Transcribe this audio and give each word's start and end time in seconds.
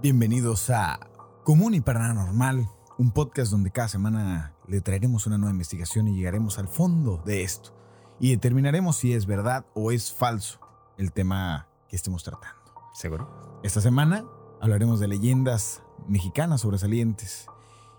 Bienvenidos 0.00 0.70
a 0.70 1.00
Común 1.42 1.74
y 1.74 1.80
Paranormal, 1.80 2.68
un 2.98 3.10
podcast 3.10 3.50
donde 3.50 3.72
cada 3.72 3.88
semana 3.88 4.54
le 4.68 4.80
traeremos 4.80 5.26
una 5.26 5.38
nueva 5.38 5.50
investigación 5.50 6.06
y 6.06 6.14
llegaremos 6.14 6.60
al 6.60 6.68
fondo 6.68 7.20
de 7.26 7.42
esto 7.42 7.74
y 8.20 8.30
determinaremos 8.30 8.96
si 8.96 9.12
es 9.12 9.26
verdad 9.26 9.66
o 9.74 9.90
es 9.90 10.12
falso 10.12 10.60
el 10.98 11.10
tema 11.10 11.66
que 11.88 11.96
estemos 11.96 12.22
tratando. 12.22 12.62
¿Seguro? 12.94 13.60
Esta 13.64 13.80
semana 13.80 14.24
hablaremos 14.60 15.00
de 15.00 15.08
leyendas 15.08 15.82
mexicanas 16.06 16.60
sobresalientes 16.60 17.46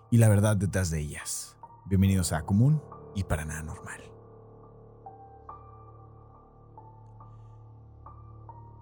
y 0.09 0.19
la 0.19 0.29
verdad 0.29 0.55
detrás 0.55 0.91
de 0.91 1.01
ellas. 1.01 1.57
Bienvenidos 1.85 2.31
a 2.31 2.43
Común 2.43 2.81
y 3.13 3.25
Paranormal. 3.25 4.08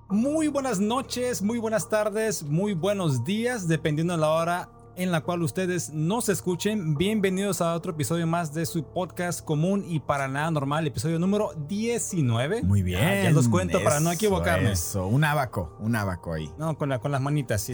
Muy 0.09 0.47
buenas 0.47 0.79
noches, 0.79 1.41
muy 1.41 1.57
buenas 1.59 1.89
tardes, 1.89 2.43
muy 2.43 2.73
buenos 2.73 3.25
días, 3.25 3.67
dependiendo 3.67 4.13
de 4.13 4.19
la 4.21 4.29
hora 4.29 4.69
en 4.95 5.11
la 5.11 5.21
cual 5.21 5.43
ustedes 5.43 5.89
nos 5.91 6.29
escuchen. 6.29 6.95
Bienvenidos 6.95 7.61
a 7.61 7.73
otro 7.73 7.91
episodio 7.91 8.25
más 8.25 8.53
de 8.53 8.65
su 8.65 8.83
podcast 8.85 9.43
común 9.43 9.83
y 9.87 9.99
para 9.99 10.27
nada 10.29 10.49
normal, 10.49 10.87
episodio 10.87 11.19
número 11.19 11.51
19. 11.67 12.63
Muy 12.63 12.83
bien. 12.83 13.01
Ya, 13.01 13.23
ya 13.23 13.31
los 13.31 13.49
cuento 13.49 13.83
para 13.83 13.99
no 13.99 14.11
equivocarme. 14.11 14.71
Eso, 14.71 15.05
un 15.07 15.23
abaco, 15.25 15.75
un 15.79 15.95
abaco 15.95 16.33
ahí. 16.33 16.49
No, 16.57 16.77
con, 16.77 16.87
la- 16.89 16.99
con 16.99 17.11
las 17.11 17.21
manitas, 17.21 17.61
sí. 17.61 17.73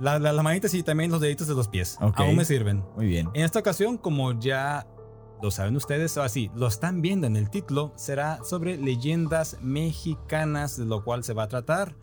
La- 0.00 0.18
la- 0.18 0.32
las 0.34 0.44
manitas 0.44 0.74
y 0.74 0.82
también 0.82 1.10
los 1.10 1.20
deditos 1.22 1.48
de 1.48 1.54
los 1.54 1.66
pies. 1.68 1.96
Ok. 2.02 2.20
Aún 2.20 2.36
me 2.36 2.44
sirven. 2.44 2.84
Muy 2.94 3.06
bien. 3.06 3.30
En 3.32 3.42
esta 3.44 3.58
ocasión, 3.58 3.96
como 3.96 4.38
ya 4.38 4.86
lo 5.42 5.50
saben 5.50 5.76
ustedes, 5.76 6.16
o 6.16 6.22
así, 6.22 6.50
lo 6.54 6.66
están 6.66 7.02
viendo 7.02 7.26
en 7.26 7.36
el 7.36 7.50
título, 7.50 7.92
será 7.96 8.38
sobre 8.44 8.76
leyendas 8.76 9.56
mexicanas, 9.62 10.76
de 10.76 10.84
lo 10.86 11.04
cual 11.04 11.24
se 11.24 11.32
va 11.34 11.44
a 11.44 11.48
tratar. 11.48 11.94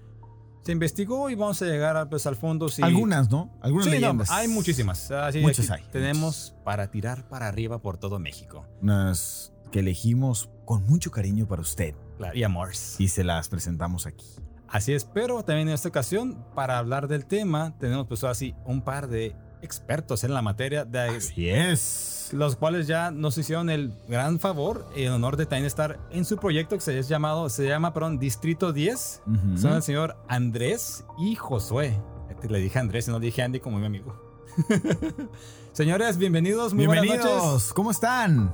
Se 0.64 0.72
investigó 0.74 1.30
y 1.30 1.36
vamos 1.36 1.62
a 1.62 1.66
llegar 1.66 1.96
a, 1.96 2.10
pues, 2.10 2.26
al 2.28 2.36
fondo. 2.36 2.68
Si, 2.68 2.82
Algunas, 2.82 3.30
¿no? 3.30 3.50
Algunas 3.62 3.86
Sí, 3.86 3.92
no, 3.92 3.96
leyendas. 4.00 4.30
hay 4.32 4.48
muchísimas. 4.50 5.10
Así, 5.12 5.40
Muchas 5.40 5.72
aquí 5.72 5.84
hay, 5.86 5.92
Tenemos 5.92 6.56
para 6.66 6.92
tirar 6.92 7.30
para 7.30 7.48
arriba 7.48 7.80
por 7.82 7.98
todo 7.98 8.20
México. 8.20 8.66
Unas 8.82 9.54
que 9.72 9.80
elegimos 9.80 10.50
con 10.66 10.84
mucho 10.86 11.10
cariño 11.12 11.48
para 11.48 11.62
usted 11.62 11.96
Claro, 12.18 12.38
y 12.38 12.44
amores. 12.44 12.96
y 13.00 13.08
se 13.08 13.24
las 13.24 13.48
presentamos 13.48 14.06
aquí. 14.06 14.26
Así 14.68 14.92
es, 14.94 15.06
pero 15.06 15.44
también 15.44 15.70
en 15.70 15.74
esta 15.76 15.88
ocasión, 15.88 16.44
para 16.54 16.78
hablar 16.78 17.08
del 17.08 17.26
tema, 17.26 17.78
tenemos 17.80 18.06
pues 18.08 18.26
así 18.26 18.54
un 18.66 18.82
par 18.82 19.08
de 19.08 19.34
expertos 19.62 20.26
en 20.26 20.34
la 20.34 20.42
materia, 20.42 20.84
de, 20.84 21.00
Así 21.00 21.48
es. 21.50 22.17
Los 22.34 22.56
cuales 22.56 22.88
ya 22.88 23.12
nos 23.12 23.38
hicieron 23.38 23.70
el 23.70 23.92
gran 24.08 24.40
favor 24.40 24.86
y 24.96 25.04
el 25.04 25.14
honor 25.14 25.38
de 25.38 25.46
también 25.46 25.66
estar 25.66 26.00
en 26.12 26.26
su 26.26 26.38
proyecto 26.38 26.76
que 26.76 26.82
se, 26.82 26.98
es 26.98 27.08
llamado, 27.08 27.50
se 27.50 27.68
llama 27.68 27.94
perdón, 27.94 28.20
Distrito 28.20 28.74
10. 28.74 29.24
Ujú. 29.26 29.58
Son 29.58 29.74
el 29.74 29.82
señor 29.82 30.16
Andrés 30.28 31.06
y 31.18 31.36
Josué. 31.36 32.00
Le 32.48 32.60
dije 32.60 32.80
Andrés 32.80 33.08
y 33.08 33.12
no 33.12 33.20
dije 33.20 33.42
Andy 33.42 33.60
como 33.60 33.80
mi 33.80 33.86
amigo. 33.86 34.16
Señores, 35.72 36.18
bienvenidos, 36.18 36.74
muy 36.74 36.86
buenas 36.86 37.06
noches. 37.06 37.24
Bienvenidos. 37.24 37.74
¿Cómo 37.74 37.92
están? 37.92 38.54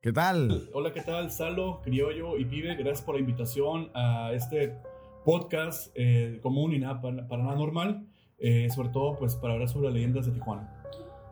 ¿Qué 0.00 0.12
tal? 0.12 0.70
Hola, 0.72 0.92
¿qué 0.92 1.02
tal? 1.02 1.30
Salo, 1.30 1.80
Criollo 1.82 2.38
y 2.38 2.44
Pibe, 2.44 2.74
gracias 2.76 3.02
por 3.02 3.14
la 3.16 3.20
invitación 3.20 3.90
a 3.94 4.32
este 4.32 4.76
podcast 5.24 5.92
eh, 5.94 6.38
común 6.42 6.72
y 6.72 6.78
nada 6.78 7.00
para, 7.00 7.28
para 7.28 7.42
nada 7.42 7.56
normal, 7.56 8.06
eh, 8.38 8.68
sobre 8.74 8.88
todo 8.90 9.16
pues 9.16 9.36
para 9.36 9.54
hablar 9.54 9.68
sobre 9.68 9.86
las 9.86 9.94
leyendas 9.94 10.26
de 10.26 10.32
Tijuana. 10.32 10.77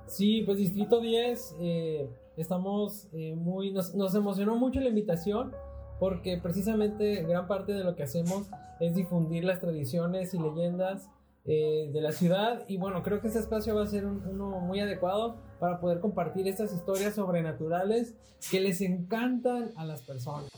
Sí, 0.07 0.43
pues 0.43 0.59
Distrito 0.59 1.01
10, 1.01 1.57
eh, 1.61 2.09
estamos 2.37 3.09
eh, 3.12 3.35
muy, 3.35 3.73
nos, 3.73 3.95
nos 3.95 4.15
emocionó 4.15 4.57
mucho 4.57 4.81
la 4.81 4.89
invitación 4.89 5.53
porque 5.98 6.39
precisamente 6.39 7.23
gran 7.25 7.47
parte 7.48 7.73
de 7.73 7.83
lo 7.83 7.97
que 7.97 8.03
hacemos 8.03 8.48
es 8.81 8.95
difundir 8.95 9.45
las 9.45 9.61
tradiciones 9.61 10.35
y 10.35 10.39
leyendas 10.39 11.09
eh, 11.45 11.91
de 11.93 12.01
la 12.01 12.13
ciudad 12.13 12.65
y 12.69 12.77
bueno, 12.77 13.03
creo 13.03 13.21
que 13.21 13.29
este 13.29 13.39
espacio 13.39 13.75
va 13.75 13.85
a 13.85 13.87
ser 13.87 14.05
un- 14.05 14.27
uno 14.27 14.61
muy 14.61 14.81
adecuado 14.81 15.37
para 15.61 15.81
poder 15.81 16.01
compartir 16.01 16.47
estas 16.48 16.73
historias 16.75 17.15
sobrenaturales 17.15 18.15
que 18.51 18.61
les 18.61 18.80
encantan 18.80 19.70
a 19.77 19.85
las 19.85 20.03
personas. 20.03 20.51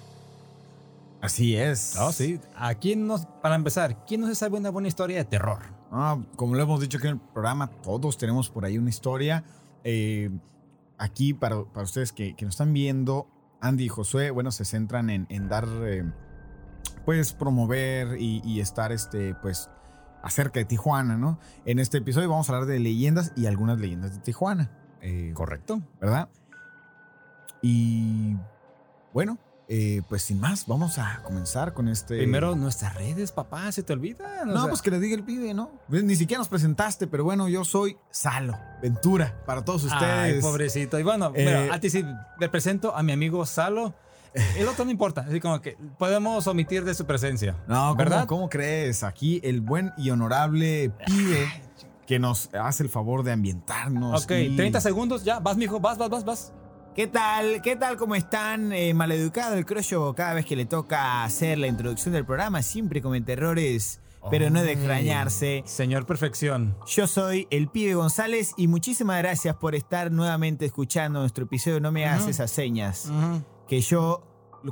Así 1.21 1.57
es. 1.57 1.97
Oh, 2.01 2.13
sí. 2.13 2.41
¿A 2.57 2.75
quién 2.75 3.07
nos, 3.07 3.27
para 3.27 3.55
empezar, 3.55 4.05
quién 4.07 4.21
no 4.23 4.27
se 4.29 4.35
sabe 4.35 4.57
una 4.57 4.71
buena 4.71 4.89
historia 4.89 5.19
de 5.19 5.25
terror? 5.25 5.59
Ah, 5.91 6.19
como 6.37 6.55
lo 6.55 6.63
hemos 6.63 6.81
dicho 6.81 6.99
aquí 6.99 7.07
en 7.07 7.15
el 7.15 7.21
programa, 7.21 7.69
todos 7.83 8.19
tenemos 8.19 8.51
por 8.51 8.65
ahí 8.65 8.77
una 8.79 8.91
historia. 8.91 9.45
Eh, 9.85 10.31
aquí, 10.99 11.33
para, 11.35 11.65
para 11.65 11.85
ustedes 11.85 12.13
que, 12.13 12.35
que 12.37 12.45
nos 12.45 12.55
están 12.55 12.73
viendo, 12.73 13.27
Andy 13.61 13.85
y 13.85 13.89
Josué, 13.89 14.31
bueno, 14.31 14.51
se 14.51 14.65
centran 14.65 15.11
en, 15.11 15.27
en 15.31 15.49
dar, 15.49 15.67
eh, 15.83 16.05
pues, 17.05 17.33
promover 17.33 18.21
y, 18.21 18.43
y 18.45 18.61
estar, 18.61 18.93
este, 18.93 19.35
pues, 19.37 19.71
acerca 20.23 20.61
de 20.61 20.67
Tijuana, 20.67 21.17
¿no? 21.17 21.39
En 21.65 21.79
este 21.79 21.99
episodio 21.99 22.29
vamos 22.29 22.51
a 22.51 22.53
hablar 22.53 22.69
de 22.69 22.81
leyendas 22.81 23.33
y 23.37 23.47
algunas 23.47 23.81
leyendas 23.81 24.15
de 24.15 24.21
Tijuana. 24.21 24.71
eh, 25.01 25.33
Correcto. 25.35 25.81
¿Verdad? 26.01 26.29
Y, 27.63 28.37
bueno, 29.13 29.39
eh, 29.69 30.01
pues, 30.09 30.23
sin 30.23 30.41
más, 30.41 30.67
vamos 30.67 30.99
a 30.99 31.21
comenzar 31.23 31.75
con 31.75 31.89
este... 31.89 32.17
Primero, 32.17 32.57
nuestras 32.57 32.95
redes, 32.95 33.33
papá, 33.33 33.71
¿se 33.71 33.83
te 33.83 33.93
olvida? 33.93 34.45
No, 34.47 34.67
pues 34.69 34.81
que 34.81 34.91
le 34.91 34.99
diga 34.99 35.15
el 35.15 35.23
pibe, 35.25 35.53
¿no? 35.53 35.71
Ves, 35.89 36.03
Ni 36.05 36.17
siquiera 36.17 36.39
nos 36.39 36.49
presentaste, 36.49 37.07
pero 37.07 37.23
bueno, 37.25 37.49
yo 37.49 37.65
soy 37.65 37.99
Salo, 38.11 38.59
Ventura, 38.81 39.35
para 39.45 39.63
todos 39.65 39.85
ustedes. 39.85 40.37
Ay, 40.37 40.41
pobrecito. 40.41 40.99
Y 40.99 41.03
bueno, 41.03 41.33
Eh, 41.35 41.45
mira, 41.45 41.75
a 41.75 41.79
ti 41.81 41.91
sí 41.91 42.03
le 42.41 42.49
presento 42.49 42.97
a 42.97 43.03
mi 43.03 43.13
amigo 43.13 43.45
Salo. 43.45 43.95
El 44.57 44.69
otro 44.69 44.85
no 44.85 44.91
importa, 44.91 45.23
así 45.29 45.41
como 45.41 45.61
que 45.61 45.77
podemos 45.99 46.47
omitir 46.47 46.85
de 46.85 46.95
su 46.95 47.05
presencia. 47.07 47.57
No, 47.67 47.77
¿cómo, 47.89 47.95
¿verdad? 47.97 48.27
¿cómo 48.27 48.49
crees? 48.49 49.03
Aquí 49.03 49.41
el 49.43 49.61
buen 49.63 49.93
y 49.97 50.11
honorable 50.11 50.93
pibe 51.07 51.47
que 52.07 52.19
nos 52.19 52.49
hace 52.55 52.85
el 52.85 52.89
favor 52.89 53.23
de 53.23 53.33
ambientarnos. 53.33 54.25
Ok, 54.25 54.33
y- 54.33 54.57
30 54.57 54.81
segundos, 54.81 55.25
ya, 55.25 55.41
vas, 55.41 55.57
mijo, 55.57 55.81
vas, 55.81 55.99
vas, 55.99 56.09
vas, 56.11 56.25
vas. 56.25 56.53
¿Qué 56.99 57.07
tal? 57.07 57.63
¿Qué 57.63 57.77
tal? 57.77 57.97
¿Cómo 57.97 58.17
están? 58.17 58.73
Eh, 58.73 58.93
maleducado 58.93 59.55
el 59.55 59.65
crollo 59.65 60.15
cada 60.15 60.35
vez 60.35 60.45
que 60.45 60.57
le 60.57 60.67
toca 60.67 61.23
hacer 61.23 61.57
la 61.57 61.69
introducción 61.69 62.13
del 62.13 62.27
programa 62.27 62.61
siempre 62.61 63.01
comete 63.01 63.35
errores, 63.35 64.01
pero 64.33 64.51
no 64.51 64.65
de 64.65 64.73
extrañarse. 64.73 65.63
Señor 65.65 66.07
Perfección. 66.07 66.77
Yo 66.89 67.07
soy 67.07 67.47
el 67.53 67.69
pibe 67.69 67.95
González 67.95 68.53
y 68.57 68.67
muchísimas 68.67 69.19
gracias 69.19 69.55
por 69.55 69.77
estar 69.77 70.11
nuevamente 70.11 70.65
escuchando 70.67 71.21
nuestro 71.21 71.45
episodio. 71.45 71.79
No 71.79 71.93
me 71.93 72.05
hagas 72.05 72.23
Ujú. 72.23 72.31
esas 72.31 72.51
señas. 72.51 73.13
Que 73.69 73.81
yo, 73.81 74.25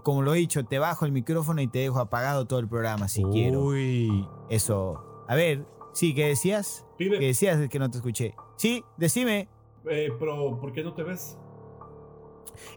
como 0.02 0.22
lo 0.22 0.34
he 0.34 0.38
dicho, 0.38 0.64
te 0.64 0.80
bajo 0.80 1.04
el 1.06 1.12
micrófono 1.12 1.60
y 1.62 1.68
te 1.68 1.78
dejo 1.78 2.00
apagado 2.00 2.44
todo 2.48 2.58
el 2.58 2.66
programa 2.68 3.06
si 3.06 3.22
quiero. 3.22 3.60
Uy. 3.66 4.26
Eso. 4.50 5.24
A 5.28 5.36
ver, 5.36 5.64
sí, 5.92 6.12
¿qué 6.12 6.26
decías? 6.26 6.84
Pibe, 6.98 7.20
¿Qué 7.20 7.26
decías 7.26 7.68
que 7.68 7.78
no 7.78 7.88
te 7.88 7.98
escuché? 7.98 8.34
Sí, 8.56 8.82
decime. 8.96 9.48
eh, 9.88 10.08
pero 10.18 10.58
¿por 10.60 10.72
qué 10.72 10.82
no 10.82 10.92
te 10.92 11.04
ves? 11.04 11.38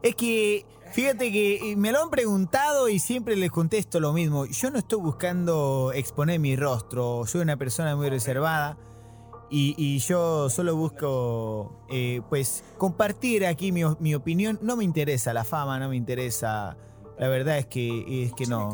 Es 0.02 0.16
que, 0.16 0.66
fíjate 0.92 1.32
que 1.32 1.72
eh, 1.72 1.76
me 1.76 1.92
lo 1.92 2.02
han 2.04 2.10
preguntado 2.10 2.90
y 2.90 3.00
siempre 3.00 3.36
les 3.36 3.52
contesto 3.52 4.00
lo 4.00 4.14
mismo. 4.14 4.46
Yo 4.46 4.72
no 4.72 4.80
estoy 4.80 5.00
buscando 5.00 5.92
exponer 5.94 6.40
mi 6.40 6.56
rostro. 6.56 7.26
Soy 7.26 7.42
una 7.42 7.58
persona 7.58 7.96
muy 7.96 8.10
reservada. 8.10 8.78
Y, 9.52 9.74
y 9.78 9.98
yo 10.00 10.48
solo 10.52 10.76
busco, 10.76 11.84
eh, 11.90 12.22
pues, 12.30 12.64
compartir 12.78 13.48
aquí 13.48 13.72
mi, 13.72 13.82
mi 14.00 14.14
opinión. 14.14 14.60
No 14.62 14.76
me 14.76 14.84
interesa 14.84 15.34
la 15.34 15.44
fama, 15.44 15.80
no 15.80 15.90
me 15.90 15.96
interesa. 15.96 16.78
La 17.18 17.28
verdad 17.28 17.58
es 17.58 17.66
que, 17.66 18.26
es 18.26 18.34
que 18.34 18.46
no. 18.46 18.70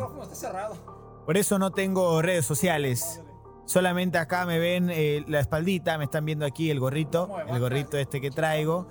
Por 1.25 1.37
eso 1.37 1.57
no 1.59 1.71
tengo 1.71 2.21
redes 2.21 2.45
sociales. 2.45 3.21
Solamente 3.65 4.17
acá 4.19 4.45
me 4.45 4.59
ven 4.59 4.89
eh, 4.91 5.23
la 5.27 5.39
espaldita, 5.39 5.97
me 5.97 6.03
están 6.03 6.23
viendo 6.25 6.45
aquí 6.45 6.69
el 6.69 6.79
gorrito, 6.79 7.29
el 7.47 7.59
gorrito 7.59 7.97
este 7.97 8.21
que 8.21 8.29
traigo. 8.29 8.85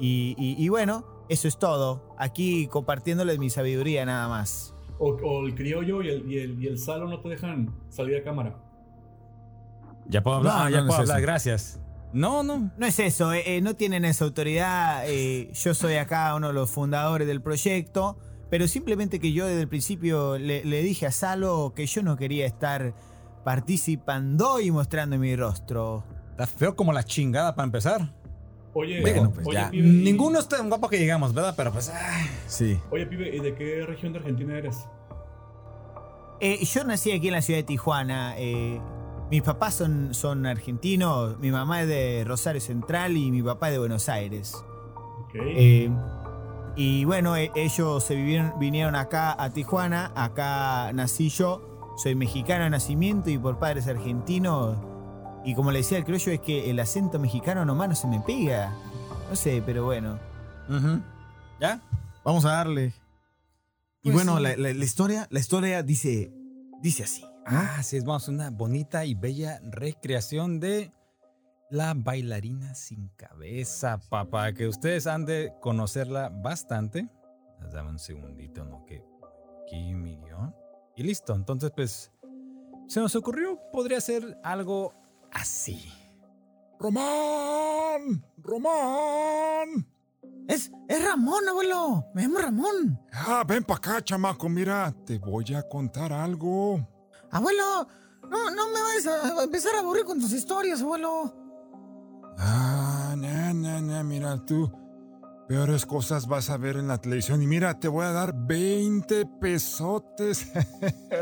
Y- 0.00 0.34
y 0.38 0.68
bueno, 0.70 1.04
eso 1.28 1.48
es 1.48 1.58
todo. 1.58 2.14
Aquí 2.18 2.66
compartiéndoles 2.68 3.38
mi 3.38 3.50
sabiduría 3.50 4.04
nada 4.04 4.28
más. 4.28 4.74
O, 4.98 5.10
o 5.10 5.46
el 5.46 5.54
Criollo 5.54 6.02
y 6.02 6.08
el, 6.08 6.30
y, 6.32 6.38
el, 6.38 6.62
y 6.62 6.66
el 6.68 6.78
Salo 6.78 7.08
no 7.08 7.20
te 7.20 7.28
dejan 7.28 7.74
salir 7.90 8.16
a 8.16 8.22
cámara. 8.24 8.56
Ya 10.08 10.22
puedo 10.22 10.36
hablar, 10.36 10.54
No, 10.54 10.60
Ah, 10.60 10.64
no, 10.64 10.70
ya 10.70 10.80
no 10.82 10.86
puedo 10.86 11.02
es 11.02 11.10
hablar, 11.10 11.18
eso. 11.18 11.26
gracias. 11.26 11.80
No, 12.12 12.42
no. 12.42 12.70
No 12.78 12.86
es 12.86 12.98
eso, 13.00 13.32
eh, 13.32 13.42
eh, 13.56 13.60
no 13.60 13.74
tienen 13.74 14.04
esa 14.04 14.24
autoridad. 14.24 15.02
eh, 15.06 15.50
yo 15.52 15.74
soy 15.74 15.96
acá 15.96 16.34
uno 16.34 16.46
de 16.48 16.52
los 16.54 16.70
fundadores 16.70 17.26
del 17.26 17.42
proyecto. 17.42 18.16
Pero 18.48 18.68
simplemente 18.68 19.18
que 19.18 19.32
yo 19.32 19.44
desde 19.46 19.62
el 19.62 19.68
principio 19.68 20.38
le, 20.38 20.64
le 20.64 20.80
dije 20.82 21.04
a 21.06 21.10
Salo 21.10 21.72
que 21.74 21.84
yo 21.86 22.04
no 22.04 22.16
quería 22.16 22.46
estar 22.46 22.94
participando 23.44 24.60
y 24.60 24.70
mostrando 24.70 25.18
mi 25.18 25.34
rostro. 25.34 26.04
Está 26.30 26.46
feo 26.46 26.76
como 26.76 26.92
la 26.92 27.02
chingada 27.02 27.54
para 27.56 27.64
empezar. 27.64 28.14
Oye, 28.78 29.00
Bueno, 29.00 29.30
pues 29.32 29.46
oye, 29.46 29.56
ya. 29.58 29.70
Pibe, 29.70 29.88
y- 29.88 29.90
Ninguno 30.04 30.38
es 30.38 30.48
tan 30.48 30.68
guapo 30.68 30.88
que 30.90 30.98
llegamos, 30.98 31.32
¿verdad? 31.32 31.54
Pero 31.56 31.72
pues. 31.72 31.88
ay. 31.88 32.26
Sí. 32.46 32.78
Oye, 32.90 33.06
Pibe, 33.06 33.34
¿y 33.34 33.40
de 33.40 33.54
qué 33.54 33.84
región 33.86 34.12
de 34.12 34.18
Argentina 34.18 34.58
eres? 34.58 34.86
Eh, 36.40 36.62
yo 36.64 36.84
nací 36.84 37.12
aquí 37.12 37.28
en 37.28 37.32
la 37.34 37.42
ciudad 37.42 37.60
de 37.60 37.64
Tijuana. 37.64 38.34
eh, 38.36 38.78
mis 39.30 39.42
papás 39.42 39.74
son, 39.74 40.12
son 40.14 40.44
argentinos. 40.46 41.38
Mi 41.38 41.50
mamá 41.50 41.82
es 41.82 41.88
de 41.88 42.24
Rosario 42.26 42.60
Central 42.60 43.16
y 43.16 43.30
mi 43.30 43.42
papá 43.42 43.68
es 43.68 43.72
de 43.72 43.78
Buenos 43.78 44.08
Aires. 44.08 44.54
Ok. 45.24 45.34
Eh, 45.36 45.90
y 46.76 47.04
bueno, 47.06 47.34
eh, 47.36 47.50
ellos 47.56 48.04
se 48.04 48.14
vivieron, 48.14 48.52
vinieron 48.60 48.94
acá 48.94 49.34
a 49.42 49.50
Tijuana. 49.50 50.12
Acá 50.14 50.92
nací 50.92 51.30
yo. 51.30 51.62
Soy 51.96 52.14
mexicano 52.14 52.64
de 52.64 52.70
nacimiento 52.70 53.30
y 53.30 53.38
por 53.38 53.58
padres 53.58 53.88
argentinos. 53.88 54.76
Y 55.46 55.54
como 55.54 55.70
le 55.70 55.78
decía 55.78 55.96
el 55.98 56.04
criollo, 56.04 56.32
es 56.32 56.40
que 56.40 56.68
el 56.70 56.78
acento 56.80 57.18
mexicano 57.18 57.64
nomás 57.64 57.88
no 57.88 57.94
se 57.94 58.06
me 58.08 58.20
pega. 58.20 58.74
No 59.30 59.34
sé, 59.36 59.62
pero 59.64 59.84
bueno. 59.84 60.18
¿Ya? 61.60 61.80
Vamos 62.24 62.44
a 62.44 62.50
darle. 62.52 62.92
Y 64.02 64.10
Pues 64.10 64.14
bueno, 64.16 64.36
sí. 64.36 64.42
la, 64.42 64.56
la- 64.56 64.74
la 64.74 64.84
historia, 64.84 65.26
la 65.30 65.38
historia 65.40 65.82
dice, 65.82 66.32
dice 66.82 67.04
así. 67.04 67.24
Ah, 67.46 67.80
sí, 67.82 68.00
vamos 68.00 68.28
a 68.28 68.32
una 68.32 68.50
bonita 68.50 69.04
y 69.04 69.14
bella 69.14 69.60
recreación 69.62 70.58
de 70.58 70.92
la 71.70 71.94
bailarina 71.94 72.74
sin 72.74 73.08
cabeza, 73.16 73.98
papá, 74.10 74.52
que 74.52 74.66
ustedes 74.68 75.06
han 75.06 75.24
de 75.26 75.52
conocerla 75.60 76.28
bastante. 76.28 77.08
Dame 77.72 77.90
un 77.90 77.98
segundito, 78.00 78.64
¿no? 78.64 78.84
Que 78.84 79.04
aquí 79.62 79.94
mi 79.94 80.16
guion. 80.16 80.54
Y 80.96 81.04
listo, 81.04 81.34
entonces 81.34 81.70
pues 81.74 82.12
se 82.88 83.00
nos 83.00 83.14
ocurrió, 83.16 83.60
podría 83.72 84.00
ser 84.00 84.38
algo 84.42 84.92
así. 85.36 85.92
Román, 86.78 88.24
Román. 88.38 89.86
Es, 90.48 90.70
es 90.88 91.04
Ramón, 91.04 91.48
abuelo. 91.48 92.06
Me 92.14 92.22
llamo 92.22 92.38
Ramón. 92.38 93.00
Ah, 93.12 93.44
ven 93.46 93.64
para 93.64 93.78
acá, 93.78 94.04
chamaco. 94.04 94.48
Mira, 94.48 94.94
te 95.04 95.18
voy 95.18 95.54
a 95.54 95.62
contar 95.62 96.12
algo. 96.12 96.86
Abuelo, 97.30 97.86
no, 98.30 98.50
no 98.50 98.68
me 98.68 98.80
vayas 98.82 99.06
a 99.06 99.42
empezar 99.42 99.74
a 99.74 99.80
aburrir 99.80 100.04
con 100.04 100.20
tus 100.20 100.32
historias, 100.32 100.80
abuelo. 100.82 101.34
Ah, 102.38 103.14
na, 103.16 103.52
na, 103.52 103.80
na, 103.80 104.04
mira 104.04 104.36
tú. 104.44 104.70
Peores 105.48 105.86
cosas 105.86 106.26
vas 106.26 106.50
a 106.50 106.56
ver 106.56 106.76
en 106.76 106.88
la 106.88 106.98
televisión. 106.98 107.40
Y 107.40 107.46
mira, 107.46 107.78
te 107.78 107.88
voy 107.88 108.04
a 108.04 108.10
dar 108.12 108.34
20 108.34 109.26
pesotes. 109.40 110.52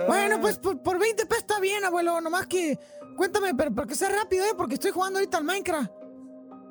Bueno, 0.06 0.40
pues 0.40 0.58
por, 0.58 0.82
por 0.82 0.98
20 0.98 1.24
pesos 1.26 1.42
está 1.42 1.60
bien, 1.60 1.82
abuelo. 1.84 2.20
Nomás 2.20 2.46
que 2.46 2.78
cuéntame, 3.14 3.54
pero, 3.54 3.74
pero 3.74 3.86
que 3.86 3.94
sea 3.94 4.08
rápido, 4.10 4.44
¿eh? 4.44 4.54
Porque 4.56 4.74
estoy 4.74 4.90
jugando 4.90 5.18
ahorita 5.18 5.38
al 5.38 5.44
Minecraft. 5.44 5.90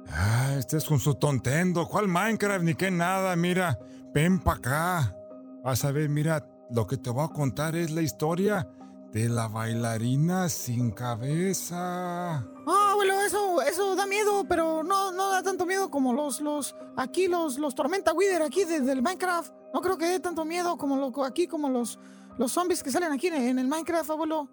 Ah, 0.09 0.53
este 0.57 0.77
es 0.77 0.85
con 0.85 0.99
su 0.99 1.15
tontendo. 1.15 1.87
¿Cuál 1.87 2.07
Minecraft 2.07 2.63
ni 2.63 2.75
qué 2.75 2.91
nada? 2.91 3.35
Mira, 3.35 3.79
ven 4.13 4.39
para 4.39 4.57
acá. 4.57 5.17
Vas 5.63 5.85
a 5.85 5.91
ver, 5.91 6.09
mira, 6.09 6.45
lo 6.69 6.85
que 6.87 6.97
te 6.97 7.09
voy 7.09 7.23
a 7.25 7.29
contar 7.29 7.75
es 7.75 7.89
la 7.91 8.01
historia 8.01 8.67
de 9.11 9.29
la 9.29 9.47
bailarina 9.47 10.49
sin 10.49 10.91
cabeza. 10.91 12.37
Ah, 12.65 12.89
abuelo, 12.91 13.13
eso, 13.21 13.61
eso 13.61 13.95
da 13.95 14.05
miedo, 14.05 14.45
pero 14.47 14.83
no, 14.83 15.11
no 15.11 15.29
da 15.31 15.41
tanto 15.43 15.65
miedo 15.65 15.89
como 15.89 16.13
los, 16.13 16.41
los, 16.41 16.75
aquí 16.97 17.27
los, 17.27 17.57
los 17.57 17.75
Tormenta 17.75 18.13
Wither 18.13 18.41
aquí 18.41 18.65
de- 18.65 18.81
del 18.81 19.01
Minecraft. 19.01 19.53
No 19.73 19.81
creo 19.81 19.97
que 19.97 20.05
dé 20.07 20.19
tanto 20.19 20.45
miedo 20.45 20.77
como 20.77 20.97
lo, 20.97 21.23
aquí 21.23 21.47
como 21.47 21.69
los, 21.69 21.99
los 22.37 22.51
zombies 22.51 22.83
que 22.83 22.91
salen 22.91 23.11
aquí 23.11 23.27
en, 23.27 23.35
en 23.35 23.59
el 23.59 23.67
Minecraft, 23.67 24.09
abuelo. 24.09 24.49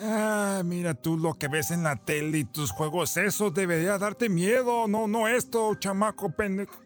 Ah, 0.00 0.62
mira 0.64 0.94
tú 0.94 1.18
lo 1.18 1.34
que 1.34 1.48
ves 1.48 1.70
en 1.70 1.82
la 1.82 1.96
tele 1.96 2.38
y 2.38 2.44
tus 2.44 2.70
juegos, 2.70 3.16
eso 3.16 3.50
debería 3.50 3.98
darte 3.98 4.28
miedo, 4.28 4.88
no, 4.88 5.06
no 5.06 5.28
esto, 5.28 5.74
chamaco 5.76 6.30
pendejo. 6.30 6.80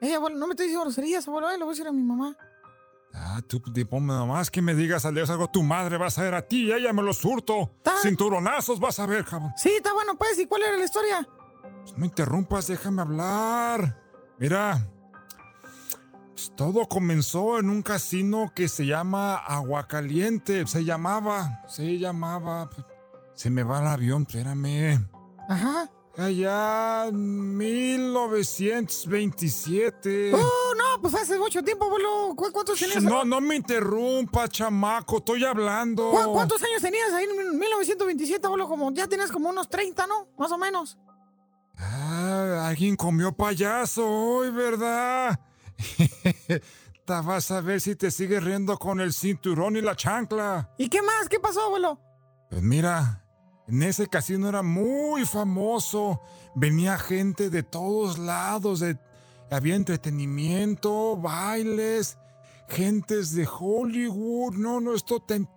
Eh, 0.00 0.14
abuelo, 0.14 0.36
no 0.36 0.46
me 0.46 0.52
estoy 0.52 0.66
diciendo 0.66 0.84
groserías, 0.84 1.26
abuelo, 1.26 1.50
eh, 1.50 1.58
lo 1.58 1.64
voy 1.64 1.72
a 1.72 1.74
decir 1.74 1.88
a 1.88 1.92
mi 1.92 2.02
mamá. 2.02 2.36
Ah, 3.14 3.40
tú 3.48 3.60
tipo 3.60 3.98
nomás 3.98 4.50
que 4.50 4.60
me 4.60 4.74
digas 4.74 5.06
al 5.06 5.14
Dios 5.14 5.30
algo, 5.30 5.48
tu 5.48 5.62
madre 5.62 5.96
vas 5.96 6.18
a 6.18 6.22
ver 6.22 6.34
a 6.34 6.42
ti, 6.46 6.70
ella 6.70 6.92
me 6.92 7.02
lo 7.02 7.14
surto. 7.14 7.70
Ta- 7.82 7.96
Cinturonazos 8.02 8.78
vas 8.78 8.98
a 8.98 9.06
ver, 9.06 9.24
cabrón. 9.24 9.52
Sí, 9.56 9.70
está 9.70 9.94
bueno, 9.94 10.16
pues, 10.18 10.38
¿y 10.38 10.46
cuál 10.46 10.62
era 10.64 10.76
la 10.76 10.84
historia? 10.84 11.26
Pues 11.82 11.96
no 11.96 12.04
interrumpas, 12.04 12.66
déjame 12.66 13.00
hablar. 13.00 14.02
Mira, 14.38 14.86
todo 16.54 16.86
comenzó 16.88 17.58
en 17.58 17.70
un 17.70 17.82
casino 17.82 18.52
que 18.54 18.68
se 18.68 18.84
llama 18.86 19.36
Aguacaliente. 19.36 20.66
Se 20.66 20.84
llamaba, 20.84 21.62
se 21.68 21.98
llamaba. 21.98 22.68
Se 23.34 23.50
me 23.50 23.62
va 23.62 23.80
el 23.80 23.86
avión, 23.88 24.22
espérame. 24.28 25.06
Ajá. 25.48 25.90
Allá 26.18 27.06
en 27.08 27.56
1927. 27.56 30.32
Oh, 30.34 30.74
no, 30.76 31.00
pues 31.02 31.14
hace 31.14 31.38
mucho 31.38 31.62
tiempo, 31.62 31.84
abuelo. 31.84 32.34
¿Cu- 32.34 32.50
¿Cuántos 32.52 32.78
tenías? 32.78 33.02
No, 33.02 33.24
no 33.24 33.40
me 33.40 33.56
interrumpa, 33.56 34.48
chamaco, 34.48 35.18
estoy 35.18 35.44
hablando. 35.44 36.10
¿Cu- 36.10 36.32
¿Cuántos 36.32 36.62
años 36.62 36.80
tenías 36.80 37.12
ahí 37.12 37.24
en 37.26 37.58
1927, 37.58 38.46
abuelo? 38.46 38.66
Como, 38.68 38.90
ya 38.92 39.06
tenías 39.06 39.30
como 39.30 39.50
unos 39.50 39.68
30, 39.68 40.06
¿no? 40.06 40.28
Más 40.38 40.50
o 40.52 40.58
menos. 40.58 40.96
Ah, 41.78 42.66
alguien 42.68 42.96
comió 42.96 43.32
payaso 43.36 44.08
hoy, 44.08 44.50
¿verdad? 44.50 45.38
Te 47.06 47.12
vas 47.22 47.50
a 47.52 47.60
ver 47.60 47.80
si 47.80 47.94
te 47.94 48.10
sigues 48.10 48.42
riendo 48.42 48.76
con 48.78 49.00
el 49.00 49.12
cinturón 49.12 49.76
y 49.76 49.80
la 49.80 49.94
chancla. 49.94 50.70
¿Y 50.76 50.88
qué 50.88 51.02
más? 51.02 51.28
¿Qué 51.28 51.38
pasó, 51.38 51.62
abuelo? 51.62 52.00
Pues 52.50 52.62
mira, 52.62 53.24
en 53.68 53.82
ese 53.84 54.08
casino 54.08 54.48
era 54.48 54.62
muy 54.62 55.24
famoso. 55.24 56.20
Venía 56.56 56.98
gente 56.98 57.48
de 57.50 57.62
todos 57.62 58.18
lados. 58.18 58.80
de- 58.80 58.98
había 59.52 59.76
entretenimiento, 59.76 61.16
bailes, 61.16 62.18
gentes 62.68 63.32
de 63.32 63.46
Hollywood. 63.46 64.54
No, 64.56 64.80
no, 64.80 64.92
esto 64.92 65.20
ten- 65.20 65.48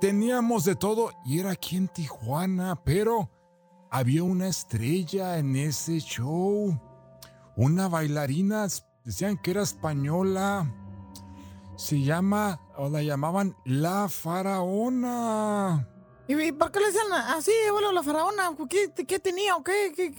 teníamos 0.00 0.64
de 0.64 0.76
todo. 0.76 1.10
Y 1.24 1.40
era 1.40 1.50
aquí 1.50 1.76
en 1.76 1.88
Tijuana, 1.88 2.76
pero 2.84 3.28
había 3.90 4.22
una 4.22 4.46
estrella 4.46 5.38
en 5.38 5.56
ese 5.56 5.98
show. 5.98 6.78
Una 7.56 7.88
bailarina, 7.88 8.66
decían 9.04 9.36
que 9.38 9.50
era 9.52 9.62
española. 9.62 10.66
Se 11.76 12.00
llama, 12.02 12.60
o 12.76 12.88
la 12.88 13.02
llamaban 13.02 13.56
La 13.64 14.08
Faraona. 14.08 15.88
¿Y 16.28 16.52
por 16.52 16.70
qué 16.70 16.80
le 16.80 16.86
decían 16.86 17.12
así, 17.12 17.50
abuelo, 17.68 17.92
la 17.92 18.02
faraona? 18.02 18.50
¿Qué, 18.68 18.92
qué 19.06 19.18
tenía 19.18 19.56
o 19.56 19.62
qué? 19.64 19.92
¿Qué- 19.94 20.14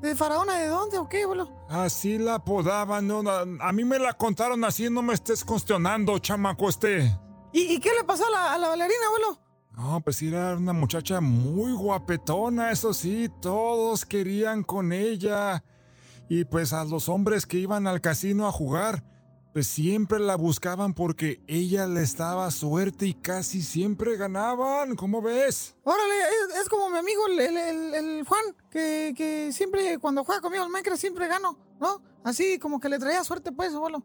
¿De 0.00 0.14
faraona 0.14 0.58
de 0.58 0.66
dónde 0.66 0.98
o 0.98 1.08
qué, 1.08 1.22
abuelo? 1.22 1.50
Así 1.68 2.18
la 2.18 2.34
apodaban, 2.36 3.06
no, 3.06 3.22
no, 3.22 3.30
a 3.30 3.72
mí 3.72 3.82
me 3.84 3.98
la 3.98 4.12
contaron 4.12 4.62
así, 4.64 4.90
no 4.90 5.00
me 5.02 5.14
estés 5.14 5.42
cuestionando, 5.44 6.18
chamaco 6.18 6.68
este. 6.68 7.16
¿Y, 7.52 7.74
y 7.74 7.80
qué 7.80 7.90
le 7.98 8.04
pasó 8.04 8.26
a 8.26 8.30
la, 8.30 8.52
a 8.54 8.58
la 8.58 8.68
bailarina, 8.68 8.98
abuelo? 9.06 9.40
No, 9.72 10.00
pues 10.00 10.20
era 10.22 10.54
una 10.56 10.72
muchacha 10.74 11.20
muy 11.20 11.72
guapetona, 11.72 12.70
eso 12.72 12.92
sí, 12.92 13.30
todos 13.40 14.04
querían 14.04 14.62
con 14.64 14.92
ella. 14.92 15.62
Y 16.28 16.44
pues 16.44 16.72
a 16.72 16.84
los 16.84 17.08
hombres 17.08 17.46
que 17.46 17.58
iban 17.58 17.86
al 17.86 18.00
casino 18.00 18.46
a 18.46 18.52
jugar, 18.52 19.04
pues 19.52 19.66
siempre 19.68 20.18
la 20.18 20.36
buscaban 20.36 20.92
porque 20.92 21.40
ella 21.46 21.86
les 21.86 22.16
daba 22.16 22.50
suerte 22.50 23.06
y 23.06 23.14
casi 23.14 23.62
siempre 23.62 24.16
ganaban, 24.16 24.96
¿cómo 24.96 25.22
ves? 25.22 25.76
Órale, 25.84 26.14
es, 26.52 26.60
es 26.62 26.68
como 26.68 26.90
mi 26.90 26.98
amigo 26.98 27.26
el, 27.28 27.40
el- 27.40 27.56
el- 27.56 27.94
el 27.94 28.24
Juan, 28.26 28.42
que, 28.70 29.14
que 29.16 29.52
siempre 29.52 29.98
cuando 29.98 30.24
juega 30.24 30.40
conmigo 30.42 30.64
al 30.64 30.70
Minecraft 30.70 31.00
siempre 31.00 31.26
gano, 31.28 31.58
¿no? 31.80 32.02
Así 32.24 32.58
como 32.58 32.80
que 32.80 32.88
le 32.88 32.98
traía 32.98 33.22
suerte, 33.24 33.52
pues, 33.52 33.72
abuelo. 33.72 34.02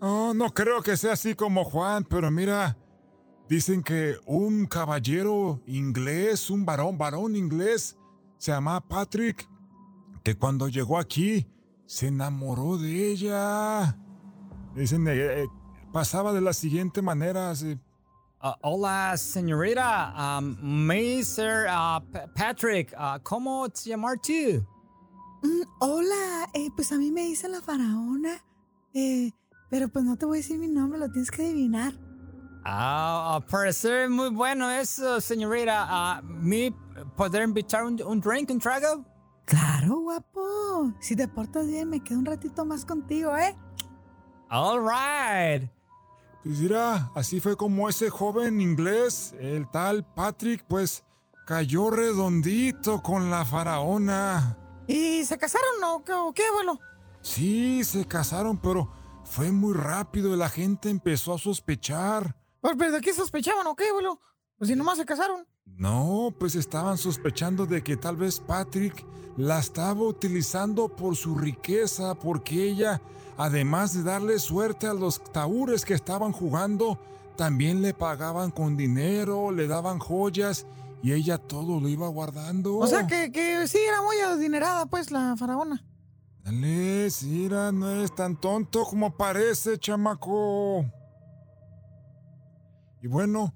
Oh, 0.00 0.34
no 0.34 0.50
creo 0.52 0.82
que 0.82 0.96
sea 0.96 1.12
así 1.12 1.34
como 1.36 1.64
Juan, 1.64 2.04
pero 2.04 2.30
mira, 2.30 2.76
dicen 3.48 3.82
que 3.82 4.16
un 4.26 4.66
caballero 4.66 5.62
inglés, 5.66 6.50
un 6.50 6.66
varón, 6.66 6.98
varón 6.98 7.36
inglés, 7.36 7.96
se 8.36 8.50
llama 8.50 8.80
Patrick, 8.86 9.48
que 10.22 10.36
cuando 10.36 10.68
llegó 10.68 10.98
aquí 10.98 11.46
se 11.86 12.08
enamoró 12.08 12.78
de 12.78 13.10
ella. 13.10 13.96
Dicen, 14.74 15.06
eh, 15.08 15.42
eh, 15.42 15.46
pasaba 15.92 16.32
de 16.32 16.40
la 16.40 16.52
siguiente 16.52 17.02
manera, 17.02 17.50
así, 17.50 17.78
Ah, 18.44 18.56
hola, 18.62 19.16
señorita. 19.16 20.38
Um, 20.40 20.56
Mr. 20.88 21.66
ah, 21.70 22.02
Pa- 22.12 22.26
Patrick, 22.34 22.92
ah, 22.98 23.20
¿cómo 23.22 23.68
te 23.68 23.90
llamar 23.90 24.18
tú? 24.18 24.66
Mm, 25.44 25.62
hola, 25.78 26.48
eh, 26.52 26.68
pues 26.74 26.90
a 26.90 26.96
mí 26.98 27.12
me 27.12 27.20
dice 27.22 27.48
la 27.48 27.60
faraona, 27.60 28.42
eh, 28.94 29.30
pero 29.70 29.88
pues 29.88 30.04
no 30.04 30.16
te 30.16 30.26
voy 30.26 30.38
a 30.38 30.40
decir 30.40 30.58
mi 30.58 30.66
nombre, 30.66 30.98
lo 30.98 31.08
tienes 31.08 31.30
que 31.30 31.42
adivinar. 31.42 31.92
Ah, 32.64 33.40
parece 33.48 34.08
muy 34.08 34.30
bueno 34.30 34.68
eso, 34.72 35.20
señorita. 35.20 36.20
¿Me 36.24 36.74
poder 37.16 37.44
invitar 37.44 37.84
un, 37.84 38.02
un 38.02 38.20
drink, 38.20 38.50
un 38.50 38.58
trago? 38.58 39.04
Claro, 39.44 40.00
guapo. 40.00 40.92
Si 41.00 41.16
te 41.16 41.28
portas 41.28 41.66
bien, 41.66 41.88
me 41.88 42.02
quedo 42.02 42.18
un 42.18 42.26
ratito 42.26 42.64
más 42.64 42.84
contigo, 42.84 43.36
¿eh? 43.36 43.56
All 44.50 44.80
right. 44.80 45.70
Pues 46.42 46.58
mira, 46.58 47.10
así 47.14 47.40
fue 47.40 47.56
como 47.56 47.88
ese 47.88 48.10
joven 48.10 48.60
inglés, 48.60 49.34
el 49.38 49.70
tal 49.70 50.04
Patrick, 50.04 50.64
pues 50.66 51.04
cayó 51.46 51.90
redondito 51.90 53.02
con 53.02 53.30
la 53.30 53.44
faraona. 53.44 54.58
¿Y 54.88 55.24
se 55.24 55.38
casaron 55.38 55.84
o 55.84 56.04
qué, 56.04 56.12
o 56.12 56.32
qué, 56.32 56.44
abuelo? 56.46 56.80
Sí, 57.20 57.84
se 57.84 58.06
casaron, 58.06 58.58
pero 58.58 58.90
fue 59.24 59.52
muy 59.52 59.72
rápido 59.74 60.34
y 60.34 60.36
la 60.36 60.48
gente 60.48 60.90
empezó 60.90 61.34
a 61.34 61.38
sospechar. 61.38 62.36
Pues, 62.60 62.74
¿Pero 62.76 62.92
de 62.92 63.00
qué 63.00 63.14
sospechaban 63.14 63.66
o 63.68 63.76
qué, 63.76 63.88
abuelo? 63.88 64.20
Pues 64.58 64.68
si 64.68 64.76
nomás 64.76 64.98
se 64.98 65.06
casaron. 65.06 65.46
No, 65.66 66.34
pues 66.38 66.54
estaban 66.54 66.96
sospechando 66.98 67.66
de 67.66 67.82
que 67.82 67.96
tal 67.96 68.16
vez 68.16 68.38
Patrick 68.38 69.04
la 69.36 69.58
estaba 69.58 70.02
utilizando 70.02 70.88
por 70.88 71.16
su 71.16 71.34
riqueza, 71.34 72.14
porque 72.14 72.70
ella, 72.70 73.00
además 73.36 73.94
de 73.94 74.02
darle 74.02 74.38
suerte 74.38 74.86
a 74.86 74.94
los 74.94 75.22
taúres 75.32 75.84
que 75.84 75.94
estaban 75.94 76.32
jugando, 76.32 76.98
también 77.36 77.82
le 77.82 77.94
pagaban 77.94 78.50
con 78.50 78.76
dinero, 78.76 79.50
le 79.50 79.66
daban 79.66 79.98
joyas 79.98 80.66
y 81.02 81.12
ella 81.12 81.38
todo 81.38 81.80
lo 81.80 81.88
iba 81.88 82.06
guardando. 82.08 82.76
O 82.76 82.86
sea 82.86 83.06
que, 83.06 83.32
que 83.32 83.66
sí, 83.66 83.78
era 83.78 84.02
muy 84.02 84.18
adinerada, 84.18 84.86
pues, 84.86 85.10
la 85.10 85.34
faraona. 85.36 85.84
Dale, 86.44 87.10
Sira, 87.10 87.72
no 87.72 87.90
es 88.02 88.14
tan 88.14 88.36
tonto 88.36 88.84
como 88.84 89.16
parece, 89.16 89.78
chamaco. 89.78 90.84
Y 93.00 93.08
bueno, 93.08 93.52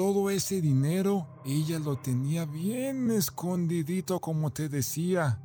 todo 0.00 0.30
ese 0.30 0.62
dinero 0.62 1.26
ella 1.44 1.78
lo 1.78 1.94
tenía 1.94 2.46
bien 2.46 3.10
escondidito, 3.10 4.18
como 4.18 4.50
te 4.50 4.70
decía, 4.70 5.38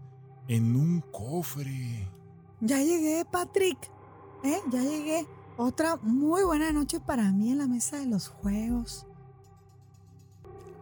en 0.47 0.77
un 0.77 1.01
cofre. 1.11 2.07
Ya 2.61 2.77
llegué, 2.77 3.25
Patrick. 3.29 3.77
¿Eh? 4.45 4.61
Ya 4.71 4.81
llegué. 4.81 5.27
Otra 5.57 5.97
muy 5.97 6.43
buena 6.43 6.71
noche 6.71 7.01
para 7.01 7.33
mí 7.33 7.51
en 7.51 7.57
la 7.57 7.67
mesa 7.67 7.97
de 7.97 8.05
los 8.05 8.29
juegos. 8.29 9.05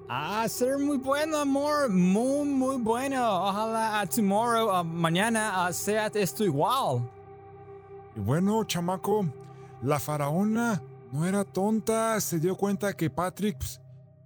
Ah, 0.08 0.48
ser 0.48 0.77
muy 0.77 0.98
bueno, 0.98 1.38
amor. 1.38 1.89
Muy, 1.89 2.48
muy 2.48 2.77
bueno. 2.77 3.25
Ojalá 3.44 4.01
a 4.01 4.06
tomorrow, 4.06 4.70
a 4.70 4.84
mañana, 4.84 5.65
a 5.65 5.74
sea 5.74 6.12
esto 6.13 6.44
igual. 6.44 7.10
Y 8.15 8.20
bueno, 8.20 8.63
chamaco, 8.65 9.25
la 9.82 10.00
faraona 10.00 10.80
no 11.13 11.27
era 11.27 11.46
tonta, 11.46 12.20
se 12.20 12.39
dio 12.39 12.55
cuenta 12.55 12.93
que 12.93 13.08
Patrick 13.08 13.55
pues, 13.60 13.79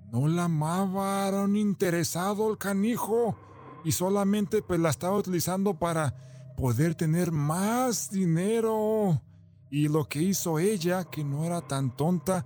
no 0.09 0.25
la 0.29 0.45
amaba, 0.45 1.27
era 1.27 1.41
un 1.41 1.57
interesado 1.57 2.49
el 2.49 2.57
canijo 2.57 3.35
y 3.83 3.91
solamente 3.91 4.61
pues 4.61 4.79
la 4.79 4.89
estaba 4.89 5.17
utilizando 5.17 5.73
para 5.73 6.15
poder 6.55 6.95
tener 6.95 7.33
más 7.33 8.09
dinero. 8.09 9.21
Y 9.69 9.89
lo 9.89 10.05
que 10.05 10.21
hizo 10.21 10.59
ella, 10.59 11.03
que 11.03 11.25
no 11.25 11.43
era 11.43 11.59
tan 11.59 11.93
tonta, 11.93 12.45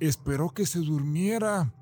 esperó 0.00 0.50
que 0.50 0.66
se 0.66 0.80
durmiera. 0.80 1.72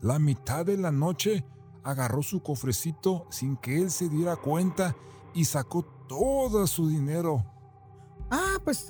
La 0.00 0.20
mitad 0.20 0.64
de 0.64 0.76
la 0.76 0.92
noche 0.92 1.44
agarró 1.82 2.22
su 2.22 2.44
cofrecito 2.44 3.26
sin 3.28 3.56
que 3.56 3.82
él 3.82 3.90
se 3.90 4.08
diera 4.08 4.36
cuenta 4.36 4.94
y 5.34 5.46
sacó 5.46 5.82
todo 6.06 6.68
su 6.68 6.88
dinero. 6.88 7.44
Ah, 8.30 8.58
pues 8.64 8.86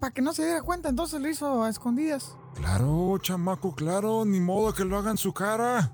para 0.00 0.12
que 0.14 0.22
no 0.22 0.32
se 0.32 0.44
diera 0.44 0.62
cuenta, 0.62 0.88
entonces 0.88 1.20
lo 1.20 1.28
hizo 1.28 1.62
a 1.62 1.68
escondidas. 1.68 2.36
Claro, 2.54 3.18
chamaco, 3.18 3.74
claro, 3.74 4.24
ni 4.24 4.40
modo 4.40 4.72
que 4.72 4.84
lo 4.84 4.96
haga 4.96 5.10
en 5.10 5.18
su 5.18 5.32
cara. 5.32 5.92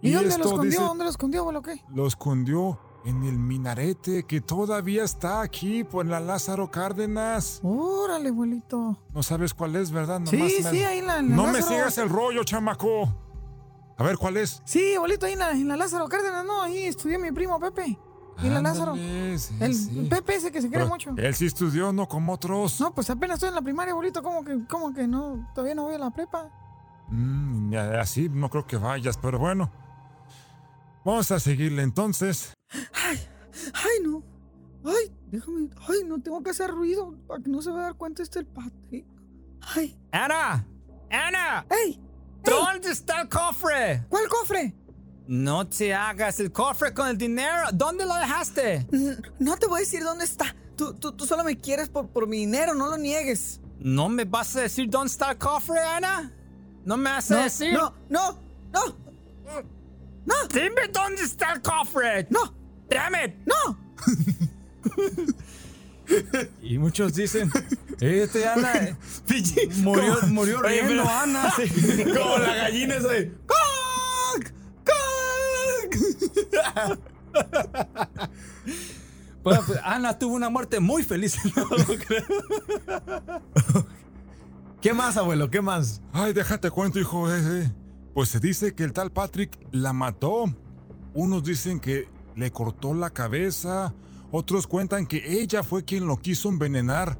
¿Y, 0.00 0.12
dónde 0.12 0.38
lo 0.38 0.44
escondió? 0.44 0.70
dice- 0.70 0.82
¿Dónde 0.82 1.04
lo 1.04 1.10
escondió, 1.10 1.44
o 1.46 1.52
lo 1.52 1.62
qué? 1.62 1.82
Lo 1.92 2.06
escondió 2.06 2.78
en 3.04 3.24
el 3.24 3.38
minarete 3.38 4.24
que 4.24 4.40
todavía 4.40 5.02
está 5.02 5.40
aquí 5.40 5.82
por 5.82 6.06
la 6.06 6.20
Lázaro 6.20 6.70
Cárdenas. 6.70 7.60
Órale, 7.64 8.28
abuelito. 8.28 8.98
No 9.12 9.22
sabes 9.22 9.54
cuál 9.54 9.74
es, 9.76 9.90
¿verdad? 9.90 10.20
Sí, 10.24 10.62
sí, 10.62 10.84
ahí 10.84 11.00
la, 11.00 11.20
No 11.22 11.48
me 11.48 11.62
sigas 11.62 11.98
el 11.98 12.08
rollo, 12.08 12.44
chamaco. 12.44 13.12
A 13.96 14.04
ver, 14.04 14.16
¿cuál 14.16 14.36
es? 14.36 14.62
Sí, 14.64 14.94
abuelito, 14.94 15.26
ahí 15.26 15.32
en 15.32 15.38
la, 15.40 15.50
en 15.50 15.66
la 15.66 15.76
Lázaro 15.76 16.08
Cárdenas, 16.08 16.44
no, 16.44 16.62
ahí 16.62 16.84
estudió 16.84 17.18
mi 17.18 17.32
primo 17.32 17.58
Pepe. 17.58 17.98
Y 18.42 18.48
la 18.48 18.60
Lázaro. 18.60 18.94
Sí, 18.94 19.56
El 19.60 19.74
sí. 19.74 20.06
Pepe 20.08 20.36
ese 20.36 20.52
que 20.52 20.62
se 20.62 20.68
quiere 20.68 20.84
Pero 20.84 20.94
mucho. 20.94 21.14
Él 21.16 21.34
sí 21.34 21.46
estudió, 21.46 21.92
no 21.92 22.06
como 22.06 22.32
otros. 22.32 22.80
No, 22.80 22.94
pues 22.94 23.10
apenas 23.10 23.36
estoy 23.36 23.48
en 23.48 23.54
la 23.56 23.62
primaria, 23.62 23.92
abuelito, 23.92 24.22
¿cómo 24.22 24.44
que, 24.44 24.64
cómo 24.68 24.92
que 24.94 25.06
no? 25.06 25.48
Todavía 25.54 25.74
no 25.74 25.84
voy 25.84 25.94
a 25.94 25.98
la 25.98 26.10
prepa. 26.10 26.50
Mm, 27.08 27.74
así 28.00 28.28
no 28.28 28.48
creo 28.48 28.66
que 28.66 28.76
vayas, 28.76 29.16
pero 29.16 29.38
bueno. 29.38 29.70
Vamos 31.04 31.30
a 31.30 31.40
seguirle 31.40 31.82
entonces. 31.82 32.54
Ay, 32.92 33.18
ay, 33.74 34.04
no. 34.04 34.22
Ay, 34.84 35.12
déjame. 35.26 35.70
Ay, 35.88 36.04
no 36.06 36.20
tengo 36.20 36.42
que 36.42 36.50
hacer 36.50 36.70
ruido 36.70 37.14
para 37.26 37.42
que 37.42 37.50
no 37.50 37.62
se 37.62 37.70
vaya 37.70 37.82
a 37.82 37.84
dar 37.86 37.94
cuenta 37.94 38.22
este 38.22 38.40
el 38.40 38.46
Patrick. 38.46 39.06
Ay, 39.74 39.98
Ana, 40.12 40.66
Ana, 41.10 41.66
¡ey! 41.70 42.00
¿dónde 42.44 42.90
está 42.90 43.22
el 43.22 43.28
cofre? 43.28 44.04
¿Cuál 44.08 44.28
cofre? 44.28 44.74
No 45.28 45.66
te 45.68 45.92
hagas 45.92 46.40
el 46.40 46.50
cofre 46.50 46.94
con 46.94 47.06
el 47.06 47.18
dinero. 47.18 47.64
¿Dónde 47.74 48.06
lo 48.06 48.14
dejaste? 48.14 48.86
No 49.38 49.58
te 49.58 49.66
voy 49.66 49.76
a 49.76 49.80
decir 49.80 50.02
dónde 50.02 50.24
está. 50.24 50.56
Tú, 50.74 50.94
tú, 50.94 51.12
tú 51.12 51.26
solo 51.26 51.44
me 51.44 51.58
quieres 51.58 51.90
por, 51.90 52.08
por 52.08 52.26
mi 52.26 52.38
dinero, 52.38 52.74
no 52.74 52.88
lo 52.88 52.96
niegues. 52.96 53.60
¿No 53.78 54.08
me 54.08 54.24
vas 54.24 54.56
a 54.56 54.62
decir 54.62 54.88
dónde 54.88 55.10
está 55.12 55.32
el 55.32 55.36
cofre, 55.38 55.80
Ana? 55.80 56.32
¿No 56.84 56.96
me 56.96 57.10
vas 57.10 57.30
a 57.30 57.36
No, 57.36 57.42
decir? 57.42 57.74
no, 57.74 57.94
no, 58.08 58.38
no, 58.72 60.34
Dime 60.48 60.88
dónde 60.92 61.22
está 61.22 61.52
el 61.52 61.60
cofre. 61.62 62.26
no, 62.30 62.54
Damn 62.88 63.14
it. 63.22 63.34
no. 63.44 63.78
Y 66.62 66.78
muchos 66.78 67.12
dicen, 67.14 67.50
este 68.00 68.48
Ana 68.48 68.96
murió, 69.82 70.16
murió 70.28 70.62
riendo, 70.62 71.06
Ana. 71.06 71.52
Como 72.16 72.38
la 72.38 72.54
gallina 72.54 72.94
esa 72.94 73.08
de. 73.08 73.36
Bueno, 79.42 79.62
pues, 79.66 79.80
Ana 79.82 80.18
tuvo 80.18 80.34
una 80.34 80.50
muerte 80.50 80.80
muy 80.80 81.02
feliz. 81.02 81.38
No 81.56 81.64
lo 81.64 81.84
creo. 81.86 82.24
¿Qué 84.82 84.92
más, 84.92 85.16
abuelo? 85.16 85.50
¿Qué 85.50 85.60
más? 85.60 86.02
Ay, 86.12 86.32
déjate 86.32 86.70
cuento, 86.70 86.98
hijo. 86.98 87.32
eh, 87.32 87.40
eh. 87.64 87.72
Pues 88.14 88.28
se 88.28 88.40
dice 88.40 88.74
que 88.74 88.84
el 88.84 88.92
tal 88.92 89.10
Patrick 89.10 89.58
la 89.72 89.92
mató. 89.92 90.44
Unos 91.14 91.44
dicen 91.44 91.80
que 91.80 92.08
le 92.36 92.50
cortó 92.50 92.94
la 92.94 93.10
cabeza. 93.10 93.94
Otros 94.30 94.66
cuentan 94.66 95.06
que 95.06 95.40
ella 95.40 95.62
fue 95.62 95.84
quien 95.84 96.06
lo 96.06 96.18
quiso 96.18 96.48
envenenar 96.48 97.18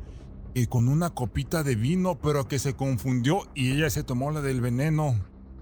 y 0.54 0.66
con 0.66 0.88
una 0.88 1.10
copita 1.10 1.62
de 1.62 1.76
vino, 1.76 2.18
pero 2.18 2.46
que 2.48 2.58
se 2.58 2.74
confundió 2.74 3.42
y 3.54 3.72
ella 3.72 3.90
se 3.90 4.02
tomó 4.02 4.30
la 4.30 4.40
del 4.42 4.60
veneno. 4.60 5.14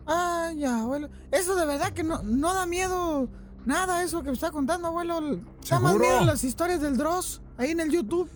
Ay, 0.07 0.65
abuelo. 0.65 1.09
Eso 1.31 1.55
de 1.55 1.67
verdad 1.67 1.93
que 1.93 2.03
no, 2.03 2.23
no 2.23 2.55
da 2.55 2.67
miedo 2.67 3.29
nada 3.67 4.03
eso 4.03 4.23
que 4.23 4.29
me 4.29 4.35
está 4.35 4.51
contando, 4.51 4.89
abuelo. 4.89 5.41
Da 5.69 5.79
más 5.79 5.99
miedo 5.99 6.25
las 6.25 6.43
historias 6.45 6.81
del 6.81 6.97
Dross 6.97 7.43
ahí 7.59 7.73
en 7.73 7.81
el 7.81 7.91
YouTube. 7.91 8.31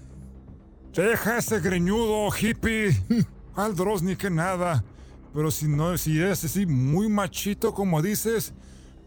Deja 0.92 1.38
ese 1.38 1.60
greñudo, 1.60 2.28
hippie. 2.30 2.90
Al 3.54 3.74
Dross 3.74 4.02
ni 4.02 4.16
que 4.16 4.28
nada. 4.28 4.84
Pero 5.32 5.50
si 5.50 5.68
no, 5.68 5.96
si 5.96 6.20
es 6.20 6.44
así 6.44 6.66
muy 6.66 7.08
machito 7.08 7.72
como 7.72 8.02
dices, 8.02 8.52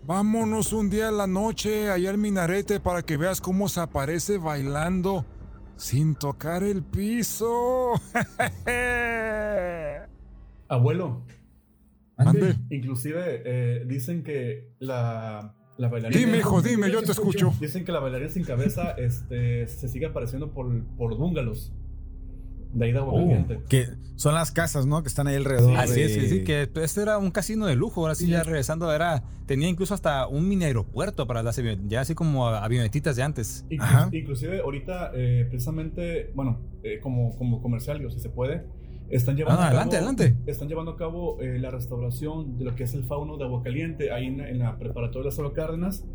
vámonos 0.05 0.71
un 0.71 0.89
día 0.89 1.09
a 1.09 1.11
la 1.11 1.27
noche 1.27 1.89
allá 1.89 2.09
al 2.09 2.17
minarete 2.17 2.79
para 2.79 3.01
que 3.01 3.17
veas 3.17 3.41
cómo 3.41 3.67
se 3.67 3.81
aparece 3.81 4.37
bailando 4.37 5.25
sin 5.75 6.15
tocar 6.15 6.63
el 6.63 6.81
piso. 6.83 7.91
Abuelo, 10.69 11.25
Ande. 12.15 12.55
inclusive 12.69 13.41
eh, 13.45 13.83
dicen 13.85 14.23
que 14.23 14.73
la, 14.79 15.53
la 15.77 15.87
bailarina... 15.89 16.19
Dime, 16.19 16.37
hijo, 16.37 16.61
dime, 16.61 16.91
yo 16.91 17.01
te 17.03 17.11
escucho. 17.11 17.53
Dicen 17.59 17.83
que 17.85 17.91
la 17.91 17.99
bailarina 17.99 18.29
sin 18.29 18.43
cabeza 18.43 18.91
este, 18.91 19.67
se 19.67 19.87
sigue 19.87 20.05
apareciendo 20.07 20.51
por, 20.51 20.83
por 20.97 21.09
los 21.09 21.19
bungalows. 21.19 21.73
De 22.73 22.85
ahí 22.85 22.91
de 22.91 22.97
agua 22.97 23.13
caliente. 23.13 23.59
Que 23.69 23.85
son 24.15 24.33
las 24.33 24.51
casas, 24.51 24.87
¿no? 24.87 25.03
Que 25.03 25.07
están 25.07 25.27
ahí 25.27 25.35
alrededor. 25.35 25.77
Así 25.77 25.99
de- 25.99 26.05
es, 26.05 26.13
sí, 26.13 26.27
sí, 26.27 26.43
que 26.43 26.67
este 26.81 27.01
era 27.03 27.19
un 27.19 27.29
casino 27.29 27.67
de 27.67 27.75
lujo. 27.75 28.01
Ahora 28.01 28.15
sí, 28.15 28.27
ya 28.27 28.41
regresando, 28.41 28.91
era, 28.91 29.23
tenía 29.45 29.69
incluso 29.69 29.93
hasta 29.93 30.25
un 30.27 30.49
mini 30.49 30.65
aeropuerto 30.65 31.27
para 31.27 31.43
las 31.43 31.59
avionetas, 31.59 31.87
ya 31.87 32.01
así 32.01 32.15
como 32.15 32.47
avionetitas 32.47 33.15
de 33.15 33.21
antes. 33.21 33.63
Inclu- 33.69 33.77
Ajá. 33.81 34.09
Inclusive 34.11 34.61
ahorita, 34.61 35.11
eh, 35.13 35.45
precisamente, 35.51 36.31
bueno, 36.33 36.61
eh, 36.81 36.99
como, 36.99 37.37
como 37.37 37.61
comercial, 37.61 38.01
si 38.11 38.19
se 38.19 38.29
puede, 38.29 38.63
están 39.15 39.35
llevando 39.35 39.61
Ah, 39.61 39.67
adelante, 39.67 39.97
cabo, 39.97 40.09
adelante. 40.09 40.51
Están 40.51 40.67
llevando 40.67 40.91
a 40.91 40.95
cabo 40.97 41.39
eh, 41.41 41.59
la 41.59 41.71
restauración 41.71 42.57
de 42.57 42.65
lo 42.65 42.75
que 42.75 42.83
es 42.83 42.93
el 42.93 43.03
fauno 43.03 43.37
de 43.37 43.43
Aguacaliente, 43.45 44.11
ahí 44.11 44.25
en, 44.27 44.39
en 44.41 44.59
la 44.59 44.77
preparatoria 44.77 45.29
de 45.29 45.35
Solo 45.35 45.53
Cárdenas. 45.53 46.05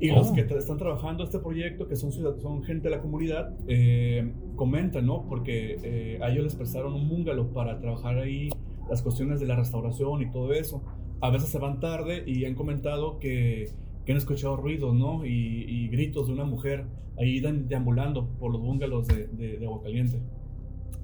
Y 0.00 0.10
los 0.10 0.30
Oh. 0.30 0.34
que 0.34 0.46
tra- 0.46 0.58
están 0.58 0.76
trabajando 0.76 1.22
este 1.22 1.38
proyecto, 1.38 1.86
que 1.86 1.94
son, 1.96 2.10
son 2.12 2.62
gente 2.64 2.88
de 2.90 2.96
la 2.96 3.00
comunidad, 3.00 3.54
eh, 3.68 4.32
comentan, 4.56 5.06
¿no? 5.06 5.24
Porque 5.28 5.78
eh, 5.82 6.18
a 6.20 6.30
ellos 6.30 6.44
les 6.44 6.54
prestaron 6.56 6.92
un 6.94 7.08
bungalow 7.08 7.52
para 7.52 7.78
trabajar 7.78 8.18
ahí 8.18 8.48
las 8.90 9.02
cuestiones 9.02 9.38
de 9.40 9.46
la 9.46 9.54
restauración 9.56 10.20
y 10.20 10.30
todo 10.32 10.52
eso. 10.52 10.82
A 11.20 11.30
veces 11.30 11.48
se 11.48 11.58
van 11.58 11.78
tarde 11.80 12.24
y 12.26 12.44
han 12.44 12.54
comentado 12.56 13.18
que, 13.20 13.70
que 14.04 14.12
han 14.12 14.18
escuchado 14.18 14.56
ruidos, 14.56 14.94
¿no? 14.94 15.24
Y, 15.24 15.64
y 15.68 15.88
gritos 15.88 16.26
de 16.26 16.32
una 16.34 16.44
mujer 16.44 16.84
ahí 17.16 17.38
deambulando 17.40 18.26
por 18.40 18.50
los 18.50 18.60
bungalows 18.60 19.06
de, 19.06 19.28
de, 19.28 19.58
de 19.58 19.64
Aguacaliente. 19.66 20.18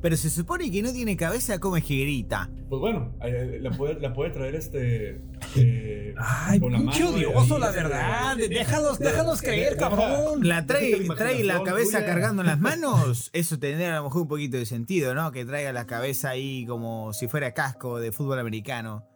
Pero 0.01 0.17
se 0.17 0.31
supone 0.31 0.71
que 0.71 0.83
no 0.83 0.93
tiene 0.93 1.17
cabeza, 1.17 1.59
que 1.59 1.97
grita. 2.01 2.51
Pues 2.69 2.81
bueno, 2.81 3.15
eh, 3.23 3.59
la, 3.61 3.71
puede, 3.71 4.01
la 4.01 4.13
puede 4.13 4.31
traer 4.31 4.55
este... 4.55 5.21
eh, 5.57 6.15
Ay, 6.17 6.59
con 6.61 6.73
la 6.73 6.79
pinche 6.79 7.05
mano 7.05 7.17
odioso, 7.17 7.59
la 7.59 7.71
verdad. 7.71 8.37
Déjalos, 8.37 8.99
déjalos 8.99 9.43
creer, 9.43 9.77
cabrón. 9.77 10.47
La 10.47 10.65
trae, 10.67 11.07
trae 11.17 11.45
la 11.45 11.63
cabeza 11.63 11.99
tuya. 11.99 12.07
cargando 12.07 12.43
en 12.43 12.49
las 12.49 12.61
manos. 12.61 13.31
Eso 13.33 13.59
tendría 13.59 13.93
a 13.95 13.99
lo 13.99 14.05
mejor 14.05 14.23
un 14.23 14.29
poquito 14.29 14.57
de 14.57 14.67
sentido, 14.67 15.15
¿no? 15.15 15.33
Que 15.33 15.45
traiga 15.45 15.73
la 15.73 15.87
cabeza 15.87 16.31
ahí 16.31 16.65
como 16.67 17.13
si 17.13 17.29
fuera 17.29 17.53
casco 17.53 17.99
de 17.99 18.13
fútbol 18.13 18.39
americano. 18.39 19.07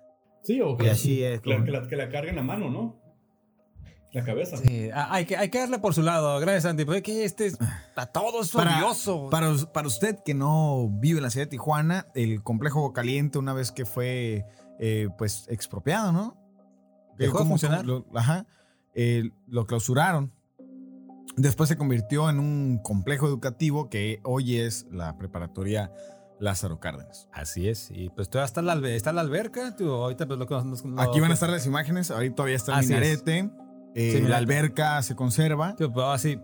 Sí, 0.43 0.61
o 0.61 0.77
que, 0.77 0.91
así 0.91 1.23
es 1.23 1.41
como- 1.41 1.65
que 1.65 1.71
la, 1.71 1.87
que 1.89 1.97
la 1.97 2.09
cargue 2.11 2.31
en 2.31 2.37
la 2.37 2.43
mano, 2.43 2.71
¿no? 2.71 3.01
La 4.15 4.25
cabeza. 4.25 4.57
Sí, 4.57 4.89
ah, 4.95 5.09
hay, 5.11 5.27
que, 5.27 5.37
hay 5.37 5.51
que 5.51 5.59
darle 5.59 5.79
por 5.81 5.93
su 5.93 6.01
lado. 6.03 6.39
Gracias, 6.41 6.63
Santi. 6.63 6.85
Porque 6.85 7.03
que 7.03 7.25
este 7.25 7.47
es- 7.47 7.59
a 7.97 8.07
todos 8.07 8.53
Para, 8.53 8.81
para, 9.31 9.53
para 9.73 9.87
usted 9.89 10.19
que 10.25 10.35
no 10.35 10.89
vive 10.89 11.19
en 11.19 11.25
la 11.25 11.31
ciudad 11.31 11.47
de 11.47 11.51
Tijuana, 11.51 12.07
el 12.15 12.43
complejo 12.43 12.93
caliente, 12.93 13.39
una 13.39 13.53
vez 13.53 13.73
que 13.73 13.85
fue 13.85 14.47
eh, 14.79 15.09
pues 15.19 15.47
expropiado, 15.49 16.13
¿no? 16.13 16.37
que 17.19 17.25
¿Dejó 17.25 17.41
de 17.41 17.45
funcionar? 17.47 17.85
lo- 17.85 18.07
ajá. 18.15 18.47
eh, 18.95 19.31
lo 19.49 19.67
clausuraron. 19.67 20.33
Después 21.37 21.69
se 21.69 21.77
convirtió 21.77 22.31
en 22.31 22.39
un 22.39 22.79
complejo 22.83 23.27
educativo 23.27 23.89
que 23.91 24.21
hoy 24.23 24.59
es 24.61 24.87
la 24.93 25.17
preparatoria 25.19 25.93
Lázaro 26.39 26.79
Cárdenas. 26.79 27.29
Así 27.33 27.69
es. 27.69 27.91
Y 27.91 28.11
pues 28.11 28.29
todavía 28.31 28.47
está 28.47 28.63
la, 28.63 28.75
está 28.91 29.13
la 29.13 29.21
alberca. 29.23 29.75
Tú, 29.77 29.91
ahorita 29.91 30.27
pues 30.27 30.39
lo 30.39 30.47
que 30.47 30.55
nos- 30.55 30.85
nos- 30.85 31.01
Aquí 31.05 31.19
van 31.19 31.25
a 31.25 31.29
lo- 31.29 31.35
estar 31.35 31.51
las 31.51 31.67
imágenes. 31.67 32.11
Ahorita 32.13 32.37
todavía 32.37 32.57
está 32.57 32.73
el 32.75 32.79
Así 32.79 32.93
es. 32.93 32.99
Eh, 33.95 34.13
Sí, 34.19 34.21
la 34.23 34.37
alberca 34.39 35.03
se 35.03 35.15
conserva. 35.15 35.75
Tío, 35.77 35.93
pero 35.93 36.11
así, 36.11 36.39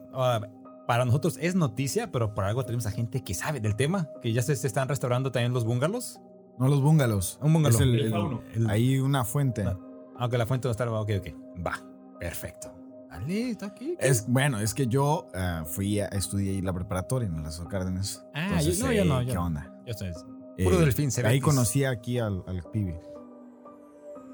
para 0.87 1.05
nosotros 1.05 1.39
es 1.41 1.55
noticia, 1.55 2.11
pero 2.11 2.35
por 2.35 2.45
algo 2.45 2.65
tenemos 2.65 2.87
a 2.87 2.91
gente 2.91 3.23
que 3.23 3.35
sabe 3.35 3.61
del 3.61 3.77
tema, 3.77 4.09
que 4.23 4.33
ya 4.33 4.43
se, 4.43 4.55
se 4.57 4.67
están 4.67 4.89
restaurando 4.89 5.31
también 5.33 5.53
los 5.53 5.65
bungalows. 5.65 6.21
No 6.59 6.69
los 6.69 6.83
bungalows. 6.83 7.39
Un 7.43 7.53
bungalow. 7.55 7.77
Es 7.77 7.81
el- 7.83 7.95
El 7.95 8.01
el- 8.07 8.11
fauno. 8.11 8.43
El- 8.55 8.69
Hay 8.71 8.99
una 8.99 9.25
fuente. 9.25 9.63
Ah. 9.65 9.79
Aunque 10.19 10.37
la 10.37 10.47
fuente 10.47 10.69
no 10.69 10.73
está, 10.73 10.91
ok, 10.91 11.11
ok. 11.19 11.29
Va, 11.67 11.73
perfecto. 12.19 12.73
Dale, 13.09 13.51
está 13.51 13.67
aquí. 13.67 13.97
Es, 13.99 14.27
bueno, 14.29 14.61
es 14.61 14.75
que 14.75 14.87
yo 14.87 15.29
ah, 15.35 15.65
fui 15.67 15.99
a 16.01 16.07
estudiar 16.09 16.55
ahí 16.55 16.61
la 16.63 16.73
preparatoria 16.73 17.27
en 17.29 17.43
Lázaro 17.43 17.69
Cárdenas. 17.69 18.25
Ah, 18.35 18.47
Entonces, 18.49 18.79
yo- 18.79 18.85
no, 18.87 18.91
eh, 18.93 18.97
yo 18.97 19.05
no, 19.05 19.23
yo 19.23 19.29
¿Qué 19.29 19.35
no. 19.35 19.47
onda? 19.47 19.75
Ya 19.87 19.95
sabes. 19.95 20.25
Eh, 20.59 20.65
Puro 20.65 20.79
delfín, 20.79 21.07
Ahí 21.07 21.11
Cebetis. 21.13 21.43
conocí 21.43 21.85
aquí 21.85 22.19
al, 22.19 22.45
al 22.47 22.63
pibe. 22.71 23.01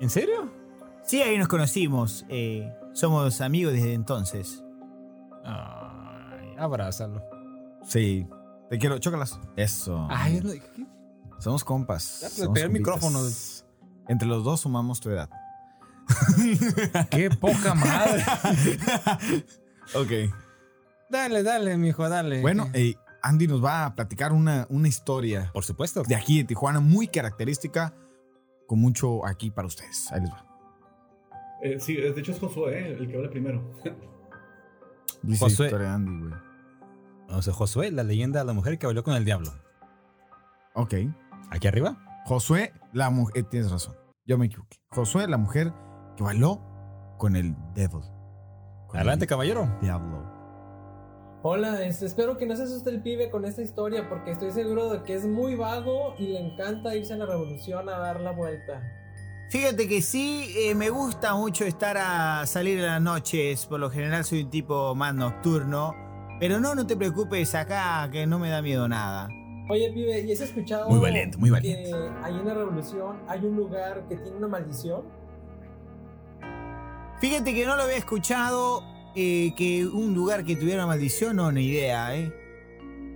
¿En 0.01 0.11
serio? 0.11 0.51
Sí, 1.05 1.23
ahí 1.23 1.39
nos 1.39 1.49
conocimos. 1.49 2.27
eh, 2.29 2.71
somos 2.97 3.41
amigos 3.43 3.75
desde 3.75 3.93
entonces. 3.93 4.65
Ay, 5.45 6.55
abrázalo. 6.59 7.23
Sí. 7.85 8.27
Te 8.71 8.79
quiero, 8.79 8.99
chócalas. 8.99 9.39
Eso. 9.55 10.09
Ay, 10.11 10.41
no, 10.43 10.51
¿qué? 10.51 10.87
Somos 11.39 11.63
compas. 11.63 12.21
Ya, 12.23 12.31
somos 12.31 12.59
el 12.59 12.71
micrófono. 12.71 13.21
Entre 14.09 14.27
los 14.27 14.45
dos 14.45 14.61
sumamos 14.61 15.01
tu 15.01 15.11
edad. 15.11 15.29
qué 17.11 17.31
poca 17.31 17.75
madre. 17.75 18.25
ok. 19.95 20.33
dale, 21.11 21.43
dale, 21.43 21.77
mijo, 21.77 22.09
dale. 22.09 22.41
Bueno, 22.41 22.71
eh, 22.73 22.95
Andy 23.23 23.47
nos 23.47 23.63
va 23.63 23.87
a 23.87 23.95
platicar 23.95 24.33
una, 24.33 24.67
una 24.71 24.89
historia 24.89 25.51
por 25.53 25.65
supuesto. 25.65 26.03
de 26.05 26.15
aquí 26.15 26.39
de 26.39 26.45
Tijuana 26.45 26.81
muy 26.81 27.09
característica, 27.09 27.93
con 28.67 28.79
mucho 28.79 29.27
aquí 29.27 29.51
para 29.51 29.67
ustedes. 29.67 30.11
Ahí 30.13 30.21
les 30.21 30.31
va. 30.31 30.46
Eh, 31.63 31.81
sí, 31.81 31.97
de 31.97 32.09
hecho 32.09 32.33
es 32.33 32.39
Josué 32.39 32.79
eh, 32.79 32.97
el 32.99 33.09
que 33.09 33.17
habla 33.17 33.31
primero. 33.31 33.63
Dice 35.23 35.45
Josué. 35.45 35.67
historia 35.67 35.95
Andy, 35.95 36.29
güey. 36.29 36.35
O 37.31 37.43
sea, 37.43 37.53
Josué, 37.53 37.91
la 37.91 38.05
leyenda 38.05 38.41
de 38.41 38.47
la 38.47 38.53
mujer 38.53 38.79
que 38.79 38.87
bailó 38.87 39.03
con 39.03 39.15
el 39.15 39.25
diablo. 39.25 39.51
Ok. 40.75 40.95
Aquí 41.51 41.67
arriba. 41.67 41.97
Josué, 42.25 42.73
la 42.93 43.11
mujer. 43.11 43.45
tienes 43.45 43.71
razón. 43.71 43.97
Yo 44.27 44.39
me 44.39 44.47
equivoqué. 44.47 44.77
Josué, 44.91 45.27
la 45.27 45.37
mujer 45.37 45.73
que 46.17 46.23
bailó 46.23 46.61
con 47.19 47.37
el 47.37 47.55
devil. 47.75 48.03
Con 48.87 48.97
Adelante, 48.97 49.25
el 49.25 49.29
caballero. 49.29 49.69
Diablo. 49.81 50.37
Hola, 51.43 51.85
espero 51.87 52.39
que 52.39 52.47
no 52.47 52.57
se 52.57 52.65
asuste 52.65 52.91
el 52.91 53.03
pibe 53.03 53.31
con 53.31 53.45
esta 53.45 53.63
historia 53.63 54.09
porque 54.09 54.33
estoy 54.33 54.51
seguro 54.51 54.91
de 54.91 55.03
que 55.05 55.15
es 55.15 55.27
muy 55.27 55.55
vago 55.55 56.15
y 56.19 56.29
le 56.29 56.41
encanta 56.41 56.97
irse 56.97 57.15
a 57.15 57.17
la 57.17 57.27
revolución 57.27 57.89
a 57.89 57.99
dar 57.99 58.21
la 58.21 58.33
vuelta. 58.33 58.83
Fíjate 59.49 59.89
que 59.89 60.03
sí, 60.03 60.53
eh, 60.57 60.75
me 60.75 60.91
gusta 60.91 61.35
mucho 61.35 61.65
estar 61.65 61.97
a 61.97 62.45
salir 62.47 62.79
en 62.79 62.87
las 62.87 63.01
noches. 63.01 63.67
Por 63.67 63.79
lo 63.81 63.91
general 63.91 64.25
soy 64.25 64.43
un 64.43 64.51
tipo 64.51 64.95
más 64.95 65.15
nocturno. 65.15 65.95
Pero 66.41 66.61
no, 66.61 66.75
no 66.75 66.87
te 66.87 66.97
preocupes 66.97 67.55
acá, 67.55 68.09
que 68.11 68.27
no 68.27 68.39
me 68.39 68.51
da 68.51 68.61
miedo 68.61 68.89
nada. 68.89 69.29
Oye, 69.71 69.91
pibe, 69.93 70.21
¿y 70.21 70.33
has 70.33 70.41
escuchado 70.41 70.89
Muy 70.89 71.01
valiente, 71.01 71.37
muy 71.39 71.51
valiente. 71.51 71.91
que 71.91 71.97
ahí 72.23 72.35
en 72.35 72.47
la 72.47 72.55
revolución 72.55 73.17
hay 73.27 73.41
un 73.45 73.57
lugar 73.57 74.05
que 74.09 74.17
tiene 74.17 74.37
una 74.37 74.49
maldición? 74.49 75.03
Fíjate 77.21 77.55
que 77.55 77.65
no 77.65 77.77
lo 77.77 77.83
había 77.85 77.97
escuchado, 77.97 78.83
eh, 79.17 79.55
que 79.57 79.87
un 79.87 80.15
lugar 80.15 80.45
que 80.45 80.57
tuviera 80.57 80.85
una 80.85 80.89
maldición, 80.89 81.37
no, 81.37 81.51
ni 81.51 81.63
idea, 81.65 82.15
¿eh? 82.15 82.33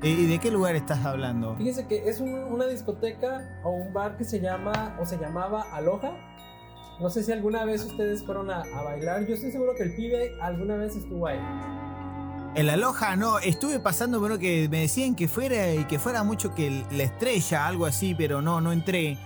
¿Y 0.02 0.26
de 0.26 0.38
qué 0.38 0.50
lugar 0.50 0.76
estás 0.76 1.04
hablando? 1.04 1.56
Fíjense 1.56 1.86
que 1.86 2.08
es 2.08 2.20
un- 2.20 2.32
una 2.44 2.66
discoteca 2.66 3.60
o 3.62 3.70
un 3.70 3.92
bar 3.92 4.16
que 4.16 4.24
se 4.24 4.40
llama 4.40 4.96
o 5.00 5.04
se 5.04 5.18
llamaba 5.18 5.62
Aloha. 5.72 6.12
No 7.00 7.10
sé 7.10 7.22
si 7.22 7.32
alguna 7.32 7.64
vez 7.64 7.84
ustedes 7.84 8.24
fueron 8.24 8.50
a, 8.50 8.62
a 8.62 8.82
bailar. 8.82 9.26
Yo 9.26 9.34
estoy 9.34 9.50
seguro 9.52 9.74
que 9.74 9.82
el 9.84 9.94
pibe 9.94 10.32
alguna 10.40 10.76
vez 10.76 10.96
estuvo 10.96 11.26
ahí. 11.26 11.38
En 12.54 12.66
la 12.66 12.76
Loja, 12.76 13.14
no, 13.14 13.38
estuve 13.38 13.78
pasando, 13.78 14.18
bueno, 14.18 14.38
que 14.38 14.68
me 14.68 14.80
decían 14.80 15.14
que 15.14 15.28
fuera 15.28 15.72
y 15.72 15.84
que 15.84 15.98
fuera 16.00 16.24
mucho 16.24 16.52
que 16.54 16.66
el- 16.66 16.84
la 16.90 17.04
estrella, 17.04 17.66
algo 17.66 17.86
así, 17.86 18.14
pero 18.14 18.42
no, 18.42 18.60
no 18.60 18.72
entré. 18.72 19.18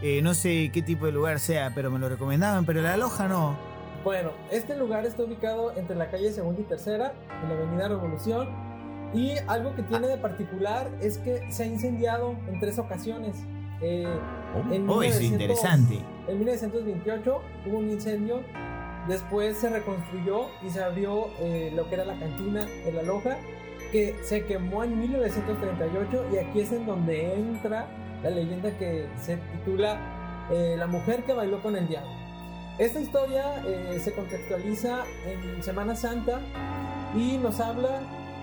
Eh, 0.00 0.22
no 0.22 0.32
sé 0.32 0.70
qué 0.72 0.80
tipo 0.82 1.06
de 1.06 1.12
lugar 1.12 1.40
sea, 1.40 1.72
pero 1.74 1.90
me 1.90 1.98
lo 1.98 2.08
recomendaban, 2.08 2.64
pero 2.64 2.80
la 2.80 2.96
Loja 2.96 3.26
no. 3.28 3.56
Bueno, 4.04 4.30
este 4.52 4.76
lugar 4.76 5.04
está 5.06 5.24
ubicado 5.24 5.72
entre 5.76 5.96
la 5.96 6.08
calle 6.08 6.30
Segunda 6.32 6.60
y 6.60 6.64
Tercera, 6.64 7.12
en 7.42 7.48
la 7.48 7.54
avenida 7.56 7.88
Revolución. 7.88 8.67
Y 9.14 9.32
algo 9.46 9.74
que 9.74 9.82
tiene 9.82 10.06
de 10.08 10.18
particular 10.18 10.90
es 11.00 11.18
que 11.18 11.50
se 11.50 11.62
ha 11.62 11.66
incendiado 11.66 12.36
en 12.46 12.60
tres 12.60 12.78
ocasiones. 12.78 13.36
Eh, 13.80 14.06
en 14.70 14.88
Oh, 14.88 15.02
es 15.02 15.20
1900 15.20 15.30
interesante. 15.30 15.98
En 16.26 16.38
1928 16.38 17.40
hubo 17.66 17.78
un 17.78 17.90
incendio, 17.90 18.42
después 19.06 19.56
se 19.56 19.70
reconstruyó 19.70 20.48
y 20.66 20.70
se 20.70 20.82
abrió 20.82 21.28
eh, 21.40 21.72
lo 21.74 21.88
que 21.88 21.94
era 21.94 22.04
la 22.04 22.18
cantina 22.18 22.66
de 22.66 22.92
la 22.92 23.02
Loja, 23.02 23.38
que 23.92 24.16
se 24.22 24.44
quemó 24.44 24.84
en 24.84 24.98
1938 24.98 26.26
y 26.32 26.36
aquí 26.38 26.60
es 26.60 26.72
en 26.72 26.86
donde 26.86 27.34
entra 27.34 27.86
la 28.22 28.30
leyenda 28.30 28.70
que 28.78 29.06
se 29.20 29.36
titula 29.36 29.96
eh, 30.50 30.74
La 30.76 30.86
mujer 30.86 31.24
que 31.24 31.32
bailó 31.32 31.62
con 31.62 31.76
el 31.76 31.88
diablo. 31.88 32.10
Esta 32.78 33.00
historia 33.00 33.62
eh, 33.66 33.98
se 34.02 34.12
contextualiza 34.12 35.04
en 35.26 35.62
Semana 35.62 35.96
Santa 35.96 36.40
y 37.16 37.38
nos 37.38 37.58
habla 37.60 38.00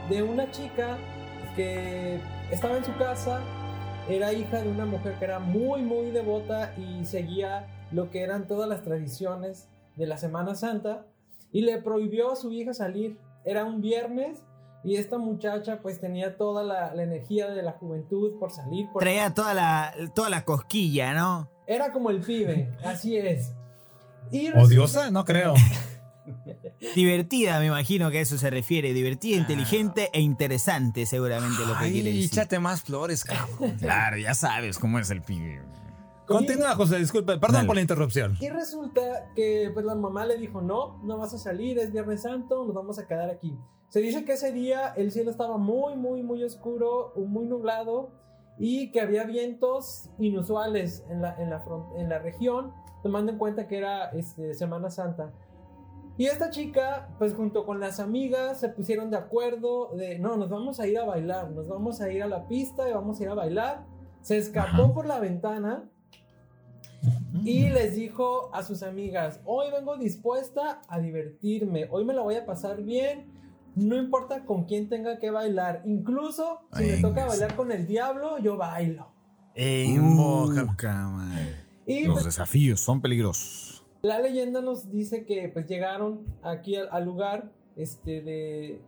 de 0.09 0.23
una 0.23 0.51
chica 0.51 0.97
que 1.55 2.19
estaba 2.51 2.77
en 2.77 2.85
su 2.85 2.95
casa, 2.97 3.41
era 4.09 4.33
hija 4.33 4.61
de 4.61 4.69
una 4.69 4.85
mujer 4.85 5.13
que 5.17 5.25
era 5.25 5.39
muy 5.39 5.81
muy 5.81 6.11
devota 6.11 6.73
y 6.77 7.05
seguía 7.05 7.67
lo 7.91 8.09
que 8.11 8.21
eran 8.21 8.47
todas 8.47 8.69
las 8.69 8.83
tradiciones 8.83 9.67
de 9.95 10.05
la 10.07 10.17
Semana 10.17 10.53
Santa 10.55 11.05
y 11.51 11.61
le 11.61 11.81
prohibió 11.81 12.31
a 12.31 12.35
su 12.35 12.51
hija 12.51 12.73
salir. 12.73 13.17
Era 13.45 13.63
un 13.65 13.81
viernes 13.81 14.43
y 14.83 14.97
esta 14.97 15.17
muchacha 15.17 15.79
pues 15.81 15.99
tenía 15.99 16.37
toda 16.37 16.63
la, 16.63 16.93
la 16.93 17.03
energía 17.03 17.47
de 17.49 17.63
la 17.63 17.71
juventud 17.73 18.37
por 18.39 18.51
salir. 18.51 18.87
Por... 18.91 19.01
Traía 19.01 19.33
toda 19.33 19.53
la, 19.53 19.93
toda 20.13 20.29
la 20.29 20.43
cosquilla, 20.45 21.13
¿no? 21.13 21.49
Era 21.65 21.91
como 21.91 22.11
el 22.11 22.19
pibe, 22.21 22.69
así 22.83 23.17
es. 23.17 23.53
Y 24.31 24.47
resulta- 24.49 24.63
¿Odiosa? 24.67 25.11
No 25.11 25.25
creo. 25.25 25.53
Divertida, 26.95 27.59
me 27.59 27.67
imagino 27.67 28.11
que 28.11 28.19
a 28.19 28.21
eso 28.21 28.37
se 28.37 28.49
refiere. 28.49 28.93
Divertida, 28.93 29.37
inteligente 29.37 30.09
e 30.13 30.21
interesante, 30.21 31.05
seguramente 31.05 31.65
lo 31.65 31.73
que 31.77 31.91
quiere 31.91 32.09
Ay, 32.09 32.17
decir. 32.21 32.25
échate 32.39 32.59
más 32.59 32.81
flores, 32.83 33.23
cabrón. 33.23 33.75
Claro, 33.79 34.17
ya 34.17 34.33
sabes 34.33 34.79
cómo 34.79 34.99
es 34.99 35.09
el 35.11 35.21
pibe. 35.21 35.61
Continúa, 36.27 36.75
José, 36.75 36.97
disculpe. 36.97 37.33
Perdón 37.37 37.53
Dale. 37.53 37.67
por 37.67 37.75
la 37.75 37.81
interrupción. 37.81 38.35
Y 38.39 38.49
resulta 38.49 39.31
que 39.35 39.69
pues 39.73 39.85
la 39.85 39.93
mamá 39.95 40.25
le 40.25 40.37
dijo, 40.37 40.61
no, 40.61 40.99
no 41.03 41.17
vas 41.17 41.33
a 41.33 41.37
salir, 41.37 41.77
es 41.77 41.91
Viernes 41.91 42.23
Santo, 42.23 42.65
nos 42.65 42.73
vamos 42.73 42.97
a 42.97 43.07
quedar 43.07 43.29
aquí. 43.29 43.55
Se 43.89 43.99
dice 43.99 44.25
que 44.25 44.33
ese 44.33 44.51
día 44.51 44.93
el 44.97 45.11
cielo 45.11 45.29
estaba 45.31 45.57
muy, 45.57 45.95
muy, 45.95 46.23
muy 46.23 46.43
oscuro, 46.43 47.13
muy 47.15 47.45
nublado 47.45 48.09
y 48.57 48.91
que 48.91 49.01
había 49.01 49.23
vientos 49.25 50.09
inusuales 50.17 51.03
en 51.09 51.21
la, 51.21 51.35
en 51.39 51.49
la, 51.51 51.63
en 51.97 52.09
la 52.09 52.19
región, 52.19 52.73
tomando 53.03 53.31
en 53.31 53.37
cuenta 53.37 53.67
que 53.67 53.77
era 53.77 54.09
este, 54.09 54.53
Semana 54.55 54.89
Santa. 54.89 55.31
Y 56.17 56.27
esta 56.27 56.49
chica, 56.49 57.09
pues 57.19 57.33
junto 57.33 57.65
con 57.65 57.79
las 57.79 57.99
amigas, 57.99 58.59
se 58.59 58.69
pusieron 58.69 59.11
de 59.11 59.17
acuerdo 59.17 59.91
de, 59.95 60.17
no, 60.17 60.37
nos 60.37 60.49
vamos 60.49 60.79
a 60.79 60.87
ir 60.87 60.97
a 60.97 61.03
bailar, 61.03 61.51
nos 61.51 61.67
vamos 61.67 61.99
a 61.99 62.11
ir 62.11 62.23
a 62.23 62.27
la 62.27 62.47
pista 62.47 62.89
y 62.89 62.93
vamos 62.93 63.19
a 63.19 63.23
ir 63.23 63.29
a 63.29 63.33
bailar. 63.33 63.85
Se 64.21 64.37
escapó 64.37 64.83
Ajá. 64.83 64.93
por 64.93 65.05
la 65.05 65.19
ventana 65.19 65.89
y 67.43 67.69
les 67.69 67.95
dijo 67.95 68.49
a 68.53 68.63
sus 68.63 68.81
amigas, 68.81 69.41
hoy 69.45 69.67
vengo 69.71 69.97
dispuesta 69.97 70.81
a 70.87 70.99
divertirme, 70.99 71.87
hoy 71.91 72.05
me 72.05 72.13
la 72.13 72.21
voy 72.21 72.35
a 72.35 72.45
pasar 72.45 72.81
bien, 72.81 73.31
no 73.75 73.97
importa 73.97 74.45
con 74.45 74.63
quién 74.63 74.87
tenga 74.89 75.19
que 75.19 75.29
bailar, 75.31 75.83
incluso 75.85 76.61
si 76.75 76.83
me 76.85 76.97
toca 76.97 77.25
bailar 77.25 77.55
con 77.55 77.71
el 77.71 77.85
diablo, 77.85 78.39
yo 78.39 78.57
bailo. 78.57 79.07
Ey, 79.53 79.97
Uh, 79.99 80.51
Y 81.85 82.05
Los 82.05 82.13
pues, 82.13 82.25
desafíos 82.25 82.79
son 82.79 83.01
peligrosos. 83.01 83.74
La 84.05 84.19
leyenda 84.19 84.61
nos 84.61 84.91
dice 84.91 85.25
que 85.25 85.49
pues 85.49 85.65
llegaron 85.67 86.25
aquí 86.43 86.75
al, 86.75 86.87
al 86.91 87.05
lugar 87.05 87.51
este 87.75 88.21
de 88.21 88.81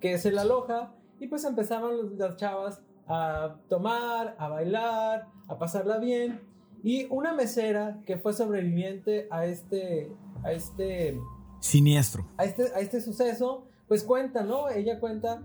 que 0.00 0.18
se 0.18 0.32
la 0.32 0.42
aloja 0.42 0.92
y 1.20 1.28
pues 1.28 1.44
empezaron 1.44 1.96
los- 1.96 2.12
las 2.18 2.36
chavas 2.36 2.82
a 3.06 3.56
tomar, 3.68 4.34
a 4.38 4.48
bailar, 4.48 5.26
a 5.48 5.58
pasarla 5.58 5.98
bien 5.98 6.40
y 6.82 7.06
una 7.10 7.32
mesera 7.32 8.00
que 8.06 8.16
fue 8.18 8.32
sobreviviente 8.32 9.28
a 9.30 9.46
este 9.46 10.10
a 10.42 10.52
este 10.52 11.18
Siniestro. 11.60 12.26
a 12.36 12.44
este, 12.44 12.64
a 12.74 12.80
este 12.80 13.00
suceso, 13.00 13.64
pues 13.88 14.04
cuenta, 14.04 14.42
¿no? 14.42 14.68
Ella 14.68 15.00
cuenta, 15.00 15.42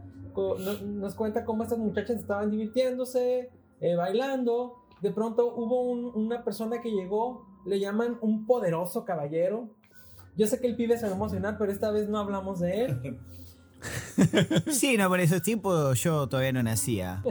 nos 0.86 1.16
cuenta 1.16 1.46
cómo 1.46 1.64
estas 1.64 1.78
muchachas 1.80 2.18
estaban 2.20 2.52
divirtiéndose, 2.52 3.50
eh, 3.82 3.96
bailando. 3.96 4.76
De 5.02 5.12
pronto 5.12 5.54
hubo 5.56 5.82
un- 5.84 6.12
una 6.16 6.44
persona 6.44 6.82
que 6.82 6.92
llegó 6.92 7.46
le 7.66 7.80
llaman 7.80 8.18
un 8.22 8.46
poderoso 8.46 9.06
caballero. 9.06 9.70
Yo 10.36 10.48
sé 10.48 10.60
que 10.60 10.68
el 10.68 10.76
pibe 10.76 10.98
se 10.98 11.06
va 11.06 11.12
a 11.12 11.16
emocionar, 11.16 11.58
pero 11.58 11.72
esta 11.72 11.92
vez 11.92 12.10
no 12.10 12.20
hablamos 12.20 12.60
de 12.60 12.86
él. 12.86 13.20
Sí, 14.72 14.98
no, 14.98 15.08
por 15.08 15.22
esos 15.22 15.42
tiempos 15.42 16.02
yo 16.02 16.28
todavía 16.28 16.52
no 16.52 16.62
nacía. 16.62 17.24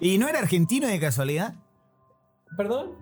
¿Y 0.00 0.16
no 0.16 0.26
era 0.26 0.38
argentino 0.38 0.86
de 0.86 0.98
casualidad? 0.98 1.54
¿Perdón? 2.56 2.92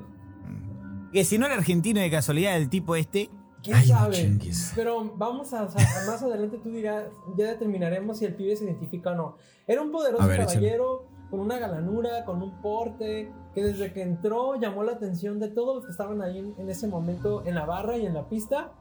Que 1.13 1.25
si 1.25 1.39
no 1.39 1.47
era 1.47 1.55
argentino 1.55 2.01
de 2.01 2.11
casualidad 2.11 2.57
el 2.57 2.69
tipo 2.69 2.97
este. 2.97 3.31
¿Quién 3.63 3.77
Ay, 3.77 3.87
sabe? 3.87 4.39
Pero 4.75 5.15
vamos 5.17 5.53
a, 5.53 5.67
más 5.67 6.21
adelante 6.21 6.59
tú 6.59 6.71
dirás, 6.71 7.05
ya 7.37 7.47
determinaremos 7.47 8.19
si 8.19 8.25
el 8.25 8.35
pibe 8.35 8.57
se 8.57 8.65
identifica 8.65 9.13
o 9.13 9.15
no. 9.15 9.37
Era 9.69 9.83
un 9.83 9.93
poderoso 9.93 10.27
ver, 10.27 10.41
caballero 10.41 11.07
con 11.33 11.41
una 11.41 11.59
galanura, 11.59 12.27
con 12.27 12.43
un 12.43 12.61
porte, 12.61 13.33
que 13.55 13.65
desde 13.65 13.95
que 13.95 14.03
entró 14.03 14.61
llamó 14.61 14.85
la 14.85 14.93
atención 14.93 15.41
de 15.41 15.49
todos 15.49 15.77
los 15.77 15.87
que 15.87 15.91
estaban 15.91 16.21
ahí 16.21 16.39
en, 16.39 16.55
en 16.59 16.69
ese 16.69 16.87
momento 16.89 17.43
en 17.47 17.55
la 17.55 17.65
barra 17.65 17.97
y 17.97 18.05
en 18.05 18.13
la 18.13 18.29
pista. 18.29 18.75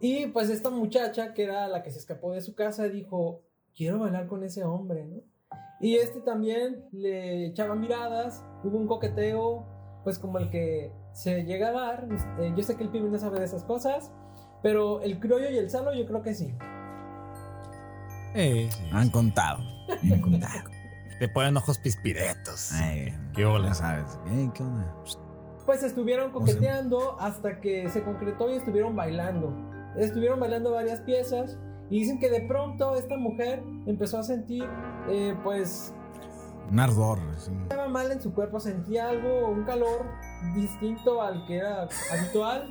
Y 0.00 0.26
pues 0.26 0.50
esta 0.50 0.70
muchacha, 0.70 1.32
que 1.32 1.44
era 1.44 1.68
la 1.68 1.84
que 1.84 1.92
se 1.92 2.00
escapó 2.00 2.32
de 2.32 2.40
su 2.40 2.56
casa, 2.56 2.88
dijo, 2.88 3.42
quiero 3.76 4.00
bailar 4.00 4.26
con 4.26 4.42
ese 4.42 4.64
hombre, 4.64 5.04
¿no? 5.06 5.22
Y 5.80 5.98
este 5.98 6.20
también 6.20 6.88
le 6.90 7.46
echaba 7.46 7.76
miradas, 7.76 8.44
hubo 8.64 8.76
un 8.76 8.88
coqueteo, 8.88 9.66
pues 10.02 10.18
como 10.18 10.38
el 10.38 10.50
que 10.50 10.92
se 11.12 11.44
llega 11.44 11.68
a 11.68 11.72
dar. 11.72 12.08
Eh, 12.40 12.52
yo 12.56 12.64
sé 12.64 12.76
que 12.76 12.82
el 12.82 12.90
pibe 12.90 13.08
no 13.08 13.18
sabe 13.20 13.38
de 13.38 13.44
esas 13.44 13.62
cosas, 13.62 14.10
pero 14.64 15.00
el 15.00 15.20
criollo 15.20 15.48
y 15.48 15.58
el 15.58 15.70
salo 15.70 15.94
yo 15.94 16.06
creo 16.06 16.22
que 16.22 16.34
sí. 16.34 16.52
Eh, 18.34 18.68
sí. 18.68 18.84
Han 18.90 19.10
contado. 19.10 19.62
Han 20.02 20.20
contado. 20.20 20.73
Te 21.18 21.28
ponen 21.28 21.56
ojos 21.56 21.78
pispiretos. 21.78 22.72
Ay, 22.72 23.14
Qué 23.34 23.44
hola. 23.44 23.68
ya 23.68 23.74
sabes. 23.74 24.18
Eh, 24.28 24.50
¿Qué 24.54 24.62
onda? 24.62 24.94
Pues 25.64 25.82
estuvieron 25.82 26.30
coqueteando 26.32 27.18
hasta 27.20 27.60
que 27.60 27.88
se 27.88 28.02
concretó 28.02 28.50
y 28.50 28.56
estuvieron 28.56 28.94
bailando. 28.96 29.54
Estuvieron 29.96 30.40
bailando 30.40 30.72
varias 30.72 31.00
piezas 31.00 31.56
y 31.88 32.00
dicen 32.00 32.18
que 32.18 32.28
de 32.30 32.40
pronto 32.42 32.96
esta 32.96 33.16
mujer 33.16 33.62
empezó 33.86 34.18
a 34.18 34.22
sentir, 34.24 34.64
eh, 35.08 35.34
pues, 35.44 35.94
Un 36.70 36.80
ardor. 36.80 37.18
sí. 37.38 37.52
estaba 37.62 37.88
mal 37.88 38.10
en 38.10 38.20
su 38.20 38.34
cuerpo, 38.34 38.58
sentía 38.60 39.08
algo, 39.08 39.48
un 39.48 39.64
calor 39.64 40.04
distinto 40.54 41.22
al 41.22 41.46
que 41.46 41.56
era 41.58 41.88
habitual. 42.12 42.68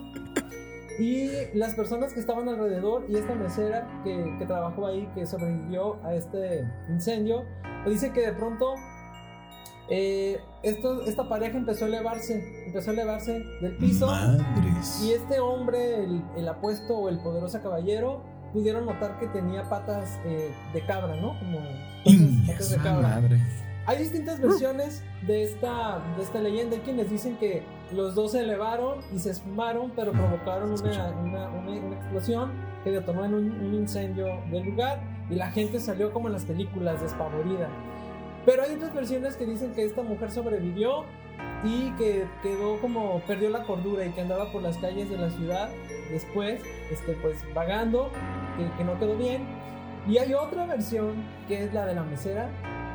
Y 1.00 1.30
las 1.56 1.74
personas 1.74 2.14
que 2.14 2.20
estaban 2.20 2.48
alrededor 2.48 3.06
y 3.10 3.16
esta 3.16 3.34
mesera 3.34 3.88
que, 4.04 4.36
que 4.38 4.46
trabajó 4.46 4.86
ahí, 4.86 5.10
que 5.16 5.26
sobrevivió 5.26 5.98
a 6.06 6.14
este 6.14 6.70
incendio, 6.90 7.46
dice 7.92 8.12
que 8.12 8.22
de 8.22 8.34
pronto 8.34 8.76
eh, 9.90 10.40
esto, 10.64 11.04
esta 11.06 11.28
pareja 11.28 11.58
empezó 11.58 11.86
a 11.86 11.88
elevarse, 11.90 12.64
empezó 12.66 12.92
a 12.92 12.94
elevarse 12.94 13.44
del 13.62 13.76
piso. 13.78 14.08
Madres. 14.08 15.02
Y 15.04 15.12
este 15.14 15.40
hombre, 15.40 16.04
el, 16.04 16.24
el 16.38 16.48
apuesto 16.48 16.96
o 16.98 17.10
el 17.10 17.20
poderoso 17.20 17.62
caballero, 17.62 18.24
pudieron 18.54 18.86
notar 18.86 19.20
que 19.20 19.28
tenía 19.28 19.68
patas 19.70 20.20
eh, 20.26 20.54
de 20.74 20.86
cabra, 20.86 21.16
¿no? 21.16 21.38
Como 21.40 21.60
patas, 22.06 22.48
patas 22.48 22.70
de 22.70 22.78
cabra. 22.78 23.08
Madre. 23.10 23.40
Hay 23.86 23.98
distintas 23.98 24.40
versiones 24.40 25.04
de 25.28 25.44
esta, 25.44 26.02
de 26.16 26.24
esta 26.24 26.40
leyenda. 26.40 26.78
Hay 26.78 26.82
quienes 26.84 27.10
dicen 27.10 27.36
que 27.38 27.64
los 27.92 28.16
dos 28.16 28.32
se 28.32 28.40
elevaron 28.40 29.00
y 29.14 29.20
se 29.20 29.32
esfumaron, 29.32 29.92
pero 29.94 30.14
provocaron 30.14 30.72
una, 30.72 31.12
una- 31.12 31.50
una- 31.50 31.72
una 31.82 31.96
explosión 31.98 32.52
que 32.86 32.92
detonó 32.92 33.26
en 33.26 33.34
un, 33.34 33.52
un 33.52 33.74
incendio 33.74 34.28
del 34.50 34.64
lugar 34.64 35.02
y 35.30 35.36
la 35.36 35.52
gente 35.52 35.80
salió 35.80 36.12
como 36.12 36.28
en 36.28 36.34
las 36.34 36.46
películas, 36.46 37.02
despavorida. 37.02 37.70
Pero 38.46 38.64
hay 38.64 38.76
otras 38.76 38.94
versiones 38.94 39.38
que 39.38 39.46
dicen 39.46 39.74
que 39.74 39.86
esta 39.86 40.04
mujer 40.04 40.32
sobrevivió 40.32 41.06
y 41.64 41.92
que 41.92 42.26
quedó 42.42 42.80
como 42.82 43.22
perdió 43.22 43.50
la 43.50 43.64
cordura 43.64 44.06
y 44.06 44.10
que 44.12 44.22
andaba 44.22 44.52
por 44.52 44.62
las 44.62 44.78
calles 44.78 45.10
de 45.10 45.18
la 45.18 45.30
ciudad 45.30 45.70
después, 46.12 46.62
este, 46.92 47.14
pues 47.14 47.38
vagando, 47.54 48.12
que, 48.58 48.78
que 48.78 48.84
no 48.84 49.00
quedó 49.00 49.16
bien. 49.16 49.44
Y 50.08 50.18
hay 50.18 50.34
otra 50.34 50.66
versión 50.66 51.14
que 51.48 51.64
es 51.64 51.74
la 51.74 51.86
de 51.86 51.96
la 51.96 52.04
mesera, 52.04 52.50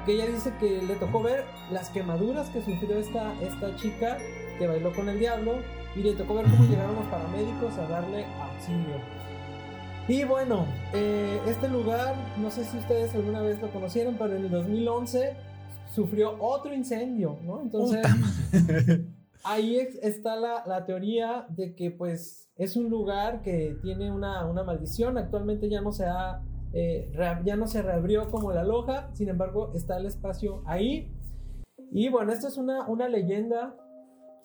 que 0.04 0.12
ella 0.12 0.26
dice 0.26 0.52
que 0.60 0.82
le 0.82 0.94
tocó 0.96 1.22
ver 1.22 1.44
las 1.70 1.88
quemaduras 1.88 2.50
que 2.50 2.60
sufrió 2.60 2.98
esta, 2.98 3.32
esta 3.40 3.74
chica 3.76 4.18
que 4.58 4.66
bailó 4.66 4.92
con 4.92 5.08
el 5.08 5.18
diablo 5.18 5.60
y 5.96 6.02
le 6.02 6.12
tocó 6.12 6.34
ver 6.34 6.44
cómo 6.46 6.64
llegaron 6.64 6.94
los 6.96 7.06
paramédicos 7.06 7.76
a 7.78 7.86
darle 7.86 8.26
auxilio. 8.40 9.17
Y 10.08 10.24
bueno, 10.24 10.64
eh, 10.94 11.38
este 11.46 11.68
lugar, 11.68 12.14
no 12.38 12.50
sé 12.50 12.64
si 12.64 12.78
ustedes 12.78 13.14
alguna 13.14 13.42
vez 13.42 13.60
lo 13.60 13.70
conocieron, 13.70 14.16
pero 14.16 14.36
en 14.36 14.46
el 14.46 14.50
2011 14.50 15.36
sufrió 15.94 16.36
otro 16.40 16.72
incendio, 16.72 17.38
¿no? 17.44 17.60
Entonces, 17.60 18.06
ahí 19.44 19.76
está 19.76 20.36
la, 20.36 20.64
la 20.66 20.86
teoría 20.86 21.46
de 21.50 21.74
que 21.74 21.90
pues 21.90 22.48
es 22.56 22.76
un 22.76 22.88
lugar 22.88 23.42
que 23.42 23.76
tiene 23.82 24.10
una, 24.10 24.46
una 24.46 24.62
maldición, 24.62 25.18
actualmente 25.18 25.68
ya 25.68 25.82
no 25.82 25.92
se 25.92 26.06
ha 26.06 26.42
eh, 26.72 27.10
ya 27.44 27.56
no 27.56 27.66
se 27.66 27.82
reabrió 27.82 28.30
como 28.30 28.52
la 28.52 28.62
loja, 28.64 29.10
sin 29.14 29.28
embargo 29.28 29.72
está 29.74 29.98
el 29.98 30.06
espacio 30.06 30.62
ahí. 30.66 31.12
Y 31.90 32.08
bueno, 32.08 32.32
esta 32.32 32.48
es 32.48 32.56
una, 32.56 32.86
una 32.88 33.08
leyenda 33.08 33.74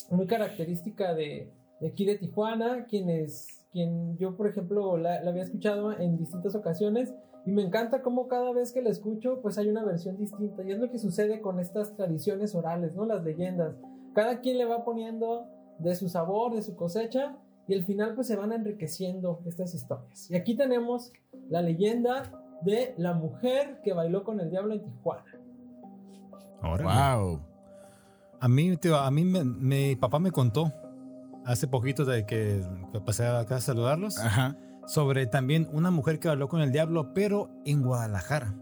muy 0.10 0.28
característica 0.28 1.14
de, 1.14 1.52
de 1.80 1.88
aquí 1.88 2.06
de 2.06 2.18
Tijuana, 2.18 2.86
quienes, 2.86 3.63
quien 3.74 4.18
yo 4.18 4.38
por 4.38 4.48
ejemplo 4.48 4.96
la, 4.98 5.22
la 5.22 5.32
había 5.32 5.44
escuchado 5.44 5.92
en 5.92 6.18
distintas 6.18 6.56
ocasiones 6.56 7.14
y 7.46 7.52
me 7.52 7.62
encanta 7.64 8.02
cómo 8.02 8.30
cada 8.30 8.54
vez 8.54 8.72
que 8.72 8.82
la 8.82 8.90
escucho 8.90 9.42
pues 9.42 9.58
hay 9.58 9.68
una 9.68 9.84
versión 9.84 10.18
distinta 10.18 10.64
y 10.64 10.72
es 10.72 10.80
lo 10.80 10.90
que 10.90 10.98
sucede 11.00 11.42
con 11.42 11.60
estas 11.60 11.94
tradiciones 11.98 12.56
orales, 12.56 12.96
¿no? 12.96 13.06
Las 13.06 13.22
leyendas. 13.24 13.76
Cada 14.14 14.40
quien 14.40 14.58
le 14.60 14.66
va 14.66 14.86
poniendo 14.86 15.48
de 15.80 15.96
su 15.96 16.08
sabor, 16.08 16.54
de 16.56 16.62
su 16.62 16.76
cosecha 16.78 17.36
y 17.68 17.74
al 17.74 17.84
final 17.84 18.14
pues 18.16 18.28
se 18.28 18.36
van 18.38 18.54
enriqueciendo 18.54 19.42
estas 19.46 19.74
historias. 19.74 20.30
Y 20.32 20.36
aquí 20.36 20.56
tenemos 20.56 21.12
la 21.50 21.62
leyenda 21.62 22.24
de 22.62 22.94
la 22.98 23.14
mujer 23.14 23.82
que 23.84 23.92
bailó 23.94 24.24
con 24.24 24.40
el 24.40 24.50
diablo 24.50 24.74
en 24.76 24.84
Tijuana. 24.84 25.24
Wow. 27.18 27.40
A 28.40 28.48
mí, 28.48 28.78
tío, 28.78 28.96
a 28.98 29.10
mí 29.12 29.24
me- 29.26 29.44
mi 29.44 29.96
papá 29.96 30.20
me 30.20 30.32
contó 30.32 30.72
hace 31.46 31.68
poquito 31.68 32.06
de 32.06 32.26
que 32.26 32.62
pasé 33.06 33.26
acá 33.28 33.58
a 33.58 33.62
saludarlos 33.62 34.18
Ajá. 34.20 34.56
sobre 34.88 35.26
también 35.28 35.68
una 35.72 35.92
mujer 35.92 36.20
que 36.20 36.30
habló 36.30 36.48
con 36.48 36.62
el 36.62 36.72
diablo, 36.72 37.14
pero 37.14 37.50
en 37.66 37.82
Guadalajara. 37.82 38.54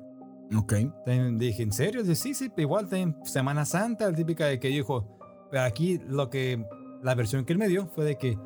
Ok. 0.56 0.74
También 1.06 1.38
dije, 1.38 1.64
¿en 1.64 1.72
serio? 1.72 2.02
Dice, 2.04 2.16
sí, 2.16 2.34
sí, 2.34 2.52
igual 2.58 2.88
también 2.90 3.16
Semana 3.24 3.66
Santa, 3.66 4.12
típica 4.14 4.46
de 4.48 4.60
que 4.60 4.68
dijo, 4.68 5.18
aquí 5.58 6.00
lo 6.08 6.30
que, 6.30 6.66
la 7.02 7.16
versión 7.16 7.46
que 7.46 7.54
él 7.54 7.60
me 7.60 7.68
dio 7.70 7.88
fue 7.88 8.04
de 8.06 8.18
que 8.18 8.38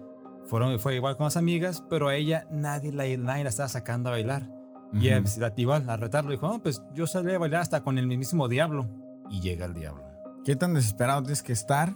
fueron, 0.46 0.80
fue 0.80 0.96
igual 0.96 1.18
con 1.18 1.24
las 1.26 1.38
amigas, 1.38 1.84
pero 1.90 2.08
a 2.08 2.16
ella 2.16 2.46
nadie 2.52 2.92
la, 2.92 3.06
nadie 3.18 3.44
la 3.44 3.50
estaba 3.50 3.70
sacando 3.70 4.10
a 4.10 4.14
bailar. 4.14 4.48
Y 4.94 5.08
él, 5.10 5.24
pues, 5.24 5.38
la- 5.40 5.52
igual, 5.58 5.90
a 5.90 5.98
retarlo, 5.98 6.30
dijo, 6.32 6.48
no, 6.48 6.62
pues 6.62 6.82
yo 6.94 7.08
salí 7.08 7.34
a 7.34 7.40
bailar 7.40 7.62
hasta 7.62 7.82
con 7.82 7.98
el 7.98 8.06
mismísimo 8.08 8.48
diablo. 8.48 8.88
Y 9.30 9.42
llega 9.42 9.66
el 9.66 9.74
diablo. 9.74 10.04
¿Qué 10.46 10.56
tan 10.56 10.76
desesperado 10.76 11.24
tienes 11.24 11.42
que 11.42 11.54
estar 11.54 11.96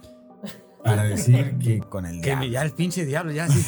para 0.84 1.02
decir 1.04 1.56
que 1.58 1.80
con 1.80 2.06
el 2.06 2.20
Que 2.20 2.30
diablo? 2.30 2.46
ya 2.46 2.62
el 2.62 2.72
pinche 2.72 3.04
diablo, 3.04 3.32
ya 3.32 3.48
sí. 3.48 3.64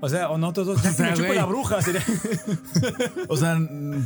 O 0.00 0.08
sea, 0.08 0.28
o 0.28 0.36
nosotros 0.36 0.66
dos, 0.66 0.82
ya 0.82 1.12
O 1.12 1.16
que 1.16 1.22
me 1.22 1.34
la 1.34 1.46
bruja. 1.46 1.80
sería. 1.80 2.02
O 3.28 3.36
sea, 3.36 3.56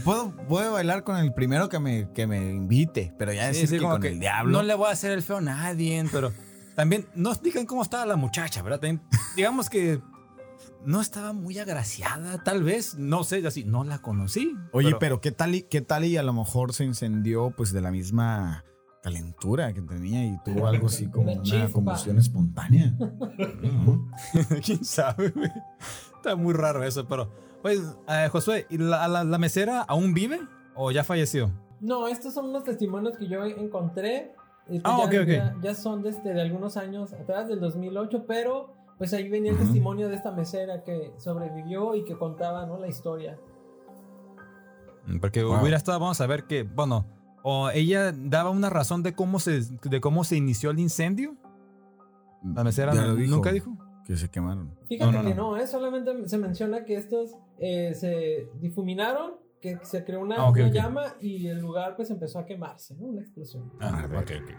puedo, 0.05 0.31
puedo 0.49 0.73
bailar 0.73 1.03
con 1.03 1.17
el 1.17 1.33
primero 1.33 1.69
que 1.69 1.79
me, 1.81 2.13
que 2.13 2.27
me 2.27 2.51
invite, 2.51 3.13
pero 3.19 3.33
ya 3.33 3.49
decir 3.49 3.67
sí, 3.69 3.75
que 3.77 3.81
como 3.81 3.95
con 3.95 4.03
que 4.03 4.09
el 4.09 4.21
diablo. 4.21 4.53
No 4.53 4.63
le 4.63 4.75
voy 4.75 4.89
a 4.89 4.93
hacer 4.93 5.11
el 5.13 5.23
feo 5.23 5.39
a 5.39 5.41
nadie, 5.41 6.05
pero 6.13 6.33
también 6.77 7.07
no 7.17 7.31
explican 7.31 7.67
cómo 7.67 7.83
estaba 7.83 8.07
la 8.07 8.15
muchacha, 8.17 8.63
¿verdad? 8.63 8.79
También, 8.79 9.03
digamos 9.35 9.69
que 9.69 10.01
no 10.85 11.01
estaba 11.01 11.33
muy 11.33 11.59
agraciada, 11.59 12.45
tal 12.45 12.63
vez. 12.63 12.95
No 12.97 13.25
sé, 13.25 13.45
así, 13.45 13.65
no 13.65 13.83
la 13.83 13.99
conocí. 13.99 14.55
Oye, 14.73 14.95
pero, 15.01 15.21
¿qué 15.21 15.33
tal 15.33 15.57
y 15.57 15.63
qué 15.63 15.81
tal 15.81 16.05
y 16.05 16.17
a 16.17 16.23
lo 16.23 16.33
mejor 16.33 16.73
se 16.73 16.85
incendió 16.85 17.51
pues 17.57 17.73
de 17.73 17.81
la 17.81 17.91
misma 17.91 18.65
calentura 19.03 19.73
que 19.73 19.81
tenía 19.83 20.25
y 20.27 20.39
tuvo 20.45 20.67
algo 20.67 20.87
así 20.89 21.09
como 21.09 21.33
Una 21.33 21.43
una 21.43 21.73
combustión 21.73 22.19
espontánea? 22.19 22.95
¿No? 22.99 24.11
quién 24.65 24.85
sabe, 24.85 25.31
güey. 25.31 25.51
Está 26.17 26.37
muy 26.37 26.55
raro 26.55 26.83
eso, 26.83 27.07
pero. 27.07 27.31
Pues, 27.63 27.81
eh, 28.09 28.29
Josué, 28.31 28.67
¿y 28.71 28.79
la, 28.79 29.09
la- 29.09 29.25
la 29.25 29.39
mesera 29.39 29.83
aún 29.83 30.15
vive 30.15 30.41
o 30.77 30.91
ya 30.93 31.03
falleció? 31.03 31.51
No, 31.81 32.07
estos 32.09 32.33
son 32.35 32.53
los 32.53 32.63
testimonios 32.65 33.17
que 33.17 33.27
yo 33.29 33.45
encontré. 33.45 34.35
pues 34.67 34.81
Ah, 34.85 34.99
ya, 34.99 35.05
ok, 35.07 35.15
ok. 35.23 35.29
Ya, 35.29 35.57
ya 35.63 35.75
son 35.75 36.03
desde 36.03 36.35
de 36.35 36.41
algunos 36.41 36.77
años 36.77 37.13
atrás, 37.13 37.49
del 37.49 37.59
2008, 37.61 38.25
pero 38.29 38.75
pues 38.97 39.13
ahí 39.13 39.29
venía 39.29 39.51
el 39.51 39.57
Ujú. 39.57 39.65
testimonio 39.67 40.09
de 40.09 40.15
esta 40.17 40.31
mesera 40.33 40.83
que 40.85 41.13
sobrevivió 41.19 41.95
y 41.95 42.05
que 42.05 42.17
contaba 42.17 42.65
¿no? 42.67 42.79
la 42.79 42.89
historia. 42.89 43.39
Porque 45.21 45.43
Wow. 45.43 45.61
hubiera 45.61 45.77
estado, 45.77 45.99
vamos 46.01 46.21
a 46.21 46.27
ver 46.27 46.45
que, 46.45 46.63
bueno, 46.65 47.07
o 47.51 47.71
ella 47.71 48.13
daba 48.13 48.51
una 48.51 48.69
razón 48.71 49.03
de 49.03 49.15
cómo 49.15 49.39
se, 49.41 49.61
de 49.63 50.01
cómo 50.01 50.25
se 50.25 50.37
inició 50.37 50.71
el 50.71 50.79
incendio. 50.81 51.35
La 52.55 52.63
mesera 52.65 52.93
Ya 52.95 53.03
no- 53.03 53.09
lo 53.09 53.15
dijo, 53.17 53.35
nunca 53.37 53.53
dijo. 53.53 53.77
Que 54.05 54.17
se 54.17 54.31
quemaron. 54.31 54.75
Fíjate 54.89 55.13
No, 55.13 55.23
no, 55.23 55.29
que 55.29 55.35
no. 55.35 55.51
no, 55.53 55.57
¿eh? 55.59 55.67
solamente 55.67 56.29
se 56.29 56.39
menciona 56.39 56.85
que 56.85 56.95
estos 56.95 57.33
eh, 57.59 57.93
se 57.95 58.49
difuminaron, 58.61 59.33
que 59.61 59.79
se 59.83 60.05
creó 60.05 60.21
una, 60.21 60.37
Ah, 60.37 60.49
ok, 60.49 60.57
una 60.59 60.67
ok. 60.69 60.73
llama 60.73 61.03
y 61.21 61.47
el 61.49 61.59
lugar 61.59 61.95
pues 61.97 62.11
empezó 62.11 62.39
a 62.39 62.47
quemarse, 62.47 62.95
¿no? 62.97 63.07
Una 63.07 63.21
explosión. 63.23 63.71
Ah, 63.81 64.03
A 64.05 64.07
ver. 64.07 64.19
ok, 64.23 64.31
ok. 64.45 64.51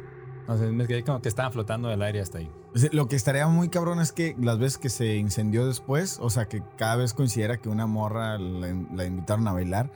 No 0.48 0.58
sé, 0.58 0.72
me 0.72 0.88
quedé 0.88 1.04
como 1.04 1.22
que 1.22 1.30
estaban 1.30 1.52
flotando 1.52 1.90
del 1.90 2.02
aire 2.02 2.22
hasta 2.22 2.40
ahí. 2.40 2.52
O 2.74 2.78
sea, 2.78 2.90
Lo 2.92 3.08
que 3.08 3.16
estaría 3.16 3.48
muy 3.48 3.70
cabrón 3.70 4.00
es 4.00 4.12
que 4.12 4.36
las 4.40 4.58
veces 4.60 4.78
que 4.80 4.90
se 4.90 5.16
incendió 5.16 5.66
después, 5.68 6.20
o 6.22 6.30
sea, 6.32 6.46
que 6.48 6.64
cada 6.78 6.96
vez 6.98 7.14
considera 7.14 7.58
que 7.58 7.70
una 7.70 7.86
morra 7.88 8.38
la, 8.40 8.68
la 8.96 9.06
invitaron 9.06 9.48
a 9.48 9.54
bailar 9.54 9.92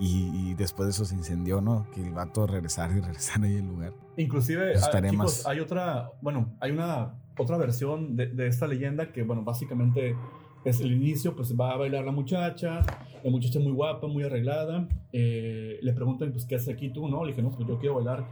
y, 0.00 0.50
y 0.50 0.54
después 0.54 0.86
de 0.86 0.90
eso 0.92 1.04
se 1.04 1.14
incendió, 1.14 1.60
¿no? 1.60 1.86
Que 1.92 2.06
el 2.06 2.12
vato 2.12 2.46
regresar 2.46 2.90
y 2.92 3.00
regresar 3.00 3.42
ahí 3.42 3.56
al 3.56 3.66
lugar. 3.66 3.92
Inclusive, 4.16 4.72
Eso 4.72 4.90
ah, 4.92 5.02
chicos, 5.02 5.46
hay 5.46 5.60
otra, 5.60 6.10
bueno, 6.20 6.56
hay 6.60 6.70
una 6.72 7.14
otra 7.36 7.56
versión 7.56 8.16
de, 8.16 8.26
de 8.26 8.46
esta 8.46 8.66
leyenda 8.66 9.12
que, 9.12 9.22
bueno, 9.22 9.42
básicamente 9.42 10.16
es 10.64 10.80
el 10.80 10.92
inicio, 10.92 11.34
pues 11.34 11.54
va 11.58 11.72
a 11.72 11.76
bailar 11.76 12.04
la 12.04 12.12
muchacha, 12.12 12.80
la 13.22 13.30
muchacha 13.30 13.58
muy 13.58 13.72
guapa, 13.72 14.06
muy 14.06 14.24
arreglada, 14.24 14.88
eh, 15.12 15.78
le 15.80 15.92
preguntan, 15.92 16.32
pues, 16.32 16.44
¿qué 16.44 16.56
haces 16.56 16.74
aquí 16.74 16.90
tú, 16.90 17.08
no? 17.08 17.24
Le 17.24 17.32
dije, 17.32 17.42
no, 17.42 17.50
pues 17.50 17.66
yo 17.66 17.78
quiero 17.78 17.96
bailar, 17.96 18.26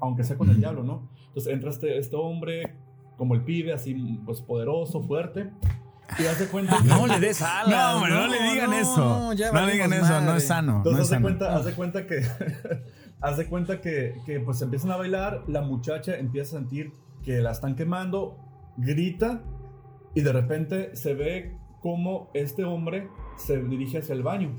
aunque 0.00 0.24
sea 0.24 0.36
con 0.36 0.50
el 0.50 0.58
diablo, 0.58 0.82
¿no? 0.82 1.08
Entonces 1.28 1.52
entra 1.52 1.70
este, 1.70 1.98
este 1.98 2.16
hombre, 2.16 2.76
como 3.16 3.34
el 3.34 3.42
pibe, 3.42 3.72
así, 3.72 3.94
pues, 4.24 4.40
poderoso, 4.40 5.02
fuerte, 5.02 5.50
y 6.18 6.26
hace 6.26 6.46
cuenta 6.48 6.76
que... 6.78 6.84
No 6.88 7.06
le 7.06 7.18
des 7.20 7.40
alas. 7.42 7.68
No, 7.68 7.96
hombre, 7.98 8.12
no, 8.12 8.26
le 8.26 8.42
digan 8.52 8.72
eso. 8.74 9.32
ya 9.34 9.52
no 9.52 9.66
le 9.66 9.72
digan 9.72 9.92
eso, 9.92 10.20
no 10.20 10.36
es 10.36 10.46
sano. 10.46 10.76
Entonces, 10.78 10.92
no 10.92 10.98
es 10.98 11.00
haz 11.00 11.08
de 11.10 11.14
sano. 11.16 11.22
cuenta, 11.22 11.56
haz 11.56 11.64
de 11.64 11.72
cuenta 11.74 12.06
que, 12.06 12.22
haz 13.20 13.36
de 13.36 13.46
cuenta 13.46 13.80
que, 13.80 14.14
que, 14.26 14.40
pues 14.40 14.60
empiezan 14.62 14.90
a 14.90 14.96
bailar, 14.96 15.42
la 15.48 15.62
muchacha 15.62 16.16
empieza 16.16 16.56
a 16.56 16.60
sentir 16.60 16.92
que 17.24 17.38
la 17.40 17.52
están 17.52 17.74
quemando, 17.74 18.38
grita 18.76 19.40
y 20.14 20.20
de 20.20 20.32
repente 20.32 20.94
se 20.96 21.14
ve 21.14 21.56
como 21.80 22.30
este 22.34 22.64
hombre 22.64 23.08
se 23.36 23.62
dirige 23.62 23.98
hacia 23.98 24.14
el 24.14 24.22
baño. 24.22 24.50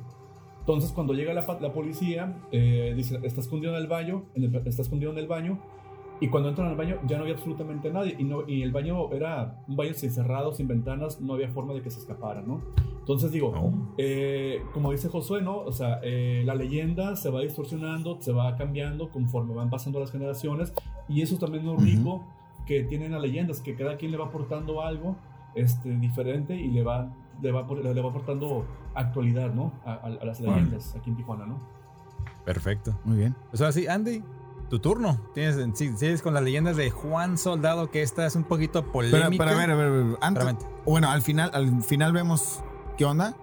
Entonces 0.59 0.91
cuando 0.91 1.13
llega 1.13 1.33
la, 1.33 1.45
la 1.61 1.73
policía, 1.73 2.35
eh, 2.51 2.93
dice, 2.95 3.19
está 3.23 3.41
escondido 3.41 3.75
en 3.75 3.81
el 3.81 3.87
baño, 3.87 4.25
en 4.33 4.43
el- 4.45 4.67
está 4.67 4.81
escondido 4.81 5.11
en 5.11 5.19
el 5.19 5.27
baño, 5.27 5.59
y 6.21 6.27
cuando 6.29 6.49
entran 6.49 6.67
al 6.69 6.75
baño 6.75 6.97
ya 7.05 7.17
no 7.17 7.23
había 7.23 7.35
absolutamente 7.35 7.91
nadie, 7.91 8.15
y, 8.17 8.23
no, 8.23 8.47
y 8.47 8.61
el 8.61 8.71
baño 8.71 9.11
era 9.11 9.61
un 9.67 9.75
baño 9.75 9.93
sin 9.93 10.11
cerrado, 10.11 10.53
sin 10.53 10.67
ventanas, 10.67 11.19
no 11.21 11.33
había 11.33 11.49
forma 11.49 11.73
de 11.73 11.81
que 11.81 11.91
se 11.91 11.99
escapara, 11.99 12.41
¿no? 12.41 12.61
Entonces 12.99 13.31
digo, 13.31 13.51
eh, 13.97 14.61
como 14.73 14.91
dice 14.91 15.09
Josué, 15.09 15.41
¿no? 15.41 15.57
O 15.59 15.71
sea, 15.71 15.99
eh, 16.03 16.41
la 16.45 16.55
leyenda 16.55 17.15
se 17.15 17.29
va 17.29 17.41
distorsionando, 17.41 18.17
se 18.21 18.31
va 18.31 18.55
cambiando 18.55 19.09
conforme 19.11 19.53
van 19.53 19.69
pasando 19.69 19.99
las 19.99 20.11
generaciones, 20.11 20.73
y 21.07 21.21
eso 21.21 21.37
también 21.37 21.65
es 21.65 21.71
lo 21.71 21.77
rico 21.77 22.23
que 22.65 22.83
tienen 22.83 23.11
las 23.11 23.21
leyendas, 23.21 23.61
que 23.61 23.75
cada 23.75 23.95
quien 23.97 24.11
le 24.11 24.17
va 24.17 24.25
aportando 24.25 24.81
algo 24.81 25.17
este, 25.53 25.95
diferente 25.99 26.55
y 26.55 26.69
le 26.71 26.81
va, 26.81 27.13
le, 27.41 27.51
va, 27.51 27.67
le 27.71 28.01
va 28.01 28.09
aportando 28.09 28.65
actualidad, 28.95 29.53
¿no? 29.53 29.71
A, 29.85 29.93
a- 29.93 30.05
a 30.07 30.25
las 30.25 30.39
leyendas 30.39 30.95
aquí 30.95 31.11
en 31.11 31.15
Tijuana, 31.17 31.45
¿no? 31.45 31.59
Perfecto. 32.43 32.97
Muy 33.03 33.17
bien. 33.17 33.35
Pues 33.51 33.61
ahora 33.61 33.71
sí, 33.71 33.85
Andy, 33.87 34.23
tu 34.69 34.79
turno. 34.79 35.29
Tienes, 35.33 35.57
sigues 35.77 36.21
con 36.21 36.33
las 36.33 36.43
leyendas 36.43 36.75
de 36.75 36.89
Juan 36.91 37.37
Soldado, 37.37 37.91
que 37.91 38.01
esta 38.01 38.25
es 38.25 38.35
un 38.35 38.43
poquito 38.43 38.91
polémica. 38.91 39.43
pero 39.45 39.55
a 39.55 39.59
ver, 39.59 39.71
a 39.71 39.75
ver, 39.75 39.87
a 39.87 39.91
ver, 39.91 40.17
antes- 40.21 40.55
bueno, 40.85 41.09
al 41.09 41.21
final, 41.21 41.51
al 41.53 41.83
final 41.83 42.13
vemos 42.13 42.61
qué 42.97 43.05
onda 43.05 43.35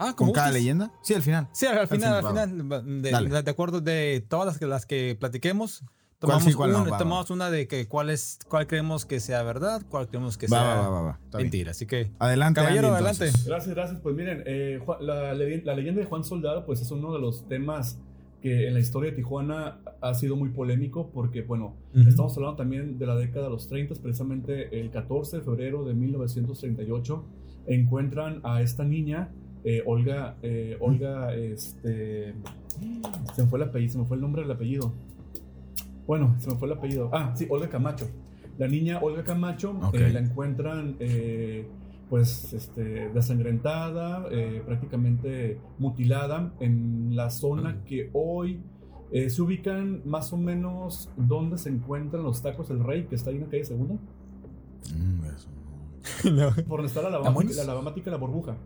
Ah, 0.00 0.14
con 0.14 0.28
¿cómo 0.28 0.32
cada 0.32 0.50
leyenda. 0.52 0.92
Sí, 1.02 1.14
al 1.14 1.22
final. 1.22 1.48
Sí, 1.52 1.66
al 1.66 1.88
final, 1.88 2.14
al 2.24 2.26
final, 2.28 3.02
de, 3.02 3.50
acuerdo 3.50 3.80
de 3.80 4.24
todas 4.28 4.46
las 4.46 4.58
que, 4.58 4.66
las 4.66 4.86
que 4.86 5.16
platiquemos, 5.18 5.80
¿Cuál 5.80 6.30
tomamos, 6.32 6.44
sí, 6.44 6.52
cuál 6.54 6.72
no? 6.72 6.82
una, 6.82 6.90
va. 6.90 6.98
tomamos 6.98 7.30
una 7.30 7.50
de 7.50 7.66
que 7.68 7.86
cuál 7.88 8.10
es, 8.10 8.38
cuál 8.48 8.66
creemos 8.68 9.06
que 9.06 9.18
sea 9.20 9.42
verdad, 9.44 9.82
cuál 9.88 10.08
creemos 10.08 10.36
que 10.38 10.46
Va, 10.48 10.58
sea 10.58 10.66
va, 10.68 10.80
va, 10.80 10.88
va, 10.88 11.02
va. 11.02 11.20
Está 11.24 11.38
bien. 11.38 11.46
mentira. 11.46 11.70
Así 11.72 11.86
que, 11.86 12.12
Adelante, 12.18 12.60
caballero, 12.60 12.88
Andy, 12.94 13.06
adelante. 13.08 13.30
Gracias, 13.46 13.74
gracias. 13.74 14.00
Pues 14.00 14.14
miren, 14.16 14.42
eh, 14.46 14.80
Juan- 14.84 14.98
la, 15.04 15.32
la 15.34 15.74
leyenda 15.74 16.00
de 16.00 16.06
Juan 16.06 16.22
Soldado, 16.24 16.64
pues 16.66 16.80
es 16.80 16.90
uno 16.90 17.12
de 17.12 17.20
los 17.20 17.46
temas 17.48 17.98
que 18.42 18.68
en 18.68 18.74
la 18.74 18.80
historia 18.80 19.10
de 19.10 19.16
Tijuana 19.16 19.80
ha 20.00 20.14
sido 20.14 20.36
muy 20.36 20.50
polémico 20.50 21.10
porque, 21.12 21.42
bueno, 21.42 21.74
estamos 21.94 22.36
hablando 22.36 22.56
también 22.56 22.98
de 22.98 23.06
la 23.06 23.16
década 23.16 23.46
de 23.46 23.50
los 23.50 23.68
30, 23.68 23.96
precisamente 23.96 24.80
el 24.80 24.90
14 24.90 25.38
de 25.38 25.42
febrero 25.42 25.84
de 25.84 25.94
1938, 25.94 27.24
encuentran 27.66 28.40
a 28.44 28.62
esta 28.62 28.84
niña, 28.84 29.30
eh, 29.64 29.82
Olga, 29.84 30.36
eh, 30.42 30.76
Olga, 30.80 31.34
este, 31.34 32.34
se 33.34 33.42
me 33.42 33.48
fue 33.48 33.58
el 33.58 33.68
apellido, 33.68 33.92
se 33.92 33.98
me 33.98 34.04
fue 34.04 34.16
el 34.16 34.20
nombre 34.20 34.42
del 34.42 34.52
apellido. 34.52 34.92
Bueno, 36.06 36.36
se 36.38 36.50
me 36.50 36.56
fue 36.56 36.68
el 36.68 36.74
apellido. 36.74 37.10
Ah, 37.12 37.34
sí, 37.36 37.46
Olga 37.50 37.68
Camacho. 37.68 38.08
La 38.56 38.66
niña 38.66 38.98
Olga 39.00 39.22
Camacho 39.22 39.78
eh, 39.92 40.10
la 40.12 40.18
encuentran 40.20 40.96
eh, 40.98 41.66
pues 42.08 42.52
este, 42.52 43.10
desangrentada, 43.10 44.26
eh, 44.30 44.62
prácticamente 44.64 45.58
mutilada 45.78 46.52
en 46.60 47.14
la 47.16 47.30
zona 47.30 47.82
que 47.84 48.10
hoy 48.12 48.60
eh, 49.12 49.30
se 49.30 49.42
ubican 49.42 50.02
más 50.04 50.32
o 50.32 50.36
menos 50.36 51.10
donde 51.16 51.58
se 51.58 51.68
encuentran 51.70 52.22
los 52.22 52.42
tacos 52.42 52.68
del 52.68 52.82
rey, 52.84 53.04
que 53.04 53.14
está 53.14 53.30
ahí 53.30 53.36
en 53.36 53.42
la 53.42 53.48
calle 53.48 53.64
segunda, 53.64 53.94
Mm, 54.94 55.24
eso. 55.36 55.48
por 56.68 56.78
donde 56.78 56.86
está 56.86 57.02
la 57.02 57.10
lavamática, 57.10 57.54
la, 57.56 57.64
lavamática 57.64 58.10
La 58.10 58.16
Burbuja. 58.16 58.56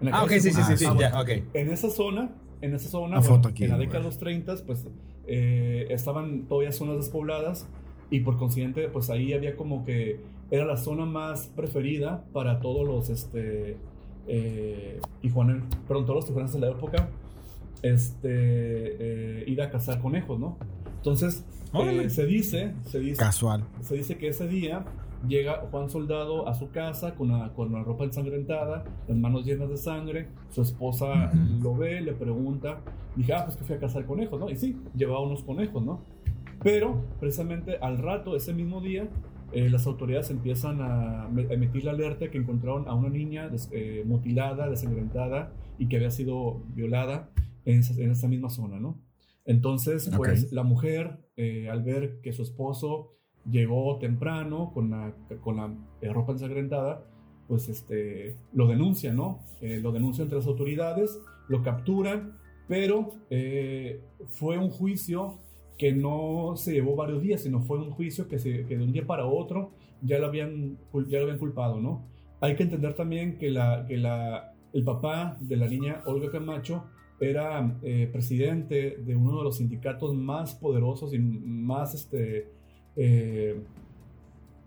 En 0.00 0.10
la 0.10 0.18
Ah, 0.18 0.24
ok, 0.24 0.30
sí, 0.30 0.40
sí, 0.50 0.62
sí, 0.62 0.76
sí, 0.76 0.86
Ah, 0.88 0.96
ya, 0.98 1.10
bueno. 1.10 1.20
ok. 1.20 1.28
En 1.54 1.68
esa 1.70 1.90
zona, 1.90 2.30
en 2.62 2.74
esa 2.74 2.88
zona, 2.88 3.20
bueno, 3.20 3.42
aquí, 3.46 3.64
en 3.64 3.70
la 3.70 3.78
década 3.78 3.98
de 4.00 4.04
los 4.06 4.18
30, 4.18 4.56
pues 4.66 4.86
eh, 5.26 5.86
estaban 5.90 6.46
todavía 6.48 6.72
zonas 6.72 6.96
despobladas 6.96 7.68
y 8.10 8.20
por 8.20 8.38
consiguiente, 8.38 8.88
pues 8.88 9.10
ahí 9.10 9.32
había 9.34 9.56
como 9.56 9.84
que 9.84 10.20
era 10.50 10.64
la 10.64 10.76
zona 10.76 11.06
más 11.06 11.46
preferida 11.48 12.24
para 12.32 12.60
todos 12.60 12.86
los, 12.86 13.10
este, 13.10 13.76
eh, 14.26 15.00
tijuaneros, 15.20 15.64
perdón, 15.86 16.04
todos 16.06 16.16
los 16.16 16.26
tijuaneros 16.26 16.52
de 16.54 16.60
la 16.60 16.70
época, 16.70 17.08
este, 17.82 18.28
eh, 18.30 19.44
ir 19.46 19.62
a 19.62 19.70
cazar 19.70 20.00
conejos, 20.00 20.38
¿no? 20.38 20.56
Entonces, 20.96 21.44
eh, 21.74 22.10
se 22.10 22.26
dice, 22.26 22.74
se 22.84 22.98
dice, 22.98 23.16
Casual. 23.16 23.64
se 23.80 23.94
dice 23.96 24.18
que 24.18 24.28
ese 24.28 24.48
día 24.48 24.84
llega 25.26 25.66
Juan 25.70 25.88
Soldado 25.88 26.48
a 26.48 26.54
su 26.54 26.70
casa 26.70 27.14
con 27.14 27.28
la, 27.28 27.52
con 27.54 27.72
la 27.72 27.82
ropa 27.82 28.04
ensangrentada, 28.04 28.84
las 29.06 29.16
manos 29.16 29.44
llenas 29.44 29.68
de 29.68 29.76
sangre. 29.76 30.28
Su 30.50 30.62
esposa 30.62 31.30
Ujú. 31.32 31.62
lo 31.62 31.74
ve, 31.76 32.00
le 32.00 32.12
pregunta. 32.12 32.80
Dije, 33.16 33.32
ah, 33.34 33.44
pues 33.44 33.56
que 33.56 33.64
fui 33.64 33.76
a 33.76 33.78
cazar 33.78 34.04
conejos, 34.04 34.40
¿no? 34.40 34.50
Y 34.50 34.56
sí, 34.56 34.76
llevaba 34.96 35.20
unos 35.20 35.42
conejos, 35.42 35.82
¿no? 35.82 36.00
Pero 36.62 37.02
precisamente 37.18 37.78
al 37.80 37.98
rato, 37.98 38.36
ese 38.36 38.52
mismo 38.52 38.80
día, 38.80 39.08
eh, 39.52 39.68
las 39.70 39.86
autoridades 39.86 40.30
empiezan 40.30 40.80
a 40.80 41.28
emitir 41.50 41.84
la 41.84 41.92
alerta 41.92 42.30
que 42.30 42.38
encontraron 42.38 42.88
a 42.88 42.94
una 42.94 43.08
niña 43.08 43.48
des- 43.48 43.68
eh, 43.72 44.02
mutilada, 44.06 44.68
desangrentada 44.68 45.52
y 45.78 45.88
que 45.88 45.96
había 45.96 46.10
sido 46.10 46.62
violada 46.74 47.30
en 47.64 47.80
esa, 47.80 48.00
en 48.02 48.10
esa 48.10 48.28
misma 48.28 48.50
zona, 48.50 48.78
¿no? 48.80 49.00
Entonces, 49.44 50.10
pues 50.16 50.44
Ok. 50.44 50.52
la 50.52 50.62
mujer, 50.62 51.18
eh, 51.36 51.68
al 51.68 51.82
ver 51.82 52.20
que 52.22 52.32
su 52.32 52.42
esposo 52.42 53.14
llegó 53.50 53.98
temprano 53.98 54.70
con 54.72 54.90
la, 54.90 55.14
con 55.40 55.56
la 55.56 55.74
eh, 56.02 56.12
ropa 56.12 56.32
ensangrentada, 56.32 57.04
pues 57.48 57.68
este, 57.68 58.36
lo 58.52 58.68
denuncia, 58.68 59.12
¿no? 59.12 59.40
Eh, 59.60 59.80
lo 59.82 59.92
denuncia 59.92 60.22
entre 60.22 60.38
las 60.38 60.46
autoridades, 60.46 61.18
lo 61.48 61.62
capturan, 61.62 62.36
pero 62.68 63.08
eh, 63.30 64.00
fue 64.28 64.56
un 64.58 64.70
juicio 64.70 65.40
que 65.80 65.92
no 65.92 66.56
se 66.56 66.74
llevó 66.74 66.94
varios 66.94 67.22
días, 67.22 67.40
sino 67.40 67.62
fue 67.62 67.78
un 67.78 67.90
juicio 67.90 68.28
que, 68.28 68.38
se, 68.38 68.66
que 68.66 68.76
de 68.76 68.84
un 68.84 68.92
día 68.92 69.06
para 69.06 69.24
otro 69.24 69.70
ya 70.02 70.18
lo 70.18 70.26
habían, 70.26 70.76
ya 71.08 71.16
lo 71.16 71.22
habían 71.22 71.38
culpado, 71.38 71.80
¿no? 71.80 72.04
Hay 72.42 72.54
que 72.54 72.64
entender 72.64 72.92
también 72.92 73.38
que, 73.38 73.50
la, 73.50 73.86
que 73.88 73.96
la, 73.96 74.52
el 74.74 74.84
papá 74.84 75.38
de 75.40 75.56
la 75.56 75.66
niña 75.68 76.02
Olga 76.04 76.30
Camacho 76.30 76.84
era 77.18 77.78
eh, 77.82 78.10
presidente 78.12 78.98
de 78.98 79.16
uno 79.16 79.38
de 79.38 79.44
los 79.44 79.56
sindicatos 79.56 80.14
más 80.14 80.54
poderosos 80.54 81.14
y 81.14 81.18
más, 81.18 81.94
este, 81.94 82.50
eh, 82.96 83.58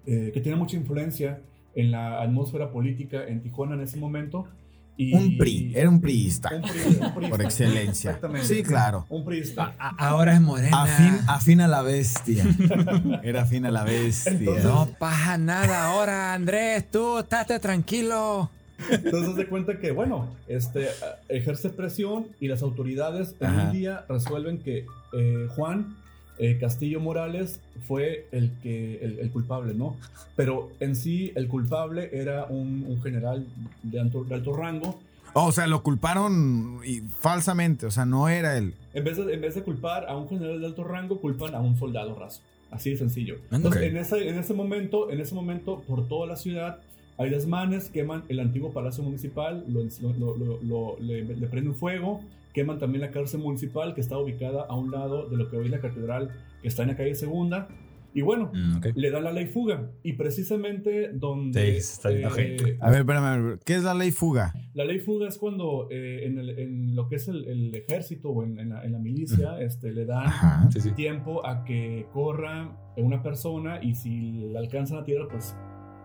eh, 0.08 0.32
que 0.34 0.42
tiene 0.42 0.58
mucha 0.58 0.78
influencia 0.78 1.44
en 1.76 1.92
la 1.92 2.24
atmósfera 2.24 2.72
política 2.72 3.28
en 3.28 3.40
Tijuana 3.44 3.76
en 3.76 3.82
ese 3.82 4.00
momento. 4.00 4.48
Y, 4.96 5.14
Un 5.14 5.38
PRI, 5.38 5.72
era 5.76 5.90
un 5.90 6.00
priista. 6.00 6.50
Un 6.54 6.62
PRI, 6.62 6.80
un 7.02 7.14
priista. 7.14 7.30
Por 7.30 7.42
excelencia. 7.42 8.12
Exactamente. 8.12 8.48
Sí, 8.48 8.62
claro. 8.64 9.06
Un 9.10 9.26
priista. 9.26 9.74
ahora 9.98 10.34
es 10.36 10.42
morena. 10.42 10.84
Afín, 10.84 11.20
afín 11.28 11.62
a 11.62 11.68
la 11.68 11.82
bestia. 11.82 12.46
Era 13.24 13.42
afín 13.42 13.66
a 13.66 13.72
la 13.72 13.84
bestia. 13.84 14.32
Entonces- 14.34 14.64
No 14.66 14.88
pasa 15.00 15.38
nada 15.38 15.86
ahora, 15.92 16.34
Andrés. 16.34 16.90
Tú, 16.92 17.18
estate 17.20 17.60
tranquilo. 17.60 18.52
Entonces 18.90 19.32
se 19.36 19.42
de 19.42 19.48
cuenta 19.48 19.80
que, 19.80 19.92
bueno, 19.92 20.36
este, 20.48 20.90
ejerce 21.30 21.70
presión 21.70 22.28
y 22.40 22.48
las 22.48 22.62
autoridades 22.62 23.36
en 23.40 23.48
Ajá. 23.48 23.64
un 23.64 23.72
día 23.72 24.06
resuelven 24.10 24.60
que 24.60 24.86
eh, 25.18 25.48
Juan 25.56 25.96
eh, 26.40 26.58
Castillo 26.60 27.00
Morales 27.00 27.60
fue 27.88 28.28
el, 28.32 28.52
que, 28.62 29.04
el, 29.04 29.20
el 29.20 29.30
culpable, 29.32 29.74
¿no? 29.74 29.96
Pero 30.36 30.72
en 30.80 30.96
sí 30.96 31.32
el 31.36 31.48
culpable 31.48 32.10
era 32.14 32.46
un, 32.46 32.86
un 32.88 33.02
general 33.02 33.46
de 33.84 34.00
alto, 34.00 34.24
de 34.24 34.36
alto 34.36 34.54
rango. 34.54 35.00
O 35.36 35.52
sea, 35.52 35.66
lo 35.68 35.82
culparon 35.84 36.80
y 36.86 37.02
falsamente. 37.20 37.86
O 37.86 37.92
sea, 37.92 38.06
no 38.06 38.30
era 38.30 38.58
él. 38.58 38.74
En 38.94 39.04
vez, 39.04 39.18
de, 39.18 39.34
en 39.34 39.42
vez 39.42 39.56
de 39.56 39.64
culpar 39.64 40.06
a 40.08 40.16
un 40.16 40.30
general 40.30 40.60
de 40.62 40.68
alto 40.68 40.84
rango, 40.84 41.20
culpan 41.20 41.56
a 41.56 41.60
un 41.60 41.78
soldado 41.78 42.14
raso. 42.18 42.42
Así 42.72 42.92
de 42.92 42.98
sencillo. 42.98 43.38
Entonces, 43.52 43.84
en, 43.84 43.98
ese, 43.98 44.28
en 44.30 44.38
ese 44.38 44.54
momento, 44.54 45.12
en 45.12 45.20
ese 45.20 45.34
momento, 45.36 45.82
por 45.88 46.08
toda 46.08 46.26
la 46.28 46.36
ciudad, 46.36 46.80
hay 47.18 47.30
desmanes, 47.30 47.90
queman 47.90 48.24
el 48.30 48.40
antiguo 48.40 48.72
palacio 48.72 49.04
municipal, 49.04 49.64
lo, 49.68 49.82
lo- 49.84 50.36
lo- 50.38 50.60
lo- 50.64 50.98
le, 51.00 51.24
le 51.24 51.48
prenden 51.48 51.76
fuego, 51.76 52.22
queman 52.54 52.78
también 52.80 53.02
la 53.02 53.12
cárcel 53.12 53.40
municipal 53.42 53.94
que 53.94 54.02
está 54.02 54.18
ubicada 54.18 54.64
a 54.70 54.76
un 54.78 54.92
lado 54.92 55.28
de 55.30 55.38
lo 55.38 55.50
que 55.50 55.58
hoy 55.58 55.66
es 55.66 55.72
la 55.72 55.80
catedral 55.82 56.30
que 56.62 56.68
está 56.68 56.84
en 56.84 56.90
la 56.90 56.96
calle 56.96 57.16
Segunda. 57.16 57.68
Y 58.16 58.22
bueno, 58.22 58.52
Mm, 58.54 58.78
le 58.94 59.10
dan 59.10 59.24
la 59.24 59.32
ley 59.34 59.48
fuga. 59.48 59.90
Y 60.04 60.14
precisamente 60.14 61.10
donde... 61.14 61.72
Sí, 61.72 61.78
está 61.78 62.10
ojete. 62.28 62.78
A 62.80 62.92
ver, 62.92 63.00
espérame, 63.00 63.58
¿qué 63.66 63.74
es 63.74 63.82
la 63.84 63.96
ley 63.96 64.12
fuga? 64.12 64.54
La 64.76 64.86
ley 64.86 65.00
fuga 65.00 65.28
es 65.28 65.40
cuando 65.40 65.88
eh, 65.90 66.28
en, 66.28 66.38
el- 66.38 66.60
en 66.60 66.96
lo 66.96 67.08
que 67.10 67.16
es 67.16 67.28
el, 67.28 67.44
el 67.48 67.74
ejército 67.74 68.30
o 68.30 68.44
en, 68.44 68.60
en 68.60 68.70
la, 68.70 68.84
en 68.86 68.92
la 68.92 69.00
milicia 69.00 69.60
este, 69.60 69.92
le 69.92 70.06
dan 70.06 70.28
Ajá. 70.28 70.70
Sí, 70.72 70.80
sí. 70.82 70.92
tiempo 70.92 71.44
a 71.44 71.64
que 71.66 72.06
corra 72.14 72.78
una 72.98 73.24
persona 73.24 73.84
y 73.84 73.96
si 73.96 74.48
la 74.52 74.60
alcanzan 74.60 75.00
a 75.00 75.04
tierra, 75.04 75.28
pues 75.32 75.56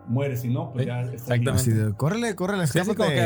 muere. 0.07 0.35
Si 0.35 0.47
no, 0.49 0.71
pues 0.71 0.85
Sí, 0.85 0.87
ya 0.87 1.01
está 1.01 1.13
exactamente. 1.13 1.51
Así 1.51 1.71
de, 1.71 1.93
córrele, 1.93 2.33
córrele, 2.33 2.63
escápate. 2.63 3.19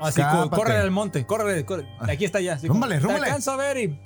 Ah, 0.00 0.08
así, 0.08 0.20
co- 0.22 0.26
Escápate. 0.28 0.56
córrele 0.56 0.78
al 0.80 0.90
monte, 0.90 1.26
córrele, 1.26 1.64
córrele. 1.64 1.88
Aquí 2.00 2.24
está 2.24 2.40
ya. 2.40 2.54
así 2.54 2.66
como, 2.68 2.80
Rúmbale, 2.80 2.96
Te 2.96 3.00
rúmbale. 3.04 3.26
alcanzo 3.26 3.50
a 3.52 3.56
ver 3.56 3.76
y. 3.78 4.00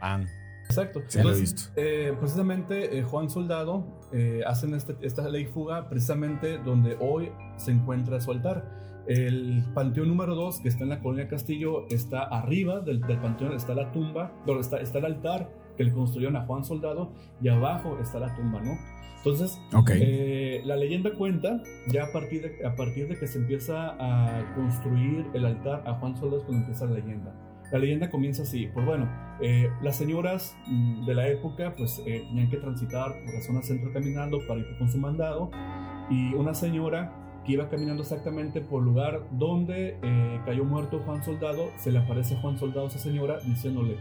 ¡Pam! 0.00 0.26
Exacto. 0.68 1.00
Sí, 1.06 1.18
lo 1.22 1.30
he 1.30 1.32
Entonces, 1.32 1.54
visto. 1.54 1.72
eh, 1.76 2.14
precisamente 2.18 2.98
eh, 2.98 3.02
Juan 3.02 3.30
Soldado 3.30 3.84
eh, 4.12 4.42
hacen 4.46 4.74
este- 4.74 4.96
esta 5.00 5.28
ley 5.28 5.46
fuga 5.46 5.88
precisamente 5.88 6.58
donde 6.58 6.96
hoy 7.00 7.30
se 7.56 7.70
encuentra 7.70 8.20
su 8.20 8.30
altar. 8.32 8.74
El 9.06 9.64
panteón 9.72 10.08
número 10.08 10.34
2, 10.34 10.58
que 10.60 10.68
está 10.68 10.82
en 10.82 10.90
la 10.90 10.98
colonia 11.00 11.28
Castillo, 11.28 11.86
está 11.88 12.22
arriba 12.24 12.80
del, 12.80 13.00
del 13.02 13.18
panteón, 13.20 13.52
está 13.52 13.72
la 13.74 13.92
tumba, 13.92 14.32
donde 14.44 14.62
está, 14.62 14.78
está 14.78 14.98
el 14.98 15.04
altar 15.04 15.48
que 15.76 15.84
le 15.84 15.92
construyeron 15.92 16.36
a 16.36 16.46
Juan 16.46 16.64
Soldado, 16.64 17.12
y 17.42 17.48
abajo 17.48 17.98
está 18.00 18.18
la 18.18 18.34
tumba, 18.34 18.60
¿no? 18.60 18.72
Entonces, 19.18 19.60
Ok. 19.74 19.90
eh, 19.94 20.62
la 20.64 20.76
leyenda 20.76 21.10
cuenta, 21.12 21.60
ya 21.88 22.04
a 22.04 22.12
partir, 22.12 22.42
de, 22.42 22.66
a 22.66 22.76
partir 22.76 23.08
de 23.08 23.18
que 23.18 23.26
se 23.26 23.38
empieza 23.38 23.96
a 23.98 24.54
construir 24.54 25.26
el 25.34 25.44
altar 25.44 25.82
a 25.86 25.94
Juan 25.94 26.16
Soldado 26.16 26.38
es 26.42 26.44
cuando 26.44 26.62
empieza 26.64 26.86
la 26.86 26.92
leyenda. 26.94 27.34
La 27.72 27.80
leyenda 27.80 28.08
comienza 28.08 28.44
así, 28.44 28.68
pues 28.72 28.86
bueno, 28.86 29.08
eh, 29.40 29.68
las 29.82 29.96
señoras 29.96 30.56
mm, 30.68 31.04
de 31.06 31.14
la 31.14 31.26
época 31.28 31.74
pues 31.76 32.00
eh, 32.06 32.24
tenían 32.28 32.48
que 32.48 32.58
transitar 32.58 33.12
por 33.24 33.34
la 33.34 33.40
zona 33.40 33.62
centro 33.62 33.92
caminando 33.92 34.38
para 34.46 34.60
ir 34.60 34.78
con 34.78 34.88
su 34.88 34.98
mandado 34.98 35.50
y 36.08 36.32
una 36.34 36.54
señora 36.54 37.12
que 37.44 37.52
iba 37.54 37.68
caminando 37.68 38.02
exactamente 38.02 38.60
por 38.60 38.80
el 38.82 38.86
lugar 38.86 39.22
donde 39.32 39.98
eh, 40.00 40.40
cayó 40.44 40.64
muerto 40.64 41.00
Juan 41.04 41.24
Soldado, 41.24 41.70
se 41.76 41.90
le 41.90 41.98
aparece 41.98 42.36
Juan 42.36 42.56
Soldado 42.58 42.84
a 42.84 42.88
esa 42.88 43.00
señora 43.00 43.38
diciéndole, 43.40 43.96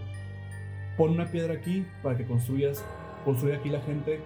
pon 0.97 1.11
una 1.11 1.25
piedra 1.31 1.53
aquí 1.53 1.85
para 2.03 2.17
que 2.17 2.25
construyas, 2.25 2.83
construya 3.23 3.57
aquí 3.57 3.69
la 3.69 3.81
gente 3.81 4.19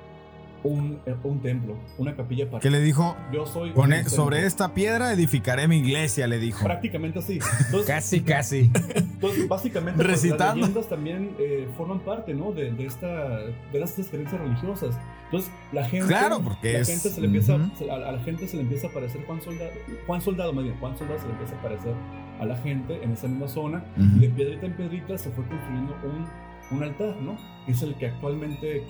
un, 0.61 0.99
eh, 1.05 1.15
un 1.23 1.41
templo, 1.41 1.77
una 1.97 2.17
capilla 2.17 2.49
para... 2.49 2.59
¿Qué 2.59 2.69
le 2.69 2.81
dijo? 2.81 3.15
Yo 3.31 3.45
soy... 3.45 3.71
Con 3.71 3.85
un 3.85 3.93
e- 3.93 4.03
sobre 4.09 4.35
templo". 4.37 4.47
esta 4.49 4.73
piedra 4.73 5.13
edificaré 5.13 5.69
mi 5.69 5.77
iglesia, 5.77 6.27
le 6.27 6.37
dijo. 6.37 6.65
Prácticamente 6.65 7.19
así. 7.19 7.39
Entonces, 7.67 7.87
Casi, 7.87 8.19
casi. 8.23 8.69
Entonces, 8.93 9.47
básicamente, 9.47 9.95
pues, 10.03 10.07
Recitando. 10.09 10.43
las 10.43 10.55
leyendas 10.57 10.89
también 10.89 11.33
eh, 11.39 11.65
forman 11.77 11.99
parte, 12.01 12.33
¿no? 12.33 12.51
De, 12.51 12.73
de 12.73 12.85
esta, 12.85 13.37
de 13.37 13.53
estas 13.73 13.99
experiencias 13.99 14.41
religiosas. 14.41 14.99
Entonces, 15.25 15.49
la 15.71 15.85
gente, 15.85 16.07
Claro, 16.07 16.41
porque 16.43 16.73
la 16.73 16.79
es- 16.79 16.87
gente 16.89 17.09
se 17.09 17.21
le 17.21 17.27
empieza, 17.27 17.55
Ujú. 17.55 17.71
se- 17.77 17.89
a, 17.89 17.95
a 17.95 18.11
la 18.11 18.19
gente 18.19 18.45
se 18.45 18.57
le 18.57 18.63
empieza 18.63 18.87
a 18.87 18.89
aparecer 18.89 19.23
Juan 19.25 19.41
Soldado, 19.41 19.71
Juan 20.07 20.21
Soldado, 20.21 20.51
más 20.51 20.65
bien, 20.65 20.75
Juan 20.81 20.97
Soldado 20.97 21.19
se 21.21 21.25
le 21.27 21.31
empieza 21.33 21.55
a 21.55 21.59
aparecer 21.59 21.93
a 22.41 22.45
la 22.45 22.57
gente 22.57 23.01
en 23.01 23.11
esa 23.13 23.29
misma 23.29 23.47
zona. 23.47 23.85
Y 23.97 24.01
Ujú. 24.03 24.19
de 24.19 24.29
piedrita 24.29 24.65
en 24.65 24.73
piedrita 24.73 25.17
se 25.17 25.29
fue 25.29 25.45
construyendo 25.47 25.95
un, 26.03 26.27
un 26.71 26.83
altar, 26.83 27.15
¿no? 27.21 27.37
Es 27.67 27.81
el 27.81 27.95
que 27.95 28.07
actualmente 28.07 28.83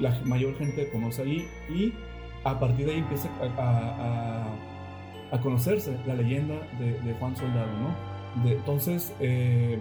la 0.00 0.18
mayor 0.24 0.54
gente 0.56 0.88
conoce 0.90 1.22
ahí. 1.22 1.46
Y 1.74 1.92
a 2.44 2.58
partir 2.58 2.86
de 2.86 2.92
ahí 2.92 2.98
empieza 2.98 3.28
a, 3.40 3.44
a- 3.62 4.46
a- 4.52 4.56
a 5.36 5.40
conocerse 5.40 5.96
la 6.06 6.14
leyenda 6.14 6.54
de, 6.78 7.00
de 7.00 7.14
Juan 7.14 7.34
Soldado, 7.36 7.70
¿no? 7.78 8.44
De- 8.44 8.56
entonces, 8.56 9.14
eh, 9.20 9.78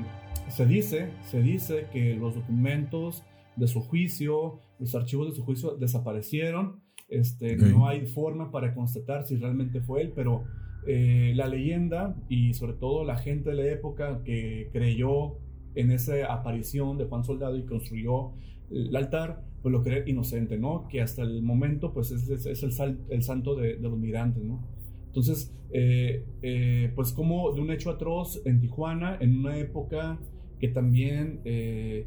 se 0.50 0.66
dice, 0.66 1.10
se 1.24 1.42
dice 1.42 1.88
que 1.92 2.16
los 2.16 2.36
documentos 2.36 3.24
de 3.58 3.68
su 3.68 3.82
juicio, 3.82 4.60
los 4.80 4.96
archivos 4.96 5.30
de 5.30 5.36
su 5.36 5.44
juicio 5.44 5.76
desaparecieron. 5.76 6.80
Este. 7.10 7.58
No 7.58 7.88
hay 7.88 8.06
forma 8.08 8.52
para 8.52 8.74
constatar 8.74 9.26
si 9.26 9.36
realmente 9.36 9.82
fue 9.82 10.02
él, 10.04 10.14
pero 10.16 10.46
eh, 10.88 11.34
la 11.36 11.48
leyenda 11.48 12.16
y 12.30 12.54
sobre 12.54 12.74
todo 12.74 13.04
la 13.04 13.18
gente 13.18 13.50
de 13.50 13.56
la 13.58 13.66
época 13.72 14.22
que 14.24 14.70
creyó 14.72 15.34
en 15.76 15.92
esa 15.92 16.32
aparición 16.34 16.98
de 16.98 17.06
Juan 17.06 17.24
Soldado 17.24 17.58
y 17.58 17.64
construyó 17.66 18.32
el 18.70 18.96
altar, 18.96 19.44
pues 19.62 19.72
lo 19.74 19.84
cree 19.84 20.04
inocente, 20.10 20.58
¿no? 20.58 20.88
Que 20.90 21.02
hasta 21.02 21.22
el 21.24 21.42
momento 21.44 21.94
pues 21.94 22.12
es, 22.12 22.30
es- 22.30 22.46
es 22.46 22.64
el, 22.64 22.72
sal- 22.72 23.00
el 23.10 23.24
santo 23.24 23.56
de, 23.56 23.76
de 23.76 23.82
los 23.90 23.98
migrantes, 23.98 24.44
¿no? 24.44 24.60
Entonces, 25.08 25.54
eh, 25.74 26.26
eh, 26.42 26.92
pues 26.96 27.12
como 27.14 27.52
de 27.52 27.62
un 27.62 27.72
hecho 27.72 27.90
atroz 27.92 28.42
en 28.46 28.60
Tijuana, 28.62 29.18
en 29.20 29.40
una 29.40 29.58
época 29.58 30.20
que 30.60 30.70
también, 30.70 31.42
eh, 31.46 32.06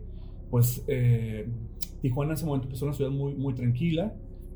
pues 0.50 0.84
eh, 0.88 1.46
Tijuana 2.00 2.32
en 2.32 2.34
ese 2.36 2.46
momento 2.46 2.68
pues, 2.68 2.80
era 2.80 2.88
una 2.88 2.96
ciudad 2.96 3.10
muy, 3.10 3.34
muy 3.34 3.54
tranquila 3.54 4.14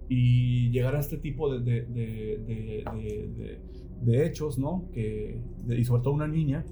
y 0.08 0.70
llegar 0.70 0.96
a 0.96 1.00
este 1.00 1.18
tipo 1.18 1.52
de, 1.52 1.60
de, 1.60 1.86
de- 4.02 4.26
hechos, 4.26 4.58
¿no? 4.58 4.88
Que, 4.92 5.40
y 5.68 5.84
sobre 5.84 6.02
todo 6.02 6.14
una 6.14 6.28
niña, 6.28 6.64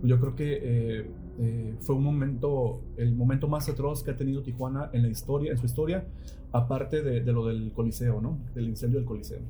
pues 0.00 0.10
yo 0.10 0.20
creo 0.20 0.34
que 0.34 1.06
eh, 1.38 1.72
eh, 1.72 1.76
fue 1.80 1.94
un 1.96 2.02
momento, 2.04 2.82
el 2.96 3.14
momento 3.14 3.48
más 3.48 3.68
atroz 3.68 4.02
que 4.02 4.10
ha 4.12 4.16
tenido 4.16 4.42
Tijuana 4.42 4.90
en 4.92 5.02
la 5.02 5.08
historia, 5.08 5.52
en 5.52 5.58
su 5.58 5.66
historia, 5.66 6.06
aparte 6.52 7.02
de, 7.02 7.20
de 7.20 7.32
lo 7.32 7.46
del 7.46 7.72
Coliseo, 7.72 8.20
¿no? 8.20 8.38
Del 8.54 8.68
incendio 8.68 8.98
del 9.00 9.06
Coliseo. 9.08 9.40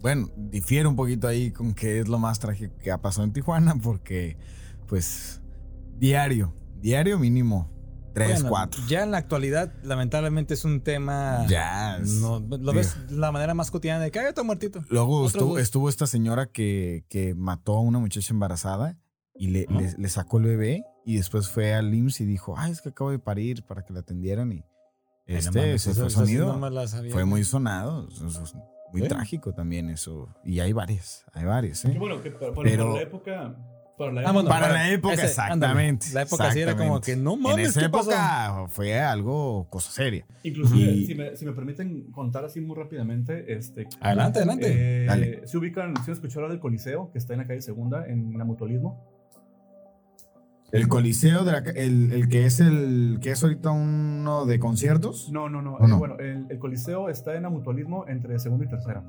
Bueno, 0.00 0.28
difiere 0.36 0.88
un 0.88 0.96
poquito 0.96 1.28
ahí 1.28 1.52
con 1.52 1.74
qué 1.74 2.00
es 2.00 2.08
lo 2.08 2.18
más 2.18 2.40
trágico 2.40 2.74
que 2.82 2.90
ha 2.90 3.00
pasado 3.00 3.24
en 3.24 3.32
Tijuana, 3.32 3.76
porque, 3.80 4.36
pues, 4.88 5.40
diario, 5.96 6.52
diario 6.80 7.20
mínimo, 7.20 7.70
tres, 8.12 8.32
Bueno, 8.40 8.48
cuatro. 8.48 8.82
Ya 8.88 9.04
en 9.04 9.12
la 9.12 9.18
actualidad, 9.18 9.72
lamentablemente 9.84 10.54
es 10.54 10.64
un 10.64 10.80
tema. 10.80 11.46
Ya, 11.48 11.98
es- 11.98 12.20
No, 12.20 12.40
lo 12.40 12.58
digo. 12.58 12.72
ves 12.72 12.96
de 13.10 13.16
la 13.16 13.30
manera 13.30 13.54
más 13.54 13.70
cotidiana 13.70 14.02
de 14.02 14.10
que 14.10 14.18
hay 14.18 14.32
muertito. 14.44 14.82
Luego 14.88 15.24
estuvo, 15.24 15.56
estuvo 15.60 15.88
esta 15.88 16.08
señora 16.08 16.46
que, 16.46 17.04
que 17.08 17.36
mató 17.36 17.76
a 17.76 17.80
una 17.80 18.00
muchacha 18.00 18.34
embarazada 18.34 18.98
y 19.34 19.48
le, 19.48 19.66
¿No? 19.68 19.80
le- 19.80 19.94
le 19.96 20.08
sacó 20.08 20.38
el 20.38 20.44
bebé 20.44 20.84
y 21.04 21.16
después 21.16 21.48
fue 21.48 21.74
al 21.74 21.92
IMSS 21.94 22.20
y 22.22 22.24
dijo, 22.26 22.54
ay, 22.56 22.72
es 22.72 22.80
que 22.82 22.90
acabo 22.90 23.10
de 23.10 23.18
parir 23.18 23.64
para 23.64 23.84
que 23.84 23.92
la 23.92 24.00
atendieran 24.00 24.52
y 24.52 24.64
Ay, 25.26 25.36
este, 25.36 25.50
no 25.58 25.60
mames, 25.66 25.82
se 25.82 25.90
eso- 25.92 26.00
fue 26.00 26.08
eso 26.08 26.20
sí 26.20 26.26
sonido. 26.34 26.52
no 26.52 26.58
me 26.58 26.70
la 26.70 26.86
sabía. 26.86 27.12
Fue 27.12 27.24
muy 27.24 27.44
sonado, 27.44 28.08
eso 28.08 28.26
es 28.28 28.54
muy 28.92 29.02
Sí. 29.02 29.08
trágico 29.08 29.54
también 29.54 29.88
eso. 29.90 30.28
Y 30.44 30.60
hay 30.60 30.72
varias, 30.72 31.24
hay 31.32 31.44
varias, 31.46 31.84
¿eh? 31.84 31.94
bueno, 31.98 32.22
que 32.22 32.30
para, 32.30 32.52
para- 32.52 32.70
Pero- 32.70 32.84
para 32.86 32.96
la 32.96 33.02
época... 33.02 33.56
Para 33.98 34.10
la 34.10 34.20
Ah, 34.20 34.22
época 34.24 34.32
bueno, 34.32 34.48
Para 34.48 34.60
para 34.62 34.72
la 34.74 34.90
época, 34.90 35.14
ese, 35.14 35.26
exactamente. 35.26 36.06
ándale. 36.06 36.14
La 36.14 36.22
época 36.22 36.50
sí 36.50 36.60
era 36.60 36.76
como 36.76 37.00
que, 37.02 37.14
no 37.14 37.36
mames, 37.36 37.58
En 37.58 37.70
esa 37.70 37.80
¿qué 37.82 37.88
pasó? 37.90 38.10
época 38.10 38.64
fue 38.68 38.98
algo, 38.98 39.68
cosa 39.68 39.92
seria. 39.92 40.26
Inclusive, 40.42 40.92
Y- 40.92 41.06
si, 41.06 41.14
me, 41.14 41.36
si 41.36 41.44
me 41.44 41.52
permiten 41.52 42.10
contar 42.10 42.44
así 42.46 42.60
muy 42.62 42.74
rápidamente, 42.74 43.52
este, 43.54 43.86
Adelante, 44.00 44.38
adelante. 44.40 45.02
eh, 45.02 45.06
Dale. 45.06 45.46
si 45.46 45.56
ubican, 45.58 45.94
si 46.04 46.10
escucharon 46.10 46.50
del 46.50 46.58
Coliseo, 46.58 47.12
que 47.12 47.18
está 47.18 47.34
en 47.34 47.40
la 47.40 47.46
calle 47.46 47.60
Segunda, 47.60 48.06
en 48.06 48.36
la 48.38 48.44
Mutualismo. 48.46 49.11
El 50.72 50.88
Coliseo, 50.88 51.44
de 51.44 51.52
la 51.52 51.58
el, 51.58 52.12
el 52.12 52.28
que 52.28 52.46
es 52.46 52.58
el 52.60 53.18
que 53.20 53.30
es 53.32 53.42
ahorita 53.42 53.70
uno 53.70 54.46
de 54.46 54.58
conciertos. 54.58 55.30
No, 55.30 55.48
no, 55.48 55.60
no. 55.62 55.74
¿O 55.76 55.86
no? 55.86 55.98
Bueno, 55.98 56.16
el, 56.18 56.46
el 56.50 56.58
Coliseo 56.58 57.08
está 57.10 57.36
en 57.36 57.42
la 57.42 57.50
Mutualismo 57.50 58.06
entre 58.08 58.38
Segunda 58.38 58.64
y 58.64 58.68
Tercera. 58.68 59.02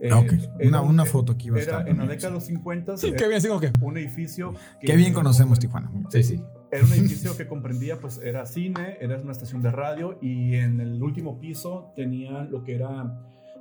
Eh, 0.00 0.10
Ah, 0.12 0.18
ok. 0.18 0.32
era 0.58 0.68
Una, 0.68 0.80
un- 0.82 0.88
una 0.90 1.04
foto 1.06 1.32
aquí 1.32 1.48
va 1.48 1.58
a 1.58 1.60
Era 1.62 1.72
estar. 1.78 1.88
en 1.88 1.96
la 1.98 2.06
década 2.06 2.28
de 2.28 2.34
los 2.34 2.44
50 2.44 2.96
Sí, 2.96 3.12
qué 3.16 3.28
bien, 3.28 3.40
como 3.46 3.60
que. 3.60 3.72
un 3.80 3.96
edificio. 3.96 4.52
que- 4.80 4.86
Qué 4.88 4.96
bien 4.96 5.12
conocemos 5.14 5.58
Tijuana. 5.60 5.90
Sí, 6.10 6.22
sí. 6.24 6.42
Era 6.70 6.84
un 6.84 6.92
edificio 6.92 7.36
que 7.36 7.46
comprendía, 7.46 7.98
pues, 8.00 8.20
era 8.22 8.44
cine, 8.46 8.96
era 9.00 9.16
una 9.20 9.32
estación 9.32 9.62
de 9.62 9.70
radio 9.70 10.18
y 10.20 10.56
en 10.56 10.80
el 10.80 11.02
último 11.02 11.38
piso 11.38 11.92
tenía 11.94 12.42
lo 12.44 12.64
que 12.64 12.74
era 12.74 13.18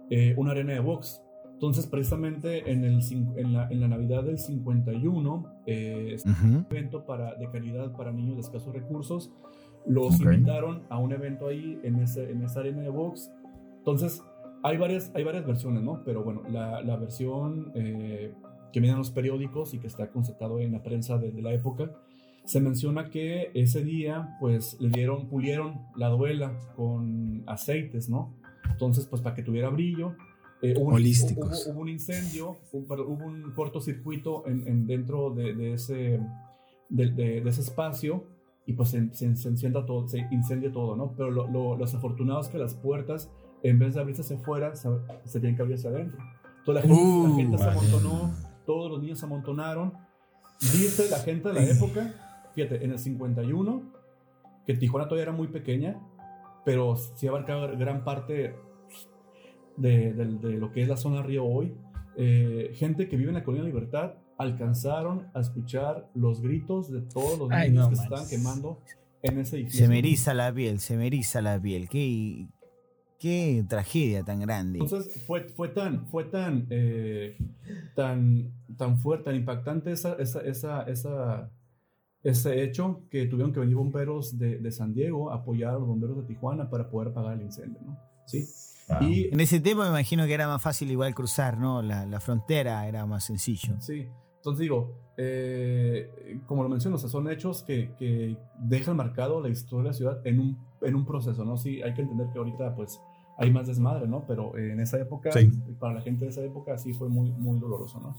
eh, 0.10 0.34
una 0.38 0.52
arena 0.52 0.74
de 0.74 0.80
box. 0.80 1.22
Entonces, 1.62 1.86
precisamente 1.86 2.71
en, 2.71 2.84
el, 2.84 3.02
en, 3.38 3.54
la, 3.54 3.69
en 3.69 3.82
la 3.82 3.88
Navidad 3.88 4.24
del 4.24 4.39
51, 4.39 5.45
eh, 5.67 6.15
Ujú. 6.26 6.65
evento 6.71 7.06
para, 7.06 7.36
de 7.36 7.47
caridad 7.52 7.95
para 7.95 8.12
niños 8.12 8.38
de 8.38 8.41
escasos 8.41 8.74
recursos. 8.74 9.32
Los 9.86 10.15
Ok. 10.15 10.21
invitaron 10.21 10.81
a 10.90 10.98
un 10.98 11.12
evento 11.12 11.50
ahí 11.50 11.79
en, 11.83 11.98
ese, 11.98 12.31
en 12.31 12.42
esa 12.42 12.62
arena 12.62 12.81
de 12.81 12.90
box. 12.90 13.31
Entonces, 13.77 14.23
hay 14.63 14.77
varias, 14.77 15.12
hay 15.13 15.23
varias 15.23 15.46
versiones, 15.46 15.83
¿no? 15.83 16.04
Pero 16.04 16.23
bueno, 16.23 16.42
la, 16.50 16.81
la 16.81 16.96
versión 16.96 17.71
eh, 17.75 18.33
que 18.73 18.79
viene 18.79 18.94
en 18.94 18.98
los 18.98 19.12
periódicos 19.12 19.75
y 19.75 19.77
que 19.77 19.85
está 19.85 20.10
constatado 20.10 20.60
en 20.60 20.71
la 20.71 20.81
prensa 20.81 21.19
de, 21.19 21.31
de 21.31 21.44
la 21.44 21.54
época, 21.54 21.92
se 22.44 22.60
menciona 22.60 23.12
que 23.12 23.52
ese 23.54 23.83
día, 23.83 24.35
pues, 24.40 24.77
le 24.81 24.90
dieron, 24.90 25.27
pulieron 25.27 25.79
la 25.96 26.10
duela 26.10 26.58
con 26.75 27.44
aceites, 27.46 28.10
¿no? 28.10 28.33
Entonces, 28.71 29.06
pues, 29.06 29.21
para 29.21 29.35
que 29.35 29.44
tuviera 29.44 29.69
brillo. 29.69 30.15
Eh, 30.62 30.73
hubo, 30.77 30.87
un- 30.89 30.93
Holísticos. 30.95 31.65
hubo- 31.67 31.73
hubo 31.73 31.81
un 31.81 31.89
incendio, 31.89 32.57
hubo, 32.71 32.87
perdón, 32.87 33.07
hubo 33.09 33.25
un 33.25 33.51
cortocircuito 33.53 34.47
en, 34.47 34.67
en 34.67 34.85
dentro 34.87 35.31
de, 35.31 35.53
de 35.55 35.73
ese, 35.73 36.19
de, 36.89 37.12
de- 37.12 37.41
de 37.41 37.49
ese 37.49 37.62
espacio 37.62 38.25
y 38.65 38.73
pues 38.73 38.89
se, 38.89 39.13
se, 39.13 39.35
se 39.35 39.47
encienda 39.49 39.85
todo, 39.85 40.07
se 40.07 40.19
incendia 40.31 40.71
todo, 40.71 40.95
¿no? 40.95 41.13
Pero 41.17 41.31
lo, 41.31 41.47
lo, 41.47 41.75
los 41.75 41.93
afortunados 41.95 42.47
que 42.49 42.57
las 42.57 42.75
puertas, 42.75 43.29
en 43.63 43.79
vez 43.79 43.95
de 43.95 44.01
abrirse 44.01 44.21
hacia 44.21 44.37
afuera, 44.37 44.75
se, 44.75 44.87
se 45.25 45.39
tienen 45.39 45.55
que 45.55 45.62
abrir 45.63 45.77
hacia 45.77 45.89
adentro. 45.89 46.19
Entonces 46.59 46.75
la 46.75 46.81
gente, 46.81 47.03
Uh, 47.03 47.27
la 47.29 47.35
gente 47.35 47.57
se 47.57 47.63
amontonó, 47.69 48.31
todos 48.67 48.91
los 48.91 49.01
niños 49.01 49.19
se 49.19 49.25
amontonaron. 49.25 49.93
Dice 50.62 51.09
la 51.09 51.17
gente 51.17 51.47
de 51.49 51.55
la 51.55 51.63
época, 51.63 52.13
fíjate, 52.53 52.83
en 52.85 52.91
el 52.91 52.99
51, 52.99 53.81
que 54.67 54.75
Tijuana 54.75 55.05
todavía 55.07 55.23
era 55.23 55.31
muy 55.31 55.47
pequeña, 55.47 55.99
pero 56.63 56.95
sí 56.95 57.25
abarcaba 57.27 57.65
gran 57.71 58.03
parte 58.03 58.55
de, 59.82 60.13
de- 60.13 60.38
de 60.38 60.58
lo 60.58 60.71
que 60.71 60.82
es 60.82 60.88
la 60.88 60.98
zona 60.98 61.21
río 61.23 61.46
hoy. 61.46 61.73
Eh, 62.17 62.71
gente 62.75 63.08
que 63.08 63.15
vive 63.17 63.29
en 63.29 63.36
la 63.36 63.44
Colonia 63.44 63.65
Libertad 63.67 64.13
alcanzaron 64.38 65.27
a 65.34 65.40
escuchar 65.40 66.10
los 66.15 66.42
gritos 66.42 66.92
de 66.92 67.02
todos 67.02 67.38
los 67.40 67.52
Ay, 67.52 67.69
niños 67.69 67.86
no 67.86 67.90
que 67.92 67.96
se 67.96 68.04
estaban 68.04 68.27
quemando 68.29 68.79
en 69.23 69.40
ese 69.40 69.58
edificio. 69.58 69.86
Se 69.86 69.88
me 69.88 70.00
eriza 70.00 70.34
la 70.34 70.54
piel, 70.54 70.79
se 70.79 70.98
me 70.98 71.08
eriza 71.08 71.42
la 71.42 71.60
piel. 71.62 71.88
Qué, 71.90 72.48
qué 73.19 73.63
tragedia 73.69 74.23
tan 74.23 74.40
grande. 74.40 74.79
Entonces 74.79 75.23
fue, 75.27 75.44
fue 75.50 75.69
tan, 75.69 76.08
fue 76.08 76.23
tan, 76.25 76.65
eh, 76.69 77.38
tan, 77.96 78.52
tan 78.77 78.98
fuerte, 78.98 79.25
tan 79.25 79.36
impactante 79.36 79.92
esa, 79.92 80.13
esa, 80.15 80.42
esa, 80.42 80.84
esa- 80.84 81.52
ese 82.23 82.63
hecho 82.63 83.02
que 83.10 83.25
tuvieron 83.25 83.52
que 83.54 83.60
venir 83.60 83.75
bomberos 83.75 84.38
de, 84.38 84.58
de 84.60 84.71
San 84.71 84.94
Diego 84.94 85.32
a 85.32 85.36
apoyar 85.38 85.71
a 85.71 85.79
los 85.79 85.88
bomberos 85.88 86.17
de 86.17 86.23
Tijuana 86.23 86.69
para 86.69 86.88
poder 86.90 87.10
apagar 87.10 87.34
el 87.38 87.42
incendio, 87.44 87.79
¿no? 87.84 87.98
Sí. 88.27 88.46
Y 89.02 89.34
En 89.34 89.40
ese 89.40 89.60
tiempo 89.60 89.84
me 89.84 89.90
imagino 89.90 90.25
que 90.25 90.34
era 90.34 90.48
más 90.48 90.62
fácil 90.62 90.92
igual 90.92 91.15
cruzar, 91.15 91.58
¿no? 91.58 91.82
La, 91.82 92.06
la 92.06 92.19
frontera 92.19 92.88
era 92.88 93.06
más 93.06 93.23
sencillo. 93.23 93.75
Sí, 93.79 94.08
entonces 94.38 94.60
digo, 94.60 94.94
eh, 95.17 96.40
como 96.48 96.63
lo 96.63 96.69
menciono, 96.69 96.98
o 96.98 97.00
sea, 97.00 97.10
son 97.10 97.29
hechos 97.29 97.63
que, 97.63 97.94
que 97.98 98.38
dejan 98.60 98.98
marcado 98.98 99.40
la 99.42 99.50
historia 99.50 99.84
de 99.84 99.90
la 99.90 99.94
ciudad 99.94 100.27
en 100.27 100.40
un, 100.40 100.58
en 100.82 100.96
un 100.96 101.06
proceso, 101.06 101.46
¿no? 101.46 101.58
Sí, 101.58 101.82
hay 101.82 101.94
que 101.94 102.02
entender 102.02 102.27
que 102.34 102.40
ahorita 102.40 102.75
pues 102.75 103.00
hay 103.38 103.50
más 103.52 103.67
desmadre, 103.67 104.08
¿no? 104.08 104.25
Pero 104.27 104.58
eh, 104.58 104.73
en 104.73 104.79
esa 104.82 105.00
época, 105.00 105.32
Sí. 105.32 105.50
para 105.79 105.94
la 105.94 106.02
gente 106.02 106.25
de 106.25 106.32
esa 106.32 106.42
época 106.42 106.77
sí 106.77 106.94
fue 106.94 107.08
muy, 107.08 107.32
muy 107.32 107.60
doloroso, 107.60 108.00
¿no? 108.00 108.15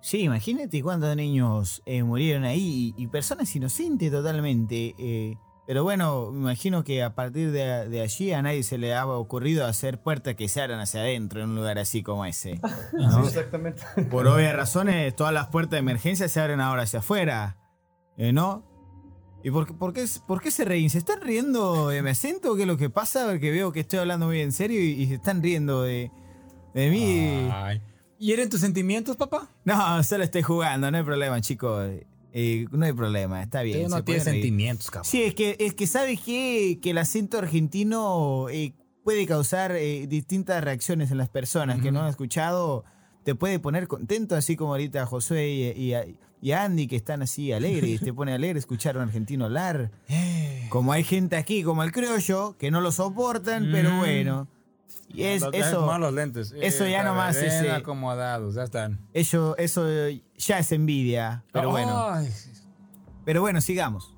Sí, 0.00 0.22
imagínate 0.22 0.82
cuántos 0.82 1.14
niños 1.16 1.82
eh, 1.84 2.02
murieron 2.02 2.44
ahí 2.44 2.94
y, 2.96 3.02
y 3.02 3.06
personas 3.08 3.54
inocentes 3.54 4.10
totalmente. 4.10 4.94
eh, 4.98 5.36
pero 5.68 5.84
bueno, 5.84 6.30
me 6.32 6.38
imagino 6.38 6.82
que 6.82 7.02
a 7.02 7.14
partir 7.14 7.52
de, 7.52 7.88
de 7.90 8.00
allí 8.00 8.32
a 8.32 8.40
nadie 8.40 8.62
se 8.62 8.78
le 8.78 8.94
ha 8.94 9.06
ocurrido 9.06 9.66
hacer 9.66 10.00
puertas 10.00 10.34
que 10.34 10.48
se 10.48 10.62
abran 10.62 10.80
hacia 10.80 11.00
adentro 11.02 11.42
en 11.42 11.50
un 11.50 11.56
lugar 11.56 11.78
así 11.78 12.02
como 12.02 12.24
ese. 12.24 12.58
¿no? 12.94 13.22
Sí, 13.22 13.28
exactamente. 13.28 13.82
Por 14.10 14.26
obvias 14.26 14.56
razones, 14.56 15.14
todas 15.14 15.34
las 15.34 15.48
puertas 15.48 15.72
de 15.72 15.78
emergencia 15.80 16.26
se 16.28 16.40
abren 16.40 16.62
ahora 16.62 16.84
hacia 16.84 17.00
afuera, 17.00 17.58
eh, 18.16 18.32
¿no? 18.32 18.64
¿Y 19.44 19.50
por, 19.50 19.66
qué- 19.66 19.74
por, 19.74 19.92
qué, 19.92 20.06
por 20.26 20.40
qué 20.40 20.50
se 20.50 20.64
ríen? 20.64 20.88
¿Se 20.88 20.96
están 20.96 21.20
riendo 21.20 21.88
de 21.88 22.02
mi 22.02 22.08
acento? 22.10 22.56
¿Qué 22.56 22.62
es 22.62 22.66
lo 22.66 22.78
que 22.78 22.88
pasa? 22.88 23.26
Porque 23.26 23.50
veo 23.50 23.70
que 23.70 23.80
estoy 23.80 23.98
hablando 23.98 24.24
muy 24.26 24.40
en 24.40 24.52
serio 24.52 24.80
y, 24.80 24.92
y 25.02 25.06
se 25.06 25.14
están 25.16 25.42
riendo 25.42 25.82
de, 25.82 26.10
de 26.72 26.90
mí. 26.90 27.48
Ay. 27.52 27.82
¿Y 28.18 28.32
eran 28.32 28.48
tus 28.48 28.60
sentimientos, 28.62 29.16
papá? 29.16 29.48
No, 29.64 30.02
solo 30.02 30.24
estoy 30.24 30.40
jugando, 30.42 30.90
no 30.90 30.96
hay 30.96 31.04
problema, 31.04 31.40
chicos. 31.42 31.88
Eh, 32.32 32.66
no 32.70 32.84
hay 32.84 32.92
problema, 32.92 33.42
está 33.42 33.62
bien. 33.62 33.84
Tú 33.84 33.88
no 33.90 33.96
se 33.96 34.02
reír. 34.24 34.34
sentimientos, 34.42 34.90
cabrón. 34.90 35.10
Sí, 35.10 35.22
es 35.22 35.34
que, 35.34 35.56
es 35.58 35.74
que 35.74 35.86
sabes 35.86 36.20
qué? 36.20 36.78
que 36.82 36.90
el 36.90 36.98
acento 36.98 37.38
argentino 37.38 38.48
eh, 38.50 38.74
puede 39.04 39.26
causar 39.26 39.72
eh, 39.72 40.06
distintas 40.06 40.62
reacciones 40.62 41.10
en 41.10 41.18
las 41.18 41.28
personas 41.28 41.80
que 41.80 41.90
no 41.92 42.02
han 42.02 42.08
escuchado. 42.08 42.84
Te 43.24 43.34
puede 43.34 43.58
poner 43.58 43.88
contento, 43.88 44.36
así 44.36 44.56
como 44.56 44.72
ahorita 44.72 45.04
Josué 45.06 45.48
y, 45.76 45.92
y- 45.94 46.16
y 46.40 46.52
Andy, 46.52 46.86
que 46.86 46.94
están 46.96 47.20
así 47.22 47.52
alegres. 47.52 48.00
te 48.00 48.12
pone 48.12 48.32
alegre 48.32 48.58
escuchar 48.60 48.94
a 48.96 49.00
un 49.00 49.06
argentino 49.08 49.46
hablar. 49.46 49.90
Como 50.68 50.92
hay 50.92 51.02
gente 51.02 51.34
aquí, 51.36 51.62
como 51.64 51.82
el 51.82 51.90
criollo, 51.92 52.56
que 52.58 52.70
no 52.70 52.80
lo 52.80 52.92
soportan, 52.92 53.68
pero 53.72 53.96
bueno. 53.98 54.46
Y 55.12 55.22
es, 55.24 55.40
Los- 55.42 55.54
eso, 55.54 55.98
los 55.98 56.12
lentes. 56.14 56.54
eso 56.60 56.86
ya 56.86 57.02
nomás 57.02 57.34
bien 57.40 57.46
es, 57.50 57.62
eh, 57.64 57.70
acomodados, 57.72 58.54
ya 58.54 58.62
están. 58.64 59.00
eso, 59.14 59.56
eso 59.56 59.84
ya 60.38 60.58
es 60.58 60.72
envidia. 60.72 61.44
Pero 61.52 61.70
bueno, 61.70 62.10
Ay, 62.10 62.32
pero 63.24 63.40
bueno, 63.42 63.60
sigamos. 63.60 64.14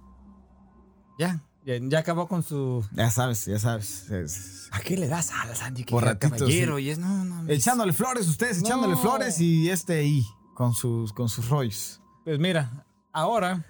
ya, 1.19 1.41
ya, 1.67 1.75
ya 1.81 1.99
acabó 1.99 2.29
con 2.29 2.43
su... 2.43 2.85
Ya 2.93 3.11
sabes, 3.11 3.45
ya 3.47 3.59
sabes. 3.59 4.09
es- 4.11 4.69
¿A 4.73 4.81
qué 4.81 4.97
le 4.97 5.09
das 5.09 5.31
alas, 5.33 5.63
Andy? 5.63 5.85
Que 5.85 5.91
Por 5.91 6.05
era 6.05 6.13
ratitos, 6.13 6.39
caballero 6.39 6.79
y 6.79 6.91
es... 6.91 6.99
No, 6.99 7.25
no, 7.25 7.49
Echándole 7.53 7.93
flores, 7.93 8.29
ustedes 8.29 8.61
echándole 8.61 8.93
No. 8.95 8.99
flores 9.01 9.41
y 9.41 9.69
este 9.69 9.99
ahí, 9.99 10.25
con 10.55 10.75
sus, 10.75 11.13
con 11.13 11.29
sus 11.29 11.49
rollos. 11.49 12.01
Pues 12.25 12.39
mira, 12.39 12.87
ahora 13.13 13.65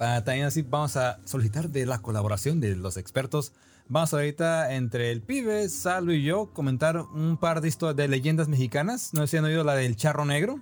ah, 0.00 0.22
también 0.24 0.46
así 0.46 0.62
vamos 0.62 0.96
a 0.96 1.18
solicitar 1.24 1.70
de 1.70 1.86
la 1.86 2.00
colaboración 2.00 2.60
de 2.60 2.76
los 2.76 2.96
expertos. 2.96 3.52
Vamos 3.88 4.12
ahorita 4.14 4.74
entre 4.74 5.10
el 5.10 5.22
pibe, 5.22 5.68
Salvo 5.68 6.12
y 6.12 6.22
yo 6.22 6.52
comentar 6.52 6.98
un 6.98 7.36
par 7.36 7.60
de 7.60 7.68
historias 7.68 7.96
de 7.96 8.08
leyendas 8.08 8.48
mexicanas. 8.48 9.12
No 9.12 9.22
sé 9.22 9.26
si 9.28 9.36
han 9.38 9.44
oído 9.44 9.64
la 9.64 9.74
del 9.74 9.96
charro 9.96 10.24
negro. 10.24 10.60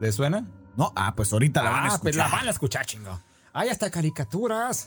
¿Les 0.00 0.14
suena? 0.14 0.46
No, 0.76 0.92
ah, 0.96 1.14
pues 1.14 1.32
ahorita 1.32 1.62
la 1.62 1.70
van 1.70 1.84
a 1.84 1.94
Ah, 1.94 1.98
pues 2.00 2.16
la 2.16 2.22
escuchar. 2.24 2.38
van 2.40 2.48
a 2.48 2.50
escuchar, 2.50 2.86
chingo. 2.86 3.20
Hay 3.52 3.68
hasta 3.68 3.90
caricaturas. 3.90 4.86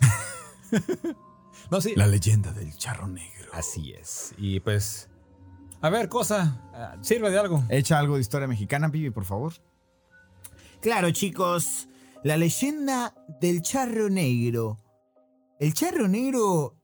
no, 1.72 1.82
sí. 1.82 1.94
La 1.96 2.08
leyenda 2.08 2.52
del 2.52 2.76
charro 2.78 3.08
negro. 3.08 3.52
Así 3.54 3.94
es. 3.94 4.34
Y 4.38 4.60
pues, 4.60 5.10
a 5.82 5.90
ver, 5.90 6.10
cosa, 6.10 6.62
ah, 6.74 6.96
sirve 7.02 7.30
de 7.30 7.40
algo. 7.40 7.64
Echa 7.70 8.00
algo 8.00 8.16
de 8.16 8.22
historia 8.22 8.48
mexicana, 8.48 8.90
pibe, 8.92 9.12
por 9.12 9.26
favor. 9.26 9.54
Claro, 10.82 11.12
chicos, 11.12 11.88
la 12.24 12.38
leyenda 12.38 13.14
del 13.40 13.62
charro 13.62 14.10
negro. 14.10 14.80
El 15.60 15.74
charro 15.74 16.08
negro 16.08 16.76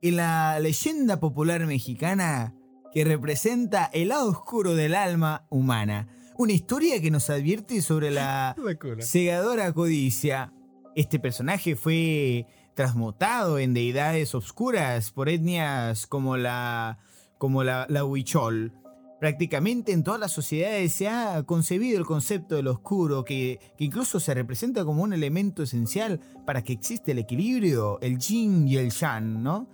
en 0.00 0.16
la 0.16 0.58
leyenda 0.60 1.18
popular 1.20 1.66
mexicana 1.66 2.54
que 2.92 3.04
representa 3.04 3.86
el 3.92 4.08
lado 4.08 4.28
oscuro 4.28 4.74
del 4.74 4.94
alma 4.94 5.46
humana. 5.50 6.08
Una 6.42 6.54
historia 6.54 7.00
que 7.00 7.12
nos 7.12 7.30
advierte 7.30 7.80
sobre 7.82 8.10
la 8.10 8.56
cegadora 8.98 9.72
codicia. 9.72 10.52
Este 10.96 11.20
personaje 11.20 11.76
fue 11.76 12.48
transmutado 12.74 13.60
en 13.60 13.74
deidades 13.74 14.34
obscuras 14.34 15.12
por 15.12 15.28
etnias 15.28 16.08
como 16.08 16.36
la, 16.36 16.98
como 17.38 17.62
la, 17.62 17.86
la 17.88 18.04
huichol. 18.04 18.72
Prácticamente 19.20 19.92
en 19.92 20.02
todas 20.02 20.18
las 20.18 20.32
sociedades 20.32 20.92
se 20.92 21.08
ha 21.08 21.44
concebido 21.44 21.96
el 21.96 22.06
concepto 22.06 22.56
del 22.56 22.66
oscuro, 22.66 23.22
que, 23.22 23.60
que 23.76 23.84
incluso 23.84 24.18
se 24.18 24.34
representa 24.34 24.84
como 24.84 25.04
un 25.04 25.12
elemento 25.12 25.62
esencial 25.62 26.18
para 26.44 26.64
que 26.64 26.72
exista 26.72 27.12
el 27.12 27.20
equilibrio, 27.20 28.00
el 28.00 28.18
yin 28.18 28.66
y 28.66 28.78
el 28.78 28.90
yang, 28.90 29.44
¿no? 29.44 29.68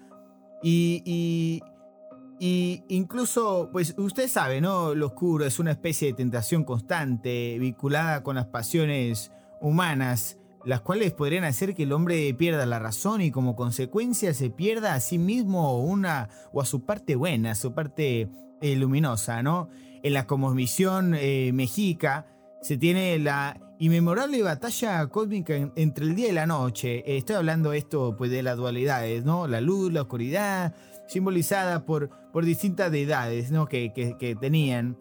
Y, 0.63 1.03
y, 1.07 1.63
y 2.41 2.85
incluso, 2.89 3.69
pues 3.73 3.95
usted 3.99 4.29
sabe, 4.29 4.61
¿no? 4.61 4.95
Lo 4.95 5.07
oscuro 5.09 5.45
es 5.45 5.59
una 5.59 5.73
especie 5.73 6.09
de 6.09 6.15
tentación 6.15 6.65
constante, 6.65 7.59
vinculada 7.59 8.23
con 8.23 8.37
las 8.37 8.47
pasiones 8.47 9.33
humanas, 9.61 10.39
las 10.65 10.81
cuales 10.81 11.13
podrían 11.13 11.45
hacer 11.45 11.75
que 11.75 11.85
el 11.85 11.93
hombre 11.93 12.33
pierda 12.35 12.67
la 12.67 12.79
razón 12.79 13.21
y 13.23 13.31
como 13.31 13.57
consecuencia 13.57 14.35
se 14.35 14.51
pierda 14.51 14.95
a 14.95 15.01
sí 15.01 15.19
mismo 15.19 15.79
una, 15.83 16.29
o 16.53 16.61
a 16.61 16.65
su 16.65 16.85
parte 16.85 17.17
buena, 17.17 17.53
a 17.53 17.55
su 17.55 17.73
parte 17.73 18.29
eh, 18.61 18.77
luminosa, 18.77 19.43
¿no? 19.43 19.69
En 20.03 20.13
la 20.13 20.27
cosmovisión 20.27 21.15
eh, 21.17 21.51
mexica 21.53 22.27
se 22.63 22.77
tiene 22.77 23.19
la 23.19 23.61
inmemorable 23.81 24.43
batalla 24.43 25.07
cósmica 25.07 25.55
en- 25.55 25.73
entre 25.77 26.05
el 26.05 26.15
día 26.17 26.29
y 26.29 26.33
la 26.33 26.47
noche. 26.47 27.17
Estoy 27.17 27.37
hablando 27.37 27.73
esto 27.73 28.17
pues 28.19 28.31
de 28.31 28.43
las 28.43 28.57
dualidades, 28.57 29.25
¿no? 29.25 29.47
La 29.47 29.61
luz, 29.61 29.93
la 29.93 30.03
oscuridad, 30.03 30.75
simbolizada 31.09 31.85
por, 31.85 32.11
por 32.33 32.45
distintas 32.45 32.93
deidades, 32.93 33.51
¿no? 33.51 33.67
Que, 33.67 33.93
que- 33.93 34.17
que 34.19 34.37
tenían. 34.37 34.97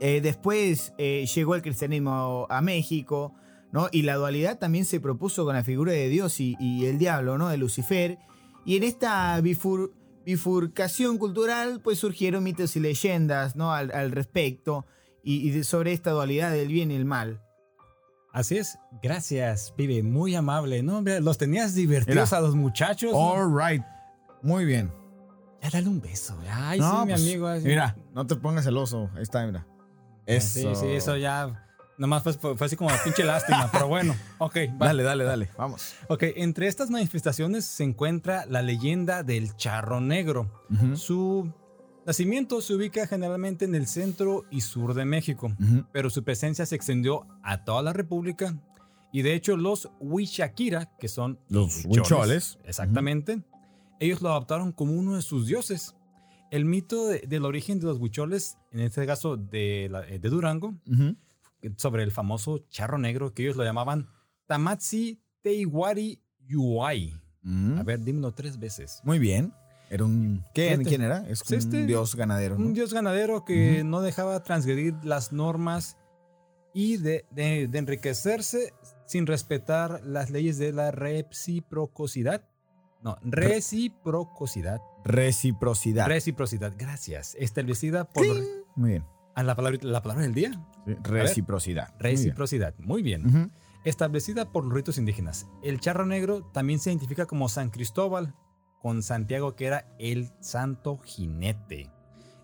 Eh, 0.00 0.20
después 0.20 0.92
eh, 0.98 1.26
llegó 1.34 1.54
el 1.54 1.62
cristianismo 1.62 2.46
a 2.50 2.60
México, 2.62 3.34
¿no? 3.72 3.88
Y 3.92 4.02
la 4.02 4.14
dualidad 4.16 4.58
también 4.58 4.84
se 4.84 5.00
propuso 5.00 5.44
con 5.44 5.54
la 5.54 5.64
figura 5.64 5.92
de 5.92 6.08
Dios 6.08 6.40
y, 6.40 6.56
y 6.60 6.86
el 6.86 6.98
diablo, 6.98 7.38
¿no? 7.38 7.48
De 7.48 7.56
Lucifer. 7.56 8.18
Y 8.64 8.76
en 8.76 8.82
esta 8.84 9.40
bifur- 9.40 9.92
bifurcación 10.24 11.18
cultural, 11.18 11.80
pues 11.82 11.98
surgieron 11.98 12.44
mitos 12.44 12.76
y 12.76 12.80
leyendas, 12.80 13.56
¿no? 13.56 13.72
Al, 13.72 13.90
al 13.92 14.12
respecto 14.12 14.86
y, 15.22 15.46
y 15.48 15.50
de- 15.50 15.64
sobre 15.64 15.92
esta 15.92 16.10
dualidad 16.10 16.52
del 16.52 16.68
bien 16.68 16.90
y 16.90 16.94
el 16.94 17.04
mal. 17.04 17.42
Así 18.32 18.58
es. 18.58 18.78
Gracias, 19.02 19.72
pibe. 19.78 20.02
Muy 20.02 20.34
amable. 20.34 20.82
No, 20.82 21.00
los 21.00 21.38
tenías 21.38 21.74
divertidos 21.74 22.34
a 22.34 22.40
los 22.40 22.54
muchachos. 22.54 23.12
All 23.14 23.50
right. 23.56 23.82
Muy 24.42 24.66
bien. 24.66 24.92
Dale 25.72 25.88
un 25.88 26.00
beso. 26.00 26.38
Ay, 26.50 26.78
No, 26.78 26.90
sí, 27.02 27.06
mi 27.06 27.12
pues, 27.12 27.22
amigo. 27.22 27.46
así. 27.48 27.66
Mira, 27.66 27.96
no 28.14 28.26
te 28.26 28.36
pongas 28.36 28.64
celoso. 28.64 29.10
Ahí 29.14 29.22
está, 29.22 29.44
mira. 29.46 29.66
Sí, 30.26 30.66
sí, 30.74 30.86
eso 30.88 31.16
ya. 31.16 31.62
Nomás 31.98 32.22
fue, 32.22 32.32
fue- 32.34 32.54
así 32.66 32.76
como 32.76 32.90
pinche 33.04 33.24
lástima, 33.24 33.68
pero 33.72 33.88
bueno. 33.88 34.14
Ok, 34.38 34.56
va. 34.80 34.86
Dale, 34.88 35.02
dale, 35.02 35.24
dale. 35.24 35.48
Vamos. 35.56 35.94
Ok, 36.08 36.24
entre 36.36 36.66
estas 36.66 36.90
manifestaciones 36.90 37.64
se 37.64 37.84
encuentra 37.84 38.44
la 38.46 38.60
leyenda 38.62 39.22
del 39.22 39.56
charro 39.56 40.00
negro. 40.00 40.50
Su 40.94 41.50
nacimiento 42.04 42.60
se 42.60 42.74
ubica 42.74 43.06
generalmente 43.06 43.64
en 43.64 43.74
el 43.74 43.86
centro 43.86 44.44
y 44.50 44.60
sur 44.60 44.94
de 44.94 45.04
México, 45.04 45.50
pero 45.92 46.10
su 46.10 46.22
presencia 46.22 46.66
se 46.66 46.76
extendió 46.76 47.26
a 47.42 47.64
toda 47.64 47.82
la 47.82 47.92
República. 47.92 48.54
Y 49.12 49.22
de 49.22 49.34
hecho, 49.34 49.56
los 49.56 49.88
Huichakira, 50.00 50.90
que 50.98 51.08
son 51.08 51.38
Los 51.48 51.84
huicholes. 51.86 52.58
exactamente, 52.64 53.40
ellos 54.00 54.20
lo 54.22 54.30
adoptaron 54.30 54.72
como 54.72 54.92
uno 54.92 55.16
de 55.16 55.22
sus 55.22 55.46
dioses. 55.46 55.94
El 56.50 56.64
mito 56.64 57.08
de- 57.08 57.20
del 57.26 57.44
origen 57.44 57.80
de 57.80 57.86
los 57.86 57.98
huicholes, 57.98 58.56
en 58.72 58.80
este 58.80 59.04
caso 59.06 59.36
de, 59.36 59.88
la- 59.90 60.02
de 60.02 60.18
Durango, 60.28 60.74
sobre 61.76 62.02
el 62.04 62.12
famoso 62.12 62.58
charro 62.70 62.98
negro 62.98 63.34
que 63.34 63.42
ellos 63.42 63.56
lo 63.56 63.64
llamaban 63.64 64.08
Tamatsi 64.46 65.20
Teiwari 65.42 66.20
Yuai. 66.46 67.12
Mm. 67.42 67.78
A 67.78 67.82
ver, 67.82 68.00
dímelo 68.02 68.32
tres 68.32 68.58
veces. 68.58 69.00
Muy 69.04 69.18
bien. 69.18 69.52
Era 69.90 70.04
un. 70.04 70.44
¿qué- 70.54 70.70
Fíjate. 70.70 70.84
¿Quién 70.88 71.02
era? 71.02 71.28
Es 71.28 71.40
Sí, 71.44 71.54
un 71.54 71.58
este- 71.60 71.86
dios 71.86 72.14
ganadero. 72.16 72.58
¿no? 72.58 72.66
Un 72.66 72.74
dios 72.74 72.92
ganadero 72.92 73.44
que 73.44 73.82
no 73.84 74.00
dejaba 74.00 74.42
transgredir 74.42 74.94
las 75.04 75.32
normas 75.32 75.96
y 76.74 76.96
de, 76.98 77.24
de- 77.30 77.68
de 77.68 77.78
enriquecerse 77.78 78.72
sin 79.06 79.26
respetar 79.26 80.00
las 80.04 80.30
leyes 80.30 80.58
de 80.58 80.72
la 80.72 80.90
reciprocidad. 80.90 82.48
No, 83.06 83.16
reciprocidad. 83.22 84.82
Reciprocidad. 85.04 86.08
Reciprocidad, 86.08 86.72
gracias. 86.76 87.36
Establecida 87.38 88.02
por... 88.04 88.26
Muy 88.74 88.90
bien. 88.90 89.04
Ah, 89.36 89.44
la, 89.44 89.54
palabra, 89.54 89.78
la 89.82 90.02
palabra 90.02 90.24
del 90.24 90.34
día. 90.34 90.50
Sí, 90.84 90.96
Reciprocidad. 91.04 91.90
Muy 91.90 91.98
bien. 92.00 92.16
Reciprocidad, 92.16 92.74
muy 92.80 93.02
bien. 93.02 93.52
Establecida 93.84 94.50
por 94.50 94.64
los 94.64 94.74
ritos 94.74 94.98
indígenas. 94.98 95.46
El 95.62 95.78
charro 95.78 96.04
negro 96.04 96.42
también 96.52 96.80
se 96.80 96.90
identifica 96.90 97.26
como 97.26 97.48
San 97.48 97.70
Cristóbal, 97.70 98.34
con 98.82 99.04
Santiago 99.04 99.54
que 99.54 99.66
era 99.66 99.86
el 100.00 100.32
santo 100.40 100.98
jinete. 100.98 101.92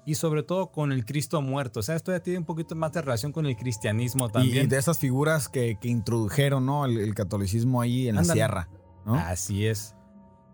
Y 0.07 0.15
sobre 0.15 0.45
todo 0.45 0.71
con 0.71 0.93
el 0.93 1.05
Cristo 1.05 1.43
muerto. 1.43 1.81
O 1.81 1.83
sea, 1.83 1.97
esto 1.97 2.13
ya 2.13 2.21
tiene 2.21 2.39
un 2.39 2.45
poquito 2.45 2.77
más 2.77 2.93
de 2.93 3.03
relación 3.03 3.33
con 3.33 3.47
el 3.47 3.57
cristianismo 3.57 4.29
también. 4.31 4.67
y 4.67 4.69
de 4.69 4.79
esas 4.79 5.01
figuras 5.01 5.49
que, 5.49 5.77
que 5.81 5.89
introdujeron, 5.89 6.67
¿no? 6.67 6.85
El, 6.85 6.99
el 6.99 7.17
catolicismo 7.17 7.81
ahí 7.81 8.07
en 8.07 8.15
la 8.15 8.23
sierra, 8.23 8.69
¿no? 9.05 9.17
Así 9.17 9.67
es. 9.67 9.97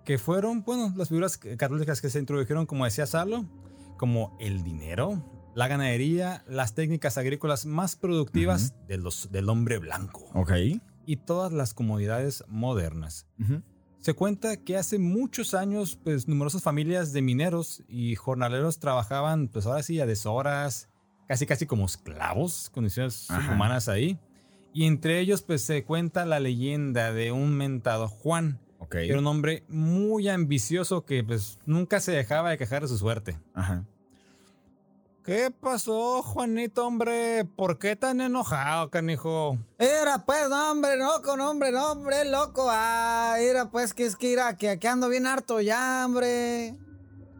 Que 0.09 0.17
fueron, 0.17 0.63
bueno, 0.63 0.91
las 0.97 1.09
figuras 1.11 1.37
católicas 1.37 2.01
que 2.01 2.09
se 2.09 2.19
introdujeron, 2.19 2.65
como 2.65 2.87
decía 2.87 3.05
Salo, 3.05 3.45
como 3.99 4.35
el 4.41 4.65
dinero, 4.65 5.23
la 5.55 5.69
ganadería, 5.69 6.45
las 6.49 6.75
técnicas 6.75 7.19
agrícolas 7.19 7.67
más 7.67 7.95
productivas 7.95 8.75
de 8.87 8.97
los, 8.97 9.31
del 9.31 9.51
hombre 9.51 9.77
blanco 9.77 10.25
Ok. 10.33 10.53
y 11.05 11.17
todas 11.19 11.53
las 11.53 11.75
comodidades 11.75 12.43
modernas. 12.49 13.27
Se 14.01 14.15
cuenta 14.15 14.57
que 14.57 14.79
hace 14.79 14.99
muchos 14.99 15.53
años, 15.53 15.99
pues 16.03 16.27
numerosas 16.27 16.63
familias 16.63 17.13
de 17.13 17.21
mineros 17.21 17.83
y 17.87 18.15
jornaleros 18.15 18.79
trabajaban, 18.79 19.49
pues 19.49 19.67
ahora 19.67 19.83
sí, 19.83 20.01
a 20.01 20.07
deshoras, 20.07 20.89
casi 21.27 21.45
casi 21.45 21.67
como 21.67 21.85
esclavos, 21.85 22.71
condiciones 22.71 23.31
Ajá. 23.31 23.53
humanas 23.53 23.91
ahí. 23.91 24.19
Y 24.73 24.87
entre 24.87 25.21
ellos, 25.21 25.43
pues 25.43 25.61
se 25.61 25.85
cuenta 25.85 26.25
la 26.25 26.41
leyenda 26.41 27.13
de 27.13 27.31
un 27.31 27.53
mentado 27.59 28.09
Juan, 28.09 28.59
Era 29.11 29.18
un 29.18 29.26
hombre 29.26 29.64
muy 29.68 30.29
ambicioso 30.29 31.05
que 31.05 31.22
pues 31.24 31.59
nunca 31.66 32.01
se 32.01 32.12
dejaba 32.12 32.51
de 32.51 32.59
quejar 32.59 32.83
de 32.83 32.89
su 32.89 32.97
suerte. 32.99 33.39
Ajá. 33.55 33.85
¿Qué 35.24 35.51
pasó, 35.51 36.22
Juanito, 36.22 36.87
hombre? 36.87 37.45
¿Por 37.45 37.79
qué 37.79 37.97
tan 37.97 38.22
enojado, 38.22 38.89
canijo? 38.89 39.59
Era 39.79 40.24
pues, 40.24 40.49
no, 40.49 40.70
hombre, 40.70 40.97
no, 40.97 41.20
con 41.22 41.39
hombre, 41.43 41.70
no, 41.70 41.93
hombre, 41.93 42.24
loco. 42.24 42.66
Ah, 42.70 43.37
era 43.39 43.70
pues 43.70 43.93
que 43.93 44.07
es 44.07 44.16
que 44.16 44.33
era 44.33 44.57
que, 44.57 44.79
que 44.79 44.89
ando 44.89 45.11
bien 45.11 45.26
harto 45.26 45.61
ya, 45.61 46.05
hombre. 46.07 46.74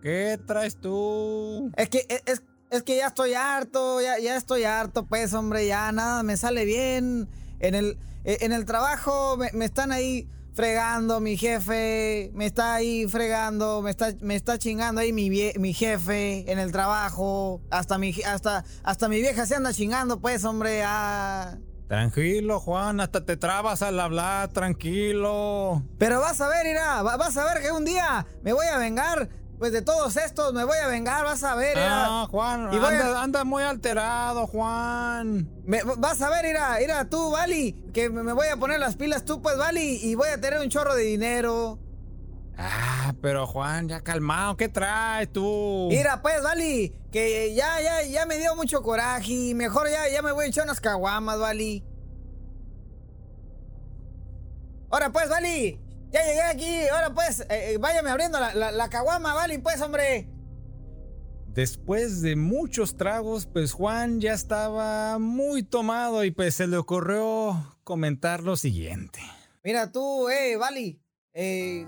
¿Qué 0.03 0.39
traes 0.47 0.76
tú? 0.78 1.72
Es 1.76 1.89
que 1.89 2.05
es, 2.09 2.22
es- 2.26 2.43
es 2.70 2.82
que 2.82 2.99
ya 2.99 3.07
estoy 3.07 3.32
harto, 3.32 3.99
ya, 4.03 4.18
ya 4.18 4.36
estoy 4.36 4.64
harto, 4.64 5.07
pues, 5.07 5.32
hombre, 5.32 5.66
ya 5.66 5.91
nada 5.91 6.22
me 6.22 6.36
sale 6.36 6.66
bien. 6.66 7.26
En 7.61 7.74
el, 7.74 7.97
eh, 8.24 8.36
en 8.43 8.53
el 8.53 8.66
trabajo 8.66 9.39
me, 9.39 9.51
me 9.55 9.64
están 9.64 9.91
ahí 9.91 10.28
fregando 10.59 11.20
mi 11.20 11.36
jefe, 11.36 12.32
me 12.34 12.46
está 12.46 12.74
ahí 12.74 13.06
fregando, 13.06 13.80
me 13.80 13.92
está, 13.92 14.09
me 14.22 14.34
está 14.34 14.59
chingando 14.59 15.00
ahí 15.00 15.12
mi, 15.12 15.30
vie- 15.30 15.56
mi 15.56 15.72
jefe 15.72 16.50
en 16.50 16.59
el 16.59 16.72
trabajo. 16.72 17.61
Hasta 17.70 17.96
mi, 17.96 18.12
hasta, 18.26 18.64
hasta 18.82 19.09
mi 19.09 19.20
vieja 19.20 19.46
se 19.46 19.54
anda 19.54 19.72
chingando, 19.72 20.18
pues, 20.18 20.44
hombre, 20.44 20.82
ah. 20.84 21.59
Tranquilo, 21.86 22.59
Juan, 22.59 22.98
hasta 22.98 23.24
te 23.24 23.36
trabas 23.36 23.82
al 23.82 24.00
hablar, 24.00 24.48
tranquilo. 24.48 25.84
Pero 25.96 26.18
vas 26.18 26.40
a 26.40 26.48
ver, 26.48 26.66
Ira, 26.66 27.02
va- 27.04 27.16
vas 27.16 27.36
a 27.36 27.44
ver 27.44 27.62
que 27.62 27.70
un 27.70 27.84
día 27.84 28.26
me 28.42 28.52
voy 28.52 28.66
a 28.66 28.78
vengar, 28.78 29.28
pues 29.59 29.72
de 29.72 29.82
todos 29.82 30.16
estos 30.16 30.52
me 30.52 30.64
voy 30.64 30.78
a 30.78 30.86
vengar, 30.88 31.24
vas 31.24 31.42
a 31.42 31.54
ver. 31.54 31.76
Ah, 31.78 32.26
Juan, 32.30 32.72
Y 32.72 32.78
voy 32.78 32.94
a- 32.94 33.00
anda, 33.00 33.22
anda 33.22 33.44
muy 33.44 33.62
alterado, 33.62 34.46
Juan. 34.46 35.48
Me- 35.64 35.82
vas 35.82 36.22
a 36.22 36.30
ver, 36.30 36.44
Ira, 36.46 36.80
Ira, 36.80 37.04
tú, 37.09 37.30
Vali, 37.32 37.72
que 37.92 38.09
me 38.09 38.22
me 38.22 38.32
voy 38.32 38.46
a 38.48 38.56
poner 38.56 38.78
las 38.80 38.96
pilas 38.96 39.24
tú, 39.24 39.42
pues, 39.42 39.56
Vali, 39.59 39.98
y 40.02 40.14
voy 40.14 40.28
a 40.28 40.40
tener 40.40 40.61
un 40.61 40.68
chorro 40.68 40.94
de 40.94 41.02
dinero. 41.02 41.78
Ah, 42.56 43.14
pero 43.22 43.46
Juan, 43.46 43.88
ya 43.88 44.00
calmado, 44.00 44.56
¿qué 44.56 44.68
traes 44.68 45.32
tú? 45.32 45.86
Mira, 45.90 46.20
pues, 46.22 46.42
Vali, 46.42 46.92
que 47.12 47.54
ya, 47.54 47.80
ya, 47.80 48.02
ya 48.02 48.26
me 48.26 48.36
dio 48.38 48.54
mucho 48.56 48.82
coraje 48.82 49.32
y 49.32 49.54
mejor 49.54 49.88
ya, 49.88 50.09
ya 50.09 50.22
me 50.22 50.32
voy 50.32 50.46
a 50.46 50.48
echar 50.48 50.64
unas 50.64 50.80
caguamas, 50.80 51.38
Vali. 51.38 51.84
Ahora, 54.90 55.11
pues, 55.11 55.28
Vali, 55.28 55.80
ya 56.11 56.24
llegué 56.24 56.42
aquí, 56.42 56.88
ahora, 56.88 57.12
pues, 57.14 57.40
eh, 57.40 57.46
eh, 57.74 57.78
váyame 57.78 58.11
abriendo 58.11 58.38
la, 58.40 58.54
la, 58.54 58.72
la 58.72 58.88
caguama, 58.88 59.34
Vali, 59.34 59.59
pues, 59.59 59.80
hombre. 59.80 60.28
Después 61.48 62.20
de 62.22 62.36
muchos 62.36 62.96
tragos, 62.96 63.46
pues 63.46 63.72
Juan 63.72 64.20
ya 64.20 64.32
estaba 64.32 65.18
muy 65.18 65.62
tomado 65.64 66.22
y 66.22 66.30
pues 66.30 66.54
se 66.54 66.66
le 66.68 66.76
ocurrió 66.76 67.76
comentar 67.84 68.42
lo 68.44 68.56
siguiente. 68.56 69.18
Mira 69.64 69.90
tú, 69.90 70.28
eh, 70.28 70.56
Vali, 70.56 71.02
eh, 71.34 71.84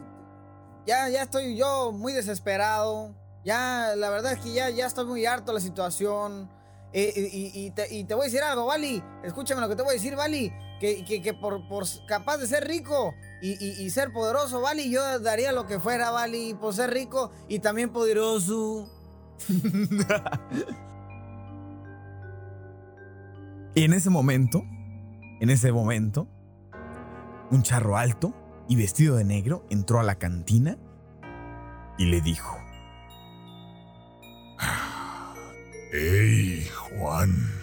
ya, 0.86 1.08
ya 1.08 1.22
estoy 1.22 1.56
yo 1.56 1.92
muy 1.92 2.12
desesperado. 2.12 3.14
Ya, 3.44 3.94
la 3.96 4.10
verdad 4.10 4.32
es 4.32 4.40
que 4.40 4.52
ya, 4.52 4.70
ya 4.70 4.86
estoy 4.86 5.06
muy 5.06 5.24
harto 5.24 5.52
de 5.52 5.58
la 5.58 5.64
situación. 5.64 6.50
Eh, 6.92 7.12
y, 7.14 7.20
y- 7.60 7.66
y 7.66 7.70
te, 7.70 7.94
y 7.94 8.04
te 8.04 8.14
voy 8.14 8.24
a 8.24 8.26
decir 8.26 8.42
algo, 8.42 8.66
Vali. 8.66 9.02
Escúchame 9.22 9.60
lo 9.60 9.68
que 9.68 9.76
te 9.76 9.82
voy 9.82 9.90
a 9.92 9.94
decir, 9.94 10.16
Vali. 10.16 10.50
Que, 10.80 11.04
que, 11.04 11.20
que 11.20 11.34
por, 11.34 11.68
por 11.68 11.84
capaz 12.08 12.38
de 12.38 12.46
ser 12.46 12.66
rico 12.66 13.14
y, 13.42 13.50
y- 13.62 13.82
y 13.84 13.90
ser 13.90 14.12
poderoso, 14.12 14.60
Vali, 14.62 14.90
yo 14.90 15.20
daría 15.20 15.52
lo 15.52 15.66
que 15.66 15.78
fuera, 15.78 16.10
Vali, 16.10 16.54
por 16.54 16.72
ser 16.74 16.90
rico 16.90 17.30
y 17.48 17.58
también 17.58 17.90
poderoso. 17.90 18.88
Y 23.74 23.84
en 23.84 23.92
ese 23.92 24.08
momento, 24.10 24.62
en 25.40 25.50
ese 25.50 25.70
momento, 25.70 26.28
un 27.50 27.62
charro 27.62 27.96
alto 27.96 28.32
y 28.68 28.76
vestido 28.76 29.16
de 29.16 29.24
negro 29.24 29.66
entró 29.70 30.00
a 30.00 30.02
la 30.02 30.14
cantina 30.16 30.78
y 31.98 32.06
le 32.06 32.20
dijo: 32.20 32.56
¡Ey, 35.92 36.66
Juan! 36.98 37.59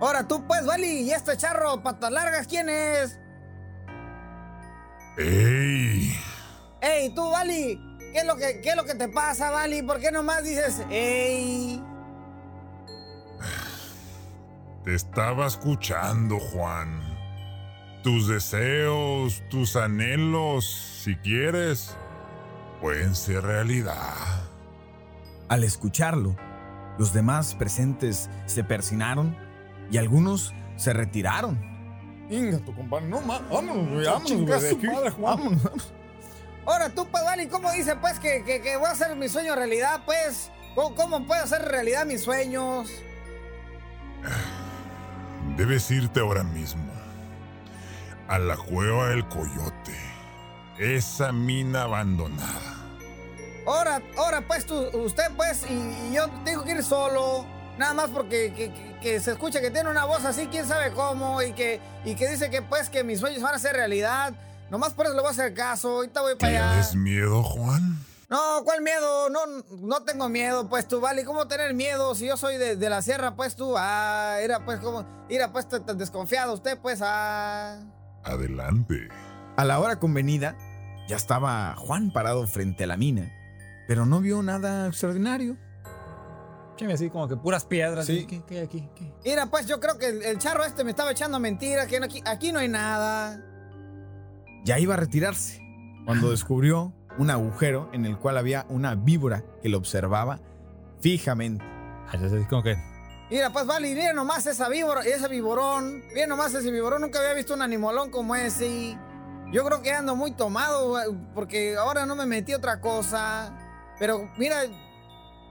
Ahora 0.00 0.26
tú, 0.26 0.46
pues, 0.46 0.64
Vali, 0.64 1.02
y 1.02 1.10
este 1.10 1.36
charro, 1.36 1.82
patas 1.82 2.10
largas, 2.10 2.46
¿quién 2.46 2.70
es? 2.70 3.18
¡Ey! 5.18 6.18
Ey, 6.80 7.14
tú, 7.14 7.30
Vali, 7.30 7.78
¿qué 8.12 8.20
es 8.20 8.24
lo 8.24 8.36
que, 8.36 8.62
qué 8.62 8.70
es 8.70 8.76
lo 8.76 8.84
que 8.84 8.94
te 8.94 9.08
pasa, 9.08 9.50
Vali? 9.50 9.82
¿Por 9.82 10.00
qué 10.00 10.10
nomás 10.10 10.42
dices, 10.42 10.82
ey? 10.90 11.82
Te 14.84 14.94
estaba 14.94 15.46
escuchando, 15.46 16.38
Juan. 16.38 17.02
Tus 18.02 18.26
deseos, 18.28 19.42
tus 19.50 19.76
anhelos, 19.76 20.64
si 21.04 21.16
quieres, 21.16 21.94
pueden 22.80 23.14
ser 23.14 23.42
realidad. 23.42 24.14
Al 25.50 25.64
escucharlo, 25.64 26.34
los 26.96 27.12
demás 27.12 27.54
presentes 27.54 28.30
se 28.46 28.64
persinaron 28.64 29.49
y 29.90 29.98
algunos 29.98 30.54
se 30.76 30.92
retiraron. 30.92 31.58
Venga, 32.28 32.58
tu 32.58 32.74
compadre, 32.74 33.06
no 33.08 33.20
más, 33.20 33.40
vámonos, 33.50 33.88
güey, 33.88 34.06
vámonos, 34.06 34.42
güey, 34.42 34.60
de 34.60 34.70
aquí. 34.70 34.86
Vámonos. 35.18 35.92
Ahora 36.64 36.88
tú, 36.90 37.06
Vali, 37.10 37.48
¿cómo 37.48 37.72
dice, 37.72 37.96
pues, 37.96 38.20
que, 38.20 38.44
que, 38.44 38.60
que 38.62 38.76
voy 38.76 38.86
a 38.86 38.92
hacer 38.92 39.16
mi 39.16 39.28
sueño 39.28 39.56
realidad, 39.56 40.02
pues? 40.04 40.50
¿Cómo, 40.74 40.94
cómo 40.94 41.26
puedo 41.26 41.42
hacer 41.42 41.62
realidad 41.62 42.06
mis 42.06 42.22
sueños? 42.22 42.90
Debes 45.56 45.90
irte 45.90 46.20
ahora 46.20 46.44
mismo 46.44 46.92
a 48.28 48.38
la 48.38 48.56
cueva 48.56 49.08
del 49.08 49.26
coyote. 49.26 49.96
Esa 50.78 51.32
mina 51.32 51.82
abandonada. 51.82 52.76
Ahora, 53.66 54.00
ahora, 54.16 54.42
pues, 54.46 54.64
tú, 54.66 54.78
usted, 54.98 55.24
pues, 55.36 55.66
y, 55.68 55.74
y 55.74 56.14
yo 56.14 56.28
tengo 56.44 56.62
que 56.62 56.72
ir 56.72 56.84
solo. 56.84 57.44
Nada 57.80 57.94
más 57.94 58.10
porque 58.10 58.52
que, 58.52 58.70
que- 58.72 58.90
que 59.00 59.20
se 59.20 59.30
escucha 59.32 59.62
que 59.62 59.70
tiene 59.70 59.88
una 59.88 60.04
voz 60.04 60.22
así, 60.26 60.46
quién 60.48 60.66
sabe 60.66 60.92
cómo, 60.92 61.40
y 61.40 61.52
que, 61.54 61.80
y 62.04 62.14
que 62.14 62.28
dice 62.28 62.50
que, 62.50 62.60
pues, 62.60 62.90
que 62.90 63.02
mis 63.02 63.18
sueños 63.20 63.40
van 63.42 63.54
a 63.54 63.58
ser 63.58 63.72
realidad. 63.74 64.34
Nomás 64.70 64.92
por 64.92 65.06
eso 65.06 65.14
le 65.14 65.20
voy 65.22 65.28
a 65.28 65.32
hacer 65.32 65.54
caso. 65.54 65.88
Ahorita 65.96 66.20
voy 66.20 66.34
para 66.36 66.52
allá. 66.52 66.70
¿Tienes 66.72 66.94
miedo, 66.94 67.42
Juan? 67.42 67.98
No, 68.28 68.62
¿cuál 68.64 68.82
miedo? 68.82 69.30
No, 69.30 69.40
no 69.80 70.02
tengo 70.02 70.28
miedo, 70.28 70.68
pues 70.68 70.86
tú, 70.86 71.00
vale. 71.00 71.24
¿Cómo 71.24 71.48
tener 71.48 71.72
miedo? 71.72 72.14
Si 72.14 72.26
yo 72.26 72.36
soy 72.36 72.58
de, 72.58 72.76
de 72.76 72.90
la 72.90 73.00
sierra, 73.00 73.34
pues 73.34 73.56
tú, 73.56 73.74
ah, 73.78 74.36
era 74.42 74.62
pues 74.66 74.78
como, 74.80 75.06
era 75.30 75.50
pues 75.50 75.66
tan 75.66 75.84
tan 75.86 75.96
desconfiado 75.96 76.52
usted, 76.52 76.78
pues, 76.78 77.00
ah. 77.02 77.80
Adelante. 78.22 79.08
A 79.56 79.64
la 79.64 79.80
hora 79.80 79.96
convenida, 79.98 80.54
ya 81.08 81.16
estaba 81.16 81.74
Juan 81.78 82.12
parado 82.12 82.46
frente 82.46 82.84
a 82.84 82.86
la 82.86 82.98
mina, 82.98 83.32
pero 83.88 84.04
no 84.04 84.20
vio 84.20 84.42
nada 84.42 84.86
extraordinario. 84.88 85.56
Chéme 86.80 86.94
así 86.94 87.10
como 87.10 87.28
que 87.28 87.36
puras 87.36 87.66
piedras. 87.66 88.06
Sí. 88.06 88.24
¿Qué, 88.24 88.40
qué 88.48 88.58
hay 88.60 88.64
aquí? 88.64 88.88
¿Qué? 88.94 89.12
Mira, 89.22 89.44
pues 89.46 89.66
yo 89.66 89.80
creo 89.80 89.98
que 89.98 90.06
el, 90.06 90.22
el 90.22 90.38
charro 90.38 90.64
este 90.64 90.82
me 90.82 90.92
estaba 90.92 91.10
echando 91.10 91.38
mentiras, 91.38 91.86
que 91.86 92.00
no- 92.00 92.06
aquí, 92.06 92.22
aquí 92.24 92.52
no 92.52 92.58
hay 92.58 92.68
nada. 92.68 93.38
Ya 94.64 94.78
iba 94.78 94.94
a 94.94 94.96
retirarse, 94.96 95.60
cuando 96.06 96.30
descubrió 96.30 96.94
un 97.18 97.28
agujero 97.28 97.90
en 97.92 98.06
el 98.06 98.16
cual 98.18 98.38
había 98.38 98.64
una 98.70 98.94
víbora 98.94 99.44
que 99.62 99.68
lo 99.68 99.76
observaba 99.76 100.40
fijamente. 101.00 101.62
Ah, 102.08 102.16
ya 102.18 102.30
sé, 102.30 102.46
como 102.48 102.62
que. 102.62 102.76
Mira, 103.30 103.50
pues 103.52 103.66
vale, 103.66 103.94
mira 103.94 104.14
nomás 104.14 104.46
esa 104.46 104.70
víbora, 104.70 105.02
ese 105.02 105.28
viborón. 105.28 106.02
Mira 106.14 106.26
nomás 106.28 106.54
ese 106.54 106.70
viborón. 106.70 107.02
Nunca 107.02 107.18
había 107.18 107.34
visto 107.34 107.52
un 107.52 107.60
animalón 107.60 108.10
como 108.10 108.34
ese. 108.36 108.66
y 108.66 108.98
Yo 109.52 109.64
creo 109.66 109.82
que 109.82 109.92
ando 109.92 110.16
muy 110.16 110.32
tomado 110.32 110.88
güey, 110.88 111.04
porque 111.34 111.76
ahora 111.76 112.06
no 112.06 112.16
me 112.16 112.24
metí 112.24 112.54
otra 112.54 112.80
cosa. 112.80 113.54
Pero 113.98 114.30
mira, 114.38 114.62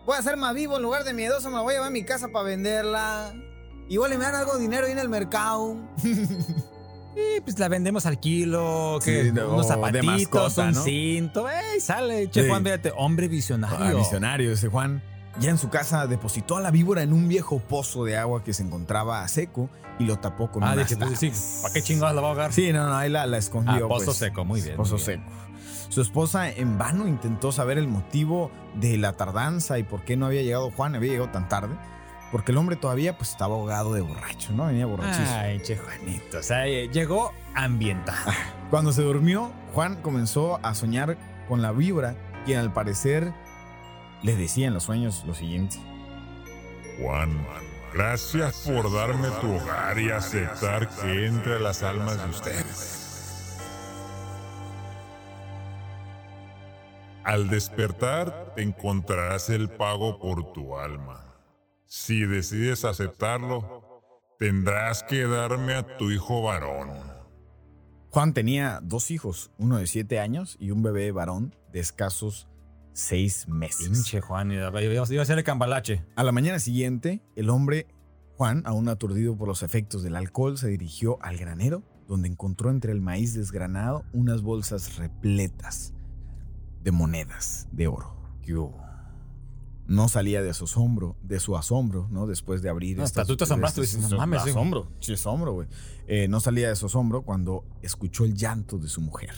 voy 0.10 0.18
a 0.18 0.22
ser 0.24 0.38
más 0.38 0.56
vivo 0.56 0.78
en 0.78 0.82
lugar 0.82 1.04
de 1.04 1.14
miedoso. 1.14 1.52
Me 1.52 1.60
voy 1.60 1.72
a 1.74 1.78
llevar 1.78 1.88
a 1.90 1.92
mi 1.92 2.04
casa 2.04 2.30
para 2.30 2.46
venderla. 2.46 3.32
Igual 3.90 4.14
y 4.14 4.18
me 4.18 4.24
dan 4.24 4.36
algo 4.36 4.56
de 4.56 4.62
dinero 4.62 4.86
ahí 4.88 4.92
en 4.92 5.00
el 5.00 5.10
mercado. 5.10 5.78
Y 7.16 7.42
pues 7.42 7.58
la 7.60 7.68
vendemos 7.68 8.06
al 8.06 8.20
kilo, 8.20 9.00
que 9.04 9.24
Sí, 9.24 9.32
de- 9.32 9.44
unos 9.44 9.68
zapatitos, 9.68 10.06
mascota, 10.06 10.66
un 10.68 10.72
¿no? 10.74 10.84
cinto. 10.84 11.50
¡Ey, 11.50 11.82
sale! 11.82 12.30
Che, 12.30 12.44
Sí. 12.44 12.48
Juan, 12.48 12.64
fíjate, 12.64 12.94
hombre 12.96 13.28
visionario. 13.28 13.78
Ah, 13.80 13.92
misionario 13.94 14.54
ese 14.54 14.70
Juan. 14.70 15.02
Ya 15.40 15.50
en 15.50 15.58
su 15.58 15.70
casa 15.70 16.06
depositó 16.08 16.56
a 16.58 16.62
la 16.62 16.70
víbora 16.72 17.02
en 17.02 17.12
un 17.12 17.28
viejo 17.28 17.60
pozo 17.60 18.06
de 18.06 18.16
agua 18.16 18.44
que 18.44 18.54
se 18.54 18.64
encontraba 18.64 19.24
a 19.24 19.28
seco 19.28 19.70
y 19.98 20.06
lo 20.06 20.18
tapó 20.20 20.50
con 20.52 20.64
Ah, 20.64 20.74
unas 20.74 20.88
dije, 20.88 21.04
pues, 21.04 21.20
sí. 21.20 21.32
¿para 21.62 21.74
qué 21.74 21.82
chingados 21.82 22.16
la 22.16 22.22
va 22.22 22.28
a 22.28 22.32
ahogar? 22.32 22.54
Sí, 22.54 22.72
no, 22.72 22.86
no, 22.88 22.96
ahí 22.96 23.10
la, 23.10 23.26
la 23.26 23.38
escondió. 23.38 23.86
Ah, 23.86 23.90
pozo 23.90 24.06
pues. 24.06 24.18
seco, 24.18 24.46
muy 24.46 24.62
bien, 24.62 24.78
Pozo 24.78 24.96
muy 24.96 25.04
bien. 25.06 25.24
seco. 25.26 25.49
Su 25.90 26.02
esposa 26.02 26.50
en 26.50 26.78
vano 26.78 27.08
intentó 27.08 27.52
saber 27.52 27.80
el 27.80 27.88
motivo 27.88 28.52
de 28.76 28.98
la 28.98 29.14
tardanza 29.14 29.80
y 29.80 29.84
por 29.84 30.04
qué 30.04 30.16
no 30.16 30.28
había 30.28 30.44
llegado 30.44 30.72
Juan, 30.72 30.96
había 30.96 31.12
llegado 31.12 31.32
tan 31.32 31.50
tarde. 31.50 31.76
Porque 32.32 32.52
el 32.52 32.60
hombre 32.60 32.76
todavía 32.76 33.18
pues 33.18 33.32
estaba 33.32 33.56
ahogado 33.56 33.92
de 33.94 34.02
borracho, 34.02 34.54
¿no? 34.54 34.68
Venía 34.68 34.86
borrachísimo. 34.86 35.40
Ay, 35.40 35.60
che, 35.64 35.78
Juanito. 35.78 36.38
O 36.38 36.44
sea, 36.44 36.68
eh, 36.68 36.88
llegó 36.90 37.34
ambientado. 37.56 38.32
Cuando 38.70 38.94
se 38.94 39.02
durmió, 39.02 39.52
Juan 39.74 39.96
comenzó 40.04 40.60
a 40.62 40.76
soñar 40.76 41.18
con 41.48 41.64
la 41.64 41.72
víbora, 41.72 42.16
quien 42.46 42.60
al 42.60 42.72
parecer 42.72 43.34
le 44.22 44.36
decía 44.36 44.68
en 44.68 44.76
los 44.76 44.84
sueños 44.84 45.24
lo 45.26 45.34
siguiente. 45.34 45.78
Juan, 47.02 47.32
gracias 47.96 48.58
por 48.68 48.94
darme 48.94 49.30
tu 49.42 49.52
hogar 49.56 49.98
y 49.98 50.12
aceptar 50.12 50.88
que 50.88 51.26
entre 51.26 51.56
a 51.56 51.60
las 51.60 51.82
almas 51.82 52.22
de 52.24 52.30
ustedes. 52.30 52.99
Al 57.24 57.50
despertar, 57.50 58.54
te 58.56 58.64
encontrarás 58.64 59.50
el 59.50 59.70
pago 59.70 60.20
por 60.20 60.54
tu 60.54 60.78
alma. 60.78 61.36
Si 61.86 62.26
decides 62.26 62.86
aceptarlo, 62.86 64.02
tendrás 64.40 65.04
que 65.04 65.28
darme 65.28 65.74
a 65.74 65.98
tu 65.98 66.12
hijo 66.12 66.44
varón. 66.44 66.90
Juan 68.10 68.34
tenía 68.34 68.80
dos 68.82 69.12
hijos, 69.12 69.52
uno 69.58 69.78
de 69.78 69.86
siete 69.86 70.20
años 70.20 70.56
y 70.60 70.72
un 70.72 70.82
bebé 70.82 71.12
varón 71.12 71.56
de 71.72 71.82
escasos 71.82 72.48
seis 72.94 73.48
meses. 73.48 73.90
Pinche 73.90 74.22
Juan, 74.22 74.52
iba, 74.52 74.70
a 74.70 75.26
ser 75.26 75.38
el 75.38 75.44
cambalache. 75.44 76.06
A 76.16 76.24
la 76.24 76.32
mañana 76.32 76.60
siguiente, 76.60 77.22
el 77.36 77.50
hombre, 77.50 77.88
Juan, 78.38 78.64
aún 78.66 78.88
aturdido 78.88 79.38
por 79.38 79.48
los 79.48 79.62
efectos 79.62 80.04
del 80.04 80.16
alcohol, 80.16 80.58
se 80.58 80.70
dirigió 80.70 81.22
al 81.22 81.38
granero, 81.38 81.84
donde 82.08 82.30
encontró 82.30 82.72
entre 82.72 82.94
el 82.94 83.02
maíz 83.02 83.34
desgranado 83.34 84.06
unas 84.14 84.42
bolsas 84.42 84.98
repletas 84.98 85.94
de 86.84 86.92
monedas 86.92 87.68
de 87.72 87.88
oro. 87.88 88.16
No 89.88 90.08
salía 90.08 90.42
de 90.44 90.54
su 90.54 90.66
asombro, 90.66 91.16
de 91.24 91.40
su 91.40 91.58
asombro, 91.58 92.08
¿no? 92.12 92.28
Después 92.28 92.62
de 92.62 92.70
abrir 92.70 92.98
No, 92.98 93.04
hasta 93.04 93.26
tú 93.26 93.36
te 93.38 93.44
asombraste, 93.46 93.82
dices, 93.82 94.12
no 94.12 94.18
mames, 94.18 94.42
asombro, 94.52 94.88
sí, 95.00 95.14
asombro, 95.14 95.54
güey. 95.54 95.68
Eh, 96.08 96.28
no 96.28 96.40
salía 96.40 96.70
de 96.70 96.76
su 96.76 96.86
asombro 96.86 97.24
cuando 97.24 97.64
escuchó 97.82 98.24
el 98.24 98.36
llanto 98.36 98.78
de 98.78 98.88
su 98.88 99.02
mujer. 99.02 99.32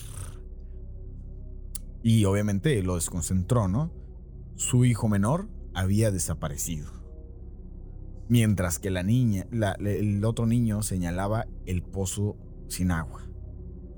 Y 2.03 2.25
obviamente 2.25 2.81
lo 2.83 2.95
desconcentró, 2.95 3.67
¿no? 3.67 3.91
Su 4.55 4.83
hijo 4.85 5.07
menor 5.07 5.47
había 5.73 6.11
desaparecido. 6.11 6.91
Mientras 8.27 8.79
que 8.79 8.89
la 8.89 9.03
niña, 9.03 9.47
la- 9.51 9.73
el 9.79 10.23
otro 10.25 10.45
niño 10.45 10.83
señalaba 10.83 11.45
el 11.65 11.81
pozo 11.83 12.37
sin 12.67 12.91
agua. 12.91 13.25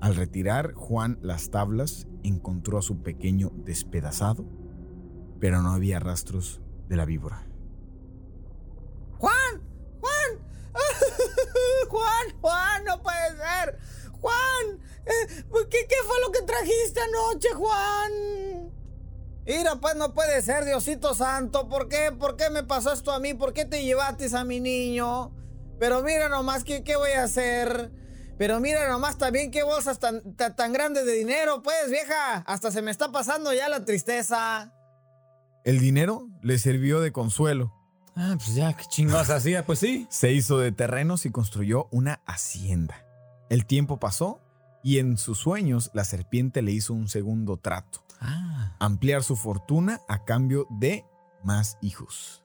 Al 0.04 0.16
retirar 0.16 0.74
Juan 0.74 1.18
las 1.22 1.48
tablas, 1.48 2.06
encontró 2.24 2.76
a 2.76 2.82
su 2.82 3.02
pequeño 3.02 3.52
despedazado, 3.64 4.44
pero 5.40 5.62
no 5.62 5.70
había 5.70 5.98
rastros 5.98 6.60
de 6.90 6.96
la 6.96 7.06
víbora. 7.06 7.46
¡Juan! 9.16 9.62
¡Juan! 10.02 10.46
¡Juan! 11.88 12.38
¡Juan! 12.38 12.84
¡No 12.84 13.02
puede 13.02 13.30
ser! 13.30 13.78
¡Juan! 14.20 14.78
Eh, 15.06 15.44
¿Qué, 15.70 15.86
¿Qué 15.88 15.96
fue 16.06 16.20
lo 16.20 16.32
que 16.32 16.42
trajiste 16.42 17.00
anoche, 17.00 17.48
Juan? 17.54 18.72
Mira, 19.46 19.76
pues 19.80 19.96
no 19.96 20.12
puede 20.12 20.42
ser, 20.42 20.66
Diosito 20.66 21.14
Santo. 21.14 21.70
¿Por 21.70 21.88
qué? 21.88 22.12
¿Por 22.12 22.36
qué 22.36 22.50
me 22.50 22.62
pasó 22.62 22.92
esto 22.92 23.10
a 23.10 23.20
mí? 23.20 23.32
¿Por 23.32 23.54
qué 23.54 23.64
te 23.64 23.82
llevaste 23.82 24.26
a 24.36 24.44
mi 24.44 24.60
niño? 24.60 25.34
Pero 25.78 26.02
mira 26.02 26.28
nomás, 26.28 26.62
¿qué, 26.62 26.84
qué 26.84 26.94
voy 26.94 27.12
a 27.12 27.22
hacer? 27.22 28.03
Pero 28.36 28.60
mira 28.60 28.88
nomás 28.88 29.16
también 29.16 29.50
qué 29.50 29.62
bolsas 29.62 29.98
tan, 29.98 30.34
tan, 30.34 30.56
tan 30.56 30.72
grandes 30.72 31.06
de 31.06 31.12
dinero, 31.12 31.62
pues, 31.62 31.90
vieja. 31.90 32.38
Hasta 32.46 32.70
se 32.70 32.82
me 32.82 32.90
está 32.90 33.12
pasando 33.12 33.52
ya 33.52 33.68
la 33.68 33.84
tristeza. 33.84 34.72
El 35.64 35.78
dinero 35.78 36.28
le 36.42 36.58
sirvió 36.58 37.00
de 37.00 37.12
consuelo. 37.12 37.72
Ah, 38.16 38.34
pues 38.36 38.54
ya, 38.54 38.72
qué 38.74 38.84
chingados 38.88 39.30
hacía, 39.30 39.64
pues 39.64 39.78
sí. 39.78 40.06
Se 40.10 40.32
hizo 40.32 40.58
de 40.58 40.72
terrenos 40.72 41.26
y 41.26 41.30
construyó 41.30 41.88
una 41.90 42.22
hacienda. 42.26 43.04
El 43.50 43.66
tiempo 43.66 43.98
pasó 43.98 44.40
y 44.82 44.98
en 44.98 45.16
sus 45.16 45.38
sueños 45.38 45.90
la 45.94 46.04
serpiente 46.04 46.60
le 46.62 46.72
hizo 46.72 46.92
un 46.92 47.08
segundo 47.08 47.56
trato. 47.56 48.04
Ah. 48.20 48.76
Ampliar 48.80 49.22
su 49.22 49.36
fortuna 49.36 50.00
a 50.08 50.24
cambio 50.24 50.66
de 50.70 51.04
más 51.42 51.78
hijos. 51.80 52.44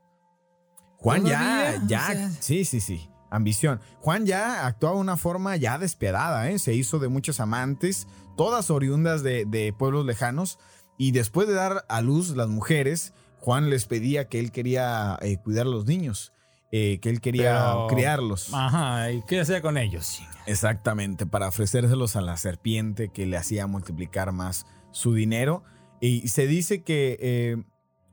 Juan 0.98 1.26
ya, 1.26 1.82
ya, 1.88 2.02
o 2.02 2.14
sea. 2.14 2.30
sí, 2.42 2.66
sí, 2.66 2.82
sí. 2.82 3.10
Ambición. 3.32 3.80
Juan 3.99 4.25
ya 4.25 4.65
actuaba 4.65 4.95
de 4.95 5.01
una 5.01 5.17
forma 5.17 5.55
ya 5.55 5.77
despiadada, 5.77 6.49
¿eh? 6.49 6.59
Se 6.59 6.73
hizo 6.73 6.99
de 6.99 7.07
muchos 7.09 7.39
amantes, 7.39 8.07
todas 8.36 8.69
oriundas 8.71 9.21
de, 9.23 9.45
de 9.45 9.73
pueblos 9.73 10.05
lejanos. 10.05 10.59
Y 10.97 11.11
después 11.11 11.47
de 11.47 11.53
dar 11.53 11.86
a 11.89 12.01
luz 12.01 12.32
las 12.36 12.47
mujeres, 12.49 13.13
Juan 13.39 13.69
les 13.69 13.86
pedía 13.86 14.27
que 14.27 14.39
él 14.39 14.51
quería 14.51 15.17
eh, 15.21 15.38
cuidar 15.38 15.65
a 15.65 15.69
los 15.69 15.86
niños, 15.86 16.34
eh, 16.71 16.99
que 17.01 17.09
él 17.09 17.21
quería 17.21 17.53
Pero- 17.71 17.88
criarlos. 17.88 18.53
Ajá, 18.53 19.11
¿y 19.11 19.23
qué 19.27 19.39
hacía 19.39 19.61
con 19.61 19.77
ellos? 19.77 20.19
Exactamente, 20.45 21.25
para 21.25 21.47
ofrecérselos 21.47 22.15
a 22.15 22.21
la 22.21 22.36
serpiente 22.36 23.09
que 23.09 23.25
le 23.27 23.38
hacía 23.38 23.67
multiplicar 23.67 24.32
más 24.32 24.65
su 24.91 25.13
dinero. 25.13 25.63
Y 26.01 26.27
se 26.30 26.47
dice 26.47 26.84
que 26.84 27.17
eh, 27.21 27.63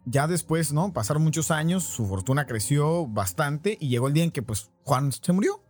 ya 0.06 0.26
después, 0.26 0.72
¿no? 0.72 0.92
Pasaron 0.94 1.22
muchos 1.22 1.50
años, 1.50 1.84
su 1.84 2.06
fortuna 2.06 2.46
creció 2.46 3.06
bastante 3.06 3.76
y 3.80 3.88
llegó 3.88 4.08
el 4.08 4.14
día 4.14 4.24
en 4.24 4.30
que 4.30 4.40
pues 4.42 4.70
Juan 4.84 5.12
se 5.12 5.32
murió. 5.32 5.62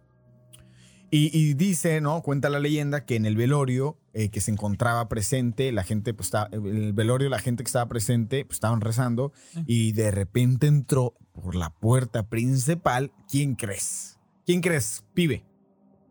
Y, 1.11 1.31
y 1.37 1.55
dice, 1.55 2.01
¿no? 2.01 2.21
Cuenta 2.21 2.49
la 2.51 2.59
leyenda 2.59 3.05
que 3.05 3.15
en 3.17 3.27
el 3.27 3.37
velorio 3.37 3.97
eh, 4.13 4.29
que 4.29 4.41
se 4.41 4.51
encontraba 4.51 5.09
presente, 5.09 5.71
la 5.71 5.85
gente, 5.85 6.13
pues 6.15 6.27
estaba, 6.29 6.49
en 6.51 6.67
el 6.67 6.93
velorio, 6.93 7.29
la 7.29 7.39
gente 7.39 7.63
que 7.63 7.69
estaba 7.69 7.87
presente, 7.87 8.45
pues 8.45 8.57
estaban 8.57 8.81
rezando 8.81 9.33
y 9.67 9.93
de 9.93 10.11
repente 10.11 10.67
entró 10.67 11.15
por 11.33 11.55
la 11.55 11.71
puerta 11.71 12.25
principal. 12.29 13.13
¿Quién 13.31 13.55
crees? 13.55 14.19
¿Quién 14.45 14.61
crees? 14.61 15.05
Pibe. 15.15 15.45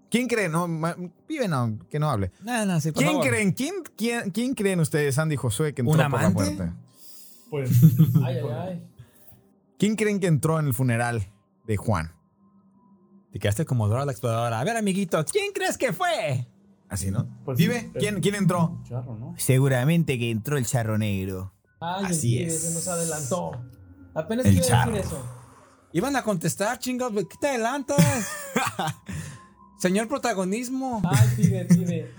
¿Quién 0.10 0.28
cree? 0.28 0.48
No, 0.48 0.68
ma- 0.68 0.96
pibe 1.28 1.48
no, 1.50 1.78
que 1.90 2.00
no 2.00 2.10
hable. 2.10 2.32
No, 2.42 2.66
no, 2.66 2.80
sí, 2.80 2.94
¿Quién 2.94 3.10
favor. 3.10 3.28
creen? 3.28 3.52
¿Quién, 3.52 3.74
quién, 3.98 4.32
quién 4.32 4.54
creen 4.54 4.80
ustedes, 4.80 5.18
Andy 5.20 5.34
y 5.36 5.38
Josué, 5.38 5.74
que 5.74 5.82
entró 5.82 6.02
¿Un 6.06 6.10
por 6.12 6.22
la 6.22 6.30
puerta? 6.32 6.76
Pues. 7.56 7.72
Ay, 8.24 8.38
ay, 8.38 8.50
ay. 8.52 8.88
¿Quién 9.80 9.96
creen 9.96 10.20
que 10.20 10.28
entró 10.28 10.60
en 10.60 10.68
el 10.68 10.74
funeral 10.74 11.32
de 11.66 11.78
Juan? 11.78 12.12
Te 13.32 13.40
quedaste 13.40 13.66
como 13.66 13.88
Dora 13.88 14.06
la 14.06 14.12
exploradora. 14.12 14.60
A 14.60 14.64
ver, 14.64 14.78
amiguito, 14.78 15.24
¿quién 15.26 15.52
crees 15.54 15.78
que 15.78 15.92
fue? 15.94 16.48
Así, 16.90 17.12
¿no? 17.12 17.28
Pues, 17.44 17.60
es- 17.60 17.86
¿quién, 17.98 18.22
¿quién 18.22 18.36
entró? 18.36 18.82
Charro, 18.88 19.18
¿no? 19.18 19.34
Seguramente 19.38 20.18
que 20.20 20.32
entró 20.32 20.58
el 20.58 20.66
charro 20.66 20.98
negro. 20.98 21.54
Ay, 21.80 22.06
Así 22.08 22.40
el 22.40 22.48
es. 22.48 22.62
se 22.62 22.74
nos 22.74 22.88
adelantó. 22.88 23.52
Apenas 24.14 24.46
El 24.46 24.56
iba 24.58 24.84
a 24.84 24.86
decir 24.88 25.02
eso. 25.02 25.26
Iban 25.92 26.16
a 26.16 26.24
contestar, 26.24 26.80
chingados. 26.80 27.14
¿Qué 27.30 27.36
te 27.40 27.48
adelantas? 27.50 27.98
Señor 29.78 30.08
protagonismo. 30.08 31.02
Ay, 31.10 31.28
pibe, 31.36 31.66
pibe. 31.66 32.12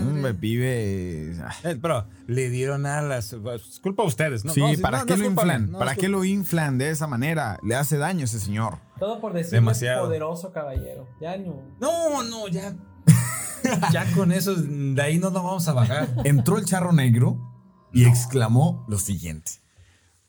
Hombre, 0.00 0.34
pibe. 0.34 1.34
ah. 1.42 1.52
Eh, 1.64 1.76
Pero 1.80 2.06
le 2.26 2.48
dieron 2.48 2.86
alas. 2.86 3.32
Es 3.32 3.80
culpa 3.80 4.02
de 4.04 4.08
ustedes, 4.08 4.44
¿no? 4.44 4.52
sí, 4.52 4.60
No, 4.60 4.68
¿para 4.80 5.00
no, 5.00 5.06
qué 5.06 5.16
no 5.16 5.22
lo 5.24 5.28
inflan? 5.30 5.70
no 5.72 5.78
¿Para 5.78 5.94
qué 5.96 6.08
lo 6.08 6.24
inflan 6.24 6.78
de 6.78 6.90
esa 6.90 7.06
manera? 7.06 7.58
Le 7.62 7.74
hace 7.74 7.98
daño 7.98 8.20
a 8.22 8.24
ese 8.24 8.38
señor. 8.40 8.78
Todo 8.98 9.20
por 9.20 9.32
decirle 9.32 9.58
Demasiado. 9.58 10.04
poderoso 10.06 10.52
caballero. 10.52 11.08
Ya 11.20 11.36
no. 11.36 11.62
No, 11.80 12.22
no, 12.22 12.48
ya. 12.48 12.74
ya 13.92 14.10
con 14.14 14.30
eso, 14.32 14.54
de 14.54 15.02
ahí 15.02 15.18
no 15.18 15.30
nos 15.30 15.42
vamos 15.42 15.66
a 15.68 15.72
bajar. 15.72 16.08
Entró 16.24 16.56
el 16.58 16.64
charro 16.64 16.92
negro 16.92 17.36
y 17.92 18.04
exclamó 18.06 18.84
lo 18.88 18.98
siguiente. 18.98 19.50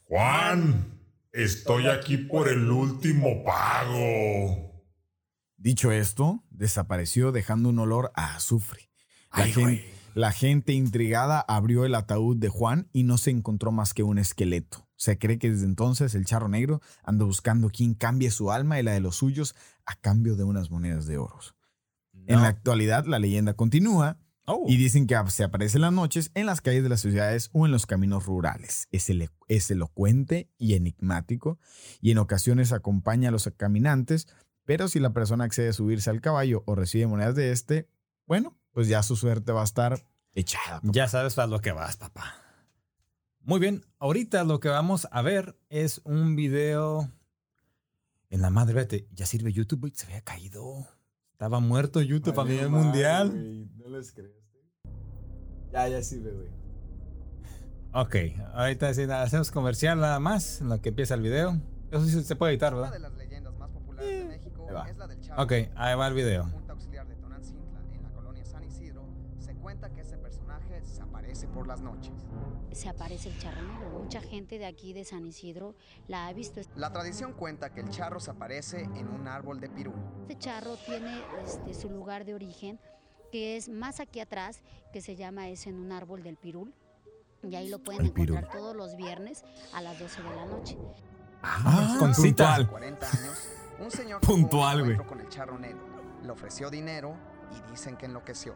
Juan, 0.07 0.99
estoy 1.31 1.87
aquí 1.87 2.17
por 2.17 2.49
el 2.49 2.69
último 2.69 3.43
pago. 3.43 4.72
Dicho 5.63 5.93
esto, 5.93 6.43
desapareció 6.49 7.31
dejando 7.31 7.69
un 7.69 7.79
olor 7.79 8.11
a 8.15 8.35
azufre. 8.35 8.89
La, 10.13 10.27
Ay, 10.27 10.33
gente 10.33 10.73
intrigada 10.73 11.39
abrió 11.39 11.85
el 11.85 11.95
ataúd 11.95 12.35
de 12.35 12.49
Juan 12.49 12.89
y 12.91 13.03
no 13.03 13.17
se 13.17 13.31
encontró 13.31 13.71
más 13.71 13.93
que 13.93 14.03
un 14.03 14.17
esqueleto. 14.17 14.89
Se 14.97 15.17
cree 15.17 15.39
que 15.39 15.49
desde 15.49 15.63
entonces 15.63 16.15
el 16.15 16.25
charro 16.25 16.49
negro 16.49 16.81
anda 17.05 17.23
buscando 17.23 17.69
quien 17.69 17.93
cambie 17.93 18.29
su 18.29 18.51
alma 18.51 18.77
y 18.77 18.83
la 18.83 18.91
de 18.91 18.99
los 18.99 19.15
suyos 19.15 19.55
a 19.85 19.95
cambio 19.95 20.35
de 20.35 20.43
unas 20.43 20.69
monedas 20.69 21.07
de 21.07 21.17
oro. 21.17 21.39
En 22.27 22.41
la 22.41 22.49
actualidad, 22.49 23.05
la 23.05 23.19
leyenda 23.19 23.53
continúa 23.53 24.17
Oh. 24.45 24.65
y 24.67 24.75
dicen 24.75 25.07
que 25.07 25.15
se 25.29 25.45
aparece 25.45 25.77
en 25.77 25.83
las 25.83 25.93
noches 25.93 26.29
en 26.33 26.45
las 26.45 26.59
calles 26.59 26.83
de 26.83 26.89
las 26.89 26.99
ciudades 26.99 27.49
o 27.53 27.65
en 27.65 27.71
los 27.71 27.85
caminos 27.85 28.25
rurales. 28.25 28.89
Es, 28.91 29.09
es 29.47 29.71
elocuente 29.71 30.49
y 30.57 30.73
enigmático 30.73 31.59
y 32.01 32.11
en 32.11 32.17
ocasiones 32.17 32.73
acompaña 32.73 33.29
a 33.29 33.31
los 33.31 33.49
caminantes, 33.55 34.27
pero 34.65 34.87
si 34.87 34.99
la 34.99 35.13
persona 35.13 35.43
accede 35.43 35.69
a 35.69 35.73
subirse 35.73 36.09
al 36.09 36.21
caballo 36.21 36.63
o 36.65 36.75
recibe 36.75 37.07
monedas 37.07 37.35
de 37.35 37.51
este, 37.51 37.89
bueno, 38.25 38.57
pues 38.71 38.87
ya 38.87 39.03
su 39.03 39.15
suerte 39.15 39.51
va 39.51 39.61
a 39.61 39.65
estar 39.65 40.05
echada. 40.33 40.79
Ya 40.83 41.07
sabes 41.07 41.35
para 41.35 41.47
lo 41.47 41.59
que 41.59 41.71
vas, 41.71 41.97
papá. 41.97 42.35
Muy 43.41 43.59
bien, 43.59 43.85
ahorita 43.99 44.43
lo 44.45 44.59
que 44.59 44.69
vamos 44.69 45.07
a 45.11 45.21
ver 45.21 45.57
es 45.69 46.01
un 46.05 46.35
video 46.35 47.11
en 48.29 48.41
la 48.41 48.49
madre, 48.49 48.73
vete, 48.73 49.07
ya 49.11 49.25
sirve 49.25 49.53
YouTube, 49.53 49.81
güey, 49.81 49.93
se 49.95 50.05
había 50.07 50.21
caído. 50.21 50.87
Estaba 51.33 51.59
muerto 51.59 52.01
YouTube 52.01 52.39
a 52.39 52.45
nivel 52.45 52.69
mundial. 52.69 53.69
No 53.77 53.89
les 53.89 54.11
crees. 54.11 54.31
Ya, 55.71 55.87
ya 55.87 56.01
sirve, 56.01 56.31
güey. 56.31 56.47
Ok, 57.93 58.15
ahorita 58.55 58.89
hacemos 59.21 59.51
comercial 59.51 59.99
nada 59.99 60.19
más 60.19 60.61
en 60.61 60.69
lo 60.69 60.81
que 60.81 60.89
empieza 60.89 61.13
el 61.13 61.21
video. 61.21 61.61
Eso 61.91 62.05
sí 62.05 62.23
se 62.23 62.35
puede 62.35 62.53
editar, 62.53 62.73
Una 62.73 62.85
de 62.85 62.91
¿verdad? 62.93 63.09
las 63.09 63.17
leyendas 63.19 63.53
más 63.55 63.69
populares 63.69 64.09
de 64.09 64.25
México 64.25 64.62
ahí 64.62 64.62
va. 64.73 64.89
es 64.89 64.97
la 64.97 65.07
del 65.07 65.19
Charro. 65.21 65.43
Ok, 65.43 65.51
ahí 65.75 65.95
va 65.95 66.07
el 66.07 66.13
video. 66.13 66.45
Junta 66.45 66.73
auxiliar 66.73 67.07
de 67.07 67.15
Tonancintla, 67.15 67.79
en 67.93 68.03
la 68.03 68.09
colonia 68.09 68.45
San 68.45 68.63
Isidro, 68.63 69.03
se 69.39 69.55
cuenta 69.55 69.89
que 69.93 70.01
ese 70.01 70.17
personaje 70.17 70.81
se 70.85 71.01
aparece 71.01 71.47
por 71.47 71.67
las 71.67 71.81
noches. 71.81 72.13
se 72.71 72.89
aparece 72.89 73.29
el 73.29 73.37
charro 73.37 73.61
negro. 73.61 73.99
Mucha 74.01 74.21
gente 74.21 74.57
de 74.57 74.65
aquí 74.65 74.93
de 74.93 75.05
San 75.05 75.25
Isidro 75.25 75.75
la 76.07 76.27
ha 76.27 76.33
visto. 76.33 76.61
La 76.75 76.91
tradición 76.91 77.33
cuenta 77.33 77.71
que 77.73 77.81
el 77.81 77.89
charro 77.89 78.19
se 78.19 78.31
aparece 78.31 78.81
en 78.95 79.07
un 79.09 79.27
árbol 79.27 79.59
de 79.59 79.69
pirul. 79.69 79.95
Este 80.21 80.37
charro 80.37 80.75
tiene 80.85 81.21
este, 81.45 81.73
su 81.73 81.89
lugar 81.89 82.25
de 82.25 82.33
origen, 82.33 82.79
que 83.31 83.55
es 83.57 83.69
más 83.69 83.99
aquí 83.99 84.19
atrás, 84.19 84.61
que 84.91 85.01
se 85.01 85.15
llama 85.15 85.49
es 85.49 85.67
en 85.67 85.75
un 85.75 85.91
árbol 85.91 86.23
del 86.23 86.37
pirul. 86.37 86.73
Y 87.43 87.55
ahí 87.55 87.67
lo 87.69 87.79
pueden 87.79 88.05
El 88.05 88.11
pirul. 88.13 88.37
encontrar 88.37 88.57
todos 88.59 88.75
los 88.75 88.95
viernes 88.95 89.43
a 89.73 89.81
las 89.81 89.99
12 89.99 90.23
de 90.23 90.35
la 90.35 90.45
noche. 90.45 90.77
Ah, 91.41 91.97
con 91.99 92.11
Hace 92.11 92.21
cita. 92.21 92.67
40 92.69 93.05
años, 93.05 93.47
un 93.79 93.91
señor 93.91 94.21
Puntual, 94.21 94.83
güey. 94.83 94.97
con 94.97 95.19
el 95.19 95.29
charro 95.29 95.57
negro. 95.59 95.81
Le 96.23 96.31
ofreció 96.31 96.69
dinero 96.69 97.15
y 97.51 97.71
dicen 97.71 97.97
que 97.97 98.05
enloqueció. 98.05 98.55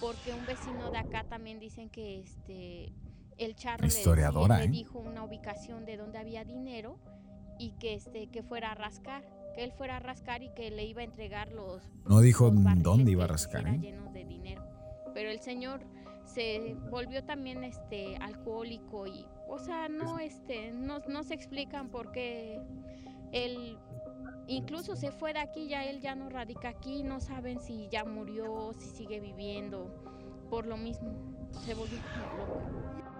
porque 0.00 0.32
un 0.32 0.44
vecino 0.46 0.90
de 0.90 0.98
acá 0.98 1.24
también 1.24 1.58
dicen 1.60 1.88
que 1.90 2.20
este 2.20 2.92
el 3.38 3.54
charro 3.54 3.82
le- 3.82 3.88
Historiadora, 3.88 4.58
le, 4.58 4.64
¿eh? 4.64 4.68
dijo 4.68 4.98
una 4.98 5.22
ubicación 5.24 5.84
de 5.84 5.96
donde 5.96 6.18
había 6.18 6.44
dinero 6.44 6.98
y 7.58 7.70
que 7.78 7.94
este 7.94 8.26
que 8.28 8.42
fuera 8.42 8.72
a 8.72 8.74
rascar, 8.74 9.24
que 9.54 9.62
él 9.64 9.72
fuera 9.72 9.96
a 9.96 10.00
rascar 10.00 10.42
y 10.42 10.50
que 10.54 10.70
le 10.70 10.84
iba 10.84 11.00
a 11.02 11.04
entregar 11.04 11.50
los 11.52 11.82
No 12.06 12.20
dijo 12.20 12.50
los 12.50 12.82
dónde 12.82 13.12
iba 13.12 13.24
a 13.24 13.28
rascar, 13.28 13.66
¿eh? 13.68 13.78
llenos 13.78 14.12
de 14.12 14.24
dinero. 14.24 14.62
Pero 15.14 15.30
el 15.30 15.40
señor 15.40 15.80
se 16.24 16.74
volvió 16.90 17.24
también 17.24 17.62
este 17.64 18.16
alcohólico 18.16 19.06
y 19.06 19.24
o 19.48 19.58
sea, 19.58 19.88
no 19.88 20.18
este 20.18 20.72
no, 20.72 20.98
no 21.08 21.22
se 21.22 21.34
explican 21.34 21.88
por 21.90 22.10
qué 22.12 22.60
él 23.32 23.78
incluso 24.46 24.96
se 24.96 25.10
fue 25.12 25.32
de 25.32 25.40
aquí, 25.40 25.68
ya 25.68 25.84
él 25.84 26.00
ya 26.00 26.14
no 26.14 26.28
radica 26.28 26.68
aquí, 26.68 27.02
no 27.02 27.20
saben 27.20 27.60
si 27.60 27.88
ya 27.88 28.04
murió, 28.04 28.72
si 28.78 28.88
sigue 28.88 29.20
viviendo, 29.20 29.90
por 30.50 30.66
lo 30.66 30.76
mismo, 30.76 31.12
se 31.64 31.74
volvió 31.74 31.98
loco. 31.98 32.60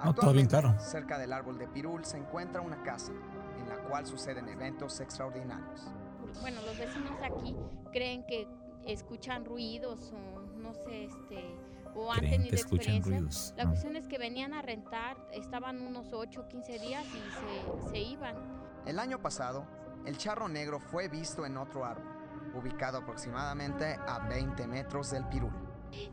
No, 0.05 0.15
todo 0.15 0.33
bien 0.33 0.47
claro. 0.47 0.79
cerca 0.79 1.19
del 1.19 1.33
árbol 1.33 1.59
de 1.59 1.67
pirul 1.69 2.05
se 2.05 2.19
encuentra 2.19 2.61
una 2.61 2.83
casa 2.83 3.13
en 3.59 3.69
la 3.69 3.77
cual 3.89 4.07
suceden 4.07 4.49
eventos 4.49 5.01
extraordinarios. 5.01 5.91
Bueno, 6.43 6.61
los 6.63 6.79
vecinos 6.79 7.19
de 7.19 7.25
aquí 7.27 7.57
creen 7.93 8.25
que 8.27 8.47
escuchan 8.85 9.45
ruidos 9.45 10.13
o 10.13 10.41
no 10.59 10.75
sé, 10.75 11.05
este, 11.05 11.57
o 11.95 12.13
han 12.13 12.19
Creen 12.19 12.33
tenido 12.33 12.51
que 12.51 12.57
escuchan 12.57 12.95
experiencias. 12.97 13.21
ruidos. 13.21 13.55
La 13.57 13.63
Ah. 13.63 13.69
cuestión 13.69 13.97
es 13.97 14.07
que 14.07 14.19
venían 14.19 14.53
a 14.53 14.61
rentar, 14.63 15.17
estaban 15.33 15.81
unos 15.81 16.13
8, 16.13 16.47
15 16.49 16.79
días 16.79 17.05
y 17.07 17.85
se, 17.87 17.91
se 17.91 17.99
iban. 17.99 18.37
El 18.85 18.99
año 18.99 19.21
pasado, 19.23 19.67
el 20.07 20.17
charro 20.17 20.49
negro 20.49 20.81
fue 20.81 21.09
visto 21.09 21.45
en 21.47 21.57
otro 21.57 21.85
árbol, 21.85 22.05
ubicado 22.55 22.99
aproximadamente 22.99 23.99
a 24.07 24.21
20 24.29 24.67
metros 24.67 25.11
del 25.11 25.25
pirul. 25.29 25.51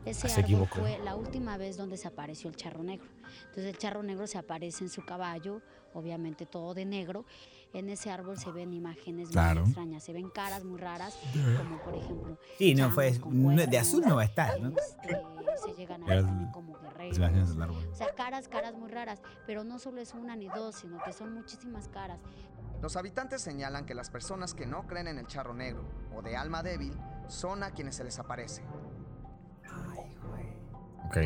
Ese 0.04 0.26
Ah, 0.26 0.30
se 0.30 0.34
árbol 0.40 0.44
equivocó. 0.44 0.80
fue 0.80 0.98
la 0.98 1.14
última 1.16 1.56
vez 1.56 1.76
donde 1.76 1.96
se 1.96 2.08
apareció 2.08 2.48
el 2.48 2.56
charro 2.56 2.82
negro. 2.82 3.06
Entonces 3.46 3.66
el 3.66 3.78
charro 3.78 4.02
negro 4.02 4.26
se 4.26 4.38
aparece 4.38 4.84
en 4.84 4.90
su 4.90 5.04
caballo, 5.04 5.60
obviamente 5.92 6.46
todo 6.46 6.74
de 6.74 6.84
negro. 6.84 7.24
En 7.74 7.88
ese 7.90 8.10
árbol 8.10 8.38
se 8.38 8.50
ven 8.52 8.72
imágenes 8.72 9.30
Claro. 9.30 9.60
muy 9.62 9.70
extrañas, 9.70 10.02
se 10.04 10.12
ven 10.12 10.30
caras 10.30 10.64
muy 10.64 10.78
raras, 10.78 11.18
como 11.58 11.78
por 11.82 11.94
ejemplo 11.96 12.38
Sí, 12.56 12.74
no 12.74 12.90
fue. 12.90 13.18
no- 13.30 13.66
de 13.66 13.78
azul 13.78 14.04
no 14.06 14.14
va 14.16 14.22
a 14.22 14.26
estar, 14.26 14.60
¿no? 14.60 14.68
este, 14.70 15.20
se 15.60 15.72
llegan 15.76 16.02
a 16.04 16.06
ver 16.06 16.24
también 16.24 16.50
como 16.52 16.78
guerreros. 16.80 17.16
imágenes 17.18 17.48
del 17.50 17.62
árbol. 17.62 17.84
O 17.90 17.94
sea, 17.94 18.14
caras, 18.14 18.46
caras 18.48 18.74
muy 18.74 18.88
raras, 18.90 19.20
pero 19.46 19.64
no 19.64 19.78
solo 19.80 20.00
es 20.00 20.14
una 20.14 20.36
ni 20.36 20.46
dos, 20.48 20.76
sino 20.76 21.02
que 21.02 21.12
son 21.12 21.34
muchísimas 21.34 21.88
caras. 21.88 22.20
Los 22.80 22.96
habitantes 22.96 23.42
señalan 23.42 23.86
que 23.86 23.94
las 23.94 24.08
personas 24.10 24.54
que 24.54 24.66
no 24.66 24.86
creen 24.86 25.08
en 25.08 25.18
el 25.18 25.26
charro 25.26 25.52
negro 25.52 25.84
o 26.14 26.22
de 26.22 26.36
alma 26.36 26.62
débil 26.62 26.92
son 27.28 27.62
a 27.64 27.72
quienes 27.72 27.96
se 27.96 28.04
les 28.04 28.18
aparece. 28.20 28.62
Ok. 31.06 31.16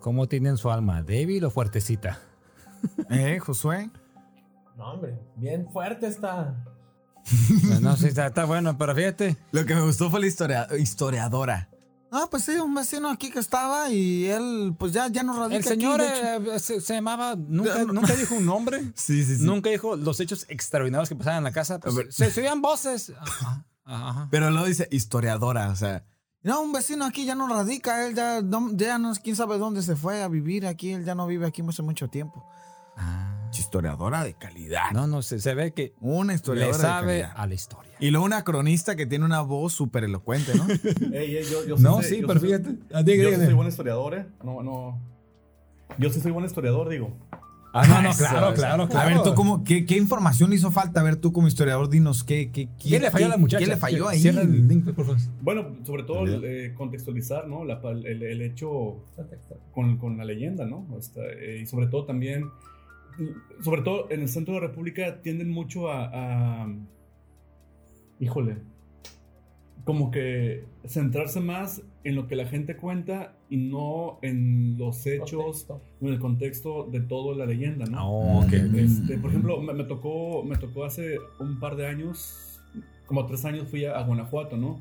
¿Cómo 0.00 0.26
tienen 0.28 0.56
su 0.56 0.70
alma? 0.70 1.02
¿Débil 1.02 1.44
o 1.44 1.50
fuertecita? 1.50 2.18
¿Eh, 3.10 3.38
Josué? 3.40 3.90
No, 4.76 4.92
hombre, 4.92 5.18
bien 5.36 5.68
fuerte 5.72 6.06
está. 6.06 6.54
Pues 7.66 7.80
no, 7.80 7.96
sí, 7.96 8.06
está, 8.06 8.26
está 8.26 8.44
bueno, 8.44 8.76
pero 8.78 8.94
fíjate. 8.94 9.36
Lo 9.52 9.64
que 9.66 9.74
me 9.74 9.80
gustó 9.82 10.10
fue 10.10 10.20
la 10.20 10.26
historia- 10.26 10.68
historiadora. 10.78 11.68
Ah, 12.12 12.28
pues 12.30 12.44
sí, 12.44 12.52
un 12.52 12.72
vecino 12.74 13.10
aquí 13.10 13.30
que 13.30 13.40
estaba 13.40 13.90
y 13.90 14.26
él, 14.26 14.74
pues 14.78 14.92
ya, 14.92 15.08
ya 15.08 15.22
no 15.24 15.36
radica 15.36 15.56
El 15.56 15.64
señor 15.64 16.00
aquí, 16.00 16.48
eh, 16.50 16.58
se, 16.60 16.80
se 16.80 16.94
llamaba, 16.94 17.34
nunca, 17.36 17.84
nunca 17.84 18.14
dijo 18.14 18.36
un 18.36 18.46
nombre. 18.46 18.80
Sí, 18.94 19.24
sí, 19.24 19.38
sí. 19.38 19.42
Nunca 19.44 19.70
dijo 19.70 19.96
los 19.96 20.20
hechos 20.20 20.46
extraordinarios 20.48 21.08
que 21.08 21.16
pasaban 21.16 21.38
en 21.38 21.44
la 21.44 21.52
casa. 21.52 21.80
pues, 21.80 22.14
se, 22.14 22.30
se 22.30 22.40
oían 22.42 22.62
voces. 22.62 23.12
Ajá, 23.18 23.64
ajá. 23.84 24.28
Pero 24.30 24.50
luego 24.50 24.66
dice 24.66 24.88
historiadora, 24.92 25.70
o 25.70 25.76
sea. 25.76 26.04
No, 26.42 26.60
un 26.62 26.72
vecino 26.72 27.04
aquí 27.06 27.24
ya 27.24 27.34
no 27.34 27.48
radica, 27.48 28.06
él 28.06 28.14
ya 28.14 28.40
no, 28.40 28.70
ya 28.74 28.98
no, 28.98 29.12
quién 29.16 29.34
sabe 29.34 29.58
dónde 29.58 29.82
se 29.82 29.96
fue 29.96 30.22
a 30.22 30.28
vivir 30.28 30.64
aquí, 30.66 30.92
él 30.92 31.04
ya 31.04 31.16
no 31.16 31.26
vive 31.26 31.44
aquí 31.46 31.60
hace 31.68 31.82
mucho 31.82 32.08
tiempo. 32.08 32.46
Ah. 32.96 33.32
Historiadora 33.58 34.24
de 34.24 34.34
calidad. 34.34 34.90
No, 34.92 35.06
no, 35.06 35.22
se, 35.22 35.38
se 35.40 35.54
ve 35.54 35.72
que 35.72 35.94
Una 36.00 36.32
le 36.32 36.36
historiadora 36.36 36.76
de 36.76 36.82
sabe 36.82 37.06
calidad. 37.20 37.32
a 37.36 37.46
la 37.46 37.54
historia. 37.54 37.92
Y 38.00 38.10
luego 38.10 38.26
una 38.26 38.44
cronista 38.44 38.94
que 38.96 39.06
tiene 39.06 39.24
una 39.24 39.40
voz 39.40 39.72
súper 39.72 40.04
elocuente, 40.04 40.52
¿no? 40.54 40.66
Ey, 41.16 41.38
yo, 41.66 41.76
No, 41.78 42.02
sé- 42.02 42.08
sí, 42.16 42.20
yo 42.20 42.26
pero 42.26 42.40
fíjate. 42.40 42.76
Ah, 42.92 43.02
diga, 43.02 43.24
Yo 43.30 43.36
sí 43.38 43.44
soy 43.44 43.54
buen 43.54 43.68
historiador, 43.68 44.14
¿eh? 44.14 44.26
No, 44.44 44.62
no. 44.62 45.00
Yo 45.98 46.10
sí 46.10 46.20
soy 46.20 46.32
buen 46.32 46.44
historiador, 46.44 46.88
digo. 46.88 47.16
Ah, 47.78 47.86
no, 47.86 48.00
no, 48.00 48.08
Eso, 48.10 48.18
claro, 48.20 48.46
eso. 48.48 48.54
claro, 48.54 48.88
claro. 48.88 49.06
A 49.08 49.12
ver, 49.12 49.22
tú 49.22 49.34
cómo, 49.34 49.62
qué, 49.62 49.84
qué 49.84 49.98
información 49.98 50.48
le 50.48 50.56
hizo 50.56 50.70
falta? 50.70 51.00
A 51.00 51.02
ver, 51.02 51.16
tú 51.16 51.30
como 51.32 51.46
historiador, 51.46 51.90
dinos 51.90 52.24
qué, 52.24 52.50
qué, 52.50 52.70
¿Quién 52.80 53.02
le 53.02 53.10
falló 53.10 53.26
a 53.26 53.28
la 53.30 53.36
muchacha? 53.36 53.62
¿Qué 53.62 53.66
le 53.70 53.76
falló 53.76 54.08
ahí? 54.08 54.18
Cierra 54.18 54.40
el 54.42 54.66
link, 54.66 54.84
por 54.94 55.04
favor. 55.04 55.20
Bueno, 55.42 55.76
sobre 55.84 56.04
todo 56.04 56.24
eh, 56.42 56.72
contextualizar, 56.74 57.46
¿no? 57.48 57.66
La 57.66 57.78
el, 57.90 58.22
el 58.22 58.40
hecho 58.40 59.04
con, 59.72 59.98
con 59.98 60.16
la 60.16 60.24
leyenda, 60.24 60.64
¿no? 60.64 60.86
Hasta, 60.98 61.20
eh, 61.38 61.60
y 61.62 61.66
sobre 61.66 61.86
todo 61.88 62.06
también, 62.06 62.44
sobre 63.62 63.82
todo 63.82 64.10
en 64.10 64.20
el 64.22 64.28
centro 64.28 64.54
de 64.54 64.60
la 64.60 64.66
República 64.68 65.22
tienden 65.22 65.50
mucho 65.50 65.90
a, 65.90 66.10
a- 66.64 66.74
híjole, 68.20 68.56
como 69.84 70.10
que 70.10 70.64
centrarse 70.86 71.40
más 71.40 71.82
en 72.02 72.16
lo 72.16 72.26
que 72.26 72.34
la 72.36 72.46
gente 72.46 72.76
cuenta 72.76 73.36
y 73.48 73.56
no 73.56 74.18
en 74.22 74.76
los 74.78 75.06
hechos, 75.06 75.64
Contexto. 75.64 75.80
en 76.00 76.08
el 76.08 76.18
contexto 76.18 76.88
de 76.90 77.00
toda 77.00 77.36
la 77.36 77.46
leyenda, 77.46 77.86
¿no? 77.86 78.08
Oh, 78.08 78.40
ok. 78.44 78.52
Este, 78.52 79.16
por 79.18 79.30
ejemplo, 79.30 79.60
me, 79.60 79.72
me 79.74 79.84
tocó, 79.84 80.42
me 80.42 80.56
tocó 80.56 80.84
hace 80.84 81.18
un 81.38 81.60
par 81.60 81.76
de 81.76 81.86
años, 81.86 82.60
como 83.06 83.26
tres 83.26 83.44
años 83.44 83.68
fui 83.68 83.84
a, 83.84 83.96
a 83.98 84.02
Guanajuato, 84.04 84.56
¿no? 84.56 84.80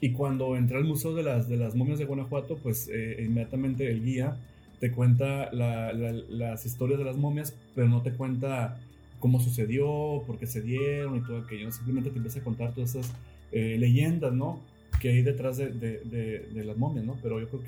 Y 0.00 0.12
cuando 0.12 0.56
entré 0.56 0.76
al 0.76 0.84
Museo 0.84 1.14
de 1.14 1.22
las, 1.24 1.48
de 1.48 1.56
las 1.56 1.74
Momias 1.74 1.98
de 1.98 2.04
Guanajuato, 2.04 2.56
pues 2.62 2.88
eh, 2.92 3.24
inmediatamente 3.26 3.90
el 3.90 4.04
guía 4.04 4.36
te 4.80 4.90
cuenta 4.92 5.52
la- 5.52 5.92
la- 5.92 6.12
las 6.12 6.66
historias 6.66 6.98
de 6.98 7.04
las 7.04 7.16
momias, 7.16 7.54
pero 7.74 7.88
no 7.88 8.02
te 8.02 8.12
cuenta 8.12 8.78
cómo 9.20 9.40
sucedió, 9.40 10.22
por 10.26 10.38
qué 10.38 10.46
se 10.46 10.60
dieron 10.60 11.16
y 11.16 11.20
todo 11.20 11.38
aquello. 11.38 11.70
Simplemente 11.72 12.10
te 12.10 12.16
empieza 12.16 12.40
a 12.40 12.44
contar 12.44 12.72
todas 12.74 12.94
esas 12.94 13.12
eh, 13.52 13.76
leyendas, 13.78 14.32
¿no? 14.32 14.60
Que 15.00 15.10
hay 15.10 15.22
detrás 15.22 15.56
de, 15.56 16.48
las 16.54 16.76
momias, 16.76 17.04
¿no? 17.04 17.16
Pero 17.22 17.40
yo 17.40 17.48
creo 17.48 17.62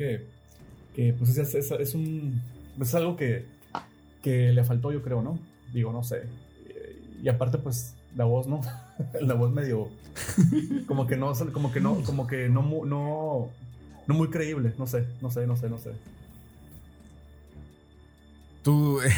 que, 0.94 1.14
pues 1.14 1.36
es, 1.36 1.94
un, 1.94 2.40
es 2.80 2.94
algo 2.94 3.16
que, 3.16 3.44
le 4.24 4.64
faltó, 4.64 4.92
yo 4.92 5.02
creo, 5.02 5.22
¿no? 5.22 5.38
Digo, 5.72 5.92
no 5.92 6.02
sé. 6.02 6.22
Y 7.22 7.28
aparte, 7.28 7.58
pues, 7.58 7.94
la 8.16 8.24
voz, 8.24 8.46
¿no? 8.46 8.60
la 9.20 9.34
voz 9.34 9.52
medio... 9.52 9.88
Como 10.86 11.06
que 11.06 11.16
no, 11.16 11.32
como 11.52 11.72
que 11.72 11.80
no, 11.80 12.02
como 12.02 12.26
que 12.26 12.48
no 12.48 13.50
muy 14.08 14.28
creíble, 14.28 14.72
no 14.78 14.86
sé, 14.86 15.06
no 15.20 15.30
sé, 15.30 15.46
no 15.46 15.56
sé, 15.56 15.68
no 15.68 15.78
sé. 15.78 15.90
Tú. 18.62 19.00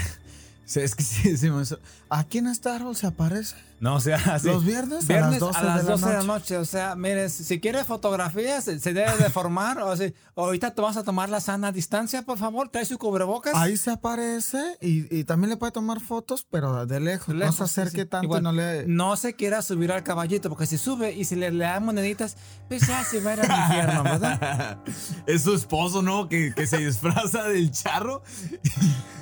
es 0.66 0.95
que 0.95 1.03
sí, 1.03 1.36
sí, 1.36 1.51
me- 1.51 1.64
¿Aquí 2.09 2.38
en 2.38 2.47
este 2.47 2.68
se 2.95 3.07
aparece? 3.07 3.57
No, 3.80 3.94
o 3.96 4.00
sea, 4.00 4.38
sí. 4.38 4.46
Los 4.46 4.64
viernes, 4.64 5.06
Viernes 5.08 5.42
a 5.42 5.62
las 5.64 5.86
12, 5.86 6.06
de, 6.06 6.12
la 6.12 6.16
noche. 6.18 6.26
noche. 6.26 6.56
O 6.58 6.64
sea, 6.64 6.94
mire, 6.96 7.28
si 7.30 7.44
si 7.44 7.60
quiere 7.60 7.82
fotografías, 7.82 8.62
se 8.64 8.78
se 8.78 8.92
debe 8.92 9.16
de 9.16 9.30
formar. 9.30 9.78
o 9.80 9.96
sea, 9.96 10.10
ahorita 10.36 10.74
te 10.74 10.82
vas 10.82 10.96
a 10.98 11.02
tomar 11.02 11.28
la 11.30 11.40
sana 11.40 11.72
distancia, 11.72 12.22
por 12.22 12.36
favor. 12.38 12.68
Trae 12.68 12.84
su 12.84 12.98
cubrebocas. 12.98 13.54
Ahí 13.54 13.76
se 13.78 13.90
aparece 13.90 14.76
y, 14.82 15.14
y 15.18 15.24
también 15.24 15.48
le 15.50 15.56
puede 15.56 15.72
tomar 15.72 16.00
fotos, 16.00 16.46
pero 16.50 16.84
de 16.86 17.00
lejos. 17.00 17.28
no 17.34 17.40
Lejos, 17.40 17.56
se 17.56 17.64
sí, 17.66 17.80
acerque 17.80 18.02
sí. 18.02 18.06
tanto 18.08 18.24
Igual, 18.26 18.40
y 18.40 18.44
no 18.44 18.52
le. 18.52 18.86
no 18.86 19.16
se 19.16 19.34
quiera 19.34 19.62
subir 19.62 19.92
al 19.92 20.02
caballito, 20.04 20.48
porque 20.50 20.66
si 20.66 20.76
sube 20.78 21.12
y 21.12 21.24
si 21.24 21.34
le, 21.36 21.50
le 21.50 21.64
dan 21.64 21.84
moneditas, 21.84 22.36
pues 22.68 22.86
ya 22.86 23.02
se 23.02 23.20
va 23.22 23.30
a 23.30 23.34
ir 23.34 23.40
al 23.40 23.60
infierno, 23.66 24.02
¿verdad? 24.02 24.78
es 25.26 25.42
su 25.42 25.54
esposo, 25.54 26.02
¿no? 26.02 26.28
Que, 26.28 26.52
que 26.54 26.66
se 26.66 26.76
disfraza 26.78 27.44
del 27.44 27.70
charro. 27.70 28.22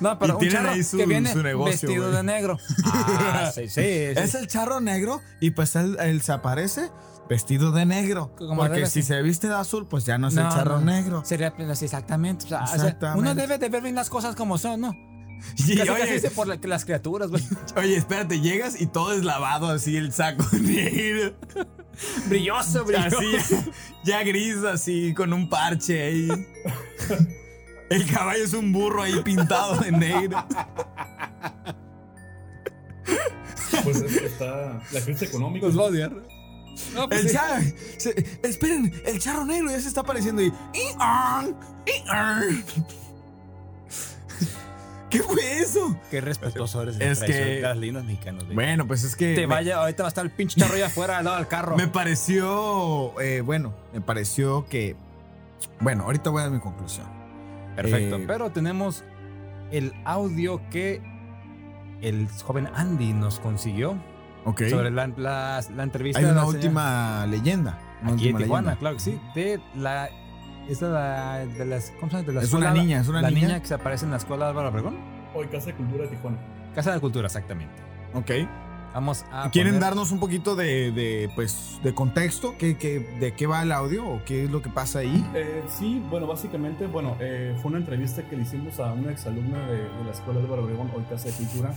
No, 0.01 0.17
pero 0.19 0.33
Y 0.33 0.35
un 0.35 0.39
tienen 0.39 0.57
charro 0.57 0.69
ahí 0.71 0.83
su- 0.83 0.97
que 0.97 1.05
viene 1.05 1.31
su 1.31 1.41
negocio, 1.43 1.71
vestido 1.89 2.11
de 2.11 2.23
negro. 2.23 2.57
Ah, 2.85 3.51
sí, 3.53 3.63
sí. 3.67 3.69
sí. 3.75 3.81
Es 3.81 4.35
el 4.35 4.47
charro 4.49 4.81
negro 4.81 5.21
y 5.39 5.51
pues 5.51 5.75
él, 5.75 5.97
él 6.01 6.21
se 6.21 6.33
aparece 6.33 6.89
vestido 7.29 7.71
de 7.71 7.85
negro. 7.85 8.33
Como 8.35 8.55
porque 8.57 8.87
si 8.87 9.03
se 9.03 9.21
viste 9.21 9.47
de 9.47 9.55
azul, 9.55 9.87
pues 9.87 10.05
ya 10.05 10.17
no 10.17 10.27
es 10.27 10.35
el 10.35 10.49
charro 10.49 10.79
no. 10.79 10.85
negro. 10.85 11.21
Sería 11.23 11.53
exactamente. 11.57 12.45
o 12.45 12.47
sea, 12.49 12.63
o 12.63 12.67
sea, 12.67 12.75
Exactamente. 12.75 13.19
uno 13.21 13.35
debe 13.35 13.57
de 13.57 13.69
ver 13.69 13.83
bien 13.83 13.95
las 13.95 14.09
cosas 14.09 14.35
como 14.35 14.57
son, 14.57 14.81
¿no? 14.81 14.93
Y, 15.55 15.77
casi, 15.77 15.89
oye, 15.89 16.21
casi 16.21 16.35
por 16.35 16.47
la- 16.47 16.59
las 16.61 16.83
criaturas, 16.83 17.29
güey. 17.29 17.41
oye, 17.77 17.95
espérate, 17.95 18.41
llegas 18.41 18.79
y 18.81 18.87
todo 18.87 19.13
es 19.13 19.23
lavado 19.23 19.69
así, 19.69 19.95
el 19.95 20.11
saco 20.11 20.43
negro. 20.59 21.33
Brilloso, 22.27 22.83
brilloso. 22.83 23.19
Así, 23.37 23.55
ya 24.03 24.23
gris, 24.23 24.57
así, 24.65 25.13
con 25.13 25.31
un 25.31 25.49
parche 25.49 26.03
ahí. 26.03 26.27
El 27.89 28.05
caballo 28.11 28.43
es 28.43 28.53
un 28.53 28.71
burro 28.73 29.01
ahí 29.03 29.21
pintado 29.23 29.77
de 29.77 29.91
negro. 29.91 30.45
Pues 33.83 33.97
es- 34.01 34.15
está 34.17 34.81
la 34.91 35.01
crisis 35.01 35.23
económica. 35.29 35.65
Los 35.67 35.77
va 35.77 35.83
a 35.83 35.85
odiar. 35.85 36.11
No, 36.93 37.09
pues 37.09 37.21
El 37.21 37.29
sí. 37.29 37.35
charro, 37.35 37.61
se- 37.97 38.25
esperen, 38.43 38.93
el 39.05 39.19
charro 39.19 39.45
negro 39.45 39.69
ya 39.69 39.79
se 39.81 39.87
está 39.89 40.01
apareciendo 40.01 40.41
ahí. 40.41 40.51
¡Ing-ang! 40.73 41.55
¡Ing-ang! 41.85 42.63
¿Qué 45.09 45.23
fue 45.23 45.59
eso? 45.59 45.97
Qué 46.11 46.21
respetuoso 46.21 46.83
eres 46.83 46.99
Es 46.99 47.19
que- 47.19 47.33
de 47.33 47.61
las 47.61 47.75
lindas 47.77 48.03
mexicanas, 48.05 48.43
güey. 48.43 48.53
Bueno, 48.55 48.85
pues 48.85 49.03
es 49.03 49.15
que. 49.15 49.33
Te 49.33 49.41
me- 49.41 49.47
vaya, 49.47 49.77
ahorita 49.81 50.03
va 50.03 50.07
a 50.07 50.09
estar 50.09 50.23
el 50.23 50.31
pinche 50.31 50.59
charro 50.59 50.75
allá 50.75 50.85
afuera 50.85 51.17
al 51.17 51.25
lado 51.25 51.37
del 51.37 51.47
carro. 51.47 51.75
Me 51.75 51.87
pareció, 51.87 53.19
eh, 53.19 53.41
bueno, 53.41 53.73
me 53.91 54.01
pareció 54.01 54.67
que, 54.69 54.95
bueno, 55.79 56.03
ahorita 56.03 56.29
voy 56.29 56.41
a 56.41 56.43
dar 56.43 56.51
mi 56.51 56.59
conclusión. 56.59 57.07
Perfecto. 57.75 58.17
Eh, 58.17 58.23
Pero 58.27 58.51
tenemos 58.51 59.03
el 59.71 59.93
audio 60.05 60.61
que 60.69 61.01
el 62.01 62.27
joven 62.43 62.67
Andy 62.75 63.13
nos 63.13 63.39
consiguió 63.39 63.95
Ok. 64.45 64.63
sobre 64.69 64.89
la, 64.91 65.07
la- 65.07 65.61
la 65.75 65.83
entrevista 65.83 66.19
Hay 66.19 66.25
de 66.25 66.31
una 66.31 66.41
señora- 66.41 66.57
última 66.57 67.25
leyenda. 67.27 67.79
una 68.03 68.13
aquí 68.13 68.29
en 68.29 68.37
Tijuana, 68.37 68.61
leyenda. 68.61 68.79
claro 68.79 68.95
que 68.95 69.01
sí. 69.01 69.19
De 69.35 69.59
la. 69.75 70.09
Es 70.67 70.79
de 70.79 70.89
la. 70.89 71.37
De 71.45 71.65
las, 71.65 71.91
¿Cómo 71.99 72.11
se 72.11 72.17
llama? 72.17 72.27
De 72.27 72.33
la 72.33 72.39
Es 72.41 72.45
escuela- 72.47 72.71
una 72.71 72.81
niña, 72.81 73.01
es 73.01 73.07
una 73.07 73.21
la 73.21 73.29
niña. 73.29 73.47
niña 73.47 73.59
que 73.61 73.67
se 73.67 73.73
aparece 73.73 74.05
en 74.05 74.11
la 74.11 74.17
escuela 74.17 74.49
Álvaro 74.49 74.69
Obregón. 74.69 74.97
Hoy 75.33 75.47
Casa 75.47 75.67
de 75.67 75.75
Cultura 75.75 76.03
de 76.03 76.09
Tijuana. 76.09 76.37
Casa 76.75 76.93
de 76.93 76.99
Cultura, 76.99 77.25
exactamente. 77.27 77.73
Ok. 78.13 78.31
Vamos 78.93 79.23
a. 79.31 79.49
¿Quieren 79.51 79.73
poner- 79.73 79.81
darnos 79.81 80.11
un 80.11 80.19
poquito 80.19 80.55
de, 80.55 80.91
de, 80.91 81.29
pues, 81.35 81.79
de 81.83 81.93
contexto? 81.93 82.55
¿Qué, 82.57 82.77
qué, 82.77 82.99
¿De 83.19 83.33
qué 83.33 83.45
va 83.47 83.61
el 83.63 83.71
audio 83.71 84.07
o 84.07 84.21
qué 84.25 84.45
es 84.45 84.51
lo 84.51 84.61
que 84.61 84.69
pasa 84.69 84.99
ahí? 84.99 85.23
Eh, 85.35 85.61
sí, 85.67 86.01
bueno, 86.09 86.25
básicamente, 86.27 86.87
bueno, 86.87 87.15
eh, 87.19 87.55
fue 87.61 87.69
una 87.69 87.79
entrevista 87.79 88.27
que 88.27 88.35
le 88.35 88.43
hicimos 88.43 88.79
a 88.79 88.91
una 88.93 89.11
exalumna 89.11 89.67
de, 89.67 89.77
de 89.77 90.03
la 90.05 90.11
Escuela 90.11 90.39
de 90.41 90.47
Obregón, 90.47 90.89
hoy 90.95 91.03
Casa 91.09 91.29
de 91.29 91.35
Cultura, 91.35 91.73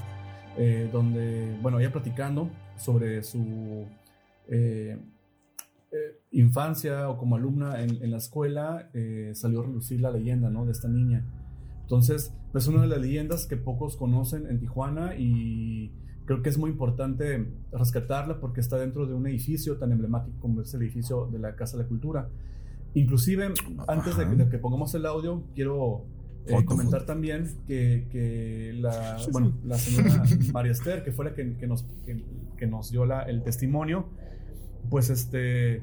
eh, 0.56 0.88
donde, 0.90 1.54
bueno, 1.60 1.78
ella 1.80 1.92
platicando 1.92 2.48
sobre 2.76 3.22
su 3.22 3.86
eh, 4.48 4.98
eh, 5.92 6.20
infancia 6.30 7.10
o 7.10 7.18
como 7.18 7.36
alumna 7.36 7.82
en, 7.82 8.02
en 8.02 8.10
la 8.10 8.16
escuela, 8.16 8.88
eh, 8.94 9.32
salió 9.34 9.60
a 9.60 9.64
relucir 9.64 10.00
la 10.00 10.10
leyenda, 10.10 10.48
¿no? 10.48 10.64
De 10.64 10.72
esta 10.72 10.88
niña. 10.88 11.22
Entonces, 11.82 12.32
es 12.54 12.66
una 12.68 12.80
de 12.80 12.86
las 12.88 13.00
leyendas 13.00 13.46
que 13.46 13.58
pocos 13.58 13.96
conocen 13.98 14.46
en 14.48 14.58
Tijuana 14.58 15.14
y 15.16 15.92
creo 16.26 16.42
que 16.42 16.48
es 16.50 16.58
muy 16.58 16.70
importante 16.70 17.46
rescatarla 17.72 18.40
porque 18.40 18.60
está 18.60 18.78
dentro 18.78 19.06
de 19.06 19.14
un 19.14 19.26
edificio 19.26 19.76
tan 19.78 19.92
emblemático 19.92 20.36
como 20.40 20.60
es 20.62 20.72
el 20.74 20.82
edificio 20.82 21.26
de 21.32 21.38
la 21.38 21.54
Casa 21.56 21.76
de 21.76 21.82
la 21.84 21.88
Cultura. 21.88 22.28
Inclusive, 22.94 23.52
antes 23.88 24.16
de, 24.16 24.26
de 24.26 24.48
que 24.48 24.58
pongamos 24.58 24.94
el 24.94 25.06
audio, 25.06 25.42
quiero 25.54 26.04
eh, 26.46 26.50
Foto, 26.52 26.64
comentar 26.66 27.00
foto. 27.00 27.12
también 27.12 27.48
que, 27.66 28.06
que 28.10 28.72
la, 28.80 29.16
bueno, 29.32 29.52
la 29.64 29.78
señora 29.78 30.22
María 30.52 30.72
Esther, 30.72 31.02
que 31.04 31.12
fue 31.12 31.24
la 31.24 31.34
que, 31.34 31.56
que 31.56 31.66
nos, 31.66 31.84
que, 32.04 32.22
que 32.56 32.66
nos 32.66 32.90
dio 32.90 33.06
la- 33.06 33.22
el 33.22 33.42
testimonio, 33.42 34.06
pues 34.90 35.08
este 35.10 35.82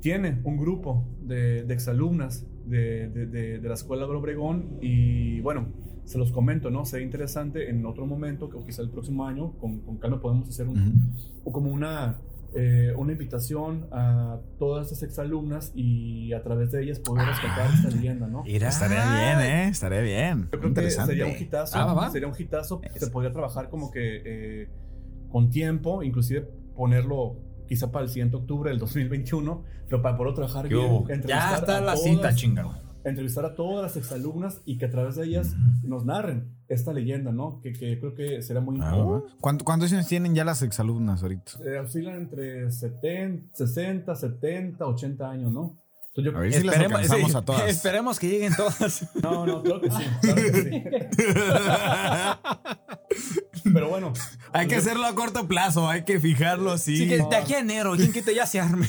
tiene 0.00 0.40
un 0.44 0.56
grupo 0.56 1.04
de, 1.22 1.64
de 1.64 1.74
exalumnas 1.74 2.46
de, 2.70 3.08
de, 3.08 3.26
de, 3.26 3.58
de 3.58 3.68
la 3.68 3.74
Escuela 3.74 4.06
de 4.06 4.12
Obregón 4.12 4.78
y 4.80 5.40
bueno, 5.40 5.68
se 6.04 6.18
los 6.18 6.32
comento, 6.32 6.70
¿no? 6.70 6.84
Sería 6.86 7.04
interesante 7.04 7.70
en 7.70 7.84
otro 7.86 8.06
momento, 8.06 8.46
o 8.46 8.64
quizá 8.64 8.82
el 8.82 8.90
próximo 8.90 9.26
año, 9.26 9.52
con, 9.60 9.80
con 9.80 9.98
calma 9.98 10.20
podemos 10.20 10.48
hacer 10.48 10.66
un, 10.66 11.14
o 11.44 11.52
como 11.52 11.70
una, 11.70 12.16
eh, 12.54 12.92
una 12.96 13.12
invitación 13.12 13.86
a 13.92 14.40
todas 14.58 14.86
estas 14.86 15.04
exalumnas 15.08 15.70
y 15.74 16.32
a 16.32 16.42
través 16.42 16.72
de 16.72 16.82
ellas 16.82 16.98
poder 16.98 17.26
rescatar 17.26 17.70
esta 17.74 17.90
leyenda, 17.90 18.26
¿no? 18.26 18.42
Mira. 18.42 18.68
Estaría 18.68 19.04
bien, 19.04 19.40
¿eh? 19.40 19.68
Estaría 19.68 20.00
bien. 20.00 20.42
Yo 20.44 20.50
creo 20.50 20.60
que 20.62 20.68
Interesante. 20.68 21.12
sería 21.12 21.26
un 21.26 21.40
hitazo. 21.40 21.78
Ah, 21.78 21.84
va, 21.84 21.94
va. 21.94 22.10
Sería 22.10 22.26
un 22.28 22.34
hitazo. 22.36 22.80
Se 22.96 23.10
podría 23.10 23.32
trabajar 23.32 23.68
como 23.68 23.90
que 23.92 24.22
eh, 24.24 24.68
con 25.30 25.50
tiempo, 25.50 26.02
inclusive 26.02 26.48
ponerlo 26.74 27.36
quizá 27.70 27.90
para 27.92 28.04
el 28.04 28.10
siguiente 28.10 28.36
octubre 28.36 28.68
del 28.68 28.80
2021, 28.80 29.64
pero 29.88 30.02
para 30.02 30.16
poder 30.16 30.34
trabajar 30.34 30.66
¿Qué 30.68 30.74
bien. 30.74 30.92
entrevistar 31.08 31.28
Ya 31.28 31.54
está 31.56 31.78
a 31.78 31.80
la 31.80 31.94
todas- 31.94 32.02
cita, 32.02 32.34
chingado. 32.34 32.74
Entrevistar 33.04 33.44
a 33.46 33.54
todas 33.54 33.82
las 33.82 33.96
exalumnas 33.96 34.60
y 34.66 34.76
que 34.76 34.86
a 34.86 34.90
través 34.90 35.14
de 35.14 35.24
ellas 35.24 35.54
nos 35.84 36.04
narren 36.04 36.52
esta 36.68 36.92
leyenda, 36.92 37.30
¿no? 37.32 37.60
Que, 37.62 37.72
que 37.72 37.98
creo 38.00 38.14
que 38.16 38.42
será 38.42 38.60
muy 38.60 38.74
Ah, 38.82 38.90
importante. 38.96 39.12
va. 39.28 39.36
¿Cuánto- 39.40 39.64
¿Cuántos 39.64 39.92
años 39.92 40.06
tienen 40.08 40.34
ya 40.34 40.44
las 40.44 40.60
exalumnas 40.62 41.22
ahorita? 41.22 41.52
Eh, 41.64 41.78
oscilan 41.78 42.16
entre 42.16 42.70
70, 42.72 43.54
60, 43.56 44.14
70, 44.16 44.84
80 44.84 45.30
años, 45.30 45.52
¿no? 45.52 45.76
Yo- 46.16 46.36
A 46.36 46.40
ver 46.40 46.52
si 46.52 46.64
las 46.64 46.76
alcanzamos 46.76 47.30
sí, 47.30 47.36
a 47.38 47.40
todas. 47.42 47.68
Esperemos 47.70 48.18
que 48.18 48.28
lleguen 48.28 48.52
todas. 48.56 49.08
No, 49.22 49.46
no, 49.46 49.62
claro 49.62 49.80
que 49.80 49.90
sí. 49.90 50.02
Claro 50.20 50.42
que 50.42 50.52
sí. 50.52 50.82
Pero 53.64 53.88
bueno. 53.88 54.12
hay 54.52 54.66
que 54.66 54.76
hacerlo 54.76 55.04
a 55.06 55.14
corto 55.14 55.46
plazo, 55.48 55.88
hay 55.88 56.04
que 56.04 56.20
fijarlo 56.20 56.70
así. 56.72 56.96
Sí, 56.96 57.08
que 57.08 57.18
de 57.18 57.36
aquí 57.36 57.54
a 57.54 57.60
enero, 57.60 57.92
¿quién 57.96 58.12
quita 58.12 58.32
ya 58.32 58.46
se 58.46 58.60
arme? 58.60 58.86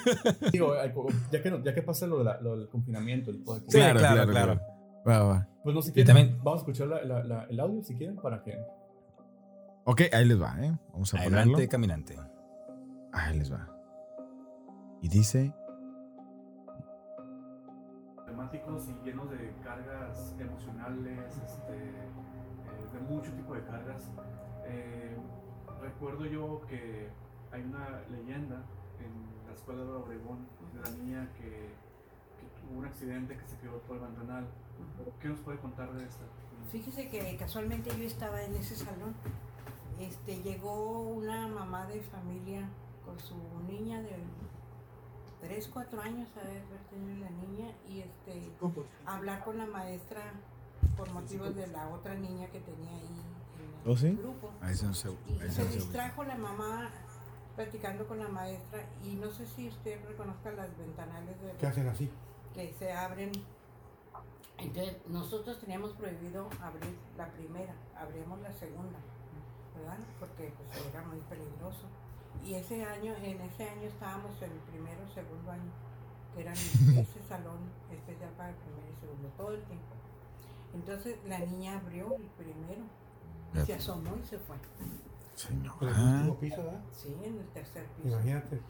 Digo, 0.52 0.74
ya 1.30 1.42
que, 1.42 1.60
ya 1.64 1.74
que 1.74 1.82
pase 1.82 2.06
lo, 2.06 2.18
de 2.18 2.24
la- 2.24 2.40
lo 2.40 2.56
del 2.56 2.68
confinamiento, 2.68 3.30
el- 3.30 3.42
Sí, 3.68 3.78
claro, 3.78 4.26
claro. 4.30 4.60
Va, 5.06 5.22
va. 5.22 5.48
pues 5.62 5.74
no 5.74 5.82
sé 5.82 5.92
también- 6.04 6.38
vamos 6.42 6.54
a 6.54 6.62
escuchar 6.62 6.86
la- 6.88 7.02
la- 7.04 7.22
la- 7.24 7.44
el 7.50 7.60
audio 7.60 7.82
si 7.82 7.94
quieren 7.94 8.16
para 8.16 8.42
que... 8.42 8.56
Ok, 9.84 10.02
ahí 10.12 10.24
les 10.24 10.40
va, 10.40 10.56
¿eh? 10.62 10.72
Vamos 10.92 11.12
a 11.12 11.18
ponerlo. 11.18 11.38
Adelante, 11.38 11.68
caminante. 11.68 12.18
Ahí 13.12 13.38
les 13.38 13.52
va. 13.52 13.68
Y 15.02 15.08
dice... 15.08 15.52
Temáticos 18.26 18.88
y 18.88 19.04
llenos 19.06 19.30
de 19.30 19.54
cargas 19.62 20.34
emocionales, 20.38 21.36
este, 21.44 21.92
de 22.94 23.00
mucho 23.00 23.32
tipo 23.32 23.54
de 23.54 23.62
cargas. 23.64 24.10
Eh, 24.66 25.16
recuerdo 25.80 26.26
yo 26.26 26.62
que 26.68 27.08
hay 27.52 27.62
una 27.62 28.00
leyenda 28.10 28.64
en 29.00 29.46
la 29.46 29.54
escuela 29.54 29.82
de 29.82 29.90
Obregón 29.90 30.46
de 30.72 30.80
la 30.80 30.90
niña 30.96 31.28
que, 31.36 31.50
que 32.38 32.60
tuvo 32.60 32.78
un 32.78 32.86
accidente 32.86 33.36
que 33.36 33.46
se 33.46 33.58
quedó 33.58 33.78
todo 33.86 33.98
abandonado. 33.98 34.46
¿Qué 35.20 35.28
nos 35.28 35.40
puede 35.40 35.58
contar 35.58 35.92
de 35.92 36.04
esta? 36.04 36.24
Fíjese 36.70 37.08
que 37.08 37.36
casualmente 37.36 37.90
yo 37.96 38.04
estaba 38.04 38.42
en 38.42 38.54
ese 38.56 38.76
salón. 38.76 39.14
Este, 40.00 40.42
llegó 40.42 41.02
una 41.02 41.46
mamá 41.46 41.86
de 41.86 42.00
familia 42.02 42.68
con 43.04 43.18
su 43.20 43.36
niña 43.68 44.00
de 44.02 44.16
3, 45.42 45.68
4 45.72 46.00
años, 46.00 46.28
a 46.36 46.46
ver, 46.46 46.62
la 47.20 47.30
niña, 47.30 47.70
y 47.88 48.00
este, 48.00 48.50
hablar 49.06 49.44
con 49.44 49.58
la 49.58 49.66
maestra 49.66 50.32
por 50.96 51.10
motivos 51.12 51.54
de 51.54 51.66
la 51.68 51.88
otra 51.88 52.14
niña 52.14 52.46
que 52.48 52.60
tenía 52.60 52.90
ahí 52.90 53.20
en 53.58 53.84
el 53.86 53.90
¿Oh, 53.90 53.96
sí? 53.96 54.12
grupo. 54.12 54.50
Ahí 54.60 54.74
se, 54.74 54.86
ahí 54.86 54.94
se 54.94 55.50
se- 55.50 55.66
distrajo 55.68 56.24
la 56.24 56.36
mamá 56.36 56.90
platicando 57.56 58.06
con 58.08 58.18
la 58.18 58.28
maestra 58.28 58.84
y 59.04 59.14
no 59.14 59.30
sé 59.30 59.46
si 59.46 59.68
usted 59.68 60.04
reconozca 60.08 60.50
las 60.52 60.76
ventanales 60.76 61.40
de 61.40 61.52
¿Qué 61.52 61.66
hacen 61.66 61.86
así? 61.88 62.10
que 62.54 62.72
se 62.78 62.92
abren. 62.92 63.30
Entonces, 64.58 64.96
nosotros 65.08 65.58
teníamos 65.60 65.92
prohibido 65.92 66.48
abrir 66.62 66.96
la 67.16 67.26
primera, 67.32 67.74
abrimos 67.96 68.40
la 68.40 68.52
segunda, 68.52 68.98
¿verdad? 69.76 69.98
Porque 70.20 70.52
pues, 70.56 70.86
era 70.92 71.02
muy 71.02 71.18
peligroso. 71.28 71.86
Y 72.44 72.54
ese 72.54 72.84
año, 72.84 73.14
en 73.16 73.40
ese 73.40 73.68
año 73.68 73.82
estábamos 73.88 74.40
en 74.42 74.52
el 74.52 74.58
primero, 74.70 75.00
segundo 75.12 75.50
año, 75.50 75.70
que 76.34 76.42
era 76.42 76.52
ese 77.02 77.22
salón 77.28 77.58
especial 77.90 78.30
para 78.36 78.50
el 78.50 78.56
primero 78.56 78.86
y 78.96 79.00
segundo, 79.00 79.28
todo 79.36 79.54
el 79.54 79.62
tiempo. 79.64 79.86
Entonces 80.74 81.16
la 81.26 81.38
niña 81.38 81.78
abrió 81.78 82.14
el 82.16 82.22
primero, 82.36 82.82
y 83.54 83.66
se 83.66 83.74
asomó 83.74 84.16
y 84.22 84.26
se 84.26 84.38
fue. 84.38 84.56
En 85.50 85.64
el 85.64 85.70
último 85.70 86.36
piso, 86.38 86.56
¿verdad? 86.58 86.80
Sí, 86.92 87.16
en 87.22 87.38
el 87.38 87.46
tercer 87.48 87.84
piso. 87.96 88.08
Imagínate. 88.08 88.60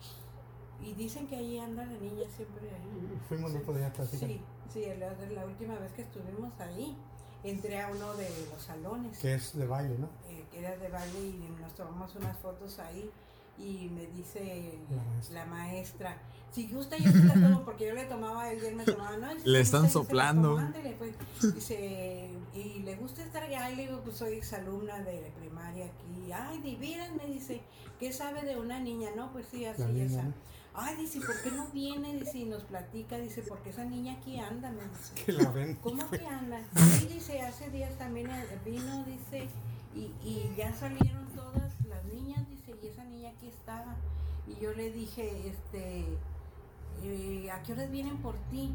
Y 0.83 0.93
dicen 0.95 1.27
que 1.27 1.37
ahí 1.37 1.59
anda 1.59 1.85
la 1.85 1.93
niña 1.99 2.29
siempre 2.35 2.69
ahí. 2.71 3.19
Fuimos 3.29 3.53
el 3.55 3.63
otro 3.63 3.75
día 3.75 3.87
a 3.87 3.93
platicar. 3.93 4.29
Sí, 4.29 4.41
sí, 4.73 4.85
la, 4.99 5.13
la 5.29 5.47
última 5.47 5.79
vez 5.79 5.93
que 5.93 6.03
estuvimos 6.03 6.53
ahí, 6.61 6.97
entré 7.43 7.81
a 7.81 7.89
uno 7.89 8.15
de 8.15 8.29
los 8.51 8.63
salones. 8.63 9.19
Que 9.19 9.35
es 9.35 9.57
de 9.57 9.67
baile, 9.67 9.97
¿no? 9.99 10.09
eh, 10.29 10.45
que 10.51 10.59
era 10.59 10.77
de 10.77 10.89
baile 10.89 11.21
y 11.21 11.57
nos 11.61 11.75
tomamos 11.75 12.15
unas 12.17 12.37
fotos 12.39 12.79
ahí 12.79 13.11
y 13.59 13.89
me 13.95 14.07
dice 14.09 14.79
La 15.31 15.41
la 15.41 15.47
maestra, 15.47 16.17
si 16.53 16.69
gusta 16.69 16.97
yo 16.99 17.11
se 17.11 17.25
las 17.25 17.35
tomo 17.35 17.65
porque 17.65 17.87
yo 17.89 17.95
le 17.95 18.05
tomaba 18.05 18.51
él 18.53 18.75
me 18.77 18.85
tomaba, 18.85 19.17
no, 19.17 19.33
si 19.41 19.49
Le 19.49 19.61
están 19.61 19.91
soplando. 19.91 20.57
tomo, 20.57 20.97
pues. 20.99 21.55
Dice, 21.55 22.31
y 22.55 22.81
le 22.81 22.95
gusta 22.97 23.23
estar 23.23 23.43
allá, 23.43 23.71
y 23.71 23.77
le 23.77 23.87
digo, 23.87 24.01
pues 24.05 24.17
soy 24.17 24.35
exalumna 24.35 24.99
de 25.01 25.33
primaria 25.39 25.87
aquí, 25.87 26.31
ay, 26.33 26.59
de 26.63 26.77
veras, 26.77 27.11
me 27.15 27.27
dice, 27.27 27.61
¿qué 27.99 28.13
sabe 28.13 28.43
de 28.43 28.57
una 28.57 28.79
niña? 28.81 29.11
No, 29.17 29.33
pues 29.33 29.47
sí, 29.51 29.65
así, 29.65 29.83
La 29.83 29.89
niña, 29.89 30.05
esa. 30.07 30.23
¿no? 30.23 30.35
Ay, 30.77 30.97
dice, 30.97 31.21
¿por 31.21 31.41
qué 31.43 31.51
no 31.53 31.67
viene? 31.73 32.15
Dice, 32.17 32.39
y 32.39 32.45
nos 32.47 32.63
platica, 32.65 33.17
dice, 33.19 33.43
porque 33.43 33.71
esa 33.71 33.85
niña 33.85 34.15
aquí 34.15 34.39
anda, 34.39 34.71
me 34.71 34.83
dice. 34.83 35.15
Que 35.25 35.33
la 35.33 35.51
ven. 35.51 35.77
¿Cómo 35.83 36.09
que 36.11 36.27
anda? 36.27 36.61
Sí, 36.99 37.07
dice, 37.07 37.41
hace 37.43 37.71
días 37.71 37.97
también 37.99 38.29
eh, 38.31 38.45
vino, 38.65 39.05
dice, 39.05 39.49
y, 39.95 40.13
y 40.29 40.53
ya 40.57 40.73
salieron 40.75 41.27
todas 41.35 41.73
aquí 43.37 43.49
estaba. 43.49 43.97
Y 44.47 44.61
yo 44.61 44.73
le 44.75 44.91
dije, 44.91 45.49
este, 45.49 46.19
eh, 47.03 47.51
¿a 47.51 47.63
qué 47.63 47.73
horas 47.73 47.91
vienen 47.91 48.19
por 48.19 48.37
ti? 48.51 48.75